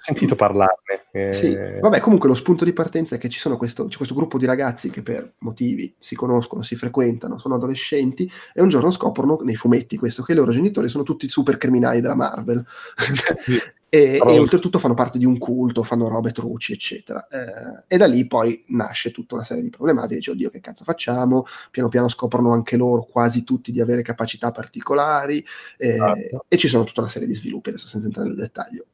Ho 0.00 0.02
sentito 0.02 0.34
parlarne. 0.34 1.08
Eh... 1.12 1.32
Sì, 1.32 1.54
vabbè, 1.54 2.00
comunque 2.00 2.28
lo 2.28 2.34
spunto 2.34 2.64
di 2.64 2.72
partenza 2.72 3.16
è 3.16 3.18
che 3.18 3.28
ci 3.28 3.38
sono 3.38 3.58
questo, 3.58 3.86
c'è 3.86 3.96
questo 3.96 4.14
gruppo 4.14 4.38
di 4.38 4.46
ragazzi 4.46 4.88
che 4.88 5.02
per 5.02 5.34
motivi 5.38 5.94
si 5.98 6.14
conoscono, 6.14 6.62
si 6.62 6.74
frequentano, 6.74 7.36
sono 7.36 7.56
adolescenti 7.56 8.30
e 8.54 8.62
un 8.62 8.68
giorno 8.68 8.90
scoprono 8.90 9.40
nei 9.42 9.56
fumetti 9.56 9.98
questo 9.98 10.22
che 10.22 10.32
i 10.32 10.36
loro 10.36 10.52
genitori 10.52 10.88
sono 10.88 11.02
tutti 11.02 11.28
super 11.28 11.58
criminali 11.58 12.00
della 12.00 12.16
Marvel. 12.16 12.64
Sì. 12.96 13.58
E, 13.92 14.20
oh. 14.20 14.30
e, 14.30 14.38
oltretutto 14.38 14.78
fanno 14.78 14.94
parte 14.94 15.18
di 15.18 15.24
un 15.24 15.36
culto, 15.36 15.82
fanno 15.82 16.06
robe 16.06 16.30
truci, 16.30 16.72
eccetera. 16.72 17.26
Eh, 17.26 17.84
e 17.88 17.96
da 17.96 18.06
lì 18.06 18.24
poi 18.24 18.64
nasce 18.68 19.10
tutta 19.10 19.34
una 19.34 19.42
serie 19.42 19.64
di 19.64 19.68
problematiche. 19.68 20.14
Dice, 20.14 20.30
oddio, 20.30 20.48
che 20.48 20.60
cazzo 20.60 20.84
facciamo? 20.84 21.44
Piano 21.72 21.88
piano 21.88 22.06
scoprono 22.06 22.52
anche 22.52 22.76
loro, 22.76 23.02
quasi 23.02 23.42
tutti, 23.42 23.72
di 23.72 23.80
avere 23.80 24.02
capacità 24.02 24.52
particolari. 24.52 25.44
Eh, 25.76 25.98
ah. 25.98 26.14
E 26.46 26.56
ci 26.56 26.68
sono 26.68 26.84
tutta 26.84 27.00
una 27.00 27.10
serie 27.10 27.26
di 27.26 27.34
sviluppi, 27.34 27.70
adesso 27.70 27.88
senza 27.88 28.06
entrare 28.06 28.28
nel 28.28 28.38
dettaglio. 28.38 28.84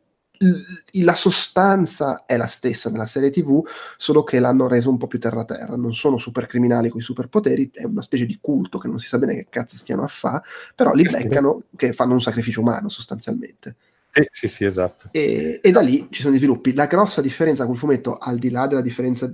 la 0.93 1.15
sostanza 1.15 2.25
è 2.25 2.39
la 2.39 2.47
stessa 2.47 2.89
nella 2.89 3.05
serie 3.05 3.29
TV, 3.29 3.63
solo 3.99 4.25
che 4.25 4.41
l'hanno 4.41 4.67
reso 4.67 4.89
un 4.89 4.97
po' 4.97 5.09
più 5.09 5.21
terra-terra. 5.21 5.77
Non 5.77 5.93
sono 5.93 6.17
super 6.17 6.47
criminali 6.47 6.89
con 6.89 7.01
i 7.01 7.05
superpoteri, 7.05 7.71
è 7.71 7.85
una 7.85 8.01
specie 8.01 8.25
di 8.25 8.39
culto 8.41 8.79
che 8.79 8.89
non 8.89 8.99
si 8.99 9.09
sa 9.09 9.19
bene 9.19 9.35
che 9.35 9.47
cazzo 9.51 9.77
stiano 9.77 10.05
a 10.05 10.09
fare, 10.09 10.43
però 10.75 10.95
li 10.95 11.03
beccano 11.03 11.65
che 11.77 11.93
fanno 11.93 12.15
un 12.15 12.23
sacrificio 12.23 12.63
umano 12.63 12.89
sostanzialmente. 12.89 13.77
Sì, 14.17 14.29
sì, 14.31 14.49
sì, 14.49 14.65
esatto. 14.65 15.09
E, 15.11 15.61
e, 15.63 15.71
da 15.71 15.83
lì 15.83 16.07
ci 16.11 16.23
sono 16.23 16.35
i 16.35 16.39
sviluppi. 16.39 16.73
La 16.73 16.87
grossa 16.87 17.21
differenza 17.21 17.67
col 17.67 17.77
fumetto, 17.77 18.15
al 18.15 18.39
di 18.39 18.49
là 18.49 18.67
della 18.67 18.81
differenza 18.81 19.31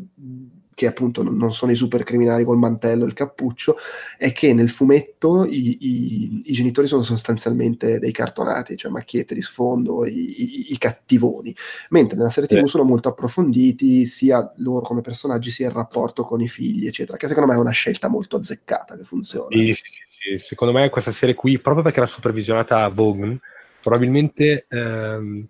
che 0.74 0.86
appunto 0.86 1.22
non 1.22 1.52
sono 1.52 1.70
i 1.70 1.76
super 1.76 2.02
criminali 2.02 2.44
col 2.44 2.56
mantello 2.56 3.04
e 3.04 3.06
il 3.06 3.12
cappuccio, 3.12 3.76
è 4.16 4.32
che 4.32 4.54
nel 4.54 4.70
fumetto 4.70 5.44
i, 5.44 5.76
i, 5.80 6.42
i, 6.44 6.52
genitori 6.52 6.86
sono 6.86 7.02
sostanzialmente 7.02 7.98
dei 7.98 8.10
cartonati, 8.10 8.76
cioè 8.76 8.90
macchiette 8.90 9.34
di 9.34 9.42
sfondo, 9.42 10.04
i, 10.06 10.72
i 10.72 10.78
cattivoni, 10.78 11.54
mentre 11.90 12.16
nella 12.16 12.30
serie 12.30 12.48
TV 12.48 12.64
sì. 12.64 12.70
sono 12.70 12.84
molto 12.84 13.10
approfonditi 13.10 14.06
sia 14.06 14.50
loro 14.56 14.84
come 14.84 15.02
personaggi 15.02 15.50
sia 15.50 15.68
il 15.68 15.74
rapporto 15.74 16.24
con 16.24 16.40
i 16.40 16.48
figli, 16.48 16.86
eccetera, 16.86 17.18
che 17.18 17.28
secondo 17.28 17.50
me 17.50 17.56
è 17.56 17.60
una 17.60 17.70
scelta 17.70 18.08
molto 18.08 18.36
azzeccata 18.36 18.96
che 18.96 19.04
funziona. 19.04 19.54
Sì, 19.56 19.74
sì, 19.74 19.84
sì, 20.06 20.38
secondo 20.38 20.72
me 20.72 20.88
questa 20.88 21.12
serie 21.12 21.34
qui, 21.34 21.58
proprio 21.58 21.84
perché 21.84 21.98
era 21.98 22.08
supervisionata 22.08 22.82
a 22.82 22.88
Vogue, 22.88 23.38
probabilmente, 23.82 24.66
ehm, 24.68 25.46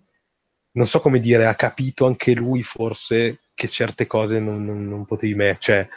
non 0.71 0.87
so 0.87 0.99
come 0.99 1.19
dire, 1.19 1.45
ha 1.45 1.55
capito 1.55 2.05
anche 2.05 2.33
lui 2.33 2.63
forse 2.63 3.39
che 3.53 3.67
certe 3.67 4.07
cose 4.07 4.39
non, 4.39 4.65
non, 4.65 4.87
non 4.87 5.05
potevi 5.05 5.35
mettere, 5.35 5.59
cioè 5.59 5.87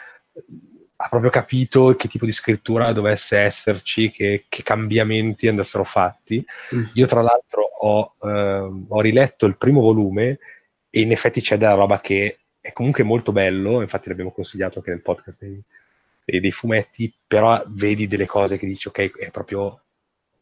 ha 0.99 1.09
proprio 1.09 1.29
capito 1.29 1.95
che 1.95 2.07
tipo 2.07 2.25
di 2.25 2.31
scrittura 2.31 2.91
dovesse 2.91 3.39
esserci, 3.39 4.09
che, 4.09 4.45
che 4.49 4.63
cambiamenti 4.63 5.47
andassero 5.47 5.83
fatti. 5.83 6.43
Mm. 6.75 6.83
Io 6.93 7.05
tra 7.05 7.21
l'altro 7.21 7.61
ho, 7.61 8.15
ehm, 8.21 8.85
ho 8.89 9.01
riletto 9.01 9.45
il 9.45 9.57
primo 9.57 9.81
volume 9.81 10.39
e 10.89 11.01
in 11.01 11.11
effetti 11.11 11.41
c'è 11.41 11.57
della 11.57 11.73
roba 11.75 11.99
che 11.99 12.39
è 12.59 12.71
comunque 12.73 13.03
molto 13.03 13.31
bello, 13.31 13.81
infatti 13.81 14.09
l'abbiamo 14.09 14.31
consigliato 14.31 14.79
anche 14.79 14.91
nel 14.91 15.01
podcast 15.01 15.39
dei, 15.39 15.61
dei, 16.25 16.39
dei 16.39 16.51
fumetti, 16.51 17.13
però 17.25 17.63
vedi 17.67 18.07
delle 18.07 18.25
cose 18.25 18.57
che 18.57 18.65
dici, 18.65 18.87
ok, 18.87 19.17
è 19.17 19.31
proprio 19.31 19.83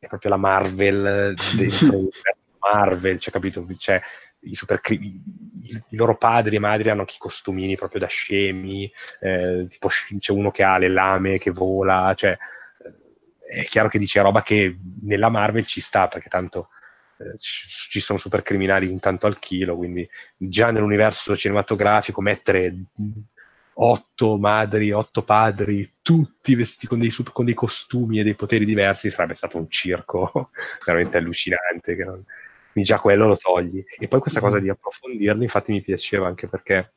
è 0.05 0.07
proprio 0.07 0.31
la 0.31 0.37
Marvel 0.37 1.33
dentro 1.55 2.07
Marvel, 2.59 3.19
cioè, 3.19 3.33
capito? 3.33 3.65
Cioè, 3.77 4.01
i, 4.41 4.55
super, 4.55 4.79
i, 4.89 5.21
i, 5.89 5.95
loro 5.95 6.17
padri 6.17 6.55
e 6.55 6.59
madri 6.59 6.89
hanno 6.89 7.01
anche 7.01 7.15
i 7.15 7.19
costumini 7.19 7.75
proprio 7.75 7.99
da 7.99 8.07
scemi, 8.07 8.91
eh, 9.19 9.67
tipo 9.69 9.87
c'è 9.87 10.31
uno 10.31 10.51
che 10.51 10.63
ha 10.63 10.77
le 10.77 10.89
lame 10.89 11.37
che 11.37 11.51
vola, 11.51 12.13
cioè 12.15 12.37
è 13.47 13.63
chiaro 13.65 13.89
che 13.89 13.99
dice 13.99 14.21
roba 14.21 14.41
che 14.41 14.75
nella 15.03 15.29
Marvel 15.29 15.65
ci 15.65 15.81
sta, 15.81 16.07
perché 16.07 16.29
tanto 16.29 16.69
eh, 17.17 17.37
ci 17.39 17.99
sono 17.99 18.17
super 18.17 18.41
criminali 18.41 18.89
intanto 18.89 19.27
al 19.27 19.39
chilo, 19.39 19.75
quindi 19.75 20.07
già 20.35 20.71
nell'universo 20.71 21.35
cinematografico 21.35 22.21
mettere 22.21 22.73
otto 23.77 24.37
madri, 24.37 24.91
otto 24.91 25.23
padri, 25.23 25.95
tutti 26.01 26.55
vestiti 26.55 26.87
con 26.87 26.99
dei, 26.99 27.11
con 27.11 27.45
dei, 27.45 27.53
costumi 27.53 28.19
e 28.19 28.23
dei 28.23 28.35
poteri 28.35 28.65
diversi, 28.65 29.09
sarebbe 29.09 29.35
stato 29.35 29.57
un 29.57 29.69
circo 29.69 30.49
veramente 30.85 31.17
allucinante. 31.17 31.95
Non... 31.95 32.23
Quindi 32.71 32.89
già 32.89 32.99
quello 32.99 33.27
lo 33.27 33.37
togli. 33.37 33.83
E 33.97 34.07
poi 34.07 34.19
questa 34.19 34.39
cosa 34.39 34.59
di 34.59 34.69
approfondirli, 34.69 35.43
infatti, 35.43 35.71
mi 35.71 35.81
piaceva 35.81 36.27
anche 36.27 36.47
perché 36.47 36.91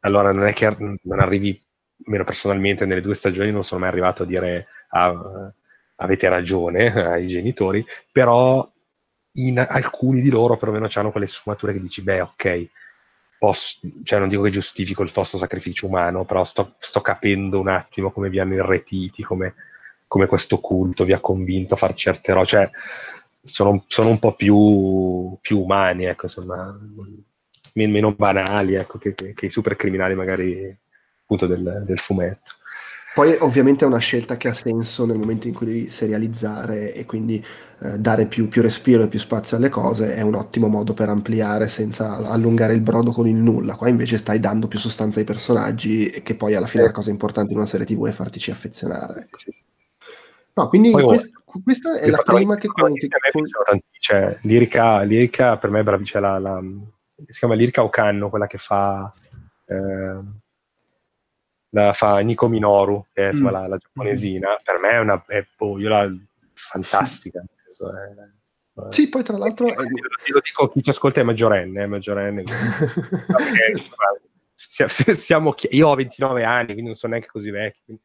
allora 0.00 0.32
non 0.32 0.44
è 0.44 0.52
che 0.52 0.74
non 0.78 1.20
arrivi, 1.20 1.60
almeno 2.04 2.24
personalmente, 2.24 2.86
nelle 2.86 3.00
due 3.00 3.14
stagioni 3.14 3.50
non 3.50 3.64
sono 3.64 3.80
mai 3.80 3.88
arrivato 3.88 4.22
a 4.22 4.26
dire 4.26 4.66
ah, 4.90 5.52
avete 5.96 6.28
ragione 6.28 6.92
ai 6.92 7.26
genitori, 7.26 7.84
però 8.12 8.70
in 9.36 9.58
alcuni 9.58 10.20
di 10.20 10.30
loro 10.30 10.56
perlomeno 10.56 10.88
hanno 10.92 11.10
quelle 11.10 11.26
sfumature 11.26 11.72
che 11.72 11.80
dici, 11.80 12.02
beh, 12.02 12.20
ok 12.20 12.68
posso, 13.38 13.88
cioè 14.02 14.18
non 14.18 14.28
dico 14.28 14.42
che 14.42 14.50
giustifico 14.50 15.02
il 15.02 15.10
vostro 15.12 15.38
sacrificio 15.38 15.86
umano, 15.86 16.24
però 16.24 16.44
sto, 16.44 16.74
sto 16.78 17.00
capendo 17.00 17.60
un 17.60 17.68
attimo 17.68 18.10
come 18.10 18.28
vi 18.28 18.38
hanno 18.38 18.54
irretiti, 18.54 19.22
come, 19.22 19.54
come, 20.06 20.26
questo 20.26 20.58
culto 20.58 21.04
vi 21.04 21.12
ha 21.12 21.20
convinto 21.20 21.74
a 21.74 21.76
fare 21.76 21.94
certe 21.94 22.32
robe, 22.32 22.46
cioè 22.46 22.70
sono, 23.42 23.84
sono, 23.86 24.08
un 24.08 24.18
po' 24.18 24.34
più, 24.34 25.36
più 25.40 25.60
umani, 25.60 26.04
ecco, 26.04 26.26
insomma, 26.26 26.78
meno 27.74 28.12
banali, 28.12 28.74
ecco, 28.74 28.98
che, 28.98 29.14
che, 29.14 29.34
che, 29.34 29.46
i 29.46 29.50
super 29.50 29.74
criminali 29.74 30.14
magari 30.14 30.76
appunto 31.22 31.46
del, 31.46 31.82
del 31.84 31.98
fumetto. 31.98 32.52
Poi 33.14 33.36
ovviamente 33.38 33.84
è 33.84 33.86
una 33.86 33.98
scelta 33.98 34.36
che 34.36 34.48
ha 34.48 34.52
senso 34.52 35.06
nel 35.06 35.16
momento 35.16 35.46
in 35.46 35.54
cui 35.54 35.66
devi 35.66 35.88
serializzare 35.88 36.92
e 36.92 37.06
quindi 37.06 37.44
eh, 37.80 37.96
dare 37.96 38.26
più, 38.26 38.48
più, 38.48 38.60
respiro 38.60 39.04
e 39.04 39.08
più 39.08 39.20
spazio 39.20 39.56
alle 39.56 39.68
cose 39.68 40.16
è 40.16 40.20
un 40.20 40.34
ottimo 40.34 40.66
modo 40.66 40.94
per 40.94 41.08
ampliare 41.08 41.68
senza 41.68 42.16
allungare 42.16 42.74
il 42.74 42.80
brodo 42.80 43.12
con 43.12 43.28
il 43.28 43.36
nulla. 43.36 43.76
Qua 43.76 43.88
invece 43.88 44.18
stai 44.18 44.40
dando 44.40 44.66
più 44.66 44.80
sostanza 44.80 45.20
ai 45.20 45.24
personaggi 45.24 46.08
e 46.08 46.24
che 46.24 46.34
poi 46.34 46.56
alla 46.56 46.66
fine 46.66 46.82
la 46.82 46.90
cosa 46.90 47.10
importante 47.10 47.52
in 47.52 47.58
una 47.58 47.68
serie 47.68 47.86
tv 47.86 48.04
è 48.08 48.10
fartici 48.10 48.50
affezionare. 48.50 49.20
Ecco. 49.20 49.38
No, 50.54 50.68
quindi 50.68 50.90
poi, 50.90 51.04
quest- 51.04 51.32
questa 51.62 51.98
è 52.00 52.10
la 52.10 52.22
prima 52.24 52.56
che... 52.56 52.66
Con, 52.66 52.94
che 52.94 53.06
con... 53.30 53.44
Cioè, 53.96 54.38
lirica, 54.42 55.02
lirica 55.02 55.56
per 55.56 55.70
me 55.70 55.80
è 55.80 55.82
bravi, 55.84 56.02
c'è 56.02 56.18
la, 56.18 56.40
la, 56.40 56.60
si 57.28 57.38
chiama 57.38 57.54
Lirica 57.54 57.84
Okanno, 57.84 58.28
quella 58.28 58.48
che 58.48 58.58
fa... 58.58 59.12
Eh, 59.66 60.42
la 61.74 61.92
fa 61.92 62.18
Nico 62.20 62.48
Minoru, 62.48 63.04
che 63.12 63.24
è 63.24 63.30
insomma, 63.30 63.50
mm. 63.50 63.52
la, 63.54 63.66
la, 63.66 63.76
giapponesina, 63.76 64.60
per 64.62 64.78
me 64.78 64.90
è 64.90 64.98
una 64.98 65.22
è, 65.26 65.44
boh, 65.56 65.78
io 65.78 65.88
la 65.88 66.08
fantastica. 66.52 67.40
È, 67.40 67.44
è, 67.44 68.92
sì, 68.92 69.08
poi 69.08 69.22
tra 69.24 69.36
l'altro... 69.36 69.66
È... 69.66 69.74
Lo 69.74 70.40
dico 70.40 70.68
chi 70.68 70.82
ci 70.82 70.90
ascolta 70.90 71.20
è 71.20 71.24
maggiorenne, 71.24 71.82
è 71.82 71.86
maggiorenne. 71.86 72.44
siamo, 74.56 75.54
io 75.70 75.88
ho 75.88 75.94
29 75.94 76.44
anni, 76.44 76.66
quindi 76.66 76.84
non 76.84 76.94
sono 76.94 77.12
neanche 77.12 77.30
così 77.30 77.50
vecchio. 77.50 77.82
Quindi... 77.84 78.02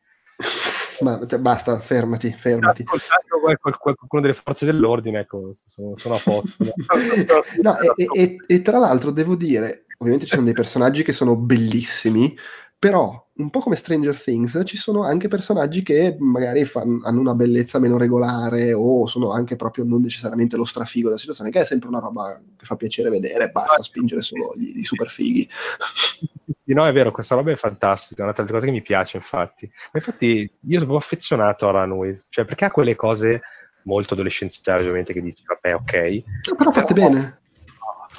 Ma 1.01 1.25
cioè, 1.27 1.39
basta, 1.39 1.79
fermati, 1.79 2.33
fermati. 2.33 2.83
qualcuno 2.83 4.21
delle 4.21 4.33
forze 4.33 4.65
dell'ordine, 4.65 5.19
ecco, 5.19 5.51
sono, 5.53 5.95
sono 5.95 6.15
a 6.15 6.19
posto. 6.19 6.57
no, 7.61 7.77
e, 7.79 8.07
e, 8.11 8.35
e, 8.47 8.61
tra 8.61 8.79
l'altro 8.79 9.11
devo 9.11 9.35
dire, 9.35 9.85
ovviamente 9.99 10.25
ci 10.25 10.33
sono 10.33 10.45
dei 10.45 10.53
personaggi 10.53 11.03
che 11.03 11.13
sono 11.13 11.35
bellissimi, 11.35 12.35
però, 12.79 13.27
un 13.33 13.49
po' 13.49 13.59
come 13.59 13.75
Stranger 13.75 14.17
Things, 14.17 14.61
ci 14.65 14.77
sono 14.77 15.03
anche 15.03 15.27
personaggi 15.27 15.83
che 15.83 16.15
magari 16.17 16.63
fan, 16.63 17.01
hanno 17.03 17.19
una 17.19 17.35
bellezza 17.35 17.77
meno 17.77 17.97
regolare 17.97 18.71
o 18.71 19.05
sono 19.05 19.31
anche 19.31 19.57
proprio 19.57 19.83
non 19.83 20.01
necessariamente 20.01 20.55
lo 20.55 20.63
strafigo 20.63 21.07
della 21.07 21.19
situazione, 21.19 21.49
che 21.49 21.59
è 21.59 21.65
sempre 21.65 21.89
una 21.89 21.99
roba 21.99 22.41
che 22.55 22.65
fa 22.65 22.77
piacere 22.77 23.09
vedere, 23.09 23.49
basta 23.51 23.83
spingere 23.83 24.21
solo 24.21 24.53
gli, 24.55 24.77
gli 24.77 24.83
super 24.83 25.09
fighi. 25.09 25.47
No, 26.69 26.87
è 26.87 26.91
vero, 26.91 27.09
questa 27.09 27.33
roba 27.33 27.49
è 27.49 27.55
fantastica, 27.55 28.21
è 28.21 28.25
una 28.25 28.33
delle 28.35 28.51
cose 28.51 28.67
che 28.67 28.71
mi 28.71 28.83
piace, 28.83 29.17
infatti. 29.17 29.69
Infatti, 29.91 30.51
io 30.67 30.79
sono 30.79 30.97
affezionato 30.97 31.67
a 31.67 31.71
Runway, 31.71 32.15
cioè 32.29 32.45
perché 32.45 32.65
ha 32.65 32.71
quelle 32.71 32.95
cose 32.95 33.41
molto 33.83 34.13
adolescenziali, 34.13 34.81
ovviamente, 34.81 35.11
che 35.11 35.21
dici, 35.21 35.43
vabbè, 35.47 35.73
ok. 35.73 36.53
Però 36.55 36.71
fatte 36.71 36.93
però, 36.93 37.09
bene. 37.09 37.39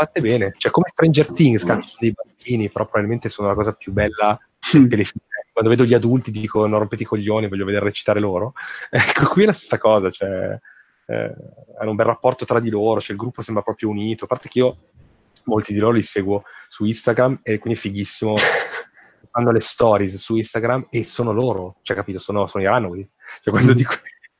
Fatte 0.00 0.22
bene, 0.22 0.54
cioè 0.56 0.70
come 0.70 0.88
Stranger 0.88 1.30
Things, 1.30 1.62
cazzo, 1.62 1.96
dei 1.98 2.10
bambini, 2.10 2.70
però 2.70 2.84
probabilmente 2.86 3.28
sono 3.28 3.48
la 3.48 3.54
cosa 3.54 3.74
più 3.74 3.92
bella 3.92 4.40
telefilm. 4.58 5.20
Quando 5.52 5.68
vedo 5.68 5.84
gli 5.84 5.92
adulti 5.92 6.30
dico 6.30 6.66
non 6.66 6.78
rompete 6.78 7.02
i 7.02 7.06
coglioni, 7.06 7.48
voglio 7.48 7.66
vedere 7.66 7.84
recitare 7.84 8.18
loro. 8.18 8.54
Ecco, 8.88 9.26
qui 9.26 9.42
è 9.42 9.46
la 9.46 9.52
stessa 9.52 9.76
cosa, 9.76 10.10
cioè, 10.10 10.58
eh, 11.04 11.34
hanno 11.78 11.90
un 11.90 11.96
bel 11.96 12.06
rapporto 12.06 12.46
tra 12.46 12.60
di 12.60 12.70
loro, 12.70 12.98
cioè 12.98 13.12
il 13.12 13.18
gruppo 13.18 13.42
sembra 13.42 13.62
proprio 13.62 13.90
unito, 13.90 14.24
a 14.24 14.26
parte 14.26 14.48
che 14.48 14.60
io 14.60 14.78
molti 15.44 15.74
di 15.74 15.78
loro 15.80 15.92
li 15.92 16.02
seguo 16.02 16.44
su 16.66 16.86
Instagram 16.86 17.40
e 17.42 17.58
quindi 17.58 17.78
è 17.78 17.82
fighissimo 17.82 18.36
fanno 19.30 19.50
le 19.52 19.60
stories 19.60 20.16
su 20.16 20.34
Instagram 20.36 20.86
e 20.88 21.04
sono 21.04 21.30
loro, 21.32 21.76
cioè 21.82 21.94
capito, 21.94 22.18
sono, 22.18 22.46
sono 22.46 22.64
i 22.64 22.66
Runaways. 22.66 23.14
Cioè 23.42 23.52
quando 23.52 23.74
dico, 23.74 23.92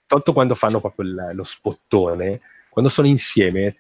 tanto 0.07 0.33
quando 0.33 0.55
fanno 0.55 0.81
proprio 0.81 1.07
il, 1.07 1.31
lo 1.35 1.45
spottone, 1.45 2.41
quando 2.71 2.91
sono 2.91 3.09
insieme, 3.09 3.77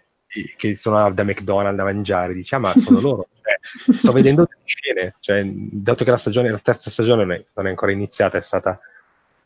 che 0.56 0.76
sono 0.76 1.10
da 1.12 1.24
McDonald's 1.24 1.80
a 1.80 1.84
mangiare, 1.84 2.34
dici, 2.34 2.54
ah 2.54 2.58
ma 2.58 2.72
sono 2.76 3.00
loro, 3.00 3.28
cioè, 3.42 3.96
sto 3.96 4.12
vedendo 4.12 4.46
delle 4.48 4.62
scene, 4.64 5.14
cioè, 5.20 5.44
dato 5.44 6.04
che 6.04 6.10
la 6.10 6.16
stagione, 6.16 6.50
la 6.50 6.58
terza 6.58 6.90
stagione 6.90 7.24
non 7.24 7.32
è, 7.32 7.44
non 7.54 7.66
è 7.66 7.70
ancora 7.70 7.92
iniziata, 7.92 8.38
è 8.38 8.42
stata, 8.42 8.78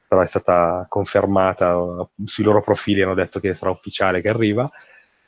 però 0.07 0.21
è 0.21 0.27
stata 0.27 0.87
confermata, 0.89 1.77
sui 2.25 2.45
loro 2.45 2.63
profili 2.63 3.03
hanno 3.03 3.15
detto 3.15 3.41
che 3.41 3.55
sarà 3.55 3.71
ufficiale 3.71 4.21
che 4.21 4.29
arriva, 4.29 4.71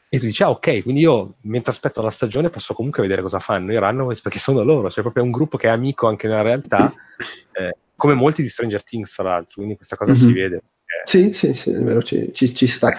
e 0.09 0.19
tu 0.19 0.27
dici, 0.27 0.43
ah 0.43 0.51
ok, 0.51 0.83
quindi 0.83 1.01
io 1.01 1.35
mentre 1.43 1.73
aspetto 1.73 2.01
la 2.01 2.11
stagione 2.11 2.49
posso 2.49 2.75
comunque 2.75 3.03
vedere 3.03 3.23
cosa 3.23 3.41
fanno 3.41 3.73
i 3.73 3.79
Runaways 3.79 4.21
perché 4.21 4.39
sono 4.39 4.63
loro, 4.63 4.89
cioè 4.91 5.03
proprio 5.03 5.25
un 5.25 5.33
gruppo 5.33 5.57
che 5.57 5.67
è 5.67 5.71
amico 5.71 6.07
anche 6.07 6.29
nella 6.29 6.43
realtà, 6.43 6.93
eh, 7.53 7.77
come 7.97 8.15
molti 8.15 8.43
di 8.43 8.49
Stranger 8.49 8.85
Things 8.85 9.13
fra 9.13 9.25
l'altro, 9.25 9.55
quindi 9.57 9.75
questa 9.75 9.97
cosa 9.97 10.13
mm-hmm. 10.13 10.21
si 10.21 10.27
mhm. 10.27 10.35
vede. 10.35 10.57
Eh, 10.57 11.03
sì, 11.05 11.33
sì, 11.33 11.55
sì, 11.55 11.71
è 11.71 11.83
vero, 11.83 12.03
ci, 12.03 12.33
ci, 12.33 12.55
ci 12.55 12.67
sta. 12.67 12.93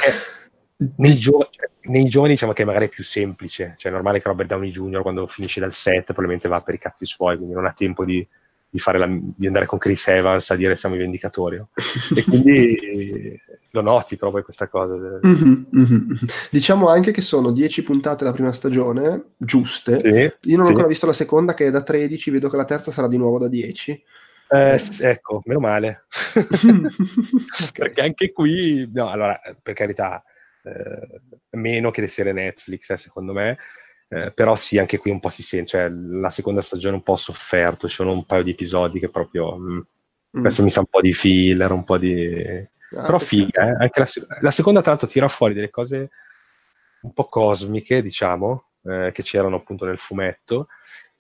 Nei, 0.78 1.16
gio- 1.16 1.50
cioè, 1.50 1.70
nei, 1.90 2.06
giovani 2.06 2.34
diciamo 2.34 2.54
che 2.54 2.64
magari 2.64 2.86
è 2.86 2.90
più 2.90 3.04
semplice, 3.04 3.74
cioè 3.78 3.92
è 3.92 3.96
normale 3.96 4.22
che 4.22 4.28
Robert 4.28 4.50
Downey 4.50 4.70
Jr. 4.70 5.02
quando 5.02 5.26
finisce 5.26 5.60
dal 5.60 5.74
set 5.74 6.06
probabilmente 6.06 6.48
va 6.48 6.62
per 6.62 6.76
i 6.76 6.80
cazzi 6.80 7.06
suoi, 7.06 7.36
quindi 7.38 7.56
non 7.56 7.66
ha 7.66 7.72
tempo 7.72 8.06
di, 8.06 8.26
di, 8.70 8.80
la, 8.86 9.08
di 9.10 9.48
andare 9.48 9.66
con 9.66 9.80
Chris 9.80 10.08
Evans 10.08 10.52
a 10.52 10.56
dire 10.56 10.76
siamo 10.76 10.94
i 10.94 11.00
vendicatori. 11.00 11.60
e 12.16 12.24
quindi 12.24 13.42
lo 13.72 13.82
noti 13.82 14.18
proprio 14.18 14.44
questa 14.44 14.68
cosa. 14.68 15.20
Mm-hmm, 15.26 15.64
mm-hmm. 15.76 16.12
Diciamo 16.52 16.90
anche 16.90 17.12
che 17.12 17.22
sono 17.22 17.52
10 17.52 17.82
puntate 17.82 18.24
la 18.24 18.34
prima 18.34 18.52
stagione, 18.52 19.32
giuste. 19.36 20.00
Sì, 20.00 20.50
Io 20.50 20.58
non 20.58 20.66
ho 20.66 20.70
ancora 20.70 20.88
visto 20.88 21.08
la 21.08 21.14
seconda 21.14 21.56
che 21.56 21.66
è 21.66 21.72
da 21.72 21.82
13, 21.82 22.30
vedo 22.30 22.50
che 22.50 22.58
la 22.58 22.66
terza 22.66 22.92
sarà 22.92 23.08
di 23.08 23.18
nuovo 23.18 23.40
da 23.40 23.48
10. 23.48 24.04
Eh, 24.50 24.82
ecco, 25.02 25.42
meno 25.46 25.60
male. 25.60 26.06
okay. 26.36 26.82
Perché 27.74 28.02
anche 28.02 28.32
qui, 28.32 28.90
no, 28.94 29.10
allora, 29.10 29.40
per 29.62 29.74
carità, 29.74 30.24
meno 31.52 31.92
che 31.92 32.02
le 32.02 32.08
serie 32.08 32.34
Netflix, 32.34 32.90
eh, 32.90 32.98
secondo 32.98 33.34
me, 33.34 33.58
eh, 34.10 34.32
però 34.32 34.56
sì, 34.56 34.78
anche 34.78 34.98
qui 34.98 35.12
un 35.12 35.20
po' 35.20 35.30
si 35.30 35.44
sente, 35.44 35.68
cioè 35.68 35.90
la 35.90 36.30
seconda 36.30 36.62
stagione 36.62 36.96
un 36.96 37.04
po' 37.04 37.16
sofferto, 37.16 37.88
ci 37.88 37.96
sono 37.96 38.12
un 38.12 38.26
paio 38.26 38.44
di 38.44 38.52
episodi 38.52 39.00
che 39.00 39.10
proprio, 39.10 39.58
mh, 39.58 39.88
mm. 40.38 40.42
questo 40.42 40.64
mi 40.64 40.70
sa 40.70 40.80
un 40.80 40.88
po' 40.88 41.02
di 41.02 41.14
filler, 41.14 41.72
un 41.72 41.84
po' 41.84 41.98
di... 41.98 42.66
Ah, 42.96 43.02
però 43.02 43.20
figa, 43.20 43.68
eh? 43.68 43.84
anche 43.84 44.00
la, 44.00 44.08
la, 44.40 44.52
seconda 44.52 44.80
tra 44.80 44.92
l'altro 44.92 45.10
tira 45.10 45.28
fuori 45.28 45.54
delle 45.54 45.70
cose 45.70 46.10
un 47.02 47.12
po' 47.12 47.26
cosmiche, 47.26 48.02
diciamo, 48.02 48.70
eh, 48.84 49.12
che 49.14 49.24
c'erano 49.24 49.58
appunto 49.58 49.86
nel 49.86 50.00
fumetto, 50.00 50.68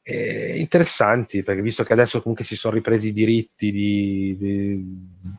eh, 0.09 0.57
interessanti, 0.57 1.43
perché 1.43 1.61
visto 1.61 1.83
che 1.83 1.91
adesso 1.91 2.21
comunque 2.21 2.45
si 2.45 2.55
sono 2.55 2.75
ripresi 2.75 3.09
i 3.09 3.13
diritti 3.13 3.73
di, 3.73 4.37
di, 4.39 4.81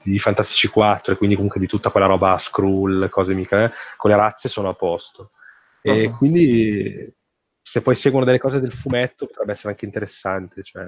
di 0.02 0.18
Fantastici 0.18 0.68
4 0.68 1.14
e 1.14 1.16
quindi 1.16 1.36
comunque 1.36 1.58
di 1.58 1.66
tutta 1.66 1.88
quella 1.88 2.06
roba 2.06 2.36
Skrull, 2.36 3.08
cose 3.08 3.32
mica, 3.32 3.64
eh, 3.64 3.70
con 3.96 4.10
le 4.10 4.16
razze 4.16 4.50
sono 4.50 4.68
a 4.68 4.74
posto. 4.74 5.30
E 5.80 6.06
uh-huh. 6.06 6.16
quindi 6.18 7.14
se 7.62 7.80
poi 7.80 7.94
seguono 7.94 8.26
delle 8.26 8.38
cose 8.38 8.60
del 8.60 8.72
fumetto 8.72 9.24
potrebbe 9.24 9.52
essere 9.52 9.70
anche 9.70 9.86
interessante, 9.86 10.62
cioè, 10.62 10.84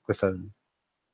questa 0.00 0.32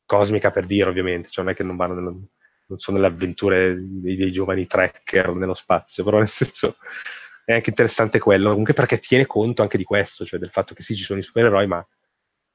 cosmica 0.05 0.51
per 0.51 0.67
dire 0.67 0.91
ovviamente, 0.91 1.31
cioè 1.31 1.43
non 1.43 1.55
è 1.55 1.57
che 1.57 1.63
non 1.63 1.77
vanno 1.77 1.95
nello, 1.95 2.29
non 2.67 2.79
sono 2.79 2.99
nelle 2.99 3.09
avventure 3.09 3.79
dei, 3.81 4.17
dei, 4.17 4.31
giovani 4.31 4.67
trekker 4.67 5.35
nello 5.35 5.55
spazio, 5.55 6.05
però 6.05 6.19
nel 6.19 6.29
senso 6.29 6.77
è 7.45 7.53
anche 7.53 7.71
interessante 7.71 8.19
quello, 8.19 8.51
comunque 8.51 8.75
perché 8.75 8.99
tiene 8.99 9.27
conto 9.27 9.63
anche 9.63 9.77
di 9.77 9.85
questo, 9.85 10.25
cioè 10.25 10.39
del 10.39 10.51
fatto 10.51 10.75
che 10.75 10.83
sì, 10.83 10.97
ci 10.97 11.05
sono 11.05 11.19
i 11.19 11.23
supereroi, 11.23 11.67
ma 11.67 11.87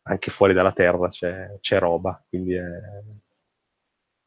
anche 0.04 0.32
fuori 0.32 0.54
dalla 0.54 0.72
Terra 0.72 1.08
c'è, 1.08 1.58
c'è 1.60 1.78
roba, 1.80 2.24
quindi 2.28 2.56
è, 2.56 2.66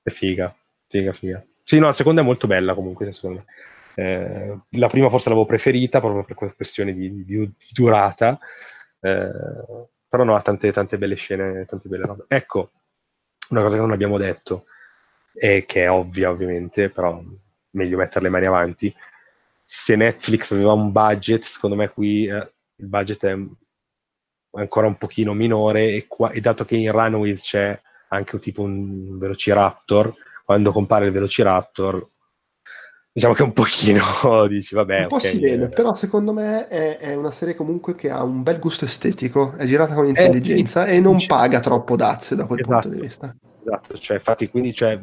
è, 0.02 0.10
figa, 0.10 0.54
figa, 0.86 1.12
figa. 1.12 1.44
Sì, 1.64 1.78
no, 1.78 1.86
la 1.86 1.92
seconda 1.92 2.20
è 2.20 2.24
molto 2.24 2.46
bella 2.46 2.74
comunque, 2.74 3.12
secondo 3.12 3.44
me. 3.44 3.52
Eh, 3.94 4.58
la 4.70 4.86
prima 4.86 5.08
forse 5.08 5.28
l'avevo 5.28 5.46
preferita 5.46 6.00
proprio 6.00 6.24
per 6.24 6.54
questioni 6.54 6.94
di, 6.94 7.24
di, 7.24 7.24
di 7.24 7.54
durata, 7.72 8.38
eh, 9.00 9.30
però 10.08 10.24
no, 10.24 10.36
ha 10.36 10.42
tante, 10.42 10.70
tante 10.70 10.98
belle 10.98 11.16
scene, 11.16 11.64
tante 11.64 11.88
belle 11.88 12.06
robe. 12.06 12.24
Ecco, 12.28 12.70
una 13.50 13.62
cosa 13.62 13.74
che 13.74 13.82
non 13.82 13.92
abbiamo 13.92 14.18
detto, 14.18 14.66
e 15.34 15.64
che 15.66 15.84
è 15.84 15.90
ovvia 15.90 16.30
ovviamente, 16.30 16.90
però 16.90 17.22
meglio 17.70 17.96
mettere 17.96 18.24
le 18.24 18.30
mani 18.30 18.46
avanti, 18.46 18.94
se 19.74 19.96
Netflix 19.96 20.52
aveva 20.52 20.72
un 20.72 20.92
budget, 20.92 21.44
secondo 21.44 21.76
me 21.76 21.88
qui 21.88 22.26
eh, 22.26 22.52
il 22.76 22.86
budget 22.88 23.24
è 23.24 23.34
ancora 24.50 24.86
un 24.86 24.98
pochino 24.98 25.32
minore 25.32 25.94
e, 25.94 26.06
qua, 26.06 26.30
e 26.30 26.42
dato 26.42 26.66
che 26.66 26.76
in 26.76 26.92
Runaways 26.92 27.40
c'è 27.40 27.80
anche 28.08 28.34
un 28.34 28.40
tipo 28.42 28.60
un 28.60 29.16
Velociraptor, 29.16 30.14
quando 30.44 30.72
compare 30.72 31.06
il 31.06 31.12
Velociraptor 31.12 32.06
diciamo 33.10 33.32
che 33.32 33.42
un 33.42 33.54
pochino 33.54 34.02
dici 34.46 34.74
vabbè 34.74 35.00
un 35.00 35.06
po' 35.08 35.16
okay, 35.16 35.30
si 35.30 35.40
vede 35.40 35.68
però 35.68 35.94
secondo 35.94 36.32
me 36.32 36.66
è, 36.68 36.98
è, 36.98 37.14
una 37.14 37.30
serie 37.30 37.54
comunque 37.54 37.94
che 37.94 38.08
ha 38.10 38.22
un 38.22 38.42
bel 38.42 38.58
gusto 38.58 38.86
estetico 38.86 39.52
è 39.56 39.66
girata 39.66 39.94
con 39.94 40.04
eh, 40.04 40.08
intelligenza 40.08 40.86
eh, 40.86 40.96
e 40.96 41.00
non 41.00 41.18
paga 41.26 41.60
troppo 41.60 41.94
dazio 41.96 42.36
da 42.36 42.46
quel 42.46 42.60
esatto, 42.60 42.88
punto 42.88 42.96
di 42.96 43.06
vista. 43.06 43.36
esatto 43.60 43.98
cioè 43.98 44.16
infatti 44.16 44.48
quindi 44.48 44.72
cioè, 44.72 44.98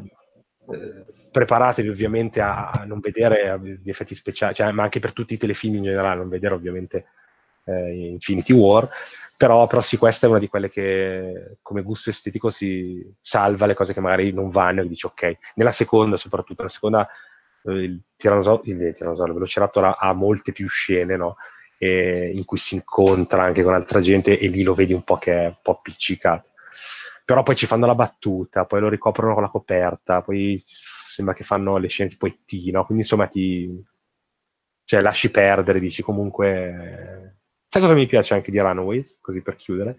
eh, 0.72 1.04
preparatevi 1.30 1.88
ovviamente 1.88 2.40
a 2.40 2.84
non 2.86 3.00
vedere 3.00 3.60
gli 3.82 3.88
effetti 3.88 4.14
speciali 4.14 4.54
cioè, 4.54 4.70
ma 4.72 4.82
anche 4.82 5.00
per 5.00 5.12
tutti 5.12 5.34
i 5.34 5.38
telefilm 5.38 5.76
in 5.76 5.84
generale 5.84 6.16
non 6.16 6.28
vedere 6.28 6.54
ovviamente 6.54 7.06
eh, 7.64 8.08
Infinity 8.10 8.52
War 8.52 8.88
però, 9.36 9.66
però 9.66 9.80
sì 9.80 9.96
questa 9.96 10.26
è 10.26 10.30
una 10.30 10.38
di 10.38 10.48
quelle 10.48 10.70
che 10.70 11.58
come 11.62 11.82
gusto 11.82 12.10
estetico 12.10 12.50
si 12.50 13.04
salva 13.20 13.66
le 13.66 13.74
cose 13.74 13.92
che 13.92 14.00
magari 14.00 14.32
non 14.32 14.50
vanno 14.50 14.82
e 14.82 14.88
dici 14.88 15.06
ok 15.06 15.38
nella 15.54 15.72
seconda 15.72 16.16
soprattutto 16.16 16.62
la 16.62 16.68
seconda 16.68 17.08
il 17.64 18.00
tirannosauro, 18.16 18.62
il, 18.64 18.92
tirannosauro, 18.94 19.32
il 19.32 19.34
velociraptor 19.34 19.84
ha, 19.84 19.96
ha, 19.98 20.12
molte 20.12 20.52
più 20.52 20.68
scene, 20.68 21.16
no? 21.16 21.36
E, 21.78 22.32
in 22.34 22.44
cui 22.44 22.58
si 22.58 22.74
incontra 22.74 23.42
anche 23.42 23.62
con 23.62 23.74
altra 23.74 24.00
gente 24.00 24.38
e 24.38 24.48
lì 24.48 24.62
lo 24.62 24.74
vedi 24.74 24.92
un 24.92 25.02
po' 25.02 25.18
che 25.18 25.32
è 25.32 25.46
un 25.46 25.56
po' 25.60 25.72
appiccicato. 25.72 26.48
Però 27.30 27.44
poi 27.44 27.54
ci 27.54 27.66
fanno 27.66 27.86
la 27.86 27.94
battuta, 27.94 28.64
poi 28.64 28.80
lo 28.80 28.88
ricoprono 28.88 29.34
con 29.34 29.44
la 29.44 29.48
coperta, 29.50 30.20
poi 30.20 30.60
sembra 30.66 31.32
che 31.32 31.44
fanno 31.44 31.76
le 31.76 31.86
scene 31.86 32.10
tipo 32.10 32.26
ET, 32.26 32.50
no? 32.72 32.84
Quindi 32.84 33.04
insomma 33.04 33.28
ti... 33.28 33.70
Cioè, 34.82 35.00
lasci 35.00 35.30
perdere, 35.30 35.78
dici 35.78 36.02
comunque... 36.02 37.36
Sai 37.68 37.82
cosa 37.82 37.94
mi 37.94 38.06
piace 38.06 38.34
anche 38.34 38.50
di 38.50 38.58
Runaways, 38.58 39.20
così 39.20 39.42
per 39.42 39.54
chiudere? 39.54 39.94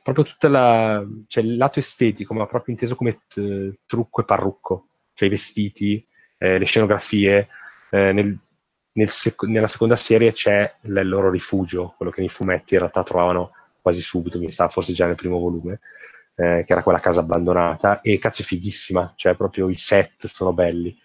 Proprio 0.00 0.24
tutta 0.24 0.48
la... 0.48 1.04
cioè 1.26 1.42
il 1.42 1.56
lato 1.56 1.80
estetico, 1.80 2.34
ma 2.34 2.46
proprio 2.46 2.72
inteso 2.74 2.94
come 2.94 3.18
t- 3.26 3.78
trucco 3.84 4.20
e 4.20 4.24
parrucco. 4.24 4.86
Cioè 5.12 5.26
i 5.26 5.30
vestiti, 5.32 6.06
eh, 6.38 6.56
le 6.56 6.66
scenografie. 6.66 7.48
Eh, 7.90 8.12
nel, 8.12 8.40
nel 8.92 9.08
sec- 9.08 9.42
nella 9.42 9.66
seconda 9.66 9.96
serie 9.96 10.32
c'è 10.32 10.72
il 10.82 11.08
loro 11.08 11.30
rifugio, 11.30 11.94
quello 11.96 12.12
che 12.12 12.20
nei 12.20 12.28
fumetti 12.28 12.74
in 12.74 12.80
realtà 12.80 13.02
trovavano 13.02 13.50
quasi 13.82 14.02
subito, 14.02 14.38
mi 14.38 14.52
sa, 14.52 14.68
forse 14.68 14.92
già 14.92 15.06
nel 15.06 15.16
primo 15.16 15.40
volume 15.40 15.80
eh, 16.36 16.64
che 16.66 16.72
era 16.72 16.82
quella 16.82 16.98
casa 16.98 17.20
abbandonata, 17.20 18.00
e 18.02 18.18
cazzo 18.18 18.42
è 18.42 18.44
fighissima, 18.44 19.14
cioè 19.16 19.34
proprio 19.34 19.68
i 19.68 19.74
set 19.74 20.26
sono 20.26 20.52
belli, 20.52 20.96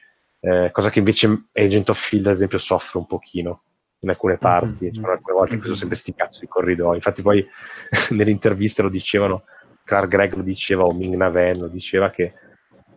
eh, 0.42 0.70
cosa 0.72 0.90
che 0.90 1.00
invece 1.00 1.46
Agent 1.54 1.90
of 1.90 2.00
Field 2.00 2.28
ad 2.28 2.34
esempio 2.34 2.58
soffre 2.58 3.00
un 3.00 3.08
pochino 3.08 3.64
in 4.00 4.10
alcune 4.10 4.34
mhm, 4.34 4.40
parti, 4.40 4.86
mm-hmm. 4.86 4.94
cioè, 4.94 5.12
alcune 5.12 5.36
volte 5.36 5.54
mm-hmm. 5.56 5.64
sono 5.64 5.76
sempre 5.76 5.98
sti 5.98 6.14
cazzo 6.16 6.40
di 6.42 6.48
corridoi, 6.48 6.96
infatti 6.96 7.22
poi 7.22 7.46
nelle 8.12 8.32
interviste 8.32 8.82
lo 8.82 8.90
dicevano, 8.90 9.44
Clark 9.84 10.08
Gregg 10.10 10.34
lo 10.34 10.44
diceva, 10.44 10.84
o 10.84 10.94
Ming 10.94 11.16
Naven 11.16 11.60
lo 11.60 11.68
diceva 11.68 12.10
che 12.10 12.34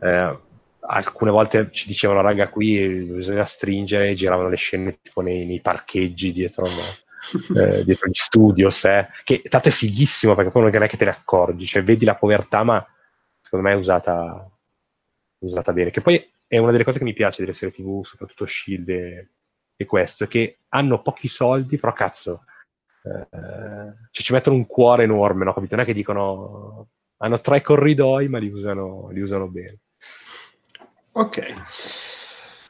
eh, 0.01 0.39
alcune 0.87 1.31
volte 1.31 1.71
ci 1.71 1.87
dicevano 1.87 2.21
raga 2.21 2.49
qui 2.49 2.87
bisogna 2.89 3.45
stringere 3.45 4.11
e 4.11 4.15
giravano 4.15 4.49
le 4.49 4.57
scene 4.57 4.93
tipo 5.01 5.23
nei, 5.23 5.47
nei 5.47 5.61
parcheggi 5.61 6.33
dietro 6.33 6.67
no? 6.67 6.83
eh, 7.57 7.85
dietro 7.85 8.09
gli 8.09 8.15
studios, 8.15 8.85
eh, 8.85 9.09
che 9.25 9.43
tanto 9.43 9.69
è 9.69 9.73
fighissimo 9.73 10.35
perché 10.35 10.51
poi 10.51 10.63
non 10.63 10.83
è 10.83 10.89
che 10.89 10.97
te 10.97 11.05
ne 11.05 11.11
accorgi, 11.11 11.67
cioè 11.67 11.83
vedi 11.83 12.05
la 12.05 12.15
povertà, 12.15 12.63
ma 12.63 12.85
secondo 13.41 13.69
me 13.69 13.75
è 13.75 13.77
usata, 13.77 14.51
usata 15.39 15.73
bene. 15.73 15.91
Che 15.91 16.01
poi 16.01 16.33
è 16.47 16.59
una 16.59 16.73
delle 16.73 16.85
cose 16.85 16.99
che 16.99 17.05
mi 17.05 17.13
piace 17.13 17.43
delle 17.43 17.55
serie 17.55 17.75
TV, 17.75 18.05
soprattutto 18.05 18.47
Shield 18.47 18.89
e, 18.89 19.31
e 19.77 19.85
questo, 19.85 20.25
è 20.25 20.29
che 20.29 20.59
hanno 20.69 21.03
pochi 21.03 21.29
soldi, 21.29 21.79
però 21.79 21.93
cazzo, 21.93 22.45
eh, 23.03 23.27
cioè 23.31 24.25
ci 24.25 24.33
mettono 24.33 24.57
un 24.57 24.67
cuore 24.67 25.05
enorme, 25.05 25.45
no? 25.45 25.53
Capito? 25.53 25.75
Non 25.75 25.85
è 25.85 25.87
che 25.87 25.95
dicono 25.95 26.89
hanno 27.19 27.41
tre 27.41 27.63
corridoi, 27.63 28.29
ma 28.29 28.39
li 28.39 28.49
usano, 28.49 29.09
li 29.11 29.21
usano 29.21 29.49
bene. 29.49 29.79
Ok. 31.13 32.04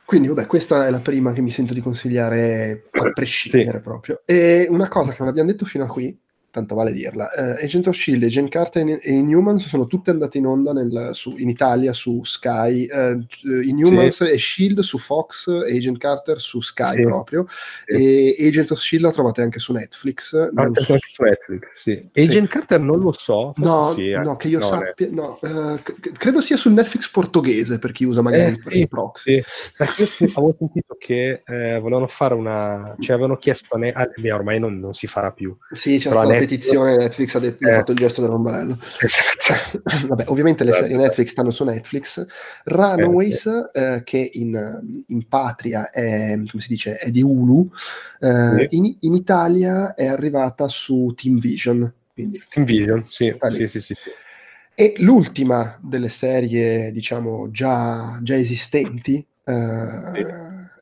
Quindi, 0.05 0.29
vabbè, 0.29 0.47
questa 0.47 0.87
è 0.87 0.91
la 0.91 1.01
prima 1.01 1.33
che 1.33 1.41
mi 1.41 1.51
sento 1.51 1.73
di 1.73 1.81
consigliare 1.81 2.89
a 2.91 3.11
prescindere 3.13 3.79
sì. 3.79 3.83
proprio. 3.83 4.23
E 4.25 4.67
una 4.69 4.89
cosa 4.89 5.13
che 5.13 5.19
non 5.21 5.29
abbiamo 5.29 5.51
detto 5.51 5.65
fino 5.65 5.85
a 5.85 5.89
qui, 5.89 6.17
tanto 6.55 6.77
vale 6.77 6.93
dirla. 6.93 7.29
Uh, 7.37 7.65
Agent 7.65 7.89
of 7.89 7.97
Shield, 7.97 8.23
Agent 8.23 8.49
Carter 8.49 8.87
e 9.03 9.11
Inhumans 9.11 9.67
sono 9.67 9.89
tutte 9.89 10.13
andate 10.13 10.39
in 10.39 10.47
onda 10.47 10.73
nel, 10.73 11.11
su, 11.13 11.35
in 11.37 11.49
Italia 11.49 11.93
su 11.93 12.23
Sky. 12.23 12.89
Uh, 12.89 13.25
Inhumans 13.63 14.23
sì. 14.23 14.31
e 14.31 14.39
Shield 14.39 14.81
su 14.81 14.99
Fox, 14.99 15.49
Agent 15.49 15.99
Carter 15.99 16.41
su 16.41 16.61
Sky 16.61 16.95
sì. 16.95 17.03
proprio. 17.03 17.47
Sì. 17.49 18.35
E 18.37 18.47
Agent 18.47 18.71
of 18.71 18.79
Shield 18.79 19.05
la 19.05 19.11
trovate 19.11 19.43
anche 19.43 19.59
su 19.59 19.73
Netflix. 19.73 20.33
Anche 20.55 20.81
su... 20.81 20.97
su 20.97 21.23
Netflix, 21.25 21.67
sì. 21.75 22.09
Agent 22.15 22.47
Carter 22.47 22.79
non 22.79 23.01
lo 23.01 23.11
so. 23.11 23.53
No, 23.57 23.93
eh. 23.97 24.17
no, 24.19 24.37
che 24.37 24.47
io 24.47 24.61
no, 24.61 24.69
sappia, 24.69 25.09
no, 25.11 25.37
uh, 25.43 25.83
c- 25.83 26.13
credo 26.13 26.41
sia 26.41 26.57
sul 26.57 26.73
Netflix 26.73 27.11
portoghese 27.11 27.81
per 27.81 27.91
chi 27.91 28.05
usa 28.05 28.23
magari 28.23 28.53
eh, 28.53 28.55
sì, 28.55 28.87
proxy. 28.87 29.43
Perché 29.77 30.03
io 30.03 30.31
avevo 30.35 30.55
sentito 30.57 30.97
che 31.01 31.43
eh, 31.45 31.81
volevano 31.81 32.07
fare 32.07 32.35
una, 32.35 32.95
cioè 33.01 33.15
avevano 33.15 33.39
chiesto 33.39 33.75
a 33.75 33.79
ne- 33.79 33.93
ah, 33.93 34.09
beh, 34.15 34.33
ormai 34.33 34.61
non, 34.61 34.79
non, 34.79 34.93
si 34.93 35.09
farà 35.09 35.33
più. 35.33 35.57
Sì, 35.73 35.99
c'è 35.99 36.11
stata 36.11 36.44
petizione 36.45 36.97
Netflix 36.97 37.35
ha, 37.35 37.39
detto, 37.39 37.67
eh. 37.67 37.73
ha 37.73 37.77
fatto 37.77 37.93
il 37.93 37.99
gesto 37.99 38.21
dell'ombrello. 38.21 38.79
Esatto. 39.01 39.83
Vabbè, 40.09 40.25
ovviamente 40.29 40.65
le 40.65 40.71
esatto. 40.71 40.87
serie 40.87 41.03
Netflix 41.03 41.31
stanno 41.31 41.51
su 41.51 41.65
Netflix. 41.65 42.27
Runaways, 42.65 43.71
eh, 43.73 44.03
che 44.05 44.31
in, 44.35 45.05
in, 45.09 45.29
patria 45.29 45.91
è, 45.91 46.35
come 46.51 46.63
si 46.63 46.69
dice, 46.69 46.97
è 46.97 47.11
di 47.11 47.23
Hulu, 47.23 47.69
eh, 48.21 48.67
in, 48.71 48.97
in, 49.01 49.15
Italia 49.15 49.95
è 49.95 50.07
arrivata 50.07 50.69
su 50.69 51.13
Team 51.17 51.39
Vision. 51.39 51.93
Quindi, 52.13 52.43
Team 52.49 52.67
Vision, 52.67 53.05
sì, 53.07 53.35
sì, 53.51 53.69
sì, 53.69 53.81
sì. 53.81 53.95
E 54.77 54.95
l'ultima 54.99 55.79
delle 55.81 56.09
serie, 56.09 56.91
diciamo, 56.91 57.49
già, 57.51 58.19
già 58.23 58.35
esistenti 58.35 59.25
eh, 59.45 60.11
sì. 60.15 60.25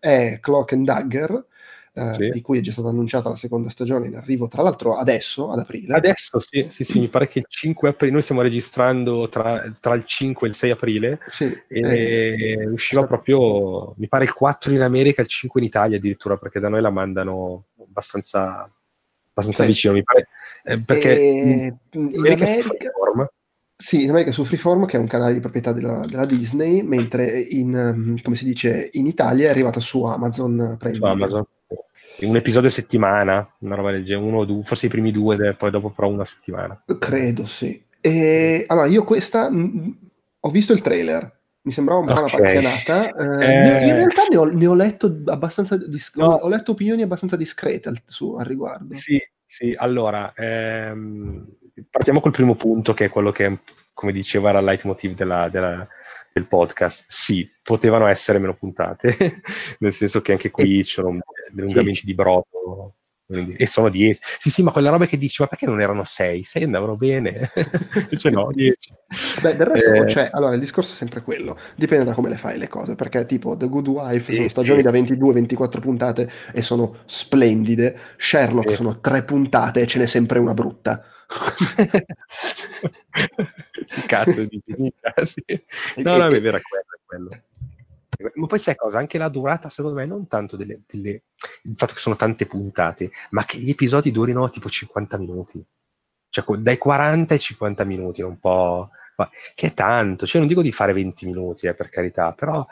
è 0.01 0.39
Clock 0.41 0.73
and 0.73 0.87
Dagger, 0.87 1.47
eh, 1.95 2.15
sì. 2.15 2.31
di 2.31 2.41
cui 2.41 2.59
è 2.59 2.61
già 2.63 2.73
stata 2.73 2.89
annunciata 2.89 3.29
la 3.29 3.37
seconda 3.37 3.69
stagione 3.69 4.07
in 4.07 4.17
arrivo, 4.17 4.49
tra 4.49 4.63
l'altro 4.63 4.97
adesso, 4.97 5.51
ad 5.51 5.59
aprile. 5.59 5.95
Adesso 5.95 6.41
sì, 6.41 6.67
sì, 6.69 6.85
sì 6.85 7.01
mi 7.01 7.09
pare 7.09 7.29
che 7.29 7.41
il 7.41 7.45
5 7.47 7.91
aprile, 7.91 8.13
noi 8.13 8.23
stiamo 8.23 8.41
registrando 8.41 9.29
tra, 9.29 9.63
tra 9.79 9.95
il 9.95 10.05
5 10.05 10.47
e 10.47 10.51
il 10.51 10.57
6 10.57 10.71
aprile 10.71 11.19
sì, 11.31 11.45
e 11.69 11.81
eh, 11.81 12.67
usciva 12.67 13.05
proprio, 13.05 13.95
mi 13.99 14.09
pare 14.09 14.25
il 14.25 14.33
4 14.33 14.73
in 14.73 14.81
America 14.81 15.21
e 15.21 15.25
il 15.25 15.31
5 15.31 15.61
in 15.61 15.67
Italia 15.67 15.97
addirittura, 15.99 16.37
perché 16.37 16.61
da 16.61 16.69
noi 16.69 16.81
la 16.81 16.91
mandano 16.91 17.67
abbastanza, 17.79 18.71
abbastanza 19.31 19.65
vicino, 19.65 19.93
mi 19.93 20.03
pare. 20.03 20.29
Eh, 20.65 20.81
perché 20.81 21.13
in, 21.13 21.77
in 21.91 22.19
America... 22.19 22.45
America 22.45 22.91
sì, 23.83 24.05
in 24.05 24.11
America 24.11 24.31
su 24.31 24.45
Freeform, 24.45 24.87
che 24.87 24.97
è 24.97 25.01
un 25.01 25.09
canale 25.09 25.33
di 25.33 25.41
proprietà 25.41 25.73
della, 25.73 26.07
della 26.07 26.25
Disney, 26.25 26.83
mentre 26.83 27.41
in, 27.41 28.17
come 28.23 28.37
si 28.37 28.45
dice, 28.45 28.91
in 28.93 29.07
Italia 29.07 29.49
è 29.49 29.51
arrivata 29.51 29.81
su 29.81 30.05
Amazon 30.05 30.77
Prime. 30.79 30.95
Su 30.95 31.05
Amazon 31.05 31.45
un 32.21 32.37
episodio 32.37 32.69
a 32.69 32.73
settimana, 32.73 33.55
una 33.59 33.75
roba 33.75 33.91
del 33.91 34.05
genere, 34.05 34.27
uno 34.27 34.39
o 34.39 34.45
due, 34.45 34.63
forse 34.63 34.87
i 34.87 34.91
primi 34.91 35.11
due, 35.11 35.55
poi 35.55 35.71
dopo 35.71 35.91
però 35.91 36.09
una 36.09 36.25
settimana. 36.25 36.83
Credo, 36.99 37.47
sì. 37.47 37.83
E, 38.01 38.65
allora, 38.67 38.87
io 38.87 39.05
questa 39.05 39.51
mh, 39.51 39.99
ho 40.41 40.51
visto 40.51 40.73
il 40.73 40.81
trailer, 40.81 41.41
mi 41.63 41.73
sembrava 41.73 42.01
un 42.01 42.07
po' 42.07 42.13
okay. 42.13 42.23
una 42.23 42.71
pacchianata. 42.71 43.15
Eh, 43.15 43.47
eh... 43.47 43.87
In 43.87 43.95
realtà 43.95 44.23
ne 44.29 44.37
ho, 44.37 44.45
ne 44.45 44.67
ho 44.67 44.75
letto 44.75 45.23
abbastanza 45.27 45.77
dis- 45.77 46.15
no. 46.15 46.27
ho 46.27 46.49
letto 46.49 46.73
opinioni 46.73 47.03
abbastanza 47.03 47.37
discrete 47.37 47.89
al, 47.89 47.99
su, 48.05 48.33
al 48.33 48.45
riguardo. 48.45 48.95
Sì, 48.95 49.21
sì, 49.45 49.75
allora 49.77 50.33
ehm, 50.35 51.47
partiamo 51.89 52.21
col 52.21 52.33
primo 52.33 52.57
punto, 52.57 52.95
che 52.95 53.05
è 53.05 53.11
quello 53.11 53.31
che, 53.31 53.59
come 53.93 54.13
dicevo, 54.13 54.49
era 54.49 54.59
il 54.59 54.65
leitmotiv 54.65 55.15
della, 55.15 55.49
della 55.49 55.87
del 56.33 56.47
podcast, 56.47 57.05
sì, 57.09 57.49
potevano 57.63 58.07
essere 58.07 58.39
meno 58.39 58.57
puntate, 58.57 59.41
nel 59.81 59.93
senso 59.93 60.21
che 60.21 60.33
anche 60.33 60.51
qui 60.51 60.83
c'erano 60.83 61.21
dei 61.53 61.65
allungamenti 61.65 62.05
di 62.05 62.15
brodo 62.15 62.97
e 63.57 63.67
sono 63.67 63.89
10. 63.89 64.21
Sì, 64.39 64.51
sì, 64.51 64.63
ma 64.63 64.71
quelle 64.71 64.91
robe 64.91 65.07
che 65.07 65.19
dici, 65.19 65.43
ma 65.43 65.49
perché 65.49 65.67
non 65.67 65.81
erano 65.81 66.05
6? 66.05 66.45
6 66.45 66.63
andavano 66.65 66.97
bene, 66.97 67.51
invece 67.95 68.31
no, 68.31 68.51
10. 68.53 68.93
Beh, 69.43 69.57
del 69.57 69.67
resto, 69.67 69.93
eh... 69.93 70.09
cioè, 70.09 70.31
allora, 70.33 70.55
il 70.55 70.61
discorso 70.61 70.93
è 70.93 70.97
sempre 70.97 71.23
quello, 71.23 71.57
dipende 71.77 72.05
da 72.05 72.15
come 72.15 72.29
le 72.29 72.37
fai 72.37 72.59
le 72.59 72.69
cose, 72.69 72.95
perché 72.95 73.27
tipo 73.27 73.57
The 73.57 73.69
Good 73.69 73.89
Wife 73.89 74.33
sì, 74.33 74.37
sono 74.37 74.49
stagioni 74.49 74.83
sì. 74.83 74.85
da 74.85 74.91
22-24 74.91 75.81
puntate 75.81 76.31
e 76.53 76.63
sono 76.63 76.95
splendide, 77.07 77.99
Sherlock 78.17 78.75
sono 78.75 79.01
3 79.01 79.25
puntate 79.25 79.81
e 79.81 79.87
ce 79.87 79.99
n'è 79.99 80.07
sempre 80.07 80.39
una 80.39 80.55
brutta. 80.55 81.05
cazzo 84.07 84.45
di 84.45 84.63
finita, 84.65 85.13
sì. 85.25 85.43
No, 86.03 86.17
no, 86.17 86.29
è 86.29 86.41
vero, 86.41 86.57
è 86.57 86.61
quello, 86.61 86.85
è 86.91 87.01
quello. 87.05 87.29
Ma 88.35 88.47
poi 88.47 88.59
sai 88.59 88.77
cosa? 88.77 88.99
Anche 88.99 89.19
la 89.19 89.29
durata, 89.29 89.69
secondo 89.69 89.99
me, 89.99 90.07
non 90.07 90.29
tanto 90.29 90.57
delle, 90.57 90.83
delle, 90.87 91.23
il 91.63 91.75
fatto 91.77 91.95
che 91.95 92.01
sono 92.01 92.17
tante 92.17 92.47
puntate, 92.47 93.11
ma 93.31 93.45
che 93.45 93.59
gli 93.59 93.71
episodi 93.71 94.11
durino 94.11 94.49
tipo 94.51 94.69
50 94.69 95.19
minuti. 95.19 95.65
Cioè, 96.29 96.57
dai 96.59 96.79
40 96.79 97.35
ai 97.35 97.41
50 97.41 97.85
minuti, 97.85 98.23
un 98.23 98.39
po'... 98.39 98.91
Che 99.55 99.67
è 99.69 99.75
tanto. 99.75 100.27
Cioè, 100.27 100.41
non 100.41 100.49
dico 100.49 100.63
di 100.63 100.73
fare 100.73 100.93
20 100.93 101.27
minuti, 101.27 101.67
eh, 101.67 101.75
per 101.75 101.89
carità, 101.89 102.33
però 102.33 102.67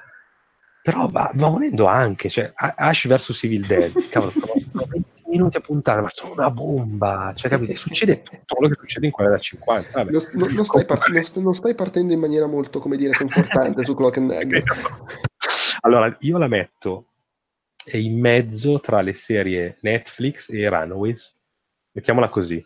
però 0.82 1.09
va, 1.09 1.30
va 1.34 1.49
volendo 1.49 1.86
anche, 1.86 2.28
cioè 2.30 2.53
Ash 2.55 3.07
vs 3.07 3.43
Evil 3.45 3.66
Dead, 3.66 3.93
cavolo, 4.09 4.32
20 4.72 5.05
minuti 5.26 5.57
a 5.59 5.61
puntare, 5.61 6.01
ma 6.01 6.09
sono 6.09 6.32
una 6.32 6.51
bomba, 6.51 7.32
cioè 7.36 7.51
capite, 7.51 7.76
succede 7.76 8.22
tutto 8.24 8.55
quello 8.55 8.74
che 8.74 8.81
succede 8.81 9.06
in 9.06 9.12
quella 9.12 9.31
da 9.31 9.39
50. 9.39 9.90
Vabbè, 9.93 10.10
non, 10.10 10.23
non, 10.32 10.52
non, 10.55 10.64
stai 10.64 10.86
part- 10.86 11.36
non, 11.36 11.55
stai 11.55 11.74
partendo 11.74 12.14
in 12.14 12.20
maniera 12.20 12.47
molto, 12.47 12.81
come 12.81 12.97
dire, 12.97 13.12
confortante 13.12 13.85
su 13.85 13.94
Clock 13.94 14.16
and 14.16 14.31
Dagger. 14.32 14.62
Allora, 15.81 16.15
io 16.20 16.39
la 16.39 16.48
metto 16.48 17.07
in 17.93 18.19
mezzo 18.20 18.81
tra 18.81 19.01
le 19.01 19.12
serie 19.15 19.78
Netflix 19.81 20.51
e 20.51 20.69
Runaways, 20.69 21.35
mettiamola 21.93 22.28
così, 22.28 22.65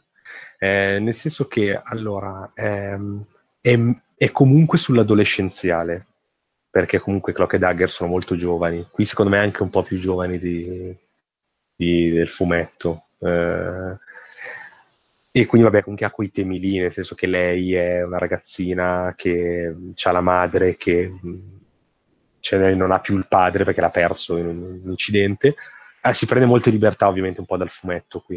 eh, 0.58 0.98
nel 1.00 1.14
senso 1.14 1.46
che, 1.46 1.80
allora, 1.82 2.50
ehm, 2.54 3.24
è, 3.60 3.78
è 4.16 4.30
comunque 4.30 4.78
sull'adolescenziale, 4.78 6.06
perché 6.70 6.98
comunque 6.98 7.32
Clock 7.32 7.54
e 7.54 7.58
Dagger 7.58 7.88
sono 7.88 8.10
molto 8.10 8.34
giovani. 8.34 8.88
Qui 8.90 9.04
secondo 9.04 9.30
me 9.30 9.38
anche 9.38 9.62
un 9.62 9.70
po' 9.70 9.84
più 9.84 9.96
giovani 9.96 10.38
di, 10.38 10.96
di, 11.76 12.10
del 12.10 12.28
fumetto. 12.28 13.04
Eh, 13.18 13.96
e 15.30 15.46
quindi 15.46 15.68
vabbè, 15.68 15.82
comunque 15.82 16.06
ha 16.06 16.10
quei 16.10 16.30
temi 16.30 16.58
lì, 16.58 16.78
nel 16.78 16.92
senso 16.92 17.14
che 17.14 17.26
lei 17.26 17.74
è 17.74 18.02
una 18.02 18.18
ragazzina 18.18 19.14
che 19.16 19.74
ha 20.02 20.10
la 20.10 20.20
madre 20.20 20.76
che 20.76 21.12
cioè, 22.44 22.74
non 22.74 22.92
ha 22.92 23.00
più 23.00 23.16
il 23.16 23.26
padre 23.26 23.64
perché 23.64 23.80
l'ha 23.80 23.88
perso 23.88 24.36
in 24.36 24.46
un, 24.46 24.80
incidente. 24.84 25.56
Eh, 26.02 26.12
si 26.12 26.26
prende 26.26 26.44
molte 26.44 26.68
libertà 26.68 27.08
ovviamente 27.08 27.40
un 27.40 27.46
po' 27.46 27.56
dal 27.56 27.70
fumetto 27.70 28.20
qui. 28.20 28.36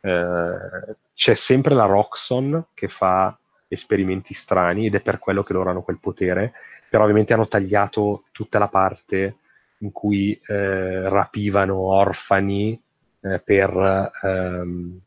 Eh, 0.00 0.96
c'è 1.14 1.34
sempre 1.34 1.74
la 1.74 1.86
Roxon 1.86 2.66
che 2.74 2.88
fa 2.88 3.34
esperimenti 3.66 4.34
strani 4.34 4.84
ed 4.86 4.94
è 4.94 5.00
per 5.00 5.18
quello 5.18 5.42
che 5.42 5.54
loro 5.54 5.70
hanno 5.70 5.80
quel 5.80 5.98
potere, 5.98 6.52
però 6.90 7.04
ovviamente 7.04 7.32
hanno 7.32 7.48
tagliato 7.48 8.24
tutta 8.30 8.58
la 8.58 8.68
parte 8.68 9.36
in 9.78 9.90
cui 9.90 10.38
eh, 10.46 11.08
rapivano 11.08 11.76
orfani 11.76 12.78
eh, 13.22 13.40
per, 13.40 14.12
ehm, 14.22 15.00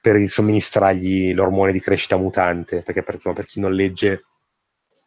per 0.00 0.28
somministrargli 0.28 1.32
l'ormone 1.32 1.70
di 1.70 1.80
crescita 1.80 2.16
mutante, 2.16 2.82
perché 2.82 3.04
per, 3.04 3.18
per 3.18 3.44
chi 3.44 3.60
non 3.60 3.72
legge 3.72 4.24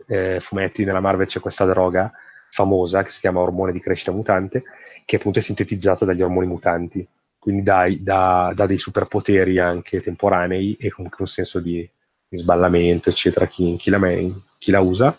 eh, 0.07 0.40
fumetti 0.40 0.86
nella 0.86 1.02
Marvel 1.02 1.27
c'è 1.27 1.41
questa 1.41 1.65
droga 1.65 2.10
famosa 2.56 3.03
che 3.03 3.10
si 3.10 3.19
chiama 3.19 3.41
ormone 3.41 3.73
di 3.73 3.82
crescita 3.82 4.14
mutante, 4.14 4.64
che 5.03 5.18
appunto 5.18 5.40
è 5.40 5.41
sintetizzata 5.41 6.06
dagli 6.06 6.22
ormoni 6.22 6.48
mutanti, 6.48 7.06
quindi 7.38 7.64
dà, 7.64 8.53
dei 8.65 8.77
superpoteri 8.77 9.60
anche 9.60 9.99
temporanei 9.99 10.77
e 10.80 10.90
comunque 10.90 11.19
un 11.19 11.27
senso 11.27 11.60
di, 11.60 11.88
di 12.27 12.38
sballamento, 12.38 13.10
eccetera, 13.10 13.45
chi, 13.45 13.76
chi, 13.77 13.90
la, 13.90 13.99
chi 14.57 14.72
la 14.72 14.80
usa. 14.80 15.18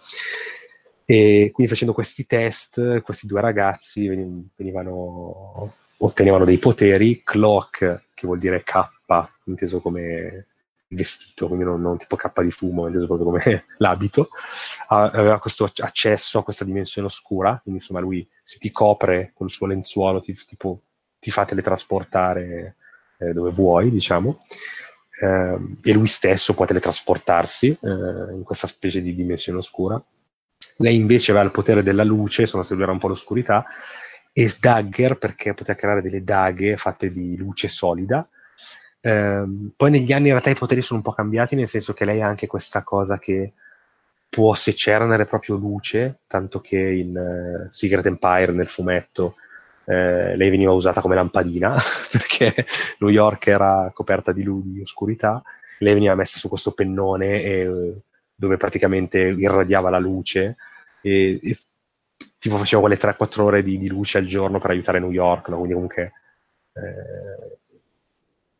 E 1.05 1.51
quindi 1.53 1.71
facendo 1.71 1.93
questi 1.93 2.25
test, 2.25 3.03
questi 3.03 3.27
due 3.27 3.43
ragazzi 3.43 4.09
venivano, 4.57 5.75
ottenevano 5.99 6.47
dei 6.47 6.59
poteri, 6.59 7.21
clock, 7.23 8.05
che 8.15 8.27
vuol 8.27 8.39
dire 8.39 8.63
K, 8.63 8.83
inteso 9.45 9.81
come 9.81 10.47
vestito, 10.89 11.47
quindi 11.47 11.65
non, 11.65 11.81
non 11.81 11.99
tipo 11.99 12.17
K 12.17 12.43
di 12.43 12.51
fumo, 12.51 12.87
inteso 12.87 13.07
proprio 13.07 13.27
come 13.27 13.65
l'abito, 13.79 14.31
aveva 14.89 15.39
questo 15.39 15.65
accesso 15.79 16.39
a 16.39 16.45
questa 16.45 16.65
dimensione 16.65 17.07
oscura, 17.07 17.59
quindi 17.63 17.81
insomma 17.81 18.01
lui 18.01 18.27
se 18.43 18.59
ti 18.59 18.71
copre 18.71 19.33
col 19.35 19.51
suo 19.51 19.67
lenzuolo, 19.67 20.21
ti, 20.21 20.35
tipo, 20.47 20.83
ti 21.19 21.31
fa 21.31 21.45
teletrasportare 21.45 22.77
eh, 23.19 23.33
dove 23.33 23.51
vuoi, 23.51 23.91
diciamo, 23.91 24.41
eh, 25.21 25.59
e 25.83 25.93
lui 25.93 26.07
stesso 26.07 26.55
può 26.55 26.65
teletrasportarsi 26.65 27.67
eh, 27.69 27.89
in 28.35 28.43
questa 28.45 28.67
specie 28.67 29.01
di 29.01 29.15
dimensione 29.15 29.59
oscura 29.59 30.03
lei 30.79 30.97
invece 30.97 31.31
aveva 31.31 31.47
il 31.47 31.53
potere 31.53 31.83
della 31.83 32.05
luce, 32.05 32.43
insomma, 32.43 32.63
seguirà 32.63 32.93
un 32.93 32.99
po' 32.99 33.09
l'oscurità, 33.09 33.65
e 34.33 34.53
Dagger 34.61 35.17
perché 35.17 35.55
poteva 35.55 35.79
creare 35.79 36.03
delle 36.03 36.23
daghe 36.23 36.77
fatte 36.77 37.11
di 37.11 37.37
luce 37.37 37.69
solida. 37.69 38.29
Eh, 39.07 39.45
poi 39.77 39.91
negli 39.93 40.13
anni 40.13 40.25
in 40.25 40.33
realtà 40.33 40.51
i 40.51 40.57
poteri 40.57 40.83
sono 40.83 40.99
un 40.99 41.05
po' 41.05 41.13
cambiati, 41.13 41.55
nel 41.55 41.69
senso 41.69 41.93
che 41.93 42.05
lei 42.05 42.21
ha 42.23 42.27
anche 42.27 42.49
questa 42.49 42.83
cosa 42.83 43.21
che 43.21 43.53
può 44.29 44.53
secernere 44.55 45.27
proprio 45.27 45.55
luce, 45.55 46.23
tanto 46.27 46.61
che 46.61 46.77
in 46.77 47.17
uh, 47.17 47.71
Secret 47.71 48.05
Empire, 48.07 48.51
nel 48.51 48.69
fumetto, 48.69 49.37
eh, 49.85 50.37
lei 50.37 50.51
veniva 50.51 50.73
usata 50.73 51.01
come 51.01 51.15
lampadina, 51.15 51.77
perché 52.11 52.67
New 52.99 53.09
York 53.09 53.47
era 53.47 53.93
coperta 53.95 54.33
di, 54.33 54.43
lu- 54.43 54.65
di 54.65 54.81
oscurità, 54.81 55.41
lei 55.79 55.95
veniva 55.95 56.17
messa 56.17 56.39
su 56.39 56.49
questo 56.49 56.73
pennone 56.73 57.43
e 57.43 57.95
dove 58.35 58.57
praticamente 58.57 59.21
irradiava 59.21 59.89
la 59.89 59.99
luce 59.99 60.57
e, 61.01 61.39
e 61.41 61.57
tipo 62.39 62.57
faceva 62.57 62.83
quelle 62.83 62.99
3-4 62.99 63.41
ore 63.41 63.63
di, 63.63 63.79
di, 63.79 63.87
luce 63.87 64.19
al 64.19 64.27
giorno 64.27 64.59
per 64.59 64.71
aiutare 64.71 64.99
New 64.99 65.13
York, 65.13 65.49
no? 65.49 65.59
quindi 65.59 65.75
comunque 65.75 66.13
eh, 66.73 67.59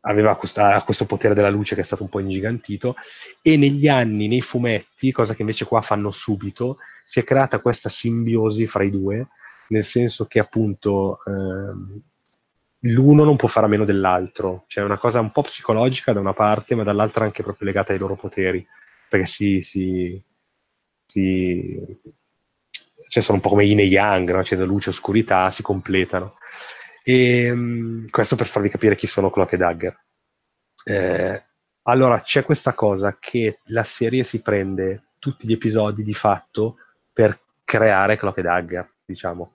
aveva 0.01 0.35
questa, 0.37 0.81
questo 0.83 1.05
potere 1.05 1.33
della 1.33 1.49
luce 1.49 1.75
che 1.75 1.81
è 1.81 1.83
stato 1.83 2.03
un 2.03 2.09
po' 2.09 2.19
ingigantito 2.19 2.95
e 3.41 3.57
negli 3.57 3.87
anni, 3.87 4.27
nei 4.27 4.41
fumetti, 4.41 5.11
cosa 5.11 5.33
che 5.33 5.41
invece 5.41 5.65
qua 5.65 5.81
fanno 5.81 6.11
subito, 6.11 6.77
si 7.03 7.19
è 7.19 7.23
creata 7.23 7.59
questa 7.59 7.89
simbiosi 7.89 8.67
fra 8.67 8.83
i 8.83 8.89
due, 8.89 9.27
nel 9.69 9.83
senso 9.83 10.25
che 10.25 10.39
appunto 10.39 11.19
ehm, 11.25 12.01
l'uno 12.81 13.23
non 13.23 13.35
può 13.35 13.47
fare 13.47 13.65
a 13.65 13.69
meno 13.69 13.85
dell'altro, 13.85 14.63
cioè 14.67 14.83
è 14.83 14.85
una 14.85 14.97
cosa 14.97 15.19
un 15.19 15.31
po' 15.31 15.41
psicologica 15.41 16.13
da 16.13 16.19
una 16.19 16.33
parte, 16.33 16.75
ma 16.75 16.83
dall'altra 16.83 17.25
anche 17.25 17.43
proprio 17.43 17.67
legata 17.67 17.91
ai 17.91 17.99
loro 17.99 18.15
poteri 18.15 18.65
perché 19.07 19.25
si, 19.25 19.61
si, 19.61 20.21
si 21.05 21.99
cioè 23.07 23.23
sono 23.23 23.37
un 23.37 23.43
po' 23.43 23.49
come 23.49 23.63
yin 23.63 23.79
e 23.79 23.83
yang, 23.83 24.31
no? 24.31 24.41
c'è 24.41 24.55
luce 24.57 24.89
e 24.89 24.91
oscurità, 24.91 25.49
si 25.49 25.61
completano. 25.61 26.37
E 27.09 27.49
um, 27.49 28.05
questo 28.09 28.35
per 28.35 28.47
farvi 28.47 28.67
capire 28.67 28.97
chi 28.97 29.07
sono 29.07 29.29
Clock 29.29 29.53
e 29.53 29.57
Dagger. 29.57 29.97
Eh, 30.83 31.43
allora, 31.83 32.19
c'è 32.19 32.43
questa 32.43 32.73
cosa 32.73 33.15
che 33.17 33.59
la 33.67 33.83
serie 33.83 34.25
si 34.25 34.41
prende 34.41 35.11
tutti 35.17 35.47
gli 35.47 35.53
episodi 35.53 36.03
di 36.03 36.13
fatto 36.13 36.75
per 37.13 37.39
creare 37.63 38.17
Clock 38.17 38.39
e 38.39 38.41
Dagger, 38.41 38.91
diciamo, 39.05 39.53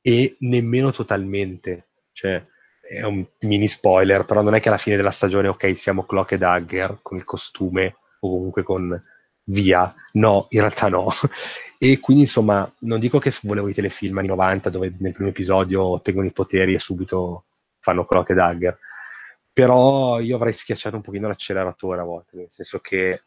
e 0.00 0.34
nemmeno 0.40 0.90
totalmente. 0.90 1.90
Cioè, 2.10 2.44
è 2.80 3.04
un 3.04 3.24
mini 3.42 3.68
spoiler, 3.68 4.24
però 4.24 4.42
non 4.42 4.56
è 4.56 4.60
che 4.60 4.66
alla 4.66 4.76
fine 4.76 4.96
della 4.96 5.12
stagione, 5.12 5.46
ok, 5.46 5.76
siamo 5.76 6.04
Clock 6.04 6.32
e 6.32 6.38
Dagger 6.38 6.98
con 7.02 7.18
il 7.18 7.24
costume 7.24 7.98
o 8.18 8.28
comunque 8.28 8.64
con 8.64 9.00
via. 9.44 9.94
No, 10.12 10.46
in 10.50 10.60
realtà 10.60 10.88
no. 10.88 11.08
E 11.82 11.98
quindi 11.98 12.24
insomma, 12.24 12.70
non 12.80 13.00
dico 13.00 13.18
che 13.18 13.32
volevo 13.42 13.68
i 13.68 13.72
telefilm 13.72 14.18
anni 14.18 14.26
90 14.26 14.68
dove 14.68 14.94
nel 14.98 15.14
primo 15.14 15.30
episodio 15.30 15.82
ottengono 15.82 16.26
i 16.26 16.32
poteri 16.32 16.74
e 16.74 16.78
subito 16.78 17.44
fanno 17.78 18.04
clock 18.04 18.28
e 18.28 18.34
dagger, 18.34 18.78
però 19.50 20.20
io 20.20 20.36
avrei 20.36 20.52
schiacciato 20.52 20.96
un 20.96 21.02
pochino 21.02 21.28
l'acceleratore 21.28 22.00
a 22.00 22.04
volte, 22.04 22.36
nel 22.36 22.50
senso 22.50 22.80
che 22.80 23.22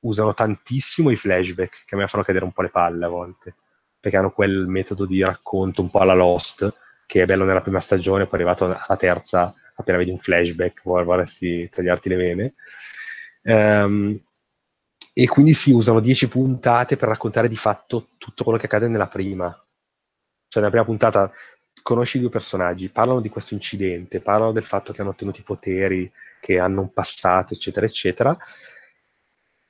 usano 0.00 0.32
tantissimo 0.32 1.10
i 1.10 1.16
flashback 1.16 1.84
che 1.84 1.94
a 1.94 1.98
me 1.98 2.06
fanno 2.06 2.24
cadere 2.24 2.44
un 2.44 2.52
po' 2.52 2.62
le 2.62 2.70
palle 2.70 3.04
a 3.04 3.08
volte, 3.08 3.54
perché 4.00 4.16
hanno 4.16 4.32
quel 4.32 4.66
metodo 4.66 5.06
di 5.06 5.22
racconto 5.22 5.82
un 5.82 5.90
po' 5.90 5.98
alla 5.98 6.14
Lost, 6.14 6.74
che 7.06 7.22
è 7.22 7.26
bello 7.26 7.44
nella 7.44 7.60
prima 7.60 7.80
stagione, 7.80 8.24
poi 8.26 8.40
arrivato 8.40 8.64
alla 8.64 8.96
terza, 8.96 9.54
appena 9.74 9.98
vedi 9.98 10.10
un 10.10 10.18
flashback 10.18 10.82
vorresti 10.84 11.68
tagliarti 11.68 12.08
le 12.08 12.16
vene. 12.16 12.54
Um, 13.42 14.18
e 15.16 15.28
quindi 15.28 15.54
si 15.54 15.70
usano 15.70 16.00
10 16.00 16.28
puntate 16.28 16.96
per 16.96 17.08
raccontare 17.08 17.46
di 17.46 17.56
fatto 17.56 18.08
tutto 18.18 18.42
quello 18.42 18.58
che 18.58 18.66
accade 18.66 18.88
nella 18.88 19.06
prima. 19.06 19.48
Cioè, 20.48 20.60
nella 20.60 20.70
prima 20.70 20.84
puntata 20.84 21.32
conosci 21.82 22.18
due 22.18 22.30
personaggi, 22.30 22.88
parlano 22.88 23.20
di 23.20 23.28
questo 23.28 23.54
incidente, 23.54 24.20
parlano 24.20 24.50
del 24.50 24.64
fatto 24.64 24.92
che 24.92 25.02
hanno 25.02 25.10
ottenuto 25.10 25.38
i 25.38 25.44
poteri, 25.44 26.10
che 26.40 26.58
hanno 26.58 26.80
un 26.80 26.92
passato, 26.92 27.54
eccetera, 27.54 27.86
eccetera. 27.86 28.36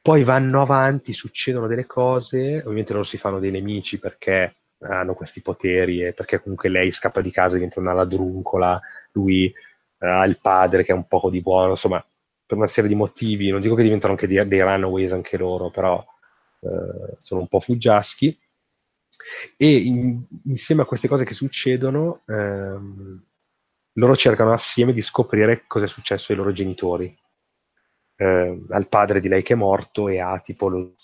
Poi 0.00 0.24
vanno 0.24 0.62
avanti, 0.62 1.12
succedono 1.12 1.66
delle 1.66 1.86
cose, 1.86 2.58
ovviamente 2.58 2.92
loro 2.92 3.04
si 3.04 3.18
fanno 3.18 3.38
dei 3.38 3.50
nemici 3.50 3.98
perché 3.98 4.56
hanno 4.78 5.14
questi 5.14 5.42
poteri 5.42 6.02
e 6.02 6.12
perché 6.12 6.40
comunque 6.40 6.68
lei 6.70 6.90
scappa 6.90 7.20
di 7.20 7.30
casa 7.30 7.52
e 7.52 7.54
diventa 7.54 7.80
una 7.80 7.92
ladruncola, 7.92 8.80
lui 9.12 9.46
eh, 9.46 10.06
ha 10.06 10.24
il 10.24 10.38
padre 10.40 10.84
che 10.84 10.92
è 10.92 10.94
un 10.94 11.06
poco 11.06 11.30
di 11.30 11.40
buono, 11.40 11.70
insomma, 11.70 12.04
per 12.46 12.56
una 12.56 12.66
serie 12.66 12.88
di 12.88 12.96
motivi, 12.96 13.50
non 13.50 13.60
dico 13.60 13.74
che 13.74 13.82
diventano 13.82 14.12
anche 14.12 14.26
dei, 14.26 14.46
dei 14.46 14.60
runaways 14.60 15.12
anche 15.12 15.36
loro, 15.36 15.70
però 15.70 16.04
eh, 16.60 17.16
sono 17.18 17.40
un 17.40 17.48
po' 17.48 17.60
fuggiaschi. 17.60 18.38
E 19.56 19.76
in, 19.76 20.22
insieme 20.44 20.82
a 20.82 20.86
queste 20.86 21.08
cose 21.08 21.24
che 21.24 21.34
succedono, 21.34 22.22
ehm, 22.26 23.20
loro 23.94 24.16
cercano 24.16 24.52
assieme 24.52 24.92
di 24.92 25.02
scoprire 25.02 25.64
cosa 25.66 25.84
è 25.84 25.88
successo 25.88 26.32
ai 26.32 26.38
loro 26.38 26.52
genitori. 26.52 27.16
Eh, 28.16 28.64
al 28.68 28.88
padre 28.88 29.20
di 29.20 29.28
lei 29.28 29.42
che 29.42 29.54
è 29.54 29.56
morto 29.56 30.08
e 30.08 30.20
a 30.20 30.38
tipo 30.38 30.68
lo 30.68 30.94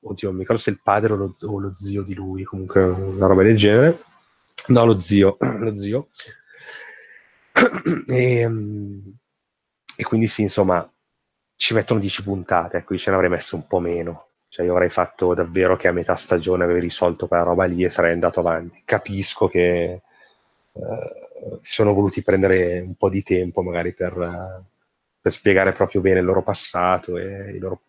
oddio, 0.00 0.28
non 0.28 0.34
mi 0.36 0.42
ricordo 0.42 0.62
se 0.62 0.70
il 0.70 0.80
padre 0.80 1.12
o 1.12 1.16
lo, 1.16 1.32
o 1.42 1.58
lo 1.58 1.74
zio 1.74 2.02
di 2.02 2.14
lui, 2.14 2.44
comunque 2.44 2.82
una 2.82 3.26
roba 3.26 3.42
del 3.42 3.56
genere. 3.56 4.02
No, 4.68 4.84
lo 4.84 4.98
zio, 5.00 5.36
lo 5.40 5.74
zio. 5.74 6.08
e, 8.06 8.44
um, 8.46 9.16
e 9.96 10.04
quindi 10.04 10.26
sì, 10.26 10.42
insomma, 10.42 10.88
ci 11.56 11.74
mettono 11.74 12.00
10 12.00 12.22
puntate, 12.22 12.78
ecco, 12.78 12.94
io 12.94 12.98
ce 12.98 13.10
ne 13.10 13.16
avrei 13.16 13.30
messo 13.30 13.56
un 13.56 13.66
po' 13.66 13.80
meno. 13.80 14.28
Cioè, 14.48 14.64
io 14.64 14.72
avrei 14.72 14.90
fatto 14.90 15.34
davvero 15.34 15.76
che 15.76 15.88
a 15.88 15.92
metà 15.92 16.14
stagione 16.14 16.62
avevi 16.64 16.80
risolto 16.80 17.26
quella 17.26 17.42
roba 17.42 17.64
lì 17.64 17.82
e 17.82 17.90
sarei 17.90 18.12
andato 18.12 18.40
avanti. 18.40 18.82
Capisco 18.84 19.48
che 19.48 20.02
uh, 20.72 21.58
si 21.60 21.72
sono 21.72 21.92
voluti 21.92 22.22
prendere 22.22 22.80
un 22.80 22.94
po' 22.94 23.08
di 23.08 23.22
tempo 23.22 23.62
magari 23.62 23.92
per, 23.92 24.16
uh, 24.16 24.64
per 25.20 25.32
spiegare 25.32 25.72
proprio 25.72 26.00
bene 26.00 26.20
il 26.20 26.24
loro 26.24 26.42
passato 26.42 27.16
e 27.18 27.52
i 27.56 27.58
loro, 27.58 27.80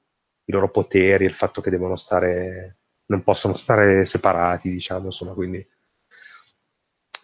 i 0.46 0.52
loro 0.52 0.70
poteri, 0.70 1.26
il 1.26 1.34
fatto 1.34 1.62
che 1.62 1.70
devono 1.70 1.96
stare, 1.98 2.78
non 3.08 3.24
possono 3.24 3.56
stare 3.56 4.06
separati, 4.06 4.72
diciamo, 4.72 5.06
insomma, 5.06 5.34
quindi 5.34 5.64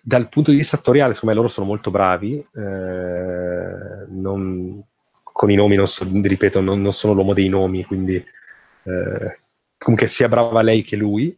dal 0.03 0.29
punto 0.29 0.51
di 0.51 0.57
vista 0.57 0.75
attoriale, 0.75 1.13
secondo 1.13 1.33
me 1.33 1.41
loro 1.41 1.51
sono 1.51 1.67
molto 1.67 1.91
bravi. 1.91 2.37
Eh, 2.37 4.05
non, 4.09 4.83
con 5.23 5.51
i 5.51 5.55
nomi, 5.55 5.75
non 5.75 5.87
so, 5.87 6.07
ripeto, 6.09 6.61
non, 6.61 6.81
non, 6.81 6.91
sono 6.91 7.13
l'uomo 7.13 7.33
dei 7.33 7.49
nomi, 7.49 7.85
quindi 7.85 8.15
eh, 8.15 9.39
comunque 9.77 10.07
sia 10.07 10.27
brava 10.27 10.61
lei 10.61 10.83
che 10.83 10.95
lui. 10.95 11.37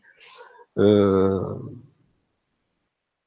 Eh, 0.75 1.57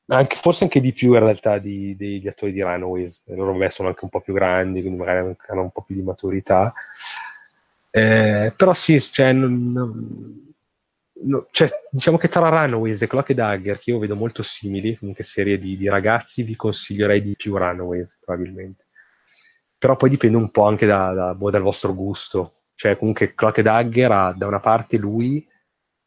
anche, 0.09 0.37
forse 0.37 0.65
anche 0.65 0.81
di 0.81 0.93
più 0.93 1.15
in 1.15 1.21
realtà 1.21 1.59
di, 1.59 1.97
degli 1.97 2.29
attori 2.29 2.53
di 2.53 2.63
Runaways. 2.63 3.23
Loro 3.27 3.53
vabbè, 3.53 3.71
sono 3.71 3.89
anche 3.89 4.05
un 4.05 4.11
po' 4.11 4.21
più 4.21 4.33
grandi, 4.33 4.81
quindi 4.81 4.99
magari 4.99 5.37
hanno 5.49 5.63
un 5.63 5.71
po' 5.71 5.83
più 5.83 5.95
di 5.95 6.03
maturità. 6.03 6.73
Eh, 7.91 8.53
però 8.55 8.73
sì, 8.75 9.01
cioè, 9.01 9.33
non, 9.33 9.73
non 9.73 10.46
No, 11.19 11.47
cioè, 11.51 11.69
diciamo 11.91 12.19
che 12.19 12.29
tra 12.29 12.49
Runaways 12.49 13.01
e 13.01 13.07
Clock 13.07 13.31
e 13.31 13.35
Dagger, 13.35 13.79
che 13.79 13.91
io 13.91 13.99
vedo 13.99 14.15
molto 14.17 14.43
simili, 14.43 14.97
comunque 14.97 15.25
serie 15.25 15.59
di, 15.59 15.77
di, 15.77 15.89
ragazzi, 15.89 16.43
vi 16.43 16.55
consiglierei 16.57 17.23
di 17.23 17.35
più 17.37 17.57
Runaways, 17.57 18.19
probabilmente. 18.23 18.85
Però 19.79 19.97
poi 19.97 20.11
dipende 20.11 20.37
un 20.37 20.51
po' 20.51 20.67
anche 20.67 20.85
da, 20.85 21.13
da, 21.13 21.35
boh, 21.35 21.51
dal 21.51 21.63
vostro 21.63 21.95
gusto. 21.95 22.53
Cioè, 22.75 22.99
comunque, 22.99 23.35
Clock 23.35 23.59
e 23.59 23.63
Dagger 23.63 24.13
ha 24.13 24.35
da 24.37 24.47
una 24.47 24.61
parte 24.61 24.99
lui, 24.99 25.47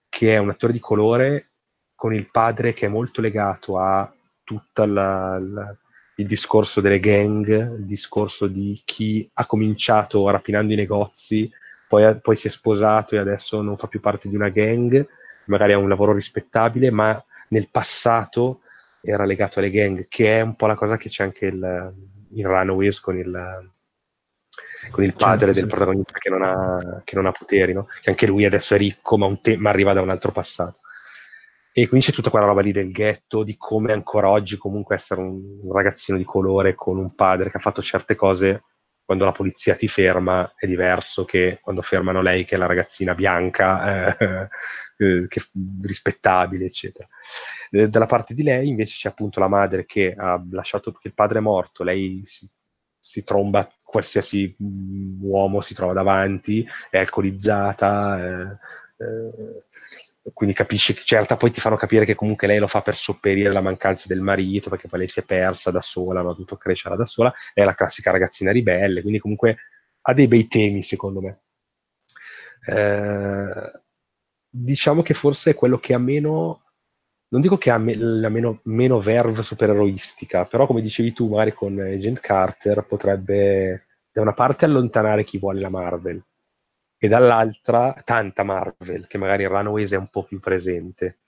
che 0.08 0.36
è 0.36 0.38
un 0.38 0.50
attore 0.50 0.74
di 0.74 0.80
colore, 0.80 1.52
con 1.96 2.14
il 2.14 2.30
padre 2.30 2.74
che 2.74 2.86
è 2.86 2.90
molto 2.90 3.20
legato 3.20 3.78
a 3.80 4.12
tutto 4.44 4.84
il 4.84 6.26
discorso 6.26 6.82
delle 6.82 7.00
gang, 7.00 7.78
il 7.78 7.86
discorso 7.86 8.48
di 8.48 8.80
chi 8.86 9.30
ha 9.34 9.46
cominciato 9.46 10.30
rapinando 10.30 10.74
i 10.74 10.78
negozi, 10.78 11.52
poi, 11.90 12.20
poi 12.22 12.36
si 12.36 12.46
è 12.46 12.50
sposato 12.52 13.16
e 13.16 13.18
adesso 13.18 13.64
non 13.64 13.76
fa 13.76 13.88
più 13.88 14.00
parte 14.00 14.30
di 14.30 14.36
una 14.36 14.50
gang, 14.50 15.06
magari 15.46 15.74
ha 15.74 15.80
un 15.80 15.90
lavoro 15.90 16.14
rispettabile, 16.14 16.92
ma 16.92 17.22
nel 17.48 17.68
passato 17.72 18.62
era 19.02 19.26
legato 19.26 19.58
alle 19.58 19.72
gang, 19.72 20.08
che 20.08 20.38
è 20.38 20.42
un 20.42 20.56
po' 20.56 20.68
la 20.68 20.76
cosa 20.76 20.98
che 20.98 21.10
c'è 21.10 21.24
anche 21.24 21.48
il, 21.48 21.94
in 22.34 22.46
Runaways 22.46 23.00
con 23.00 23.18
il, 23.18 23.72
con 24.92 25.04
il 25.04 25.16
padre 25.16 25.48
certo, 25.48 25.54
del 25.54 25.64
sì. 25.64 25.66
protagonista 25.66 26.20
che 26.20 26.30
non, 26.30 26.44
ha, 26.44 27.02
che 27.04 27.16
non 27.16 27.26
ha 27.26 27.32
poteri, 27.32 27.74
no? 27.74 27.88
che 28.02 28.12
anche 28.12 28.28
lui 28.28 28.46
adesso 28.46 28.76
è 28.76 28.78
ricco 28.78 29.18
ma, 29.18 29.36
te- 29.42 29.58
ma, 29.58 29.72
arriva 29.72 29.92
da 29.92 30.02
un 30.02 30.12
altro 30.12 30.32
passato. 30.32 30.82
E 31.74 31.88
quindi 31.88 32.06
c'è 32.06 32.14
tutta 32.14 32.30
quella 32.30 32.46
roba 32.46 32.62
lì 32.62 32.72
del 32.72 32.92
ghetto, 32.92 33.42
di 33.42 33.56
come 33.58 33.94
ancora 33.94 34.30
oggi 34.30 34.58
comunque 34.58 34.94
essere 34.94 35.22
un, 35.22 35.60
un 35.64 35.74
ragazzino 35.74 36.20
di 36.20 36.24
colore 36.24 36.76
con 36.76 37.00
un 37.00 37.16
padre 37.16 37.50
che 37.50 37.58
ha 37.58 37.62
fatto 37.62 37.82
certe 37.82 38.14
cose 38.14 38.64
quando 39.10 39.26
la 39.26 39.32
polizia 39.32 39.74
ti 39.74 39.88
ferma 39.88 40.54
è 40.56 40.68
diverso 40.68 41.26
che 41.26 41.58
quando 41.64 41.82
fermano 41.82 42.22
lei 42.22 42.46
che 42.46 42.54
è 42.54 42.58
la 42.60 42.68
ragazzina 42.68 43.16
bianca 43.16 44.16
eh, 44.16 44.50
eh, 45.04 45.26
che, 45.28 45.42
rispettabile 45.82 46.66
eccetera. 46.66 47.08
Eh, 47.72 47.90
dalla 47.90 48.06
parte 48.06 48.36
di 48.36 48.44
lei 48.44 48.68
invece 48.68 48.98
c'è 48.98 49.10
appunto 49.10 49.40
la 49.40 49.48
madre 49.48 49.88
che 49.88 50.14
ha 50.16 50.40
lasciato 50.52 50.92
che 50.92 51.08
il 51.08 51.16
padre 51.16 51.40
è 51.40 51.42
morto 51.42 51.84
lei 51.84 52.22
si, 52.24 52.48
si 53.00 53.24
tromba 53.24 53.68
qualsiasi 53.82 54.56
mm, 54.62 55.24
uomo 55.24 55.62
si 55.62 55.74
trova 55.74 55.94
davanti 55.94 56.64
è 56.92 57.00
alcolizzata 57.00 58.20
eh, 58.20 58.58
eh 58.98 59.64
quindi 60.34 60.54
capisci 60.54 60.94
che 60.94 61.02
certa 61.04 61.38
poi 61.38 61.52
ti 61.52 61.60
fanno 61.60 61.76
capire 61.76 62.06
che 62.06 62.16
comunque 62.16 62.48
lei 62.48 62.60
lo 62.60 62.68
fa 62.68 62.82
per 62.82 62.96
sopperire 62.96 63.52
la 63.52 63.62
mancanza 63.62 64.06
del 64.08 64.22
marito 64.22 64.70
perché 64.70 64.88
poi 64.88 65.00
lei 65.00 65.08
si 65.08 65.20
è 65.20 65.24
persa 65.24 65.72
da 65.72 65.82
sola, 65.82 66.22
non 66.22 66.32
ha 66.32 66.34
dovuto 66.34 66.58
crescere 66.58 66.96
da 66.96 67.06
sola, 67.06 67.34
è 67.54 67.64
la 67.64 67.74
classica 67.74 68.12
ragazzina 68.12 68.52
ribelle, 68.52 69.02
quindi 69.02 69.20
comunque 69.20 69.58
ha 70.02 70.14
dei 70.14 70.28
bei 70.28 70.48
temi 70.48 70.84
secondo 70.84 71.22
me. 71.22 71.42
Eh, 72.66 73.72
diciamo 74.50 75.02
che 75.02 75.14
forse 75.14 75.52
è 75.52 75.56
quello 75.56 75.80
che 75.80 75.94
ha 75.94 76.00
meno, 76.00 76.64
non 77.30 77.42
dico 77.42 77.58
che 77.58 77.72
ha 77.72 77.78
me, 77.78 77.96
la 77.96 78.30
meno, 78.30 78.60
meno 78.64 79.00
verve 79.00 79.42
supereroistica, 79.44 80.46
però 80.46 80.66
come 80.68 80.82
dicevi 80.82 81.14
tu 81.14 81.30
magari 81.30 81.54
con 81.54 81.80
Agent 81.80 82.20
Carter 82.20 82.86
potrebbe 82.86 83.86
da 84.12 84.22
una 84.22 84.34
parte 84.34 84.66
allontanare 84.66 85.24
chi 85.24 85.38
vuole 85.38 85.62
la 85.62 85.70
Marvel 85.70 86.22
e 87.02 87.08
dall'altra 87.08 87.96
tanta 88.04 88.44
Marvel, 88.44 89.08
che 89.08 89.18
magari 89.18 89.44
in 89.44 89.50
Runaways 89.50 89.94
è 89.94 89.98
un 89.98 90.10
po' 90.10 90.24
più 90.24 90.40
presente. 90.40 91.20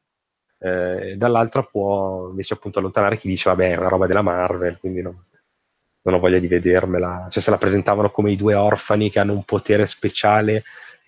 Eh, 0.60 1.16
dall'altra 1.18 1.64
può 1.64 2.28
invece 2.30 2.54
appunto 2.54 2.80
allontanare 2.80 3.18
chi 3.18 3.30
dice 3.30 3.50
vabbè 3.50 3.72
è 3.72 3.78
una 3.78 3.88
roba 3.88 4.06
della 4.06 4.22
Marvel, 4.22 4.78
quindi 4.78 5.02
no, 5.02 5.26
non 6.02 6.16
ho 6.16 6.20
voglia 6.20 6.40
di 6.40 6.48
vedermela. 6.50 7.28
Cioè 7.30 7.42
se 7.42 7.50
la 7.50 7.58
presentavano 7.58 8.12
come 8.12 8.32
i 8.32 8.36
due 8.36 8.54
orfani 8.54 9.10
che 9.10 9.20
hanno 9.20 9.32
un 9.32 9.46
potere 9.46 9.88
speciale, 9.88 10.64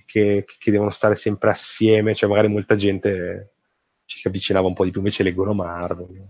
che, 0.06 0.45
che 0.45 0.72
devono 0.72 0.91
stare 0.91 1.15
sempre 1.15 1.49
assieme, 1.49 2.15
cioè 2.15 2.30
magari 2.30 2.48
molta 2.48 2.77
gente 2.77 3.56
ci 4.06 4.18
si 4.18 4.27
avvicinava 4.27 4.68
un 4.68 4.73
po' 4.73 4.85
di 4.85 4.91
più, 4.91 4.99
invece 4.99 5.23
leggono 5.23 5.53
Marvel. 5.53 6.26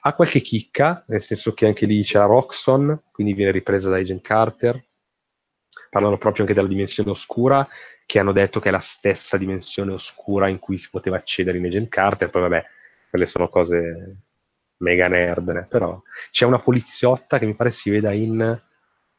Ha 0.00 0.14
qualche 0.14 0.40
chicca, 0.40 1.02
nel 1.08 1.22
senso 1.22 1.54
che 1.54 1.64
anche 1.64 1.86
lì 1.86 2.02
c'è 2.02 2.18
Roxxon, 2.18 3.04
quindi 3.10 3.32
viene 3.32 3.52
ripresa 3.52 3.88
da 3.88 3.96
Agent 3.96 4.20
Carter, 4.20 4.84
parlano 5.90 6.18
proprio 6.18 6.42
anche 6.42 6.54
della 6.54 6.68
dimensione 6.68 7.10
oscura, 7.10 7.66
che 8.06 8.18
hanno 8.18 8.32
detto 8.32 8.60
che 8.60 8.68
è 8.68 8.72
la 8.72 8.78
stessa 8.78 9.36
dimensione 9.36 9.92
oscura 9.92 10.48
in 10.48 10.58
cui 10.58 10.76
si 10.76 10.88
poteva 10.90 11.16
accedere 11.16 11.58
in 11.58 11.66
Agent 11.66 11.88
Carter, 11.88 12.30
poi 12.30 12.42
vabbè, 12.42 12.64
quelle 13.10 13.26
sono 13.26 13.48
cose 13.48 14.16
mega 14.78 15.08
nerd, 15.08 15.66
però 15.68 16.00
c'è 16.30 16.44
una 16.44 16.58
poliziotta 16.58 17.38
che 17.38 17.46
mi 17.46 17.54
pare 17.54 17.70
si 17.70 17.90
veda 17.90 18.12
in 18.12 18.62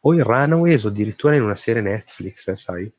o 0.07 0.13
in 0.13 0.23
Runaways 0.23 0.83
o 0.83 0.89
addirittura 0.89 1.35
in 1.35 1.41
una 1.41 1.55
serie 1.55 1.81
Netflix, 1.81 2.47
eh, 2.47 2.55
sai? 2.55 2.91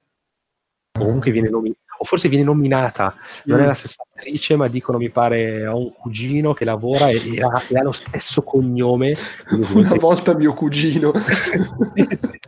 Comunque 0.93 1.31
viene 1.31 1.49
nominata, 1.49 1.81
o 1.99 2.05
forse 2.05 2.29
viene 2.29 2.45
nominata, 2.45 3.15
non 3.45 3.59
mm. 3.59 3.63
è 3.63 3.67
la 3.67 3.75
stessa 3.75 4.03
attrice, 4.11 4.57
ma 4.57 4.67
dicono 4.67 4.99
mi 4.99 5.11
pare 5.11 5.67
ho 5.67 5.79
un 5.79 5.93
cugino 5.93 6.53
che 6.53 6.65
lavora 6.65 7.09
e, 7.09 7.17
e, 7.17 7.43
ha, 7.43 7.63
e 7.69 7.79
ha, 7.79 7.83
lo 7.83 7.93
stesso 7.93 8.43
cognome. 8.43 9.15
Una 9.51 9.95
volta 9.95 10.35
mio 10.35 10.55
cugino. 10.55 11.13
Sì, 11.95 12.07
sì, 12.17 12.39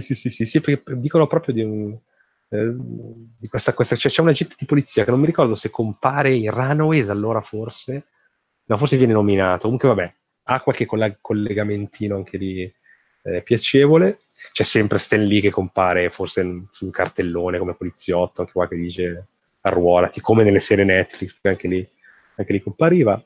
sì, 0.00 0.14
sì, 0.14 0.44
sì, 0.46 0.60
perché 0.60 0.96
dicono 0.96 1.26
proprio 1.26 1.54
di, 1.54 1.62
un, 1.62 1.96
eh, 2.48 2.74
di 3.38 3.46
questa, 3.48 3.72
questa 3.72 3.96
cioè 3.96 4.10
c'è 4.10 4.22
un 4.22 4.28
agente 4.28 4.56
di 4.58 4.66
polizia 4.66 5.04
che 5.04 5.10
non 5.10 5.20
mi 5.20 5.26
ricordo 5.26 5.54
se 5.54 5.70
compare 5.70 6.32
in 6.32 6.50
Runaways 6.50 7.08
allora 7.08 7.40
forse, 7.40 8.06
no, 8.64 8.76
forse 8.76 8.96
viene 8.96 9.12
nominato, 9.12 9.62
comunque 9.62 9.88
vabbè, 9.88 10.14
ha 10.44 10.60
qualche 10.60 10.86
coll- 10.86 11.18
collegamentino 11.20 12.16
anche 12.16 12.36
lì 12.36 12.74
eh, 13.22 13.42
piacevole, 13.42 14.20
c'è 14.52 14.62
sempre 14.62 14.98
Stan 14.98 15.24
Lee 15.24 15.40
che 15.40 15.50
compare 15.50 16.10
forse 16.10 16.64
su 16.70 16.84
un 16.84 16.90
cartellone 16.90 17.58
come 17.58 17.74
poliziotto, 17.74 18.40
anche 18.40 18.52
qua 18.52 18.68
che 18.68 18.76
dice 18.76 19.26
arruolati, 19.60 20.20
come 20.20 20.44
nelle 20.44 20.60
serie 20.60 20.84
Netflix, 20.84 21.38
anche 21.42 21.68
lì, 21.68 21.88
anche 22.36 22.52
lì 22.52 22.62
compariva, 22.62 23.24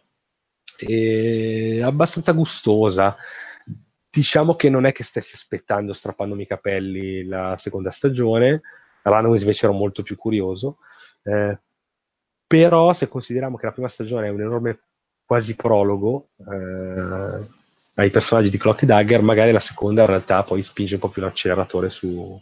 e 0.79 1.81
abbastanza 1.83 2.33
gustosa, 2.33 3.17
diciamo 4.11 4.57
che 4.57 4.69
non 4.69 4.87
è 4.87 4.93
che 4.93 5.05
stessi 5.05 5.35
aspettando 5.35 5.93
strappandomi 5.93 6.43
i 6.43 6.47
capelli 6.47 7.25
la 7.25 7.57
seconda 7.57 7.91
stagione, 7.91 8.63
Runaways 9.03 9.43
invece 9.43 9.67
ero 9.67 9.75
molto 9.75 10.03
più 10.03 10.17
curioso, 10.17 10.79
eh, 11.23 11.59
però 12.47 12.93
se 12.93 13.09
consideriamo 13.09 13.57
che 13.57 13.67
la 13.67 13.73
prima 13.73 13.89
stagione 13.89 14.27
è 14.27 14.31
un 14.31 14.41
enorme 14.41 14.81
quasi 15.25 15.55
prologo 15.55 16.31
eh, 16.39 17.47
ai 17.95 18.11
personaggi 18.11 18.51
di 18.51 18.59
Clock 18.59 18.85
Dagger, 18.85 19.23
magari 19.23 19.53
la 19.53 19.61
seconda 19.61 20.03
in 20.03 20.09
realtà 20.09 20.43
poi 20.43 20.63
spinge 20.63 20.95
un 20.95 21.01
po' 21.01 21.09
più 21.09 21.23
l'acceleratore 21.23 21.89
su, 21.91 22.41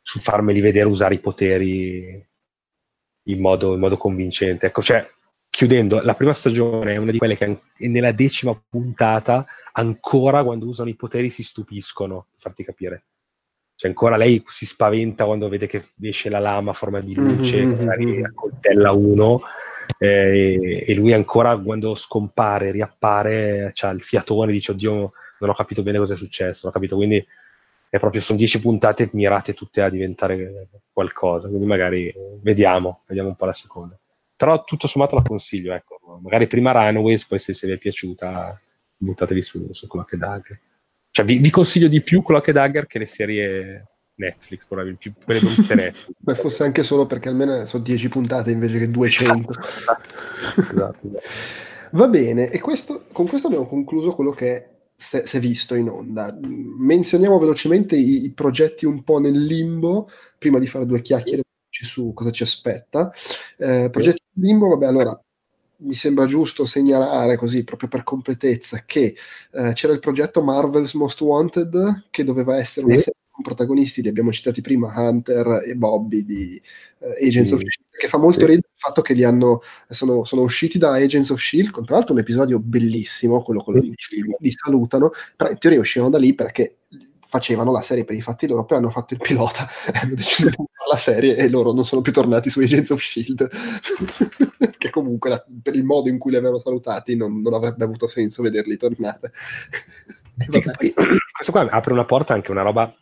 su 0.00 0.18
farmeli 0.18 0.60
vedere 0.60 0.88
usare 0.88 1.14
i 1.14 1.20
poteri 1.20 2.26
in 3.24 3.40
modo, 3.40 3.74
in 3.74 3.80
modo 3.80 3.98
convincente. 3.98 4.66
Ecco, 4.66 4.80
cioè, 4.80 5.06
chiudendo, 5.50 6.00
la 6.00 6.14
prima 6.14 6.32
stagione 6.32 6.94
è 6.94 6.96
una 6.96 7.10
di 7.10 7.18
quelle 7.18 7.36
che 7.36 7.60
nella 7.78 8.12
decima 8.12 8.58
puntata 8.68 9.44
ancora 9.78 10.42
quando 10.42 10.66
usano 10.66 10.90
i 10.90 10.96
poteri 10.96 11.30
si 11.30 11.42
stupiscono, 11.42 12.26
per 12.30 12.40
farti 12.40 12.64
capire. 12.64 13.04
Cioè, 13.76 13.90
ancora 13.90 14.16
lei 14.16 14.42
si 14.46 14.66
spaventa 14.66 15.24
quando 15.24 15.48
vede 15.48 15.68
che 15.68 15.84
esce 16.00 16.28
la 16.28 16.40
lama 16.40 16.70
a 16.70 16.74
forma 16.74 17.00
di 17.00 17.14
luce, 17.14 17.64
mm-hmm. 17.64 17.78
magari 17.78 18.04
mm-hmm. 18.06 18.24
accoltella 18.24 18.90
uno, 18.90 19.40
eh, 19.98 20.84
e 20.84 20.94
lui 20.94 21.12
ancora 21.12 21.56
quando 21.56 21.94
scompare, 21.94 22.72
riappare, 22.72 23.72
ha 23.80 23.88
il 23.90 24.02
fiatone, 24.02 24.50
dice, 24.50 24.72
oddio, 24.72 25.12
non 25.38 25.50
ho 25.50 25.54
capito 25.54 25.84
bene 25.84 25.98
cosa 25.98 26.14
è 26.14 26.16
successo, 26.16 26.62
non 26.64 26.72
ho 26.72 26.74
capito, 26.74 26.96
quindi 26.96 27.24
è 27.88 27.98
proprio, 27.98 28.20
sono 28.20 28.36
dieci 28.36 28.60
puntate 28.60 29.08
mirate 29.12 29.54
tutte 29.54 29.80
a 29.80 29.88
diventare 29.88 30.68
qualcosa, 30.92 31.46
quindi 31.46 31.66
magari 31.66 32.12
vediamo, 32.42 33.02
vediamo 33.06 33.28
un 33.28 33.36
po' 33.36 33.46
la 33.46 33.52
seconda. 33.52 33.96
Però 34.36 34.64
tutto 34.64 34.88
sommato 34.88 35.14
la 35.14 35.22
consiglio, 35.22 35.72
ecco, 35.72 36.18
magari 36.20 36.48
prima 36.48 36.72
Runaways, 36.72 37.24
poi 37.26 37.38
se, 37.38 37.54
se 37.54 37.66
vi 37.68 37.74
è 37.74 37.78
piaciuta 37.78 38.60
buttatevi 38.98 39.42
su, 39.42 39.72
su 39.72 39.86
Clock 39.86 40.16
Dagger. 40.16 40.60
Cioè, 41.10 41.24
vi, 41.24 41.38
vi, 41.38 41.50
consiglio 41.50 41.88
di 41.88 42.02
più 42.02 42.22
Clock 42.22 42.50
Dagger 42.50 42.86
che 42.86 42.98
le 42.98 43.06
serie 43.06 43.86
Netflix, 44.16 44.66
probabilmente, 44.66 45.10
più 45.10 45.24
quelle 45.24 45.40
brutte 45.40 45.74
Netflix. 45.74 46.16
Ma 46.20 46.34
fosse 46.34 46.64
anche 46.64 46.82
solo 46.82 47.06
perché 47.06 47.28
almeno 47.28 47.64
sono 47.66 47.82
10 47.82 48.08
puntate 48.08 48.50
invece 48.50 48.78
che 48.78 48.90
200. 48.90 49.52
Esatto. 49.58 50.70
esatto. 50.72 51.10
Va 51.92 52.08
bene, 52.08 52.50
e 52.50 52.60
questo, 52.60 53.06
con 53.12 53.26
questo 53.26 53.46
abbiamo 53.46 53.66
concluso 53.66 54.14
quello 54.14 54.32
che 54.32 54.68
si 54.94 55.16
è 55.16 55.40
visto 55.40 55.74
in 55.74 55.88
onda. 55.88 56.36
Menzioniamo 56.40 57.38
velocemente 57.38 57.96
i, 57.96 58.24
i, 58.24 58.32
progetti 58.32 58.84
un 58.84 59.04
po' 59.04 59.18
nel 59.20 59.40
limbo, 59.40 60.10
prima 60.36 60.58
di 60.58 60.66
fare 60.66 60.86
due 60.86 61.00
chiacchiere 61.00 61.42
su 61.70 62.12
cosa 62.12 62.30
ci 62.30 62.42
aspetta. 62.42 63.12
Eh, 63.56 63.88
progetti 63.90 64.22
in 64.34 64.42
limbo, 64.42 64.68
vabbè, 64.68 64.86
allora 64.86 65.18
mi 65.80 65.94
sembra 65.94 66.26
giusto 66.26 66.64
segnalare 66.64 67.36
così 67.36 67.64
proprio 67.64 67.88
per 67.88 68.02
completezza 68.02 68.82
che 68.84 69.14
eh, 69.52 69.72
c'era 69.74 69.92
il 69.92 70.00
progetto 70.00 70.42
Marvel's 70.42 70.94
Most 70.94 71.20
Wanted 71.20 72.06
che 72.10 72.24
doveva 72.24 72.56
essere 72.56 72.86
sì. 72.86 72.92
una 72.92 72.98
serie 72.98 73.16
con 73.38 73.44
protagonisti, 73.44 74.02
li 74.02 74.08
abbiamo 74.08 74.32
citati 74.32 74.60
prima, 74.60 74.92
Hunter 74.96 75.62
e 75.64 75.76
Bobby 75.76 76.24
di 76.24 76.60
uh, 76.98 77.24
Agents 77.24 77.48
sì. 77.48 77.54
of 77.54 77.60
Shield, 77.60 77.96
che 77.96 78.08
fa 78.08 78.18
molto 78.18 78.40
sì. 78.40 78.46
ridere 78.46 78.66
il 78.66 78.80
fatto 78.80 79.00
che 79.00 79.14
li 79.14 79.22
hanno, 79.22 79.62
sono, 79.88 80.24
sono, 80.24 80.42
usciti 80.42 80.76
da 80.76 80.94
Agents 80.94 81.30
of 81.30 81.40
Shield, 81.40 81.70
con 81.70 81.84
tra 81.84 81.94
l'altro 81.94 82.14
un 82.14 82.20
episodio 82.20 82.58
bellissimo, 82.58 83.42
quello 83.42 83.62
con 83.62 83.78
cui 83.78 83.94
li 84.38 84.50
salutano, 84.50 85.12
però 85.36 85.50
in 85.50 85.58
teoria 85.58 85.78
uscirono 85.78 86.10
da 86.10 86.18
lì 86.18 86.34
perché 86.34 86.78
facevano 87.28 87.70
la 87.70 87.82
serie 87.82 88.04
per 88.04 88.16
i 88.16 88.22
fatti 88.22 88.48
loro, 88.48 88.64
poi 88.64 88.78
hanno 88.78 88.90
fatto 88.90 89.14
il 89.14 89.20
pilota 89.20 89.68
e 89.92 89.98
hanno 89.98 90.14
deciso 90.14 90.48
di 90.48 90.56
la 90.88 90.96
serie 90.96 91.36
e 91.36 91.48
loro 91.48 91.72
non 91.72 91.84
sono 91.84 92.00
più 92.00 92.12
tornati 92.12 92.50
su 92.50 92.60
Agents 92.60 92.90
of 92.90 93.00
Shield 93.00 93.48
che 94.78 94.90
comunque 94.90 95.30
la, 95.30 95.44
per 95.62 95.74
il 95.74 95.84
modo 95.84 96.08
in 96.08 96.18
cui 96.18 96.30
li 96.30 96.36
avevano 96.36 96.58
salutati 96.60 97.16
non, 97.16 97.40
non 97.40 97.54
avrebbe 97.54 97.84
avuto 97.84 98.06
senso 98.06 98.42
vederli 98.42 98.76
tornare. 98.76 99.30
Sì, 99.32 100.62
poi, 100.62 100.92
questo 100.92 101.52
qua 101.52 101.68
apre 101.68 101.92
una 101.92 102.04
porta 102.04 102.34
anche 102.34 102.50
una 102.50 102.62
roba 102.62 102.92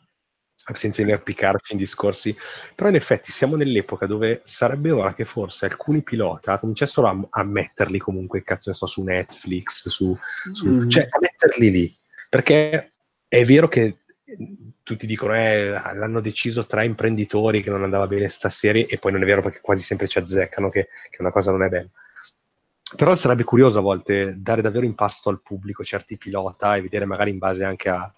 senza 0.74 1.02
inerpicarci 1.02 1.72
in 1.72 1.78
discorsi, 1.78 2.36
però 2.74 2.88
in 2.88 2.96
effetti 2.96 3.30
siamo 3.30 3.54
nell'epoca 3.54 4.06
dove 4.06 4.40
sarebbe 4.44 4.90
ora 4.90 5.14
che 5.14 5.24
forse 5.24 5.66
alcuni 5.66 6.02
pilota 6.02 6.58
cominciassero 6.58 7.06
a, 7.06 7.16
a 7.30 7.44
metterli 7.44 7.98
comunque, 7.98 8.42
cazzo 8.42 8.70
ne 8.70 8.76
so, 8.76 8.86
su 8.86 9.02
Netflix, 9.02 9.88
su, 9.88 10.16
su 10.52 10.66
mm. 10.66 10.88
cioè 10.88 11.06
a 11.08 11.18
metterli 11.20 11.70
lì, 11.70 11.96
perché 12.28 12.94
è 13.28 13.44
vero 13.44 13.68
che 13.68 13.98
tutti 14.82 15.06
dicono 15.06 15.34
eh, 15.34 15.70
l'hanno 15.70 16.20
deciso 16.20 16.66
tre 16.66 16.84
imprenditori 16.84 17.62
che 17.62 17.70
non 17.70 17.84
andava 17.84 18.06
bene 18.06 18.28
sta 18.28 18.48
serie 18.48 18.86
e 18.86 18.98
poi 18.98 19.12
non 19.12 19.22
è 19.22 19.26
vero 19.26 19.42
perché 19.42 19.60
quasi 19.60 19.82
sempre 19.82 20.08
ci 20.08 20.18
azzeccano 20.18 20.68
che, 20.68 20.88
che 21.10 21.16
una 21.20 21.30
cosa 21.30 21.52
non 21.52 21.62
è 21.62 21.68
bella 21.68 21.88
però 22.96 23.14
sarebbe 23.14 23.44
curioso 23.44 23.78
a 23.78 23.82
volte 23.82 24.34
dare 24.38 24.62
davvero 24.62 24.84
in 24.84 24.94
pasto 24.94 25.28
al 25.28 25.40
pubblico 25.42 25.82
certi 25.82 26.16
pilota 26.16 26.76
e 26.76 26.82
vedere 26.82 27.04
magari 27.04 27.30
in 27.30 27.38
base 27.38 27.64
anche 27.64 27.88
a, 27.88 28.10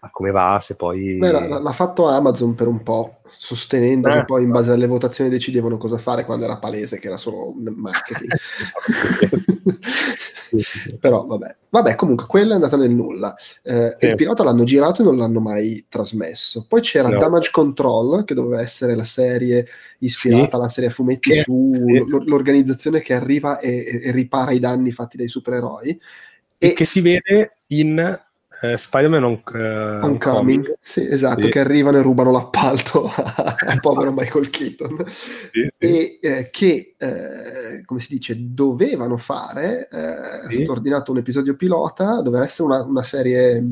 a 0.00 0.10
come 0.10 0.32
va, 0.32 0.58
se 0.60 0.74
poi... 0.74 1.18
Beh, 1.18 1.30
l'ha, 1.30 1.60
l'ha, 1.60 1.72
fatto 1.72 2.08
Amazon 2.08 2.56
per 2.56 2.66
un 2.66 2.82
po', 2.82 3.20
sostenendo 3.36 4.08
eh. 4.08 4.14
che 4.14 4.24
poi 4.24 4.42
in 4.42 4.50
base 4.50 4.72
alle 4.72 4.88
votazioni 4.88 5.30
decidevano 5.30 5.78
cosa 5.78 5.96
fare 5.96 6.24
quando 6.24 6.44
era 6.44 6.56
palese 6.56 6.98
che 6.98 7.06
era 7.06 7.18
solo 7.18 7.54
marketing. 7.56 8.32
Però 11.00 11.24
vabbè. 11.26 11.56
vabbè, 11.70 11.94
comunque 11.94 12.26
quella 12.26 12.52
è 12.52 12.54
andata 12.54 12.76
nel 12.76 12.90
nulla. 12.90 13.34
Eh, 13.62 13.94
sì. 13.96 14.06
Il 14.06 14.14
pilota 14.16 14.44
l'hanno 14.44 14.64
girato 14.64 15.02
e 15.02 15.04
non 15.04 15.16
l'hanno 15.16 15.40
mai 15.40 15.86
trasmesso. 15.88 16.66
Poi 16.68 16.80
c'era 16.80 17.08
no. 17.08 17.18
Damage 17.18 17.50
Control, 17.50 18.24
che 18.24 18.34
doveva 18.34 18.60
essere 18.60 18.94
la 18.94 19.04
serie 19.04 19.66
ispirata 19.98 20.48
sì. 20.50 20.54
alla 20.54 20.68
serie 20.68 20.90
a 20.90 20.92
fumetti 20.92 21.32
sì. 21.32 21.42
sull'organizzazione 21.42 23.00
che 23.00 23.14
arriva 23.14 23.58
e, 23.58 24.02
e, 24.04 24.10
ripara 24.12 24.52
i 24.52 24.58
danni 24.58 24.92
fatti 24.92 25.16
dai 25.16 25.28
supereroi. 25.28 25.90
E, 26.58 26.68
e 26.68 26.72
che 26.72 26.84
si 26.84 27.00
vede 27.00 27.58
in 27.68 28.24
eh, 28.62 28.76
Spider-Man 28.76 29.22
on, 29.22 29.42
uh, 29.52 30.04
Homecoming, 30.06 30.76
sì, 30.80 31.06
esatto, 31.06 31.42
sì. 31.42 31.50
che 31.50 31.60
arrivano 31.60 31.98
e 31.98 32.02
rubano 32.02 32.30
l'appalto 32.30 33.10
al 33.12 33.80
povero 33.80 34.12
Michael 34.12 34.48
Keaton. 34.48 35.04
Sì, 35.06 35.68
e 35.78 36.18
eh, 36.20 36.50
che, 36.50 36.94
eh, 36.96 37.82
come 37.84 38.00
si 38.00 38.08
dice, 38.08 38.36
dovevano 38.38 39.16
fare, 39.16 39.88
eh, 39.90 40.48
è 40.48 40.52
stato 40.52 40.72
ordinato 40.72 41.12
un 41.12 41.18
episodio 41.18 41.56
pilota, 41.56 42.22
doveva 42.22 42.44
essere 42.44 42.68
una, 42.68 42.82
una 42.82 43.02
serie 43.02 43.62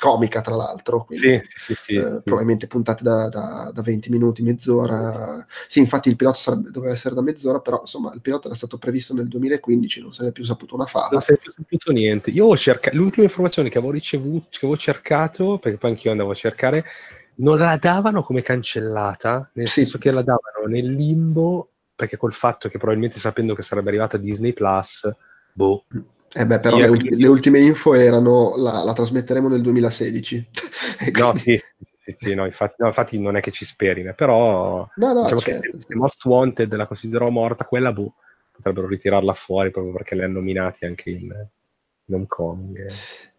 comica 0.00 0.40
tra 0.40 0.56
l'altro, 0.56 1.04
quindi, 1.04 1.40
sì, 1.44 1.74
sì, 1.74 1.94
eh, 1.94 2.00
sì, 2.00 2.22
probabilmente 2.24 2.66
puntate 2.66 3.04
da, 3.04 3.28
da, 3.28 3.70
da, 3.72 3.82
20 3.82 4.10
minuti, 4.10 4.42
mezz'ora. 4.42 5.46
Sì, 5.68 5.78
infatti 5.78 6.08
il 6.08 6.16
pilota 6.16 6.36
sarebbe, 6.36 6.70
doveva 6.70 6.92
essere 6.92 7.14
da 7.14 7.22
mezz'ora, 7.22 7.60
però 7.60 7.80
insomma 7.82 8.12
il 8.14 8.20
pilota 8.20 8.46
era 8.46 8.56
stato 8.56 8.78
previsto 8.78 9.14
nel 9.14 9.28
2015, 9.28 10.00
non 10.00 10.12
se 10.12 10.22
ne 10.22 10.28
è 10.30 10.32
più 10.32 10.42
saputo 10.42 10.74
una 10.74 10.86
fava. 10.86 11.08
Non 11.12 11.20
se 11.20 11.32
ne 11.32 11.38
è 11.38 11.40
più 11.40 11.50
saputo 11.50 11.92
niente. 11.92 12.30
Io 12.30 12.46
ho 12.46 12.56
cercato, 12.56 12.96
l'ultima 12.96 13.24
informazione 13.24 13.68
che 13.68 13.78
avevo 13.78 13.92
ricevuto, 13.92 14.48
che 14.50 14.58
avevo 14.64 14.76
cercato, 14.76 15.58
perché 15.58 15.78
poi 15.78 15.90
anch'io 15.90 16.10
andavo 16.10 16.30
a 16.30 16.34
cercare, 16.34 16.84
non 17.36 17.58
la 17.58 17.76
davano 17.76 18.22
come 18.22 18.42
cancellata, 18.42 19.50
nel 19.54 19.68
senso 19.68 19.98
che 19.98 20.10
la 20.10 20.22
davano 20.22 20.66
nel 20.66 20.90
limbo, 20.90 21.70
perché 21.94 22.16
col 22.16 22.32
fatto 22.32 22.68
che 22.68 22.78
probabilmente 22.78 23.18
sapendo 23.18 23.54
che 23.54 23.62
sarebbe 23.62 23.90
arrivata 23.90 24.16
Disney 24.16 24.52
Plus, 24.52 25.08
boh 25.52 25.84
mm. 25.94 26.00
Eh 26.32 26.46
beh, 26.46 26.60
però 26.60 26.78
le, 26.78 26.86
ultime, 26.86 27.16
le, 27.16 27.26
ultime 27.26 27.58
info 27.58 27.94
erano 27.94 28.54
la, 28.56 28.84
la 28.84 28.92
trasmetteremo 28.92 29.48
nel 29.48 29.62
2016. 29.62 30.48
no, 31.18 31.36
sì, 31.36 31.60
sì, 31.96 32.12
sì 32.16 32.34
no, 32.34 32.44
infatti, 32.44 32.76
no, 32.78 32.86
infatti, 32.86 33.20
non 33.20 33.36
è 33.36 33.40
che 33.40 33.50
ci 33.50 33.64
speri, 33.64 34.14
però 34.14 34.88
no, 34.94 35.12
no, 35.12 35.22
diciamo 35.22 35.40
certo. 35.40 35.70
che 35.70 35.78
se 35.84 35.94
Most 35.96 36.24
Wanted 36.24 36.72
la 36.74 36.86
considero 36.86 37.28
morta, 37.30 37.64
quella 37.64 37.92
boh, 37.92 38.14
potrebbero 38.52 38.86
ritirarla 38.86 39.34
fuori 39.34 39.70
proprio 39.70 39.92
perché 39.92 40.14
le 40.14 40.24
hanno 40.24 40.34
nominati 40.34 40.84
anche 40.84 41.10
in, 41.10 41.32
in 42.04 42.14
Homecoming. 42.14 42.86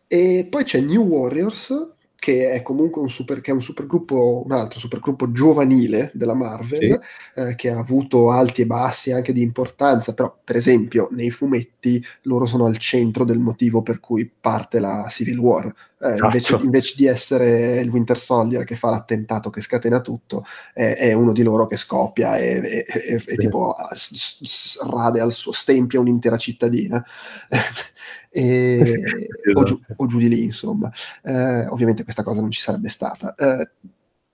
E 0.07 0.47
poi 0.49 0.63
c'è 0.65 0.81
New 0.81 1.03
Warriors, 1.03 1.93
che 2.22 2.52
è 2.52 2.61
comunque 2.61 3.02
un 3.02 3.10
super, 3.10 3.41
che 3.41 3.49
è 3.49 3.53
un 3.56 3.64
supergruppo, 3.64 4.43
un 4.45 4.52
altro 4.52 4.77
supergruppo 4.77 5.31
giovanile 5.31 6.11
della 6.14 6.35
Marvel, 6.35 6.77
sì. 6.77 6.99
eh, 7.41 7.56
che 7.56 7.72
ha 7.72 7.80
avuto 7.80 8.30
alti 8.30 8.61
e 8.61 8.68
bassi 8.68 9.11
anche 9.11 9.34
di 9.34 9.41
importanza, 9.41 10.14
però 10.14 10.38
per 10.43 10.56
esempio 10.56 11.07
nei 11.10 11.31
fumetti 11.31 11.99
loro 12.23 12.45
sono 12.45 12.68
al 12.68 12.77
centro 12.77 13.26
del 13.26 13.39
motivo 13.39 13.81
per 13.81 13.99
cui 13.99 14.30
parte 14.39 14.80
la 14.80 15.07
Civil 15.10 15.39
War. 15.39 15.73
Eh, 16.02 16.14
esatto. 16.14 16.26
invece, 16.26 16.56
invece, 16.64 16.94
di 16.98 17.06
essere 17.06 17.80
il 17.80 17.90
Winter 17.90 18.19
Soldier 18.19 18.64
che 18.64 18.76
fa 18.76 18.90
l'attentato 18.90 19.52
che 19.52 19.61
scatena 19.61 20.02
tutto, 20.02 20.44
è, 20.73 20.95
è 20.95 21.14
uno 21.14 21.32
di 21.32 21.44
loro 21.44 21.68
che 21.68 21.78
scoppia 21.78 22.38
e, 22.38 22.86
e, 22.86 22.86
e, 22.88 23.23
e 23.23 23.36
tipo 23.38 23.76
s- 23.94 24.41
s- 24.44 24.82
rade 24.82 25.19
al 25.19 25.32
suo 25.32 25.52
stempia 25.52 25.99
un'intera 25.99 26.38
cittadina. 26.38 27.03
e, 28.32 28.80
esatto. 28.82 29.60
o, 29.60 29.64
giù, 29.64 29.80
o, 29.95 30.06
giù, 30.07 30.18
di 30.18 30.28
lì, 30.28 30.44
insomma. 30.44 30.91
Eh, 31.23 31.68
ovviamente 31.68 32.03
questa 32.03 32.23
cosa 32.23 32.41
non 32.41 32.49
ci 32.49 32.61
sarebbe 32.61 32.90
stata. 32.90 33.36
Eh, 33.36 33.69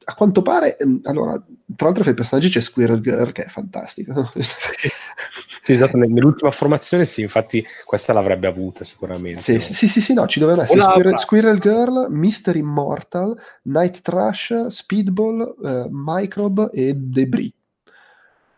a 0.06 0.14
quanto 0.16 0.42
pare, 0.42 0.78
ehm, 0.78 1.02
allora, 1.04 1.44
tra 1.76 1.88
l'altro 1.88 2.04
fra 2.04 2.12
i 2.14 2.16
personaggi 2.16 2.50
c'è 2.50 2.62
Squirrel 2.62 3.02
Girl 3.02 3.32
che 3.34 3.44
è 3.44 3.50
fantastico. 3.50 4.32
sì, 4.36 4.90
sì 5.62 5.74
esatto, 5.74 5.98
nell'ultima 5.98 6.50
formazione 6.52 7.04
sì, 7.04 7.22
infatti 7.22 7.66
questa 7.86 8.14
l'avrebbe 8.14 8.48
avuta 8.48 8.86
sicuramente. 8.86 9.42
Sì, 9.42 9.74
sì, 9.74 9.88
sì, 9.88 10.00
sì, 10.00 10.14
no, 10.14 10.28
ci 10.28 10.40
dovevano 10.40 10.64
essere 10.64 10.82
Squirrel, 10.82 11.20
Squirrel, 11.20 11.60
Girl, 11.60 12.08
Mr. 12.10 12.56
Immortal, 12.56 13.38
Night 13.64 14.02
Thrasher, 14.02 14.72
Speedball, 14.72 15.56
eh, 15.64 15.88
Microbe 15.90 16.70
e 16.72 16.94
Debris. 16.96 17.52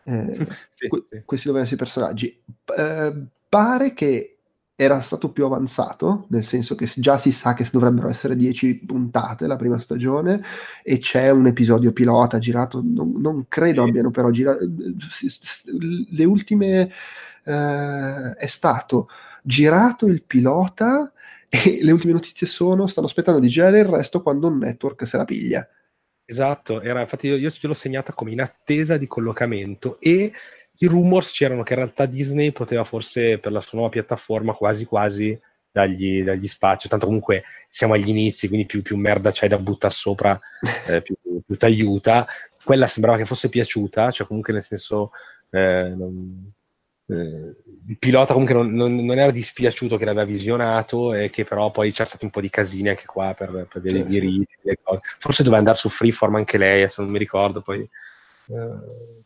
Eh, 0.04 0.46
sì, 0.70 0.88
que- 0.88 1.22
questi 1.24 1.46
dovevano 1.48 1.64
essere 1.64 1.74
i 1.74 1.76
personaggi. 1.76 2.42
Eh, 2.76 3.26
pare 3.48 3.92
che 3.92 4.39
era 4.82 5.02
stato 5.02 5.30
più 5.30 5.44
avanzato, 5.44 6.24
nel 6.30 6.42
senso 6.42 6.74
che 6.74 6.90
già 6.96 7.18
si 7.18 7.32
sa 7.32 7.52
che 7.52 7.68
dovrebbero 7.70 8.08
essere 8.08 8.34
10 8.34 8.86
puntate 8.86 9.46
la 9.46 9.56
prima 9.56 9.78
stagione 9.78 10.42
e 10.82 10.98
c'è 10.98 11.28
un 11.28 11.46
episodio 11.46 11.92
pilota 11.92 12.38
girato, 12.38 12.80
non, 12.82 13.12
non 13.18 13.44
credo 13.46 13.82
abbiano 13.82 14.10
però 14.10 14.30
girato, 14.30 14.60
le 16.10 16.24
ultime 16.24 16.90
eh, 17.44 18.34
è 18.34 18.46
stato 18.46 19.08
girato 19.42 20.06
il 20.06 20.22
pilota 20.22 21.12
e 21.50 21.80
le 21.82 21.92
ultime 21.92 22.14
notizie 22.14 22.46
sono 22.46 22.86
stanno 22.86 23.06
aspettando 23.06 23.38
di 23.38 23.48
girare 23.48 23.80
il 23.80 23.84
resto 23.84 24.22
quando 24.22 24.48
un 24.48 24.56
network 24.56 25.06
se 25.06 25.18
la 25.18 25.26
piglia. 25.26 25.68
Esatto, 26.24 26.80
era, 26.80 27.02
infatti 27.02 27.26
io, 27.26 27.36
io 27.36 27.50
ce 27.50 27.66
l'ho 27.66 27.74
segnata 27.74 28.14
come 28.14 28.30
in 28.30 28.40
attesa 28.40 28.96
di 28.96 29.06
collocamento 29.06 30.00
e 30.00 30.32
i 30.78 30.86
rumors 30.86 31.32
c'erano 31.32 31.62
che 31.62 31.74
in 31.74 31.80
realtà 31.80 32.06
Disney 32.06 32.52
poteva 32.52 32.84
forse 32.84 33.38
per 33.38 33.52
la 33.52 33.60
sua 33.60 33.78
nuova 33.78 33.92
piattaforma 33.92 34.54
quasi 34.54 34.84
quasi 34.84 35.38
dargli, 35.70 36.22
dargli 36.22 36.48
spazio, 36.48 36.88
tanto 36.88 37.06
comunque 37.06 37.44
siamo 37.68 37.94
agli 37.94 38.08
inizi, 38.08 38.48
quindi 38.48 38.66
più, 38.66 38.82
più 38.82 38.96
merda 38.96 39.30
c'hai 39.32 39.48
da 39.48 39.58
buttare 39.58 39.94
sopra, 39.94 40.38
eh, 40.86 41.02
più, 41.02 41.16
più 41.44 41.56
ti 41.56 41.64
aiuta. 41.64 42.26
Quella 42.62 42.86
sembrava 42.86 43.18
che 43.18 43.24
fosse 43.24 43.48
piaciuta, 43.48 44.10
cioè 44.10 44.26
comunque 44.26 44.52
nel 44.52 44.64
senso... 44.64 45.10
Eh, 45.50 45.92
non, 45.96 46.52
eh, 47.10 47.54
il 47.88 47.98
pilota 47.98 48.32
comunque 48.32 48.54
non, 48.54 48.72
non, 48.72 48.94
non, 49.04 49.18
era 49.18 49.32
dispiaciuto 49.32 49.96
che 49.96 50.04
l'aveva 50.04 50.24
visionato 50.24 51.12
e 51.12 51.28
che 51.28 51.44
però 51.44 51.72
poi 51.72 51.90
c'è 51.90 52.04
stato 52.04 52.24
un 52.24 52.30
po' 52.30 52.40
di 52.40 52.48
casini 52.50 52.90
anche 52.90 53.04
qua 53.04 53.34
per, 53.34 53.66
per 53.68 53.82
via 53.82 53.92
dei 53.92 54.04
diritti. 54.04 54.46
Forse 55.18 55.42
doveva 55.42 55.58
andare 55.58 55.76
su 55.76 55.88
Freeform 55.88 56.36
anche 56.36 56.56
lei, 56.56 56.88
se 56.88 57.02
non 57.02 57.10
mi 57.10 57.18
ricordo 57.18 57.62
poi. 57.62 57.80
Eh, 57.80 59.24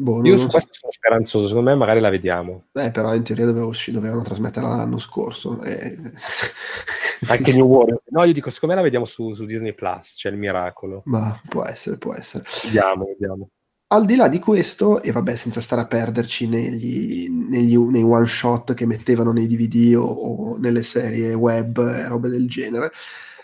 Boh, 0.00 0.24
Io 0.24 0.36
su 0.36 0.44
so. 0.44 0.50
questo 0.50 0.72
sono 0.74 0.92
speranzoso, 0.92 1.48
secondo 1.48 1.70
me 1.70 1.76
magari 1.76 1.98
la 1.98 2.08
vediamo. 2.08 2.66
Eh, 2.72 2.92
però 2.92 3.12
in 3.16 3.24
teoria 3.24 3.46
dovevo 3.46 3.72
dovevano 3.88 4.22
trasmetterla 4.22 4.68
l'anno 4.68 4.98
scorso. 4.98 5.60
E... 5.64 5.98
Anche 7.26 7.52
New 7.52 7.66
Warrior. 7.66 8.02
No, 8.10 8.22
io 8.22 8.32
dico, 8.32 8.48
secondo 8.48 8.76
me 8.76 8.80
la 8.80 8.86
vediamo 8.86 9.06
su, 9.06 9.34
su, 9.34 9.44
Disney 9.44 9.74
Plus, 9.74 10.14
c'è 10.14 10.30
il 10.30 10.36
miracolo. 10.36 11.02
Ma 11.06 11.36
può 11.48 11.64
essere, 11.64 11.96
può 11.96 12.14
essere. 12.14 12.44
Vediamo, 12.62 13.06
vediamo. 13.06 13.50
Al 13.88 14.04
di 14.04 14.14
là 14.14 14.28
di 14.28 14.38
questo, 14.38 15.02
e 15.02 15.10
vabbè, 15.10 15.34
senza 15.34 15.60
stare 15.60 15.80
a 15.80 15.86
perderci 15.88 16.46
negli, 16.46 17.28
negli, 17.28 17.76
nei 17.76 18.02
one 18.04 18.26
shot 18.26 18.74
che 18.74 18.86
mettevano 18.86 19.32
nei 19.32 19.48
DVD 19.48 19.96
o, 19.96 20.04
o 20.04 20.56
nelle 20.58 20.84
serie 20.84 21.34
web 21.34 21.76
e 21.78 22.06
robe 22.06 22.28
del 22.28 22.48
genere, 22.48 22.92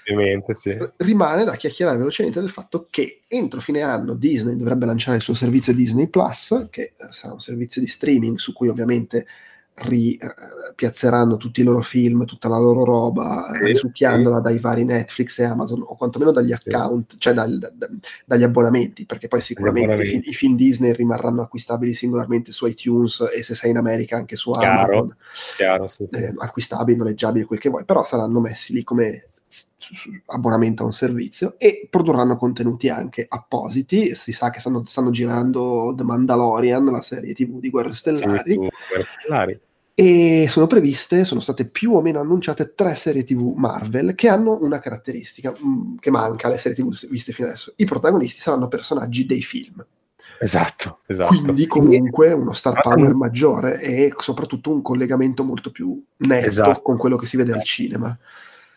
Ovviamente, 0.06 0.54
sì. 0.54 0.76
Rimane 0.96 1.44
da 1.44 1.56
chiacchierare 1.56 1.96
velocemente 1.96 2.40
del 2.40 2.50
fatto 2.50 2.86
che 2.90 3.22
entro 3.26 3.60
fine 3.60 3.80
anno 3.80 4.14
Disney 4.14 4.56
dovrebbe 4.56 4.86
lanciare 4.86 5.16
il 5.16 5.22
suo 5.22 5.34
servizio 5.34 5.72
Disney 5.72 6.08
Plus, 6.08 6.66
che 6.70 6.82
eh, 6.82 6.94
sarà 7.10 7.32
un 7.32 7.40
servizio 7.40 7.80
di 7.80 7.86
streaming 7.86 8.36
su 8.36 8.52
cui 8.52 8.68
ovviamente 8.68 9.26
ripiazzeranno 9.76 11.36
tutti 11.36 11.60
i 11.60 11.64
loro 11.64 11.80
film, 11.80 12.24
tutta 12.26 12.48
la 12.48 12.58
loro 12.58 12.84
roba, 12.84 13.46
sì, 13.58 13.66
risucchiandola 13.66 14.36
sì. 14.36 14.42
dai 14.42 14.58
vari 14.58 14.84
Netflix 14.84 15.38
e 15.40 15.44
Amazon, 15.44 15.82
o 15.84 15.96
quantomeno 15.96 16.30
dagli 16.30 16.52
account, 16.52 17.12
sì. 17.12 17.18
cioè 17.18 17.32
dal, 17.32 17.58
da, 17.58 17.88
dagli 18.24 18.44
abbonamenti, 18.44 19.04
perché 19.04 19.26
poi 19.26 19.40
sicuramente 19.40 20.02
i 20.02 20.06
film, 20.06 20.22
i 20.24 20.34
film, 20.34 20.56
Disney 20.56 20.92
rimarranno 20.92 21.42
acquistabili 21.42 21.92
singolarmente 21.92 22.52
su 22.52 22.66
iTunes 22.66 23.24
e 23.34 23.42
se 23.42 23.56
sei 23.56 23.70
in 23.70 23.78
America 23.78 24.16
anche 24.16 24.36
su 24.36 24.52
chiaro, 24.52 24.98
Amazon, 24.98 25.16
chiaro, 25.56 25.88
eh, 26.10 26.34
acquistabili, 26.38 26.96
noleggiabili, 26.98 27.44
quel 27.44 27.58
che 27.58 27.68
vuoi, 27.68 27.84
però 27.84 28.04
saranno 28.04 28.40
messi 28.40 28.72
lì 28.74 28.84
come 28.84 29.28
abbonamento 30.26 30.82
a 30.82 30.86
un 30.86 30.92
servizio 30.92 31.54
e 31.58 31.86
produrranno 31.90 32.36
contenuti 32.36 32.88
anche 32.88 33.26
appositi. 33.28 34.14
Si 34.14 34.32
sa 34.32 34.50
che 34.50 34.60
stanno, 34.60 34.84
stanno 34.86 35.10
girando 35.10 35.94
The 35.96 36.04
Mandalorian, 36.04 36.84
la 36.86 37.02
serie 37.02 37.34
TV 37.34 37.60
di 37.60 37.70
Guerre 37.70 37.94
Stellari. 37.94 38.50
Sì, 38.50 38.56
Guerre 38.56 39.06
Stellari. 39.20 39.60
E 39.96 40.46
sono 40.48 40.66
previste, 40.66 41.24
sono 41.24 41.38
state 41.38 41.66
più 41.66 41.94
o 41.94 42.02
meno 42.02 42.18
annunciate 42.18 42.74
tre 42.74 42.96
serie 42.96 43.22
TV 43.22 43.54
Marvel 43.54 44.16
che 44.16 44.28
hanno 44.28 44.58
una 44.60 44.80
caratteristica 44.80 45.52
mh, 45.52 45.68
mm, 45.68 45.96
che 46.00 46.10
manca 46.10 46.48
alle 46.48 46.58
serie 46.58 46.76
TV 46.76 46.92
viste 47.08 47.32
fino 47.32 47.46
adesso. 47.46 47.74
I 47.76 47.84
protagonisti 47.84 48.40
saranno 48.40 48.66
personaggi 48.66 49.24
dei 49.24 49.42
film. 49.42 49.84
Esatto, 50.40 51.00
esatto. 51.06 51.28
Quindi 51.28 51.66
comunque 51.66 52.32
uno 52.32 52.52
star 52.52 52.80
power 52.80 53.14
maggiore 53.14 53.80
e 53.80 54.12
soprattutto 54.18 54.72
un 54.72 54.82
collegamento 54.82 55.44
molto 55.44 55.70
più 55.70 56.02
netto 56.16 56.46
esatto. 56.46 56.82
con 56.82 56.96
quello 56.96 57.16
che 57.16 57.26
si 57.26 57.36
vede 57.36 57.52
al 57.52 57.62
cinema. 57.62 58.16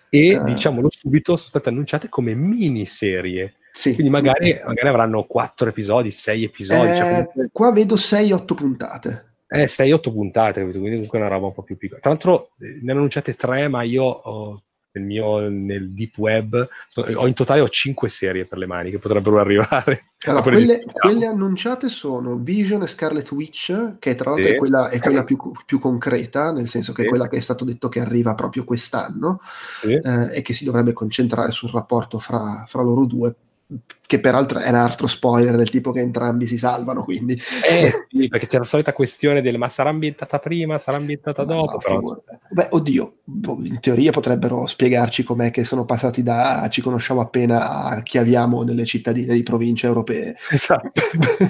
E 0.09 0.37
uh, 0.37 0.43
diciamolo 0.43 0.89
subito, 0.89 1.35
sono 1.35 1.49
state 1.49 1.69
annunciate 1.69 2.09
come 2.09 2.33
miniserie. 2.33 3.55
Sì. 3.73 3.93
Quindi 3.93 4.11
magari, 4.11 4.59
magari 4.65 4.87
avranno 4.87 5.23
quattro 5.25 5.69
episodi, 5.69 6.09
sei 6.11 6.43
episodi. 6.43 6.89
Eh, 6.89 6.95
cioè 6.95 7.09
comunque... 7.09 7.49
Qua 7.51 7.71
vedo 7.71 7.95
6-8 7.95 8.55
puntate. 8.55 9.25
Eh, 9.47 9.65
6-8 9.65 10.11
puntate, 10.11 10.61
quindi 10.61 10.79
comunque 10.79 11.19
è 11.19 11.21
una 11.21 11.29
roba 11.29 11.47
un 11.47 11.53
po' 11.53 11.63
più 11.63 11.77
piccola. 11.77 11.99
Tra 12.01 12.09
l'altro 12.09 12.49
ne 12.57 12.79
hanno 12.81 12.99
annunciate 12.99 13.35
tre, 13.35 13.67
ma 13.67 13.83
io 13.83 14.03
ho, 14.03 14.63
nel 14.97 15.05
mio 15.05 15.47
nel 15.49 15.91
deep 15.91 16.17
web 16.17 16.67
ho 16.95 17.27
in 17.27 17.33
totale 17.33 17.61
ho 17.61 17.69
5 17.69 18.09
serie 18.09 18.45
per 18.45 18.57
le 18.57 18.65
mani 18.65 18.91
che 18.91 18.99
potrebbero 18.99 19.39
arrivare. 19.39 20.05
Allora, 20.25 20.41
quelle, 20.41 20.83
quelle, 20.91 21.27
annunciate 21.27 21.89
sono 21.89 22.37
Vision 22.37 22.81
e 22.81 22.87
Scarlet 22.87 23.29
Witch, 23.31 23.97
che 23.99 24.15
tra 24.15 24.31
l'altro 24.31 24.47
sì. 24.47 24.55
è 24.55 24.57
quella, 24.57 24.89
è 24.89 24.99
quella 24.99 25.23
più, 25.23 25.37
più, 25.63 25.77
concreta, 25.77 26.51
nel 26.51 26.67
senso 26.67 26.91
che 26.91 27.01
sì. 27.01 27.07
è 27.07 27.09
quella 27.09 27.29
che 27.29 27.37
è 27.37 27.41
stato 27.41 27.63
detto 27.63 27.87
che 27.87 27.99
arriva 27.99 28.33
proprio 28.33 28.63
quest'anno 28.63 29.39
sì. 29.79 29.93
eh, 29.93 30.37
e 30.37 30.41
che 30.41 30.53
si 30.53 30.65
dovrebbe 30.65 30.93
concentrare 30.93 31.51
sul 31.51 31.69
rapporto 31.69 32.17
fra, 32.17 32.65
fra 32.67 32.81
loro 32.81 33.05
due 33.05 33.35
che 34.07 34.21
peraltro 34.21 34.59
è 34.59 34.69
un 34.69 34.75
altro 34.75 35.05
spoiler 35.05 35.57
del 35.57 35.69
tipo 35.69 35.91
che 35.91 35.99
entrambi 35.99 36.47
si 36.47 36.57
salvano, 36.57 37.03
quindi... 37.03 37.33
Eh 37.69 37.91
sì, 38.09 38.29
perché 38.29 38.47
c'è 38.47 38.57
la 38.57 38.63
solita 38.63 38.93
questione 38.93 39.41
del 39.41 39.57
ma 39.57 39.67
sarà 39.67 39.89
ambientata 39.89 40.39
prima, 40.39 40.77
sarà 40.77 40.95
ambientata 40.95 41.43
no, 41.43 41.53
dopo, 41.53 41.71
no, 41.71 41.77
però... 41.77 42.39
Beh, 42.49 42.67
oddio, 42.71 43.17
boh, 43.25 43.59
in 43.63 43.81
teoria 43.81 44.11
potrebbero 44.11 44.65
spiegarci 44.65 45.23
com'è 45.23 45.51
che 45.51 45.65
sono 45.65 45.83
passati 45.83 46.23
da 46.23 46.67
ci 46.69 46.81
conosciamo 46.81 47.19
appena 47.19 47.83
a 47.83 48.01
chi 48.01 48.17
abbiamo 48.17 48.63
nelle 48.63 48.85
cittadine 48.85 49.33
di 49.33 49.43
province 49.43 49.87
europee. 49.87 50.37
Esatto. 50.51 51.01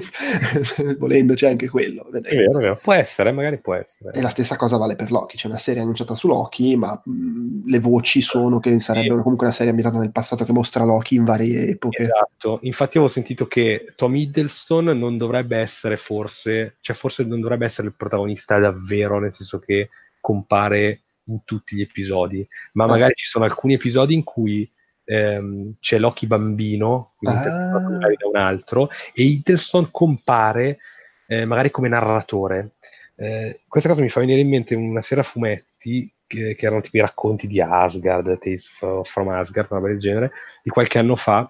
Volendo 0.98 1.36
c'è 1.36 1.50
anche 1.50 1.70
quello. 1.70 2.08
È 2.12 2.20
vero, 2.22 2.58
è 2.58 2.62
vero. 2.62 2.80
Può 2.82 2.94
essere, 2.94 3.32
magari 3.32 3.60
può 3.60 3.76
essere. 3.76 4.14
E 4.14 4.22
la 4.22 4.30
stessa 4.30 4.56
cosa 4.56 4.78
vale 4.78 4.96
per 4.96 5.12
Loki, 5.12 5.38
c'è 5.38 5.46
una 5.46 5.60
serie 5.60 5.84
annunciata 5.84 6.16
su 6.16 6.28
Loki, 6.28 6.76
ma 6.76 7.00
mh, 7.06 7.70
le 7.70 7.80
voci 7.80 8.22
sono 8.22 8.60
che 8.60 8.80
sarebbero 8.80 9.18
sì. 9.18 9.22
comunque 9.22 9.46
una 9.46 9.56
serie 9.56 9.70
ambientata 9.70 10.02
nel 10.02 10.12
passato 10.12 10.44
che 10.44 10.54
mostra 10.54 10.84
Loki 10.84 11.14
in 11.14 11.24
varie 11.24 11.68
epoche. 11.70 12.07
Esatto, 12.08 12.60
infatti 12.64 12.98
avevo 12.98 13.12
sentito 13.12 13.48
che 13.48 13.94
Tom 13.96 14.16
Hiddleston 14.16 14.86
non 14.86 15.18
dovrebbe 15.18 15.58
essere 15.58 15.98
forse, 15.98 16.78
cioè 16.82 16.96
forse 16.96 17.24
non 17.24 17.40
dovrebbe 17.40 17.66
essere 17.66 17.88
il 17.88 17.96
protagonista 17.96 18.60
davvero, 18.60 19.20
nel 19.20 19.34
senso 19.34 19.60
che 19.60 19.90
compare 20.20 21.02
in 21.26 21.44
tutti 21.44 21.76
gli 21.76 21.82
episodi, 21.82 22.48
ma 22.74 22.86
ah. 22.86 22.88
magari 22.88 23.14
ci 23.16 23.26
sono 23.26 23.46
alcuni 23.46 23.74
episodi 23.74 24.14
in 24.14 24.24
cui 24.24 24.70
ehm, 25.04 25.76
c'è 25.80 26.00
Loki 26.00 26.28
bambino, 26.28 27.14
quindi 27.18 27.48
ah. 27.48 27.80
magari 27.80 28.16
da 28.18 28.28
un 28.28 28.36
altro, 28.36 28.90
e 29.14 29.24
Hiddleston 29.24 29.90
compare 29.92 30.80
eh, 31.28 31.46
magari 31.46 31.72
come 31.72 31.90
narratore. 31.90 32.72
Eh, 33.16 33.62
questa 33.68 33.90
cosa 33.90 34.02
mi 34.02 34.10
fa 34.10 34.20
venire 34.20 34.42
in 34.42 34.50
mente 34.50 34.76
una 34.76 35.02
serie 35.02 35.24
a 35.24 35.28
fumetti 35.28 36.12
che, 36.28 36.56
che 36.56 36.66
erano 36.66 36.82
tipo 36.82 36.98
i 36.98 37.02
racconti 37.02 37.48
di 37.48 37.60
Asgard, 37.62 38.38
Tales 38.38 38.68
from 38.68 39.30
Asgard, 39.30 39.68
una 39.72 39.80
roba 39.80 39.92
del 39.92 40.00
genere, 40.00 40.32
di 40.62 40.70
qualche 40.70 41.00
anno 41.00 41.16
fa, 41.16 41.50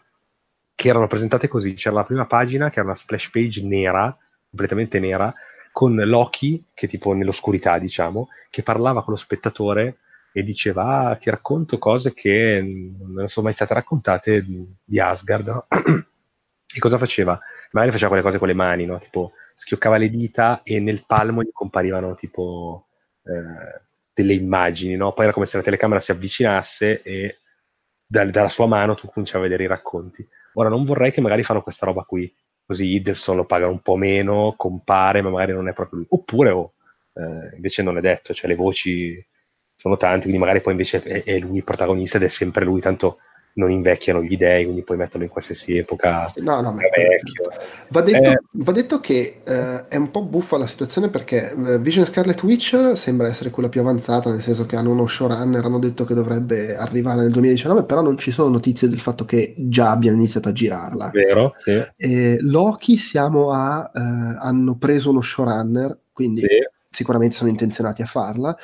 che 0.78 0.90
erano 0.90 1.08
presentate 1.08 1.48
così. 1.48 1.74
C'era 1.74 1.96
la 1.96 2.04
prima 2.04 2.28
pagina, 2.28 2.70
che 2.70 2.78
era 2.78 2.88
una 2.88 2.96
splash 2.96 3.32
page 3.32 3.64
nera, 3.64 4.16
completamente 4.48 5.00
nera, 5.00 5.34
con 5.72 5.96
Loki, 5.96 6.66
che 6.72 6.88
tipo 6.88 7.14
nell'oscurità, 7.14 7.80
diciamo, 7.80 8.30
che 8.52 8.62
parlava 8.62 9.04
con 9.04 9.14
lo 9.14 9.20
spettatore 9.20 9.98
e 10.32 10.44
diceva, 10.44 11.10
ah, 11.10 11.16
ti 11.16 11.32
racconto 11.32 11.80
cose 11.80 12.14
che 12.14 12.62
non 12.62 13.28
sono 13.28 13.48
mai 13.48 13.56
state 13.56 13.74
raccontate 13.74 14.46
di 14.84 15.00
Asgard. 15.00 15.66
E 16.76 16.80
cosa 16.80 16.98
faceva? 16.98 17.40
Magari 17.72 17.94
faceva 17.94 18.10
quelle 18.10 18.24
cose 18.24 18.38
con 18.38 18.48
le 18.50 18.54
mani, 18.54 18.86
no? 18.86 19.00
Tipo, 19.00 19.32
schioccava 19.56 19.98
le 19.98 20.10
dita 20.10 20.62
e 20.64 20.80
nel 20.80 21.06
palmo 21.08 21.42
gli 21.42 21.50
comparivano 21.52 22.14
tipo 22.14 22.90
eh, 23.24 23.82
delle 24.14 24.34
immagini, 24.34 24.96
no? 24.96 25.14
Poi 25.14 25.24
era 25.24 25.34
come 25.34 25.48
se 25.48 25.58
la 25.58 25.64
telecamera 25.64 26.02
si 26.02 26.12
avvicinasse 26.12 27.02
e 27.02 27.40
da, 28.06 28.26
dalla 28.26 28.50
sua 28.50 28.68
mano 28.68 28.94
tu 28.96 29.08
cominciavi 29.08 29.40
a 29.40 29.48
vedere 29.48 29.64
i 29.64 29.68
racconti. 29.68 30.28
Ora 30.60 30.70
non 30.70 30.86
vorrei 30.86 31.12
che 31.12 31.22
magari 31.22 31.44
fanno 31.44 31.62
questa 31.62 31.86
roba 31.86 32.04
qui, 32.04 32.34
così 32.66 32.94
Iddelson 32.96 33.36
lo 33.36 33.46
pagano 33.46 33.72
un 33.72 33.82
po' 33.82 33.96
meno, 33.96 34.56
compare, 34.58 35.22
ma 35.22 35.30
magari 35.30 35.54
non 35.54 35.68
è 35.68 35.74
proprio 35.74 36.00
lui. 36.00 36.08
Oppure 36.10 36.50
oh, 36.50 36.74
eh, 37.14 37.56
invece 37.56 37.84
non 37.84 37.98
è 37.98 38.02
detto, 38.02 38.34
cioè 38.34 38.48
le 38.50 38.56
voci 38.56 39.24
sono 39.76 39.98
tante, 39.98 40.22
quindi 40.22 40.40
magari 40.40 40.62
poi 40.62 40.74
invece 40.74 41.02
è, 41.04 41.24
è 41.24 41.38
lui 41.40 41.58
il 41.58 41.64
protagonista 41.64 42.18
ed 42.18 42.24
è 42.24 42.30
sempre 42.30 42.66
lui, 42.66 42.82
tanto 42.82 43.20
non 43.58 43.72
invecchiano 43.72 44.22
gli 44.22 44.38
dei, 44.38 44.64
quindi 44.64 44.84
puoi 44.84 44.98
metterlo 44.98 45.24
in 45.24 45.30
qualsiasi 45.30 45.78
epoca. 45.78 46.32
No, 46.38 46.62
no, 46.62 46.72
ma 46.72 46.82
va, 47.90 48.02
detto, 48.02 48.30
eh, 48.30 48.40
va 48.52 48.72
detto 48.72 49.00
che 49.00 49.40
eh, 49.44 49.88
è 49.88 49.96
un 49.96 50.12
po' 50.12 50.24
buffa 50.24 50.58
la 50.58 50.68
situazione 50.68 51.10
perché 51.10 51.52
eh, 51.52 51.80
Vision 51.80 52.06
Scarlet 52.06 52.42
Witch 52.44 52.92
sembra 52.96 53.28
essere 53.28 53.50
quella 53.50 53.70
più 53.70 53.82
avanzata, 53.82 54.30
nel 54.30 54.42
senso 54.42 54.66
che 54.66 54.76
hanno 54.76 54.92
uno 54.92 55.08
showrunner, 55.08 55.66
hanno 55.66 55.80
detto 55.80 56.06
che 56.06 56.14
dovrebbe 56.14 56.78
arrivare 56.78 57.22
nel 57.22 57.32
2019, 57.32 57.84
però 57.84 58.02
non 58.02 58.18
ci 58.18 58.32
sono 58.32 58.50
notizie 58.50 58.88
del 58.88 59.00
fatto 59.00 59.26
che 59.26 59.56
già 59.58 59.90
abbiano 59.90 60.18
iniziato 60.18 60.50
a 60.50 60.54
girarla. 60.54 61.10
Vero, 61.12 61.54
sì. 61.56 61.84
E 61.96 62.38
Loki 62.42 62.98
siamo 62.98 63.52
a... 63.52 63.92
Eh, 63.94 64.00
hanno 64.40 64.76
preso 64.78 65.10
uno 65.10 65.22
showrunner, 65.22 65.98
quindi... 66.14 66.42
Sì 66.42 66.76
sicuramente 66.98 67.36
sono 67.36 67.52
intenzionati 67.52 68.02
a 68.02 68.06
farla. 68.06 68.58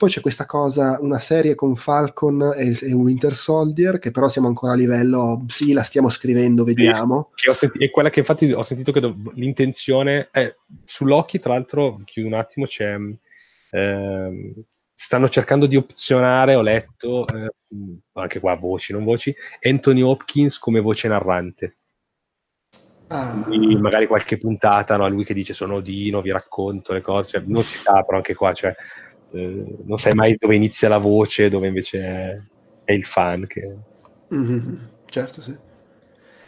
Poi 0.00 0.08
c'è 0.08 0.22
questa 0.22 0.46
cosa, 0.46 0.96
una 1.02 1.18
serie 1.18 1.54
con 1.54 1.76
Falcon 1.76 2.54
e, 2.56 2.74
e, 2.80 2.94
Winter 2.94 3.34
Soldier, 3.34 3.98
che 3.98 4.10
però 4.10 4.30
siamo 4.30 4.48
ancora 4.48 4.72
a 4.72 4.74
livello, 4.74 5.44
sì, 5.46 5.74
la 5.74 5.82
stiamo 5.82 6.08
scrivendo, 6.08 6.64
vediamo. 6.64 7.32
Sì, 7.34 7.52
senti- 7.52 7.84
è 7.84 7.90
quella 7.90 8.08
che 8.08 8.20
infatti 8.20 8.50
ho 8.50 8.62
sentito 8.62 8.92
che 8.92 9.00
do- 9.00 9.14
l'intenzione 9.34 10.30
è, 10.32 10.56
su 10.86 11.04
Loki, 11.04 11.38
tra 11.38 11.52
l'altro, 11.52 12.00
chiudo 12.06 12.28
un 12.28 12.32
attimo, 12.32 12.64
c'è... 12.64 12.96
Ehm, 13.72 14.54
stanno 14.94 15.28
cercando 15.28 15.66
di 15.66 15.76
opzionare, 15.76 16.54
ho 16.54 16.62
letto, 16.62 17.26
eh, 17.26 17.52
anche 18.14 18.40
qua 18.40 18.54
voci, 18.54 18.94
non 18.94 19.04
voci, 19.04 19.34
Anthony 19.60 20.00
Hopkins 20.00 20.58
come 20.58 20.80
voce 20.80 21.08
narrante. 21.08 21.76
Ah. 23.08 23.42
Quindi 23.44 23.76
magari 23.76 24.06
qualche 24.06 24.38
puntata, 24.38 24.96
no? 24.96 25.06
lui 25.10 25.24
che 25.24 25.34
dice 25.34 25.52
sono 25.52 25.74
Odino, 25.74 26.22
vi 26.22 26.30
racconto 26.30 26.94
le 26.94 27.02
cose, 27.02 27.32
cioè, 27.32 27.42
non 27.44 27.62
si 27.64 27.76
sa, 27.76 28.02
però 28.02 28.16
anche 28.16 28.34
qua, 28.34 28.54
cioè, 28.54 28.74
eh, 29.32 29.76
non 29.84 29.98
sai 29.98 30.14
mai 30.14 30.36
dove 30.38 30.56
inizia 30.56 30.88
la 30.88 30.98
voce, 30.98 31.48
dove 31.48 31.68
invece 31.68 32.00
è, 32.00 32.40
è 32.84 32.92
il 32.92 33.04
fan. 33.04 33.46
Che... 33.46 33.76
Mm-hmm. 34.34 34.74
Certo, 35.06 35.42
sì. 35.42 35.56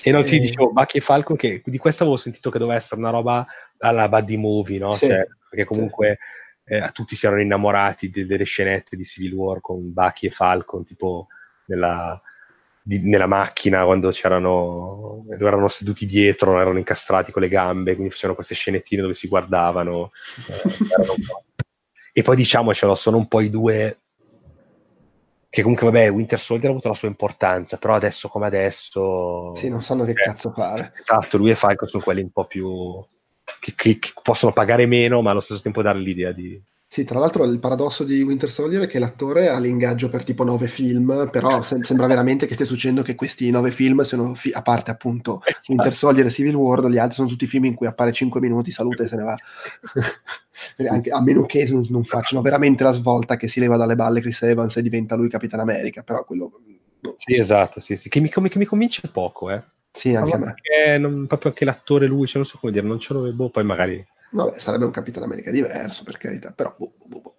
E 0.04 0.10
non 0.10 0.24
si 0.24 0.36
e... 0.36 0.40
dicevo, 0.40 0.72
Bucky 0.72 0.98
e 0.98 1.00
Falcon, 1.00 1.36
che 1.36 1.62
di 1.64 1.78
questo 1.78 2.02
avevo 2.02 2.18
sentito 2.18 2.50
che 2.50 2.58
doveva 2.58 2.76
essere 2.76 3.00
una 3.00 3.10
roba 3.10 3.46
alla 3.78 4.08
buddy 4.08 4.36
movie, 4.36 4.78
no? 4.78 4.92
Sì. 4.92 5.06
Cioè, 5.06 5.26
perché 5.48 5.64
comunque 5.64 6.18
sì. 6.64 6.74
eh, 6.74 6.90
tutti 6.92 7.14
si 7.14 7.26
erano 7.26 7.42
innamorati 7.42 8.10
de- 8.10 8.26
delle 8.26 8.44
scenette 8.44 8.96
di 8.96 9.04
Civil 9.04 9.34
War 9.34 9.60
con 9.60 9.92
Bucky 9.92 10.26
e 10.26 10.30
Falcon, 10.30 10.84
tipo 10.84 11.28
nella, 11.66 12.20
di, 12.82 13.08
nella 13.08 13.26
macchina 13.26 13.84
quando 13.84 14.10
c'erano 14.10 15.24
erano 15.30 15.68
seduti 15.68 16.04
dietro, 16.04 16.60
erano 16.60 16.78
incastrati 16.78 17.30
con 17.30 17.42
le 17.42 17.48
gambe, 17.48 17.92
quindi 17.92 18.10
facevano 18.10 18.34
queste 18.34 18.54
scenettine 18.54 19.02
dove 19.02 19.14
si 19.14 19.28
guardavano. 19.28 20.10
Eh, 20.48 21.32
e 22.12 22.22
poi 22.22 22.36
diciamocelo, 22.36 22.94
sono 22.94 23.16
un 23.16 23.26
po' 23.26 23.40
i 23.40 23.50
due 23.50 23.96
che 25.52 25.60
comunque, 25.60 25.90
vabbè, 25.90 26.10
Winter 26.10 26.40
Soldier 26.40 26.70
ha 26.70 26.72
avuto 26.72 26.88
la 26.88 26.94
sua 26.94 27.08
importanza, 27.08 27.76
però 27.76 27.94
adesso 27.94 28.28
come 28.28 28.46
adesso... 28.46 29.54
Sì, 29.54 29.68
non 29.68 29.82
sanno 29.82 30.04
che 30.04 30.12
eh, 30.12 30.14
cazzo 30.14 30.50
fare. 30.50 30.94
Esatto, 30.98 31.36
lui 31.36 31.50
e 31.50 31.54
Falco 31.54 31.86
sono 31.86 32.02
quelli 32.02 32.22
un 32.22 32.30
po' 32.30 32.46
più... 32.46 33.04
Che, 33.60 33.74
che, 33.76 33.98
che, 33.98 34.12
possono 34.22 34.54
pagare 34.54 34.86
meno, 34.86 35.20
ma 35.20 35.30
allo 35.30 35.40
stesso 35.40 35.60
tempo 35.60 35.82
dare 35.82 35.98
l'idea 35.98 36.32
di... 36.32 36.58
Sì, 36.92 37.04
tra 37.04 37.18
l'altro 37.18 37.44
il 37.44 37.58
paradosso 37.58 38.04
di 38.04 38.20
Winter 38.20 38.50
Soldier 38.50 38.82
è 38.82 38.86
che 38.86 38.98
l'attore 38.98 39.48
ha 39.48 39.58
l'ingaggio 39.58 40.10
per 40.10 40.24
tipo 40.24 40.44
nove 40.44 40.68
film, 40.68 41.30
però 41.32 41.62
sem- 41.62 41.80
sembra 41.80 42.06
veramente 42.06 42.44
che 42.44 42.52
stia 42.52 42.66
succedendo 42.66 43.00
che 43.00 43.14
questi 43.14 43.48
nove 43.48 43.70
film 43.70 44.02
siano, 44.02 44.34
fi- 44.34 44.50
a 44.52 44.60
parte 44.60 44.90
appunto 44.90 45.40
esatto. 45.42 45.72
Winter 45.72 45.94
Soldier 45.94 46.26
e 46.26 46.30
Civil 46.30 46.54
War, 46.54 46.86
gli 46.88 46.98
altri 46.98 47.14
sono 47.14 47.28
tutti 47.28 47.46
film 47.46 47.64
in 47.64 47.74
cui 47.76 47.86
appare 47.86 48.12
cinque 48.12 48.40
minuti, 48.40 48.70
saluta 48.70 49.04
e 49.04 49.08
se 49.08 49.16
ne 49.16 49.22
va. 49.22 49.34
Anche, 50.90 51.08
a 51.08 51.22
meno 51.22 51.46
che 51.46 51.66
non, 51.66 51.86
non, 51.88 52.04
facciano 52.04 52.42
veramente 52.42 52.84
la 52.84 52.92
svolta 52.92 53.38
che 53.38 53.48
si 53.48 53.58
leva 53.58 53.78
dalle 53.78 53.96
balle 53.96 54.20
Chris 54.20 54.42
Evans 54.42 54.76
e 54.76 54.82
diventa 54.82 55.14
lui 55.14 55.30
Capitan 55.30 55.60
America, 55.60 56.02
però 56.02 56.26
quello... 56.26 56.60
No. 57.00 57.14
Sì, 57.16 57.38
esatto, 57.38 57.80
sì, 57.80 57.96
sì. 57.96 58.10
Che, 58.10 58.20
mi, 58.20 58.28
che 58.28 58.58
mi 58.58 58.66
convince 58.66 59.08
poco, 59.10 59.48
eh. 59.48 59.62
Sì, 59.90 60.14
anche 60.14 60.34
a 60.34 60.38
me. 60.38 60.98
Non, 60.98 61.26
proprio 61.26 61.52
anche 61.52 61.64
l'attore 61.64 62.06
lui, 62.06 62.26
cioè 62.26 62.36
non 62.36 62.44
so 62.44 62.58
come 62.60 62.70
dire, 62.70 62.86
non 62.86 63.00
ce 63.00 63.14
l'avevo, 63.14 63.48
poi 63.48 63.64
magari 63.64 64.06
Vabbè, 64.32 64.58
sarebbe 64.58 64.86
un 64.86 64.90
Capitan 64.90 65.22
America 65.24 65.50
diverso, 65.50 66.04
per 66.04 66.16
carità, 66.16 66.52
però 66.52 66.74
boh, 66.76 66.94
boh, 66.96 67.06
boh. 67.06 67.20
boh. 67.20 67.34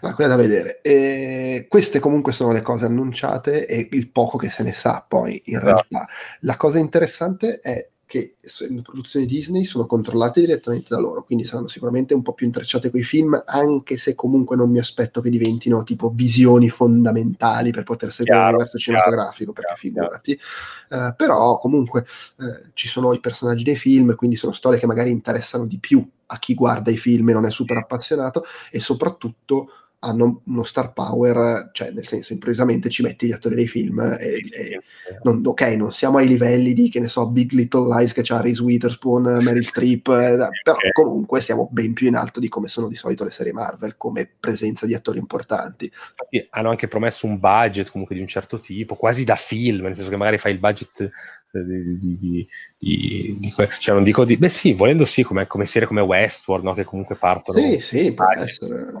Ah, 0.00 0.14
quella 0.14 0.34
da 0.34 0.40
vedere. 0.40 0.80
E 0.80 1.66
queste 1.68 1.98
comunque 1.98 2.32
sono 2.32 2.52
le 2.52 2.62
cose 2.62 2.86
annunciate 2.86 3.66
e 3.66 3.88
il 3.90 4.10
poco 4.10 4.38
che 4.38 4.48
se 4.48 4.62
ne 4.62 4.72
sa 4.72 5.04
poi 5.06 5.40
in 5.46 5.60
realtà. 5.60 6.06
La 6.40 6.56
cosa 6.56 6.78
interessante 6.78 7.58
è 7.58 7.88
che 8.08 8.36
le 8.40 8.80
produzioni 8.80 9.26
Disney 9.26 9.64
sono 9.64 9.84
controllate 9.84 10.40
direttamente 10.40 10.86
da 10.88 10.98
loro, 10.98 11.24
quindi 11.24 11.44
saranno 11.44 11.68
sicuramente 11.68 12.14
un 12.14 12.22
po' 12.22 12.32
più 12.32 12.46
intrecciate 12.46 12.88
con 12.88 12.98
i 12.98 13.02
film, 13.02 13.42
anche 13.44 13.98
se 13.98 14.14
comunque 14.14 14.56
non 14.56 14.70
mi 14.70 14.78
aspetto 14.78 15.20
che 15.20 15.28
diventino 15.28 15.82
tipo 15.82 16.08
visioni 16.08 16.70
fondamentali 16.70 17.70
per 17.70 17.82
poter 17.82 18.10
seguire 18.10 18.40
l'universo 18.40 18.78
cinematografico, 18.78 19.52
perché 19.52 19.74
chiaro, 19.74 20.16
figurati. 20.16 20.40
Uh, 20.88 21.14
però 21.14 21.58
comunque 21.58 22.06
uh, 22.36 22.70
ci 22.72 22.88
sono 22.88 23.12
i 23.12 23.20
personaggi 23.20 23.64
dei 23.64 23.76
film, 23.76 24.14
quindi 24.14 24.36
sono 24.36 24.54
storie 24.54 24.78
che 24.78 24.86
magari 24.86 25.10
interessano 25.10 25.66
di 25.66 25.78
più 25.78 26.02
a 26.30 26.38
chi 26.38 26.54
guarda 26.54 26.90
i 26.90 26.96
film 26.96 27.28
e 27.30 27.32
non 27.32 27.46
è 27.46 27.50
super 27.50 27.76
appassionato, 27.76 28.44
e 28.70 28.80
soprattutto 28.80 29.68
hanno 30.00 30.42
uno 30.44 30.62
star 30.62 30.92
power, 30.92 31.70
cioè 31.72 31.90
nel 31.90 32.06
senso 32.06 32.32
improvvisamente 32.32 32.88
ci 32.88 33.02
metti 33.02 33.26
gli 33.26 33.32
attori 33.32 33.56
dei 33.56 33.66
film 33.66 33.98
e, 33.98 34.44
e 34.52 34.80
non, 35.24 35.42
ok, 35.44 35.62
non 35.76 35.92
siamo 35.92 36.18
ai 36.18 36.28
livelli 36.28 36.72
di 36.72 36.88
che 36.88 37.00
ne 37.00 37.08
so, 37.08 37.28
Big 37.28 37.50
Little 37.52 37.92
Lies 37.96 38.12
che 38.12 38.22
c'ha 38.22 38.40
Reese 38.40 38.62
Witherspoon, 38.62 39.40
Mary 39.42 39.62
Streep, 39.64 40.06
eh, 40.08 40.48
però 40.62 40.76
comunque 40.92 41.40
siamo 41.40 41.68
ben 41.72 41.94
più 41.94 42.06
in 42.06 42.14
alto 42.14 42.38
di 42.38 42.48
come 42.48 42.68
sono 42.68 42.86
di 42.86 42.94
solito 42.94 43.24
le 43.24 43.30
serie 43.30 43.52
Marvel 43.52 43.96
come 43.96 44.30
presenza 44.38 44.86
di 44.86 44.94
attori 44.94 45.18
importanti. 45.18 45.86
Infatti 45.86 46.46
hanno 46.50 46.70
anche 46.70 46.86
promesso 46.86 47.26
un 47.26 47.40
budget 47.40 47.90
comunque 47.90 48.14
di 48.14 48.20
un 48.20 48.28
certo 48.28 48.60
tipo, 48.60 48.94
quasi 48.94 49.24
da 49.24 49.36
film, 49.36 49.86
nel 49.86 49.96
senso 49.96 50.10
che 50.10 50.16
magari 50.16 50.38
fai 50.38 50.52
il 50.52 50.60
budget 50.60 51.10
di, 51.50 51.98
di, 51.98 52.48
di, 52.78 53.38
di, 53.40 53.54
cioè 53.78 53.94
non 53.94 54.04
dico 54.04 54.24
di 54.24 54.36
beh 54.36 54.48
sì 54.48 54.74
volendo 54.74 55.04
sì 55.04 55.22
come, 55.22 55.46
come 55.46 55.64
serie 55.64 55.88
come 55.88 56.02
Westworld 56.02 56.64
no? 56.64 56.74
che 56.74 56.84
comunque 56.84 57.16
partono 57.16 57.58
sì 57.58 57.80
sì 57.80 58.12
può 58.12 58.26
essere 58.30 58.92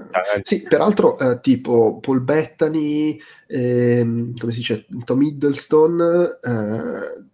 sì 0.42 0.62
peraltro 0.62 1.18
eh, 1.18 1.40
tipo 1.40 1.98
Paul 2.00 2.20
Bettany 2.20 3.18
ehm, 3.46 4.34
come 4.36 4.52
si 4.52 4.58
dice 4.58 4.86
Tom 5.04 5.22
Hiddleston 5.22 6.00
eh, 6.42 7.26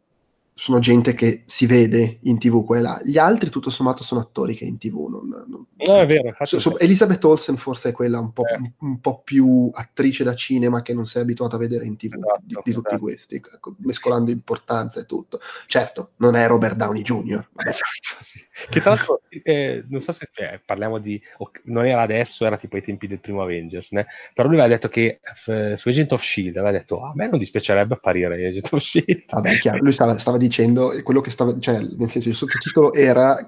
sono 0.56 0.78
gente 0.78 1.14
che 1.14 1.43
si 1.47 1.66
vede 1.66 2.18
in 2.22 2.39
tv 2.39 2.64
qua 2.64 2.78
e 2.78 2.81
là. 2.81 3.01
Gli 3.05 3.18
altri, 3.18 3.51
tutto 3.51 3.70
sommato, 3.70 4.05
sono 4.05 4.20
attori 4.20 4.55
che 4.55 4.64
in 4.64 4.78
tv 4.78 5.09
non... 5.09 5.28
non... 5.28 5.66
No, 5.76 5.98
è 5.98 6.06
vero. 6.06 6.32
So, 6.44 6.60
so, 6.60 6.78
Elizabeth 6.78 7.22
Olsen 7.24 7.56
forse 7.56 7.89
è 7.89 7.93
quella 7.93 8.20
un 8.20 8.32
po', 8.32 8.47
eh. 8.47 8.72
un, 8.78 9.01
po', 9.01 9.20
più 9.24 9.68
attrice 9.74 10.22
da 10.22 10.35
cinema 10.35 10.81
che 10.81 10.94
non 10.94 11.06
sei 11.06 11.22
abituato 11.22 11.56
a 11.56 11.59
vedere 11.59 11.85
in 11.86 11.97
tv 11.97 12.14
esatto, 12.14 12.43
di, 12.44 12.55
di, 12.62 12.72
tutti 12.72 12.86
esatto. 12.86 13.02
questi, 13.02 13.35
ecco, 13.35 13.74
mescolando 13.78 14.31
importanza 14.31 15.01
e 15.01 15.06
tutto. 15.06 15.40
Certo, 15.66 16.12
non 16.18 16.36
è 16.36 16.47
Robert 16.47 16.76
Downey 16.76 17.02
Jr. 17.02 17.48
Esatto, 17.64 18.22
sì. 18.22 18.44
Che 18.70 18.81
tra 18.81 18.90
l'altro, 18.90 19.22
eh, 19.28 19.85
non 19.89 20.01
so 20.01 20.12
se 20.12 20.28
eh, 20.36 20.60
parliamo 20.64 20.98
di... 20.98 21.20
non 21.64 21.85
era 21.85 22.02
adesso, 22.02 22.47
era 22.47 22.56
tipo 22.56 22.76
ai 22.76 22.82
tempi 22.82 23.09
del 23.09 23.18
primo 23.18 23.43
Avengers, 23.43 23.90
né? 23.90 24.06
però 24.32 24.47
lui 24.47 24.59
aveva 24.59 24.74
detto 24.74 24.89
che 24.89 25.20
eh, 25.47 25.76
su 25.76 25.89
Agent 25.89 26.12
of 26.12 26.22
S.H.I.E.L.D. 26.22 26.56
aveva 26.59 26.70
detto 26.70 27.02
a 27.02 27.12
me 27.14 27.28
non 27.28 27.39
dispiacerebbe 27.39 27.94
apparire 27.94 28.47
Agent 28.47 28.72
of 28.72 28.81
S.H.I.E.L.D. 28.81 29.24
Vabbè, 29.32 29.59
chiaro, 29.59 29.78
lui 29.78 29.93
stava, 29.93 30.16
stava 30.18 30.39
dicendo 30.44 30.92
quello 31.02 31.20
che 31.20 31.30
stava, 31.30 31.58
cioè, 31.58 31.80
nel 31.80 32.10
senso, 32.10 32.28
il 32.28 32.34
sottotitolo 32.34 32.92
era 32.92 33.42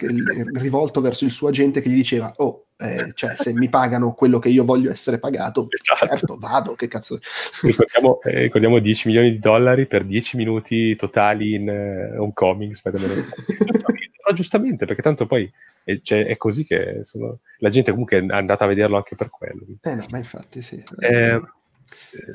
rivolto 0.55 1.01
verso 1.01 1.25
il 1.25 1.31
suo 1.31 1.49
agente 1.49 1.81
che 1.81 1.91
gli 1.91 1.95
diceva: 1.95 2.33
Oh, 2.37 2.69
eh, 2.79 3.13
cioè, 3.15 3.35
se 3.37 3.53
mi 3.53 3.69
pagano 3.69 4.13
quello 4.13 4.39
che 4.39 4.49
io 4.49 4.65
voglio 4.65 4.91
essere 4.91 5.19
pagato, 5.19 5.69
esatto. 5.69 6.07
certo, 6.07 6.37
vado. 6.39 6.75
Che 6.75 6.89
cazzo. 6.89 7.19
Ricordiamo, 7.63 8.21
eh, 8.23 8.43
ricordiamo 8.43 8.79
10 8.79 9.09
milioni 9.09 9.31
di 9.33 9.39
dollari 9.39 9.87
per 9.87 10.05
10 10.05 10.37
minuti 10.37 10.97
totali 10.97 11.55
in 11.55 11.69
uh, 11.69 12.23
homecoming. 12.23 12.75
Però 12.81 12.97
giustamente, 14.35 14.87
perché 14.87 15.03
tanto 15.03 15.27
poi 15.27 15.51
è, 15.85 16.01
cioè, 16.03 16.27
è 16.27 16.37
così 16.37 16.65
che 16.65 17.01
sono... 17.05 17.41
la 17.59 17.71
gente 17.71 17.91
comunque 17.91 18.19
è 18.19 18.27
andata 18.29 18.65
a 18.65 18.69
vederlo 18.69 18.97
anche 18.97 19.17
per 19.17 19.31
quello. 19.31 19.65
Eh 19.83 19.95
no, 19.95 20.07
ma 20.11 20.19
infatti 20.19 20.63
sì. 20.63 20.83
Eh, 21.01 21.41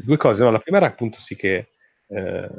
due 0.03 0.17
cose, 0.17 0.43
no? 0.43 0.51
la 0.51 0.59
prima 0.59 0.77
era 0.77 0.88
appunto 0.88 1.19
sì 1.19 1.35
che 1.35 1.69
eh, 2.07 2.49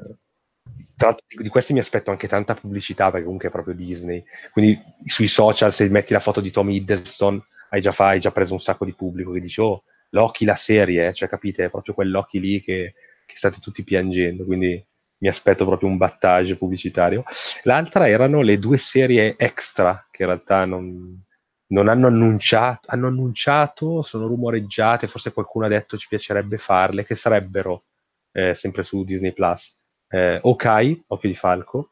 tra 1.02 1.10
l'altro 1.10 1.42
di 1.42 1.48
questi 1.48 1.72
mi 1.72 1.80
aspetto 1.80 2.12
anche 2.12 2.28
tanta 2.28 2.54
pubblicità 2.54 3.06
perché 3.10 3.24
comunque 3.24 3.48
è 3.48 3.50
proprio 3.50 3.74
Disney. 3.74 4.22
Quindi 4.52 4.80
sui 5.04 5.26
social 5.26 5.72
se 5.72 5.88
metti 5.88 6.12
la 6.12 6.20
foto 6.20 6.40
di 6.40 6.52
Tom 6.52 6.70
Hiddleston 6.70 7.44
hai 7.70 7.80
già, 7.80 7.90
fa, 7.90 8.08
hai 8.08 8.20
già 8.20 8.30
preso 8.30 8.52
un 8.52 8.60
sacco 8.60 8.84
di 8.84 8.94
pubblico 8.94 9.32
che 9.32 9.40
dice 9.40 9.60
oh 9.62 9.82
Loki 10.10 10.44
la 10.44 10.54
serie 10.54 11.12
cioè 11.12 11.28
capite? 11.28 11.64
È 11.64 11.70
proprio 11.70 11.94
quel 11.94 12.10
Loki 12.10 12.38
lì 12.38 12.62
che, 12.62 12.94
che 13.26 13.36
state 13.36 13.58
tutti 13.60 13.82
piangendo. 13.82 14.44
Quindi 14.44 14.84
mi 15.18 15.28
aspetto 15.28 15.64
proprio 15.64 15.88
un 15.88 15.96
battage 15.96 16.56
pubblicitario. 16.56 17.24
L'altra 17.62 18.08
erano 18.08 18.40
le 18.40 18.60
due 18.60 18.76
serie 18.76 19.34
extra 19.36 20.06
che 20.08 20.22
in 20.22 20.28
realtà 20.28 20.64
non, 20.66 21.20
non 21.68 21.88
hanno 21.88 22.06
annunciato 22.06 22.88
hanno 22.90 23.08
annunciato 23.08 24.02
sono 24.02 24.26
rumoreggiate 24.28 25.08
forse 25.08 25.32
qualcuno 25.32 25.66
ha 25.66 25.68
detto 25.68 25.96
ci 25.96 26.08
piacerebbe 26.08 26.58
farle 26.58 27.04
che 27.04 27.14
sarebbero 27.14 27.84
eh, 28.32 28.54
sempre 28.54 28.82
su 28.82 29.04
Disney 29.04 29.32
Plus 29.32 29.80
eh, 30.12 30.38
Okai, 30.42 31.04
Occhio 31.08 31.28
di 31.28 31.34
Falco, 31.34 31.90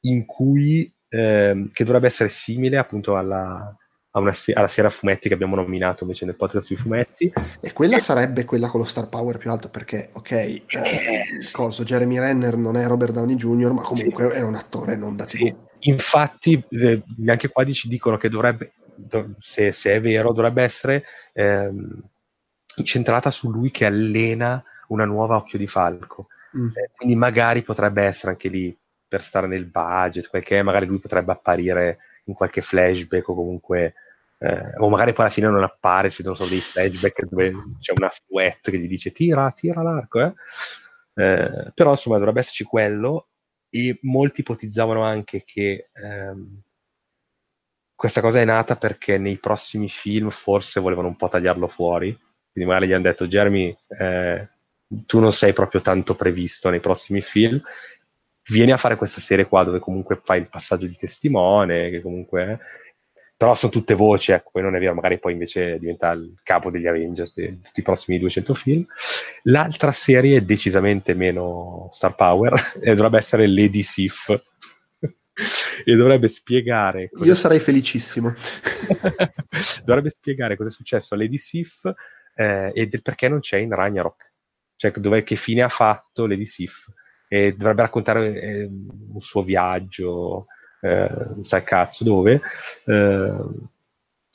in 0.00 0.24
cui, 0.24 0.92
eh, 1.08 1.68
che 1.72 1.84
dovrebbe 1.84 2.06
essere 2.06 2.30
simile 2.30 2.78
appunto 2.78 3.16
alla, 3.16 3.76
una, 4.12 4.32
alla 4.54 4.68
sera 4.68 4.88
fumetti 4.88 5.28
che 5.28 5.34
abbiamo 5.34 5.54
nominato 5.54 6.04
invece 6.04 6.24
nel 6.24 6.34
podcast 6.34 6.66
sui 6.66 6.76
fumetti. 6.76 7.32
E 7.60 7.72
quella 7.72 7.98
sarebbe 7.98 8.44
quella 8.44 8.68
con 8.68 8.80
lo 8.80 8.86
star 8.86 9.08
power 9.08 9.36
più 9.36 9.50
alto 9.50 9.68
perché, 9.68 10.08
ok, 10.14 10.30
eh, 10.30 10.64
coso, 11.52 11.84
Jeremy 11.84 12.18
Renner 12.18 12.56
non 12.56 12.76
è 12.76 12.86
Robert 12.86 13.12
Downey 13.12 13.36
Jr., 13.36 13.72
ma 13.72 13.82
comunque 13.82 14.30
sì. 14.30 14.36
è 14.36 14.40
un 14.40 14.54
attore 14.54 14.96
non 14.96 15.14
da 15.14 15.26
sì. 15.26 15.54
Infatti, 15.80 16.62
eh, 16.70 17.02
anche 17.26 17.48
qua 17.48 17.64
ci 17.66 17.88
dicono 17.88 18.16
che 18.16 18.28
dovrebbe, 18.30 18.72
se, 19.40 19.72
se, 19.72 19.94
è 19.94 20.00
vero, 20.00 20.32
dovrebbe 20.32 20.62
essere 20.62 21.04
ehm, 21.34 22.00
incentrata 22.76 23.30
su 23.30 23.50
lui 23.50 23.70
che 23.70 23.84
allena 23.84 24.62
una 24.88 25.04
nuova 25.04 25.36
Occhio 25.36 25.58
di 25.58 25.66
Falco. 25.66 26.28
Mm. 26.56 26.68
Eh, 26.74 26.90
quindi 26.96 27.16
magari 27.16 27.62
potrebbe 27.62 28.02
essere 28.02 28.32
anche 28.32 28.48
lì 28.48 28.76
per 29.06 29.22
stare 29.22 29.46
nel 29.46 29.66
budget, 29.66 30.28
quel 30.28 30.42
che 30.42 30.58
è, 30.58 30.62
magari 30.62 30.86
lui 30.86 30.98
potrebbe 30.98 31.32
apparire 31.32 31.98
in 32.24 32.34
qualche 32.34 32.62
flashback 32.62 33.28
o 33.28 33.34
comunque 33.34 33.94
eh, 34.42 34.72
o 34.78 34.88
magari 34.88 35.12
poi 35.12 35.24
alla 35.24 35.34
fine 35.34 35.48
non 35.48 35.62
appare, 35.62 36.10
ci 36.10 36.22
sono 36.22 36.34
solo 36.34 36.50
dei 36.50 36.58
flashback 36.58 37.26
dove 37.28 37.52
c'è 37.78 37.92
una 37.96 38.10
silhouette 38.10 38.70
che 38.72 38.78
gli 38.78 38.88
dice 38.88 39.12
tira, 39.12 39.50
tira 39.52 39.82
l'arco, 39.82 40.20
eh? 40.20 40.32
Eh, 41.14 41.70
però 41.74 41.90
insomma 41.90 42.16
dovrebbe 42.16 42.40
esserci 42.40 42.64
quello 42.64 43.28
e 43.70 43.98
molti 44.02 44.40
ipotizzavano 44.40 45.02
anche 45.04 45.44
che 45.44 45.90
ehm, 45.92 46.60
questa 47.94 48.20
cosa 48.20 48.40
è 48.40 48.44
nata 48.44 48.74
perché 48.76 49.16
nei 49.16 49.36
prossimi 49.36 49.88
film 49.88 50.30
forse 50.30 50.80
volevano 50.80 51.06
un 51.08 51.16
po' 51.16 51.28
tagliarlo 51.28 51.68
fuori, 51.68 52.12
quindi 52.50 52.68
magari 52.68 52.88
gli 52.88 52.92
hanno 52.94 53.04
detto 53.04 53.28
Jeremy 53.28 53.76
eh, 54.00 54.48
tu 55.06 55.20
non 55.20 55.32
sei 55.32 55.52
proprio 55.52 55.80
tanto 55.80 56.14
previsto 56.14 56.70
nei 56.70 56.80
prossimi 56.80 57.20
film, 57.20 57.60
vieni 58.48 58.72
a 58.72 58.76
fare 58.76 58.96
questa 58.96 59.20
serie 59.20 59.46
qua 59.46 59.64
dove 59.64 59.78
comunque 59.78 60.20
fai 60.22 60.40
il 60.40 60.48
passaggio 60.48 60.86
di 60.86 60.96
testimone, 60.96 61.90
che 61.90 62.00
comunque... 62.00 62.58
Però 63.36 63.54
sono 63.54 63.72
tutte 63.72 63.94
voci, 63.94 64.30
ecco, 64.30 64.50
poi 64.52 64.62
non 64.62 64.76
è 64.76 64.78
vero, 64.78 64.94
magari 64.94 65.18
poi 65.18 65.32
invece 65.32 65.76
diventa 65.80 66.12
il 66.12 66.38
capo 66.44 66.70
degli 66.70 66.86
Avengers 66.86 67.34
di 67.34 67.60
tutti 67.60 67.80
i 67.80 67.82
prossimi 67.82 68.20
200 68.20 68.54
film. 68.54 68.86
L'altra 69.44 69.90
serie 69.90 70.36
è 70.36 70.40
decisamente 70.42 71.12
meno 71.14 71.88
star 71.90 72.14
power 72.14 72.74
e 72.80 72.94
dovrebbe 72.94 73.18
essere 73.18 73.48
Lady 73.48 73.82
Sif 73.82 74.28
e 75.84 75.96
dovrebbe 75.96 76.28
spiegare... 76.28 77.10
Io 77.24 77.34
sarei 77.34 77.58
felicissimo. 77.58 78.32
dovrebbe 79.82 80.10
spiegare 80.10 80.56
cosa 80.56 80.68
è 80.68 80.72
successo 80.72 81.14
a 81.14 81.16
Lady 81.16 81.38
Sif 81.38 81.92
eh, 82.36 82.70
e 82.72 82.86
del 82.86 83.02
perché 83.02 83.28
non 83.28 83.40
c'è 83.40 83.58
in 83.58 83.74
Ragnarok 83.74 84.31
cioè 84.82 85.00
dove, 85.00 85.22
che 85.22 85.36
fine 85.36 85.62
ha 85.62 85.68
fatto 85.68 86.26
Lady 86.26 86.46
Sif? 86.46 86.90
E 87.28 87.52
dovrebbe 87.52 87.82
raccontare 87.82 88.40
eh, 88.40 88.64
un 88.64 89.20
suo 89.20 89.42
viaggio, 89.42 90.46
eh, 90.80 91.08
non 91.08 91.44
sa 91.44 91.58
il 91.58 91.64
cazzo 91.64 92.02
dove, 92.02 92.40
eh, 92.86 93.34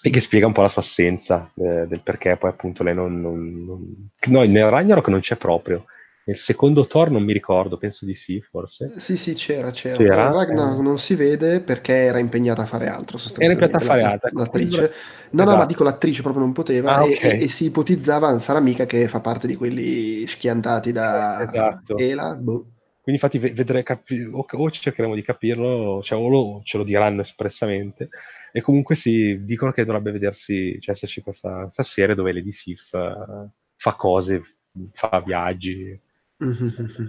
e 0.02 0.10
che 0.10 0.22
spiega 0.22 0.46
un 0.48 0.54
po' 0.54 0.62
la 0.62 0.70
sua 0.70 0.82
assenza 0.82 1.52
eh, 1.56 1.86
del 1.86 2.00
perché 2.02 2.38
poi 2.38 2.50
appunto 2.50 2.84
lei 2.84 2.96
non, 2.96 3.20
non, 3.20 3.66
non... 3.66 4.10
No, 4.28 4.44
nel 4.44 4.70
Ragnarok 4.70 5.10
non 5.10 5.20
c'è 5.20 5.36
proprio, 5.36 5.86
nel 6.28 6.36
secondo 6.36 6.86
Thor 6.86 7.10
non 7.10 7.24
mi 7.24 7.32
ricordo, 7.32 7.78
penso 7.78 8.04
di 8.04 8.14
sì, 8.14 8.42
forse. 8.42 8.96
Sì, 8.98 9.16
sì, 9.16 9.34
c'era, 9.34 9.72
c'era. 9.72 9.96
c'era? 9.96 10.30
Ragnar 10.30 10.78
eh. 10.78 10.82
non 10.82 11.00
si 11.00 11.16
vede 11.16 11.62
perché 11.62 11.94
era 11.94 12.20
impegnata 12.20 12.64
a 12.64 12.66
fare 12.66 12.90
altro, 12.90 13.18
sostanzialmente. 13.18 13.64
Era 13.64 13.74
impegnata 13.74 13.94
a 13.94 13.96
fare 13.96 14.14
altro. 14.14 14.30
L'attrice. 14.34 14.82
No, 14.82 15.42
esatto. 15.42 15.52
no, 15.52 15.56
ma 15.56 15.66
dico 15.66 15.84
l'attrice 15.86 16.22
proprio 16.24 16.44
non 16.44 16.52
poteva 16.52 16.96
ah, 16.96 17.06
e, 17.06 17.14
okay. 17.14 17.40
e, 17.40 17.44
e, 17.44 17.48
si 17.48 17.66
ipotizzava, 17.66 18.38
sarà 18.42 18.60
mica 18.60 18.86
che 18.86 19.08
fa 19.08 19.22
parte 19.22 19.48
di 19.48 19.56
quelli 19.56 20.28
schiantati 20.28 20.92
da 20.92 21.48
esatto. 21.48 21.98
Ela, 21.98 22.36
boh. 22.36 22.72
Quindi 23.02 23.24
infatti 23.24 23.38
vedrei, 23.40 23.84
capi- 23.84 24.30
o, 24.30 24.46
o, 24.46 24.70
cercheremo 24.70 25.16
di 25.16 25.22
capirlo, 25.22 26.02
cioè, 26.04 26.20
o 26.20 26.28
lo, 26.28 26.60
ce 26.66 26.78
lo 26.78 26.84
diranno 26.84 27.22
espressamente, 27.22 28.10
e 28.52 28.60
comunque 28.60 28.96
sì, 28.96 29.46
dicono 29.46 29.72
che 29.72 29.86
dovrebbe 29.86 30.12
vedersi, 30.12 30.78
cioè 30.82 30.94
esserci 30.94 31.22
questa, 31.22 31.62
questa 31.62 31.84
serie 31.84 32.16
dove 32.16 32.34
Lady 32.34 32.52
Sif 32.52 32.92
uh, 32.92 33.50
fa 33.78 33.94
cose, 33.94 34.44
fa 34.92 35.24
viaggi, 35.26 35.98
Mm-hmm. 36.44 37.08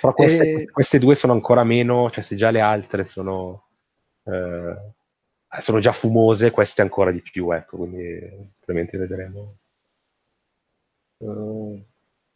Però 0.00 0.14
queste, 0.14 0.62
e... 0.62 0.70
queste, 0.70 0.98
due 0.98 1.14
sono 1.14 1.32
ancora 1.32 1.64
meno, 1.64 2.10
cioè 2.10 2.22
se 2.22 2.36
già 2.36 2.50
le 2.50 2.60
altre 2.60 3.04
sono, 3.04 3.66
eh, 4.24 4.76
sono 5.60 5.78
già 5.80 5.92
fumose, 5.92 6.50
queste 6.50 6.82
ancora 6.82 7.10
di 7.10 7.20
più, 7.20 7.50
ecco, 7.52 7.76
quindi 7.76 8.18
probabilmente 8.64 8.96
vedremo. 8.96 9.56
Uh, 11.18 11.82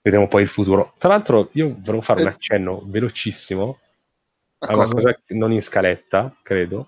vedremo 0.02 0.28
poi 0.28 0.42
il 0.42 0.48
futuro. 0.48 0.94
Tra 0.98 1.08
l'altro 1.08 1.48
io 1.52 1.76
volevo 1.78 2.02
fare 2.02 2.20
un 2.20 2.28
accenno 2.28 2.82
velocissimo 2.84 3.78
è 4.66 4.72
una 4.72 4.86
cosa 4.86 5.18
non 5.28 5.52
in 5.52 5.60
scaletta, 5.60 6.34
credo, 6.40 6.86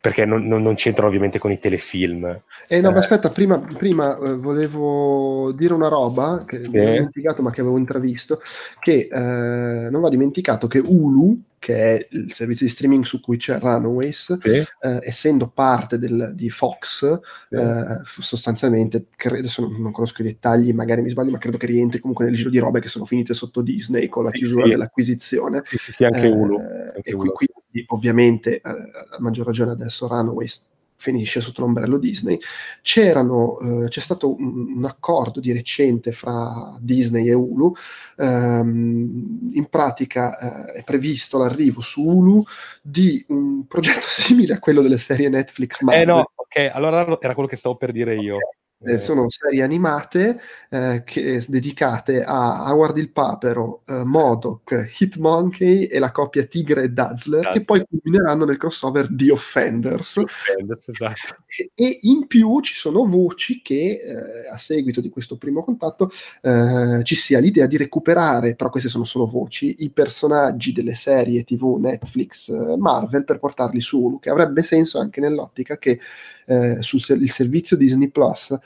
perché 0.00 0.24
non, 0.24 0.46
non, 0.46 0.62
non 0.62 0.74
c'entrano 0.74 1.08
ovviamente 1.08 1.38
con 1.38 1.50
i 1.50 1.58
telefilm. 1.58 2.40
Eh 2.68 2.80
no, 2.80 2.90
eh. 2.90 2.92
ma 2.92 2.98
aspetta, 2.98 3.28
prima, 3.28 3.58
prima 3.58 4.16
eh, 4.18 4.36
volevo 4.36 5.52
dire 5.52 5.74
una 5.74 5.88
roba 5.88 6.44
che 6.46 6.64
sì. 6.64 6.70
mi 6.70 6.80
ho 6.80 6.84
dimenticato 6.84 7.42
ma 7.42 7.50
che 7.50 7.60
avevo 7.60 7.78
intravisto, 7.78 8.40
che 8.80 9.08
eh, 9.12 9.90
non 9.90 10.00
va 10.00 10.08
dimenticato 10.08 10.66
che 10.66 10.78
Hulu, 10.78 11.40
che 11.66 11.98
è 11.98 12.08
il 12.12 12.32
servizio 12.32 12.64
di 12.64 12.70
streaming 12.70 13.02
su 13.02 13.18
cui 13.18 13.38
c'è 13.38 13.58
Runaways, 13.58 14.38
sì. 14.38 14.50
Eh, 14.50 15.00
essendo 15.02 15.48
parte 15.48 15.98
del, 15.98 16.30
di 16.36 16.48
Fox, 16.48 17.18
sì. 17.48 17.56
Eh, 17.56 18.02
sostanzialmente, 18.20 19.06
credo, 19.16 19.38
adesso 19.38 19.62
non, 19.62 19.80
non, 19.80 19.90
conosco 19.90 20.22
i 20.22 20.26
dettagli, 20.26 20.72
magari 20.72 21.02
mi 21.02 21.10
sbaglio, 21.10 21.32
ma 21.32 21.38
credo 21.38 21.56
che 21.56 21.66
rientri 21.66 21.98
comunque 21.98 22.24
nel 22.24 22.36
giro 22.36 22.50
di 22.50 22.58
robe 22.58 22.78
che 22.78 22.86
sono 22.86 23.04
finite 23.04 23.34
sotto 23.34 23.62
Disney 23.62 24.06
con 24.06 24.22
la 24.22 24.30
chiusura 24.30 24.68
dell'acquisizione. 24.68 25.62
Sì, 25.64 25.76
sì, 25.76 25.90
sì, 25.90 26.04
anche 26.04 26.28
Hulu. 26.28 26.56
Anche 26.56 27.10
e. 27.10 27.14
Qui, 27.14 27.48
ovviamente, 27.88 28.60
eh, 28.60 28.60
a 28.60 29.16
maggior 29.18 29.46
ragione 29.46 29.72
adesso 29.72 30.06
Runaways 30.06 30.64
finisce 30.96 31.40
sotto 31.40 31.60
l'ombrello 31.60 31.98
Disney, 31.98 32.38
eh, 33.60 33.88
c'è 33.88 34.00
stato 34.00 34.34
un, 34.34 34.74
un, 34.76 34.84
accordo 34.84 35.40
di 35.40 35.52
recente 35.52 36.12
fra 36.12 36.76
Disney 36.80 37.28
e 37.28 37.34
Hulu, 37.34 37.72
ehm, 38.16 39.48
in 39.52 39.66
pratica 39.68 40.38
eh, 40.38 40.78
è 40.78 40.84
previsto 40.84 41.38
l'arrivo 41.38 41.80
su 41.80 42.02
Hulu 42.02 42.44
di 42.82 43.24
un 43.28 43.66
progetto 43.66 44.06
simile 44.08 44.54
a 44.54 44.58
quello 44.58 44.82
delle 44.82 44.98
serie 44.98 45.28
Netflix 45.28 45.80
Marvel. 45.80 46.02
Eh 46.02 46.06
no, 46.06 46.30
ok, 46.34 46.70
allora 46.72 47.18
era 47.20 47.34
quello 47.34 47.48
che 47.48 47.56
stavo 47.56 47.76
per 47.76 47.92
dire 47.92 48.16
io. 48.16 48.38
Eh, 48.84 48.98
sono 48.98 49.28
serie 49.30 49.62
animate 49.62 50.40
eh, 50.68 51.02
che, 51.04 51.42
dedicate 51.48 52.22
a 52.22 52.70
Howard 52.70 52.98
il 52.98 53.10
Papero, 53.10 53.82
eh, 53.86 54.04
Modoc, 54.04 54.90
Hitmonkey 54.98 55.84
e 55.84 55.98
la 55.98 56.12
coppia 56.12 56.44
Tigre 56.44 56.82
e 56.82 56.88
Dazzler, 56.90 57.40
esatto. 57.40 57.58
che 57.58 57.64
poi 57.64 57.84
culmineranno 57.88 58.44
nel 58.44 58.58
crossover 58.58 59.08
di 59.08 59.30
Offenders. 59.30 60.12
The 60.14 60.20
Offenders 60.20 60.88
esatto. 60.88 61.36
e, 61.46 61.70
e, 61.74 61.98
in 62.02 62.26
più 62.26 62.60
ci 62.60 62.74
sono 62.74 63.06
voci 63.06 63.62
che 63.62 64.00
eh, 64.02 64.48
a 64.52 64.58
seguito 64.58 65.00
di 65.00 65.08
questo 65.08 65.36
primo 65.36 65.64
contatto 65.64 66.10
eh, 66.42 67.00
ci 67.02 67.14
sia 67.14 67.38
l'idea 67.38 67.66
di 67.66 67.78
recuperare, 67.78 68.54
però 68.54 68.68
queste 68.68 68.90
sono 68.90 69.04
solo 69.04 69.26
voci, 69.26 69.76
i 69.78 69.90
personaggi 69.90 70.72
delle 70.72 70.94
serie 70.94 71.44
TV 71.44 71.78
Netflix 71.80 72.50
Marvel 72.76 73.24
per 73.24 73.38
portarli 73.38 73.80
su 73.80 74.00
Hulu, 74.00 74.18
che 74.18 74.30
avrebbe 74.30 74.62
senso 74.62 74.98
anche 74.98 75.20
nell'ottica 75.20 75.78
che 75.78 75.98
sul 76.80 77.00
il 77.08 77.30
servizio 77.30 77.76
Disney 77.76 78.08
Plus 78.08 78.56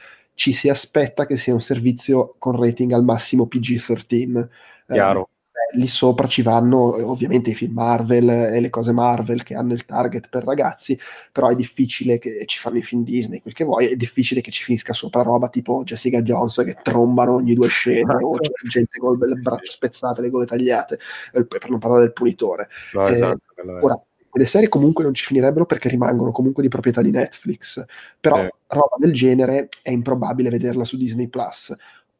ci 0.41 0.55
si 0.55 0.71
aspetta 0.71 1.27
che 1.27 1.37
sia 1.37 1.53
un 1.53 1.61
servizio 1.61 2.35
con 2.39 2.57
rating 2.59 2.93
al 2.93 3.05
massimo 3.05 3.47
PG-13. 3.47 4.49
Chiaro. 4.87 5.29
Eh, 5.53 5.77
lì 5.77 5.87
sopra 5.87 6.27
ci 6.29 6.41
vanno 6.41 6.79
ovviamente 7.11 7.51
i 7.51 7.55
film 7.55 7.75
Marvel 7.75 8.31
e 8.31 8.59
le 8.59 8.71
cose 8.71 8.93
Marvel 8.93 9.43
che 9.43 9.55
hanno 9.55 9.75
il 9.75 9.85
target 9.85 10.31
per 10.31 10.45
ragazzi, 10.45 10.99
però 11.31 11.49
è 11.49 11.55
difficile 11.55 12.19
che 12.19 12.45
ci 12.47 12.59
fanno 12.59 12.79
i 12.79 12.83
film 12.83 13.05
Disney, 13.05 13.43
quel 13.43 13.53
che 13.53 13.65
vuoi, 13.65 13.89
è 13.89 13.97
difficile 13.97 14.41
che 14.41 14.51
ci 14.51 14.63
finisca 14.63 14.95
sopra 14.95 15.21
roba 15.21 15.51
tipo 15.51 15.83
Jessica 15.85 16.23
Jones 16.23 16.63
che 16.65 16.79
trombano 16.83 17.35
ogni 17.35 17.53
due 17.53 17.69
scene 17.69 18.11
esatto. 18.11 18.27
o 18.27 18.39
c'è 18.39 18.51
gente 18.67 18.99
con 18.99 19.19
le 19.19 19.35
braccia 19.35 19.73
spezzate, 19.73 20.23
le 20.23 20.31
gole 20.31 20.47
tagliate, 20.47 20.99
per 21.33 21.69
non 21.69 21.79
parlare 21.79 22.05
del 22.05 22.15
punitore. 22.15 22.71
No, 22.95 23.07
eh, 23.07 23.13
esatto, 23.13 23.43
ora, 23.83 24.03
quelle 24.31 24.47
serie 24.47 24.69
comunque 24.69 25.05
non 25.05 25.13
ci 25.13 25.25
finirebbero 25.25 25.67
perché 25.67 25.89
rimangono 25.89 26.31
comunque 26.33 26.63
di 26.63 26.69
proprietà 26.69 27.03
di 27.03 27.11
Netflix, 27.11 27.85
però 28.19 28.39
eh. 28.39 28.51
roba 28.69 28.97
del 28.99 29.13
genere 29.13 29.69
è 29.83 29.91
improbabile 29.91 30.51
vederla 30.51 30.85
su 30.85 30.97
Disney 30.97 31.29
Plus. 31.29 31.77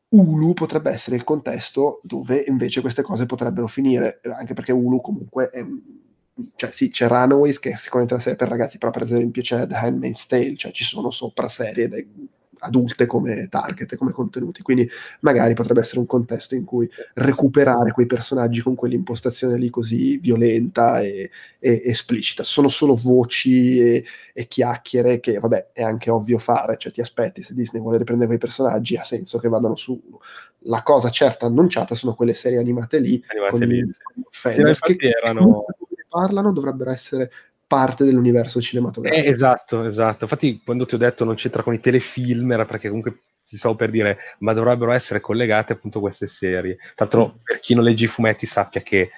Hulu 0.09 0.55
potrebbe 0.55 0.91
essere 0.91 1.15
il 1.15 1.23
contesto 1.23 2.01
dove 2.03 2.45
invece 2.49 2.81
queste 2.81 3.03
cose 3.03 3.27
potrebbero 3.27 3.69
finire, 3.69 4.21
anche 4.37 4.55
perché 4.55 4.73
Hulu 4.73 5.01
comunque 5.01 5.51
è 5.51 5.65
cioè 6.57 6.71
sì, 6.73 6.91
c'è 6.91 7.07
Runaways 7.07 7.59
che 7.59 7.71
è 7.71 7.77
sicuramente 7.77 8.15
una 8.15 8.23
serie 8.23 8.39
per 8.39 8.49
ragazzi, 8.49 8.79
però 8.79 8.91
per 8.91 9.03
esempio 9.03 9.43
c'è 9.43 9.67
The 9.67 9.75
Handmaid's 9.75 10.27
Tale, 10.27 10.57
cioè 10.57 10.73
ci 10.73 10.85
sono 10.85 11.11
sopra 11.11 11.49
serie 11.49 11.89
adulte 12.61 13.07
come 13.07 13.49
target, 13.49 13.97
come 13.97 14.13
contenuti. 14.13 14.63
Quindi 14.63 14.89
magari 15.21 15.55
potrebbe 15.55 15.81
essere 15.81 16.01
un 16.01 16.07
contesto 16.07 16.55
in 16.55 16.65
cui 16.65 16.91
recuperare 17.15 17.93
quei 17.93 18.07
personaggi 18.07 18.61
con 18.61 18.75
quell'impostazione 18.75 19.59
lì 19.59 19.71
così 19.71 20.19
violenta 20.19 21.01
e, 21.01 21.31
e 21.59 21.83
esplicita. 21.85 22.43
Sono 22.43 22.69
solo 22.69 22.95
voci 22.95 23.81
e, 23.81 24.05
e, 24.33 24.49
chiacchiere 24.49 25.21
che, 25.21 25.39
vabbè, 25.39 25.69
è 25.73 25.83
anche 25.83 26.11
ovvio 26.11 26.39
fare, 26.39 26.77
cioè 26.79 26.93
ti 26.93 27.01
aspetti 27.01 27.43
se 27.43 27.55
Disney 27.55 27.81
vuole 27.81 27.99
riprendere 27.99 28.29
quei 28.29 28.41
personaggi, 28.41 28.97
ha 28.97 29.05
senso 29.05 29.39
che 29.39 29.49
vadano 29.49 29.77
su 29.77 30.01
La 30.65 30.83
cosa 30.83 31.11
certa 31.11 31.47
annunciata 31.47 31.95
sono 31.95 32.15
quelle 32.15 32.35
serie 32.35 32.59
animate 32.59 32.99
lì, 32.99 33.23
animate 33.29 33.51
con 33.51 33.61
lì. 33.61 33.81
Con 33.83 34.75
sì, 34.75 34.97
che 34.97 35.09
erano... 35.09 35.65
parlano 36.09 36.53
dovrebbero 36.53 36.91
essere 36.91 37.31
parte 37.71 38.05
dell'universo 38.05 38.61
cinematografico. 38.61 39.25
Eh, 39.25 39.31
esatto, 39.31 39.85
esatto. 39.85 40.25
Infatti, 40.25 40.61
quando 40.65 40.87
ti 40.87 40.97
ho 40.97 40.99
detto 40.99 41.25
non 41.25 41.37
c'entra 41.37 41.63
con 41.63 41.73
i 41.73 41.79
telefilm, 41.79 42.51
era 42.51 42.65
perché 42.65 42.89
comunque 42.89 43.21
ti 43.47 43.57
stavo 43.57 43.77
per 43.77 43.91
dire, 43.91 44.19
ma 44.39 44.53
dovrebbero 44.53 44.91
essere 44.91 45.21
collegate 45.21 45.75
appunto 45.75 46.01
queste 46.01 46.27
serie. 46.27 46.79
Tra 46.97 47.07
l'altro, 47.07 47.27
mm. 47.29 47.43
per 47.45 47.61
chi 47.61 47.75
non 47.77 47.85
legge 47.85 48.07
i 48.07 48.09
fumetti, 48.09 48.45
sappia 48.45 48.81
che 48.81 49.11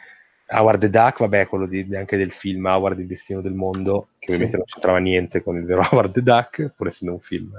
Howard 0.49 0.81
the 0.81 0.91
Duck, 0.91 1.21
vabbè, 1.21 1.47
quello 1.47 1.65
di, 1.67 1.97
anche 1.97 2.19
del 2.19 2.31
film 2.31 2.67
Howard 2.67 2.99
il 2.99 3.07
destino 3.07 3.41
del 3.41 3.55
mondo, 3.55 4.09
che 4.19 4.27
sì. 4.27 4.33
ovviamente 4.33 4.59
non 4.59 4.67
c'entrava 4.67 4.99
niente 4.99 5.43
con 5.43 5.57
il 5.57 5.65
vero 5.65 5.81
Howard 5.91 6.13
the 6.13 6.23
Duck, 6.23 6.75
pur 6.77 6.89
essendo 6.89 7.15
un 7.15 7.21
film 7.21 7.53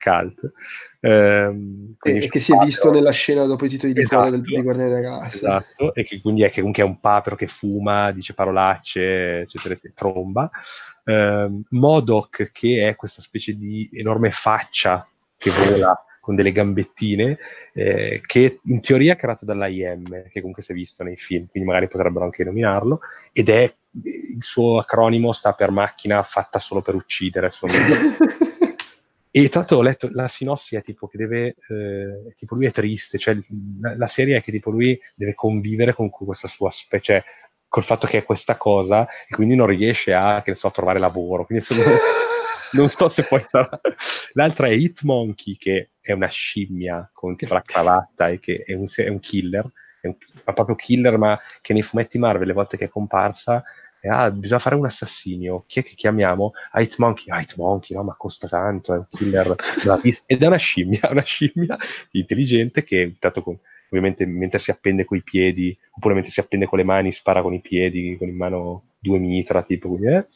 cult. 0.00 0.52
Ehm, 1.00 1.96
e 2.02 2.28
che 2.28 2.40
si 2.40 2.52
è 2.52 2.58
visto 2.64 2.90
nella 2.90 3.10
scena 3.10 3.44
dopo 3.44 3.66
i 3.66 3.68
titoli 3.68 3.92
di 3.92 4.00
esatto, 4.00 4.30
del, 4.30 4.40
di 4.40 4.62
Guardiani 4.62 4.90
della 4.90 5.00
Galassia. 5.00 5.38
Esatto, 5.38 5.94
e 5.94 6.04
che 6.04 6.20
quindi 6.20 6.42
è 6.42 6.50
che 6.50 6.58
comunque 6.58 6.82
è 6.82 6.86
un 6.86 6.98
papero 6.98 7.36
che 7.36 7.46
fuma, 7.46 8.10
dice 8.12 8.34
parolacce, 8.34 9.40
eccetera, 9.40 9.74
eccetera 9.74 9.94
tromba. 9.94 10.50
Ehm, 11.04 11.62
Modoc, 11.70 12.50
che 12.52 12.88
è 12.88 12.96
questa 12.96 13.20
specie 13.20 13.54
di 13.54 13.88
enorme 13.92 14.30
faccia 14.30 15.06
che 15.36 15.50
vola 15.50 16.04
con 16.20 16.34
delle 16.34 16.52
gambettine, 16.52 17.38
eh, 17.72 18.20
che 18.24 18.60
in 18.64 18.80
teoria 18.80 19.14
è 19.14 19.16
creato 19.16 19.44
dall'IM, 19.44 20.28
che 20.28 20.40
comunque 20.40 20.62
si 20.62 20.72
è 20.72 20.74
visto 20.74 21.02
nei 21.02 21.16
film, 21.16 21.46
quindi 21.48 21.68
magari 21.68 21.88
potrebbero 21.88 22.24
anche 22.24 22.44
nominarlo, 22.44 23.00
ed 23.32 23.48
è 23.48 23.74
il 23.92 24.42
suo 24.42 24.78
acronimo 24.78 25.32
sta 25.32 25.52
per 25.52 25.70
macchina 25.70 26.22
fatta 26.22 26.58
solo 26.58 26.82
per 26.82 26.94
uccidere. 26.94 27.50
E 29.32 29.48
tra 29.48 29.60
l'altro 29.60 29.78
ho 29.78 29.82
letto 29.82 30.08
la 30.10 30.26
sinossi 30.26 30.74
è 30.74 30.82
tipo 30.82 31.06
che 31.06 31.16
deve, 31.16 31.54
eh, 31.68 32.34
tipo 32.34 32.56
lui 32.56 32.66
è 32.66 32.72
triste, 32.72 33.16
cioè 33.16 33.36
la, 33.80 33.96
la, 33.96 34.06
serie 34.08 34.36
è 34.36 34.42
che 34.42 34.50
tipo 34.50 34.70
lui 34.70 34.98
deve 35.14 35.34
convivere 35.34 35.94
con 35.94 36.10
questa 36.10 36.48
sua 36.48 36.70
specie, 36.70 37.20
cioè, 37.20 37.24
col 37.68 37.84
fatto 37.84 38.08
che 38.08 38.18
è 38.18 38.24
questa 38.24 38.56
cosa 38.56 39.06
e 39.28 39.32
quindi 39.32 39.54
non 39.54 39.68
riesce 39.68 40.12
a, 40.12 40.42
che 40.42 40.50
ne 40.50 40.56
so, 40.56 40.66
a 40.66 40.72
trovare 40.72 40.98
lavoro. 40.98 41.46
Quindi 41.46 41.64
sono, 41.64 41.80
non 42.74 42.88
so 42.88 43.08
se 43.08 43.24
poi 43.28 43.44
sarà. 43.46 43.80
L'altra 44.34 44.66
è 44.66 44.72
Hitmonkey, 44.72 45.56
che 45.56 45.90
è 46.00 46.10
una 46.10 46.26
scimmia 46.26 47.08
con 47.12 47.36
la 47.38 47.62
cravatta 47.62 48.28
e 48.28 48.40
che 48.40 48.64
è 48.66 48.74
un, 48.74 48.86
è 48.92 49.08
un 49.08 49.20
killer, 49.20 49.70
è 50.00 50.08
un, 50.08 50.16
ma 50.44 50.52
proprio 50.52 50.74
killer, 50.74 51.16
ma 51.18 51.38
che 51.60 51.72
nei 51.72 51.82
fumetti 51.82 52.18
Marvel 52.18 52.48
le 52.48 52.52
volte 52.52 52.76
che 52.76 52.86
è 52.86 52.88
comparsa 52.88 53.62
ah, 54.08 54.30
bisogna 54.30 54.60
fare 54.60 54.74
un 54.74 54.84
assassinio, 54.84 55.64
chi 55.66 55.80
è 55.80 55.82
che 55.82 55.94
chiamiamo? 55.94 56.52
Ah, 56.72 56.86
Monkey, 56.98 57.26
ah, 57.28 57.44
Monkey, 57.56 57.96
no, 57.96 58.02
ma 58.02 58.14
costa 58.16 58.48
tanto, 58.48 58.94
è 58.94 58.96
un 58.96 59.06
killer 59.10 59.54
ed 60.26 60.42
è 60.42 60.46
una 60.46 60.56
scimmia, 60.56 61.08
una 61.10 61.22
scimmia 61.22 61.76
intelligente 62.12 62.82
che, 62.82 63.00
intanto 63.00 63.42
con, 63.42 63.58
ovviamente 63.88 64.24
mentre 64.26 64.58
si 64.58 64.70
appende 64.70 65.04
coi 65.04 65.22
piedi, 65.22 65.76
oppure 65.92 66.14
mentre 66.14 66.32
si 66.32 66.40
appende 66.40 66.66
con 66.66 66.78
le 66.78 66.84
mani, 66.84 67.12
spara 67.12 67.42
con 67.42 67.52
i 67.52 67.60
piedi, 67.60 68.16
con 68.18 68.28
in 68.28 68.36
mano 68.36 68.84
due 68.98 69.18
mitra, 69.18 69.62
tipo, 69.62 69.88
quindi, 69.88 70.06
eh, 70.06 70.26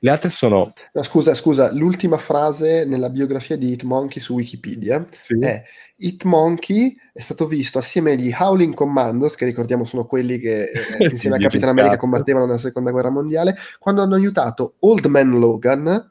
le 0.00 0.10
altre 0.10 0.28
sono... 0.28 0.72
No, 0.92 1.02
scusa, 1.02 1.34
scusa, 1.34 1.72
l'ultima 1.72 2.18
frase 2.18 2.84
nella 2.84 3.10
biografia 3.10 3.56
di 3.56 3.72
Hitmonkey 3.72 4.22
su 4.22 4.34
Wikipedia 4.34 5.04
sì. 5.20 5.38
è 5.40 5.62
Hitmonkey 5.96 6.96
è 7.12 7.20
stato 7.20 7.46
visto 7.46 7.78
assieme 7.78 8.12
agli 8.12 8.32
Howling 8.36 8.74
Commandos, 8.74 9.34
che 9.34 9.44
ricordiamo 9.44 9.84
sono 9.84 10.06
quelli 10.06 10.38
che 10.38 10.70
eh, 10.70 11.04
insieme 11.10 11.36
a 11.36 11.40
Capitan 11.40 11.70
America 11.70 11.96
combattevano 11.96 12.46
nella 12.46 12.58
seconda 12.58 12.92
guerra 12.92 13.10
mondiale, 13.10 13.56
quando 13.80 14.02
hanno 14.02 14.14
aiutato 14.14 14.74
Old 14.80 15.06
Man 15.06 15.30
Logan 15.38 15.86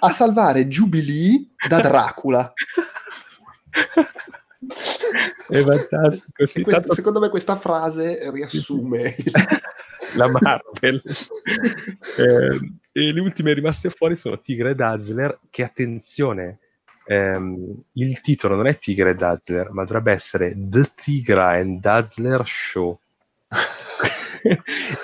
a 0.00 0.10
salvare 0.12 0.68
Jubilee 0.68 1.48
da 1.66 1.80
Dracula. 1.80 2.52
È 5.48 5.62
fantastico. 5.62 6.46
Sì, 6.46 6.62
questo, 6.62 6.80
tanto... 6.80 6.94
Secondo 6.94 7.20
me 7.20 7.28
questa 7.28 7.56
frase 7.56 8.30
riassume 8.30 9.14
la 10.16 10.30
Marvel. 10.30 11.02
eh, 12.18 12.58
e 12.92 13.12
le 13.12 13.20
ultime 13.20 13.52
rimaste 13.52 13.88
fuori 13.90 14.16
sono 14.16 14.40
Tigre 14.40 14.70
e 14.70 14.74
Dazzler, 14.74 15.38
che 15.48 15.62
attenzione, 15.62 16.58
ehm, 17.06 17.78
il 17.94 18.20
titolo 18.20 18.56
non 18.56 18.66
è 18.66 18.76
Tigre 18.78 19.10
e 19.10 19.14
Dazzler, 19.14 19.70
ma 19.72 19.84
dovrebbe 19.84 20.12
essere 20.12 20.54
The 20.56 20.90
Tigra 20.94 21.50
and 21.50 21.80
Dazzler 21.80 22.42
Show. 22.44 22.98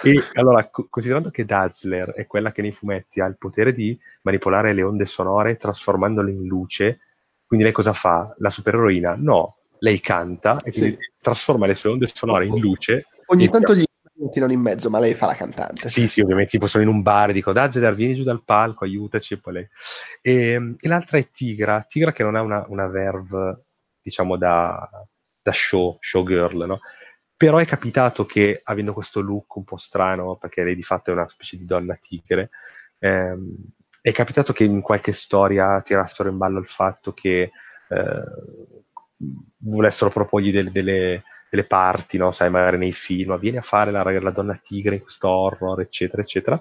e 0.03 0.23
allora, 0.35 0.69
co- 0.69 0.87
considerando 0.91 1.31
che 1.31 1.45
Dazzler 1.45 2.13
è 2.13 2.27
quella 2.27 2.53
che 2.53 2.63
nei 2.63 2.73
fumetti 2.73 3.21
ha 3.21 3.27
il 3.27 3.37
potere 3.39 3.73
di 3.73 3.99
manipolare 4.23 4.75
le 4.75 4.83
onde 4.83 5.07
sonore 5.07 5.57
trasformandole 5.57 6.31
in 6.31 6.47
luce, 6.47 7.01
quindi 7.47 7.65
lei 7.65 7.75
cosa 7.75 7.93
fa? 7.93 8.35
La 8.39 8.51
supereroina? 8.51 9.15
No, 9.17 9.59
lei 9.79 10.01
canta 10.01 10.59
e 10.63 10.73
sì. 10.73 10.97
trasforma 11.21 11.67
le 11.67 11.75
sue 11.75 11.91
onde 11.91 12.07
sonore 12.07 12.47
in 12.47 12.59
luce. 12.59 13.07
Ogni 13.27 13.49
tanto 13.49 13.75
gli 13.75 13.85
tirano 14.33 14.53
in 14.53 14.61
mezzo, 14.61 14.91
ma 14.91 14.99
lei 14.99 15.15
fa 15.15 15.27
la 15.27 15.35
cantante. 15.35 15.89
Sì, 15.89 16.09
sì, 16.09 16.21
ovviamente, 16.21 16.53
tipo 16.53 16.67
sono 16.67 16.83
in 16.83 16.89
un 16.89 17.03
bar 17.03 17.31
e 17.31 17.33
dico, 17.33 17.53
Dazedar, 17.53 17.95
vieni 17.95 18.15
giù 18.15 18.25
dal 18.25 18.43
palco, 18.45 18.85
aiutaci, 18.85 19.35
e 19.35 19.39
poi 19.39 19.53
lei. 19.53 19.69
E, 20.23 20.51
ehm, 20.51 20.75
e 20.79 20.89
l'altra 20.89 21.19
è 21.19 21.31
Tigra, 21.31 21.85
Tigra 21.87 22.13
che 22.13 22.23
non 22.23 22.35
ha 22.35 22.43
una, 22.43 22.65
una 22.69 22.87
verve, 22.87 23.65
diciamo, 24.01 24.37
da, 24.37 24.89
da 25.43 25.53
show, 25.53 25.99
showgirl, 26.01 26.65
no? 26.67 26.81
Però 27.37 27.59
è 27.59 27.67
capitato 27.67 28.25
che, 28.25 28.61
avendo 28.65 28.95
questo 28.95 29.21
look 29.21 29.57
un 29.57 29.65
po' 29.65 29.77
strano, 29.77 30.37
perché 30.37 30.65
lei 30.65 30.75
di 30.75 30.83
fatto 30.83 31.11
è 31.11 31.13
una 31.13 31.29
specie 31.29 31.59
di 31.59 31.67
donna 31.67 31.95
tigre, 31.97 32.51
ehm, 32.99 33.55
è 34.07 34.13
capitato 34.13 34.53
che 34.53 34.63
in 34.63 34.83
qualche 34.83 35.13
storia 35.13 35.81
tirassero 35.81 36.29
in 36.29 36.37
ballo 36.37 36.61
il 36.61 36.69
fatto 36.69 37.13
che 37.13 37.51
eh, 37.89 38.25
volessero 39.63 40.11
proporgli 40.11 40.53
delle, 40.53 40.71
delle, 40.71 41.25
delle 41.51 41.65
parti, 41.65 42.17
no? 42.17 42.31
sai, 42.31 42.49
magari 42.49 42.79
nei 42.79 42.93
film, 42.93 43.37
vieni 43.37 43.57
a 43.57 43.63
fare 43.63 43.91
la, 43.91 44.05
la 44.05 44.31
donna 44.31 44.55
tigre 44.63 44.95
in 44.95 45.01
questo 45.01 45.29
horror, 45.29 45.81
eccetera, 45.81 46.23
eccetera. 46.23 46.57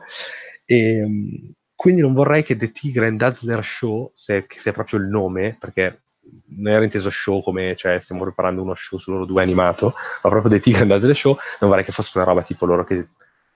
E, 0.65 0.97
ehm, 0.97 1.51
quindi 1.75 2.01
non 2.01 2.13
vorrei 2.13 2.41
che 2.41 2.55
The 2.55 2.71
Tigre 2.71 3.05
and 3.05 3.19
Dazzler 3.19 3.63
Show, 3.63 4.09
se, 4.15 4.47
che 4.47 4.57
sia 4.57 4.71
proprio 4.71 4.97
il 4.97 5.05
nome, 5.05 5.55
perché 5.59 6.01
non 6.47 6.73
era 6.73 6.83
inteso 6.83 7.11
show 7.11 7.43
come, 7.43 7.75
cioè, 7.75 7.99
stiamo 7.99 8.23
preparando 8.23 8.63
uno 8.63 8.73
show 8.73 8.97
su 8.97 9.11
loro 9.11 9.25
due 9.25 9.43
animato, 9.43 9.93
ma 10.23 10.29
proprio 10.31 10.49
The 10.49 10.59
Tigre 10.59 10.81
and 10.81 10.89
Dazzler 10.89 11.15
Show, 11.15 11.37
non 11.59 11.69
vorrei 11.69 11.85
che 11.85 11.91
fosse 11.91 12.17
una 12.17 12.25
roba 12.25 12.41
tipo 12.41 12.65
loro 12.65 12.83
che 12.83 13.07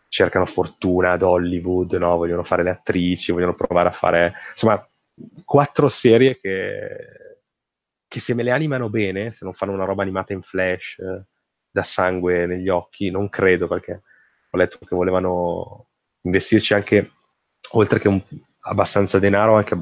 cercano 0.10 0.46
fortuna 0.46 1.12
ad 1.12 1.22
Hollywood, 1.22 1.94
no? 1.94 2.18
vogliono 2.18 2.44
fare 2.44 2.64
le 2.64 2.72
attrici, 2.72 3.32
vogliono 3.32 3.56
provare 3.56 3.90
a 3.90 3.92
fare, 3.92 4.34
insomma, 4.50 4.86
quattro 5.46 5.88
serie 5.88 6.40
che, 6.40 7.38
che 8.08 8.20
se 8.20 8.34
me 8.34 8.44
le 8.44 8.52
animano 8.52 8.90
bene, 8.90 9.32
se 9.32 9.46
non 9.46 9.54
fanno 9.54 9.74
una 9.74 9.86
roba 9.86 10.02
animata 10.02 10.34
in 10.34 10.42
flash, 10.42 10.98
eh, 10.98 11.26
da 11.72 11.84
sangue 11.84 12.48
negli 12.48 12.68
occhi, 12.68 13.12
non 13.12 13.30
credo 13.30 13.68
perché 13.68 14.02
ho 14.50 14.58
letto 14.58 14.80
che 14.80 14.96
volevano 14.96 15.90
investirci 16.22 16.74
anche, 16.74 17.12
oltre 17.74 18.00
che 18.00 18.08
un, 18.08 18.22
abbastanza 18.62 19.20
denaro, 19.20 19.56
anche 19.56 19.76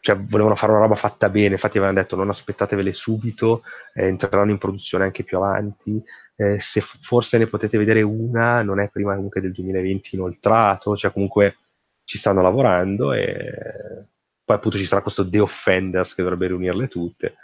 cioè 0.00 0.16
volevano 0.16 0.54
fare 0.54 0.72
una 0.72 0.82
roba 0.82 0.94
fatta 0.94 1.28
bene, 1.28 1.54
infatti 1.54 1.78
avevano 1.78 2.00
detto 2.00 2.16
non 2.16 2.28
aspettatevele 2.28 2.92
subito, 2.92 3.62
eh, 3.94 4.06
entreranno 4.06 4.50
in 4.50 4.58
produzione 4.58 5.04
anche 5.04 5.24
più 5.24 5.38
avanti, 5.38 6.02
eh, 6.36 6.60
se 6.60 6.80
f- 6.80 6.98
forse 7.00 7.38
ne 7.38 7.46
potete 7.46 7.78
vedere 7.78 8.02
una, 8.02 8.62
non 8.62 8.80
è 8.80 8.88
prima 8.88 9.14
comunque 9.14 9.40
del 9.40 9.52
2020 9.52 10.14
inoltrato, 10.16 10.96
cioè 10.96 11.12
comunque 11.12 11.56
ci 12.04 12.16
stanno 12.16 12.42
lavorando 12.42 13.12
e 13.12 14.06
poi 14.44 14.56
appunto 14.56 14.78
ci 14.78 14.86
sarà 14.86 15.02
questo 15.02 15.28
The 15.28 15.40
Offenders 15.40 16.14
che 16.14 16.22
dovrebbe 16.22 16.46
riunirle 16.46 16.88
tutte, 16.88 17.34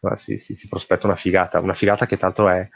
ma 0.00 0.16
sì, 0.16 0.38
sì, 0.38 0.54
si 0.54 0.68
prospetta 0.68 1.06
una 1.06 1.16
figata, 1.16 1.58
una 1.60 1.74
figata 1.74 2.06
che 2.06 2.16
tanto 2.16 2.48
è 2.48 2.68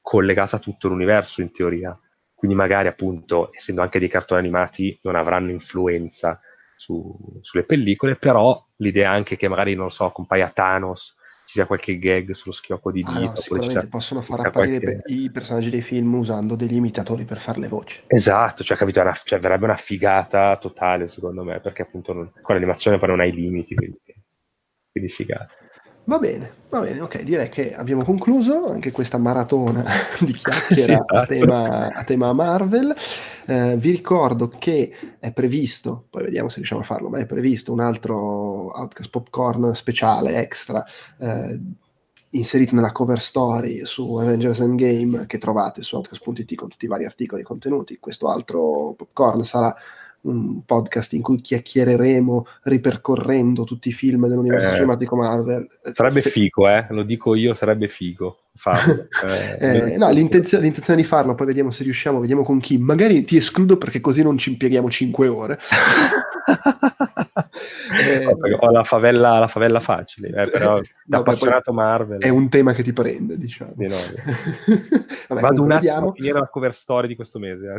collegata 0.00 0.56
a 0.56 0.60
tutto 0.60 0.88
l'universo 0.88 1.42
in 1.42 1.52
teoria, 1.52 1.98
quindi 2.32 2.56
magari 2.56 2.88
appunto 2.88 3.50
essendo 3.52 3.82
anche 3.82 3.98
dei 3.98 4.08
cartoni 4.08 4.40
animati 4.40 4.98
non 5.02 5.16
avranno 5.16 5.50
influenza 5.50 6.40
su, 6.78 7.14
sulle 7.40 7.64
pellicole, 7.64 8.14
però 8.14 8.64
l'idea 8.76 9.10
anche 9.10 9.36
che 9.36 9.48
magari, 9.48 9.74
non 9.74 9.90
so, 9.90 10.10
compaia 10.10 10.48
Thanos, 10.48 11.16
ci 11.44 11.54
sia 11.54 11.66
qualche 11.66 11.98
gag 11.98 12.30
sullo 12.32 12.54
schiocco 12.54 12.92
di 12.92 13.02
dito. 13.02 13.18
Ah, 13.18 13.20
no, 13.20 13.36
sicuramente 13.36 13.86
possono 13.88 14.20
far 14.20 14.46
apparire 14.46 15.00
qualche... 15.00 15.12
i 15.12 15.30
personaggi 15.30 15.70
dei 15.70 15.82
film 15.82 16.14
usando 16.14 16.54
degli 16.54 16.74
imitatori 16.74 17.24
per 17.24 17.38
fare 17.38 17.58
le 17.58 17.68
voci. 17.68 18.02
Esatto, 18.06 18.62
cioè, 18.62 18.76
capito, 18.76 19.00
una, 19.00 19.12
cioè, 19.12 19.38
verrebbe 19.38 19.64
una 19.64 19.76
figata 19.76 20.56
totale 20.56 21.08
secondo 21.08 21.42
me, 21.42 21.58
perché 21.60 21.82
appunto 21.82 22.12
non, 22.12 22.32
con 22.40 22.54
l'animazione 22.54 22.98
poi 22.98 23.08
non 23.08 23.20
hai 23.20 23.32
limiti, 23.32 23.74
quindi, 23.74 23.98
quindi 24.92 25.10
figata. 25.10 25.48
Va 26.08 26.18
bene, 26.18 26.54
va 26.70 26.80
bene, 26.80 27.02
ok, 27.02 27.20
direi 27.20 27.50
che 27.50 27.74
abbiamo 27.74 28.02
concluso 28.02 28.70
anche 28.70 28.90
questa 28.90 29.18
maratona 29.18 29.84
di 30.24 30.32
chiacchiere 30.32 31.02
sì, 31.06 31.14
a, 31.14 31.26
tema, 31.26 31.92
a, 31.92 32.02
tema, 32.02 32.32
Marvel. 32.32 32.96
Eh, 33.46 33.76
vi 33.76 33.90
ricordo 33.90 34.48
che 34.48 34.90
è 35.18 35.34
previsto, 35.34 36.06
poi 36.08 36.22
vediamo 36.22 36.48
se 36.48 36.56
riusciamo 36.56 36.80
a 36.80 36.84
farlo, 36.84 37.10
ma 37.10 37.18
è 37.18 37.26
previsto 37.26 37.72
un 37.72 37.80
altro 37.80 38.16
Outcast 38.74 39.10
Popcorn 39.10 39.74
speciale 39.74 40.38
extra. 40.38 40.82
Eh, 41.18 41.60
inserito 42.30 42.74
nella 42.74 42.92
cover 42.92 43.20
story 43.20 43.84
su 43.84 44.16
Avengers 44.16 44.60
Endgame 44.60 45.26
che 45.26 45.36
trovate 45.36 45.82
su 45.82 45.96
outcast.it 45.96 46.54
con 46.54 46.68
tutti 46.68 46.86
i 46.86 46.88
vari 46.88 47.04
articoli 47.04 47.42
e 47.42 47.44
contenuti. 47.44 47.98
Questo 48.00 48.28
altro 48.30 48.94
popcorn 48.96 49.44
sarà 49.44 49.76
un 50.22 50.64
podcast 50.64 51.12
in 51.12 51.22
cui 51.22 51.40
chiacchiereremo 51.40 52.46
ripercorrendo 52.64 53.64
tutti 53.64 53.88
i 53.88 53.92
film 53.92 54.26
dell'universo 54.28 54.70
eh, 54.70 54.72
cinematico 54.72 55.16
Marvel. 55.16 55.66
Sarebbe 55.92 56.20
Se... 56.20 56.30
figo, 56.30 56.68
eh? 56.68 56.86
lo 56.90 57.02
dico 57.02 57.34
io, 57.34 57.54
sarebbe 57.54 57.88
figo 57.88 58.47
farlo. 58.58 59.06
Eh, 59.60 59.92
eh, 59.94 59.96
no, 59.96 60.10
l'intenzione, 60.10 60.64
l'intenzione, 60.64 61.00
di 61.00 61.06
farlo, 61.06 61.34
poi 61.34 61.46
vediamo 61.46 61.70
se 61.70 61.84
riusciamo, 61.84 62.20
vediamo 62.20 62.42
con 62.42 62.60
chi. 62.60 62.76
Magari 62.76 63.24
ti 63.24 63.36
escludo 63.36 63.78
perché 63.78 64.00
così 64.00 64.22
non 64.22 64.36
ci 64.36 64.50
impieghiamo 64.50 64.90
5 64.90 65.28
ore. 65.28 65.58
eh, 68.00 68.26
ho 68.26 68.70
la 68.70 68.84
favella, 68.84 69.38
la 69.38 69.46
favella 69.46 69.80
facile, 69.80 70.28
eh, 70.28 70.50
però 70.50 70.80
da 71.04 71.18
appassionato 71.18 71.72
Marvel. 71.72 72.20
È 72.20 72.28
un 72.28 72.48
tema 72.48 72.72
che 72.72 72.82
ti 72.82 72.92
prende, 72.92 73.38
diciamo. 73.38 73.72
No. 73.76 73.96
vabbè, 75.28 75.40
Vado 75.40 75.62
un 75.62 75.72
attimo 75.72 76.08
a 76.08 76.12
finire 76.12 76.38
la 76.38 76.48
cover 76.48 76.74
story 76.74 77.06
di 77.06 77.16
questo 77.16 77.38
mese. 77.38 77.76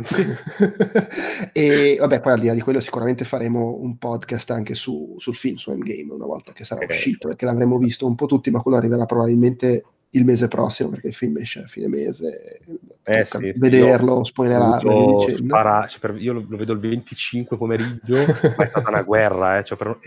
e 1.52 1.96
vabbè, 1.98 2.20
poi 2.20 2.32
al 2.32 2.40
di 2.40 2.46
là 2.46 2.54
di 2.54 2.60
quello 2.60 2.80
sicuramente 2.80 3.24
faremo 3.24 3.76
un 3.80 3.98
podcast 3.98 4.50
anche 4.50 4.74
su, 4.74 5.14
sul 5.18 5.34
film, 5.34 5.56
su 5.56 5.70
Endgame, 5.70 6.12
una 6.12 6.26
volta 6.26 6.52
che 6.52 6.64
sarà 6.64 6.84
uscito, 6.86 7.28
perché 7.28 7.44
l'avremo 7.44 7.78
visto 7.78 8.06
un 8.06 8.14
po' 8.14 8.26
tutti, 8.26 8.50
ma 8.50 8.60
quello 8.60 8.78
arriverà 8.78 9.04
probabilmente 9.04 9.84
il 10.10 10.24
mese 10.24 10.48
prossimo 10.48 10.90
perché 10.90 11.08
il 11.08 11.14
film 11.14 11.36
esce 11.36 11.60
a 11.60 11.66
fine 11.66 11.88
mese 11.88 12.60
eh 13.04 13.24
sì, 13.24 13.52
vederlo, 13.56 14.24
spoilerarlo 14.24 15.28
spara, 15.28 15.86
cioè 15.86 16.00
per, 16.00 16.20
io 16.20 16.32
lo, 16.32 16.44
lo, 16.48 16.56
vedo 16.56 16.72
il 16.72 16.80
25 16.80 17.56
pomeriggio 17.56 18.16
ma 18.56 18.64
è 18.64 18.68
stata 18.68 18.88
una 18.88 19.02
guerra 19.02 19.58
eh, 19.58 19.64
cioè 19.64 19.78
per, 19.78 19.98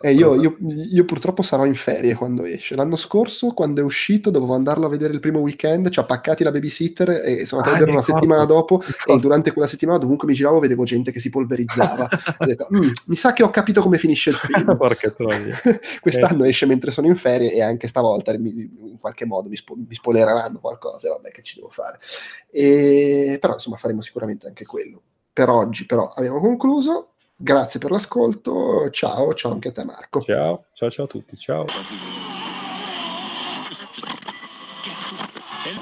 eh, 0.00 0.12
io, 0.12 0.40
io, 0.40 0.56
io, 0.60 1.04
purtroppo 1.04 1.42
sarò 1.42 1.66
in 1.66 1.74
ferie 1.74 2.14
quando 2.14 2.44
esce. 2.44 2.74
L'anno 2.74 2.96
scorso, 2.96 3.52
quando 3.52 3.82
è 3.82 3.84
uscito, 3.84 4.30
dovevo 4.30 4.54
andarlo 4.54 4.86
a 4.86 4.88
vedere 4.88 5.12
il 5.12 5.20
primo 5.20 5.40
weekend, 5.40 5.90
ci 5.90 6.00
ha 6.00 6.04
paccati 6.04 6.42
la 6.42 6.50
babysitter 6.50 7.10
e 7.10 7.44
sono 7.44 7.60
andato 7.60 7.76
ah, 7.76 7.76
a 7.76 7.84
vedere 7.84 7.90
una 7.90 8.02
settimana 8.02 8.44
dopo 8.46 8.82
e 9.04 9.18
durante 9.18 9.52
quella 9.52 9.68
settimana 9.68 9.98
dovunque 9.98 10.26
mi 10.26 10.34
giravo 10.34 10.60
vedevo 10.60 10.84
gente 10.84 11.12
che 11.12 11.20
si 11.20 11.28
polverizzava. 11.28 12.08
detto, 12.40 12.68
mm, 12.74 12.90
mi 13.06 13.16
sa 13.16 13.34
che 13.34 13.42
ho 13.42 13.50
capito 13.50 13.82
come 13.82 13.98
finisce 13.98 14.30
il 14.30 14.36
film. 14.36 14.76
Quest'anno 16.00 16.44
eh. 16.44 16.48
esce 16.48 16.64
mentre 16.64 16.90
sono 16.90 17.06
in 17.06 17.16
ferie 17.16 17.52
e 17.52 17.62
anche 17.62 17.86
stavolta 17.86 18.36
mi, 18.38 18.50
in 18.50 18.98
qualche 18.98 19.26
modo 19.26 19.50
mi, 19.50 19.56
spo- 19.56 19.76
mi 19.76 19.94
spoilereranno 19.94 20.58
qualcosa, 20.58 21.10
vabbè 21.10 21.30
che 21.30 21.42
ci 21.42 21.56
devo 21.56 21.68
fare. 21.68 21.98
E, 22.50 23.36
però 23.38 23.54
insomma 23.54 23.76
faremo 23.76 24.00
sicuramente 24.00 24.46
anche 24.46 24.64
quello. 24.64 25.02
Per 25.34 25.48
oggi 25.48 25.84
però 25.84 26.08
abbiamo 26.14 26.40
concluso 26.40 27.13
Grazie 27.36 27.80
per 27.80 27.90
l'ascolto, 27.90 28.88
ciao, 28.90 29.34
ciao 29.34 29.52
anche 29.52 29.68
a 29.68 29.72
te 29.72 29.84
Marco. 29.84 30.20
Ciao, 30.20 30.66
ciao, 30.72 30.90
ciao 30.90 31.04
a 31.04 31.08
tutti, 31.08 31.36
ciao. 31.36 31.64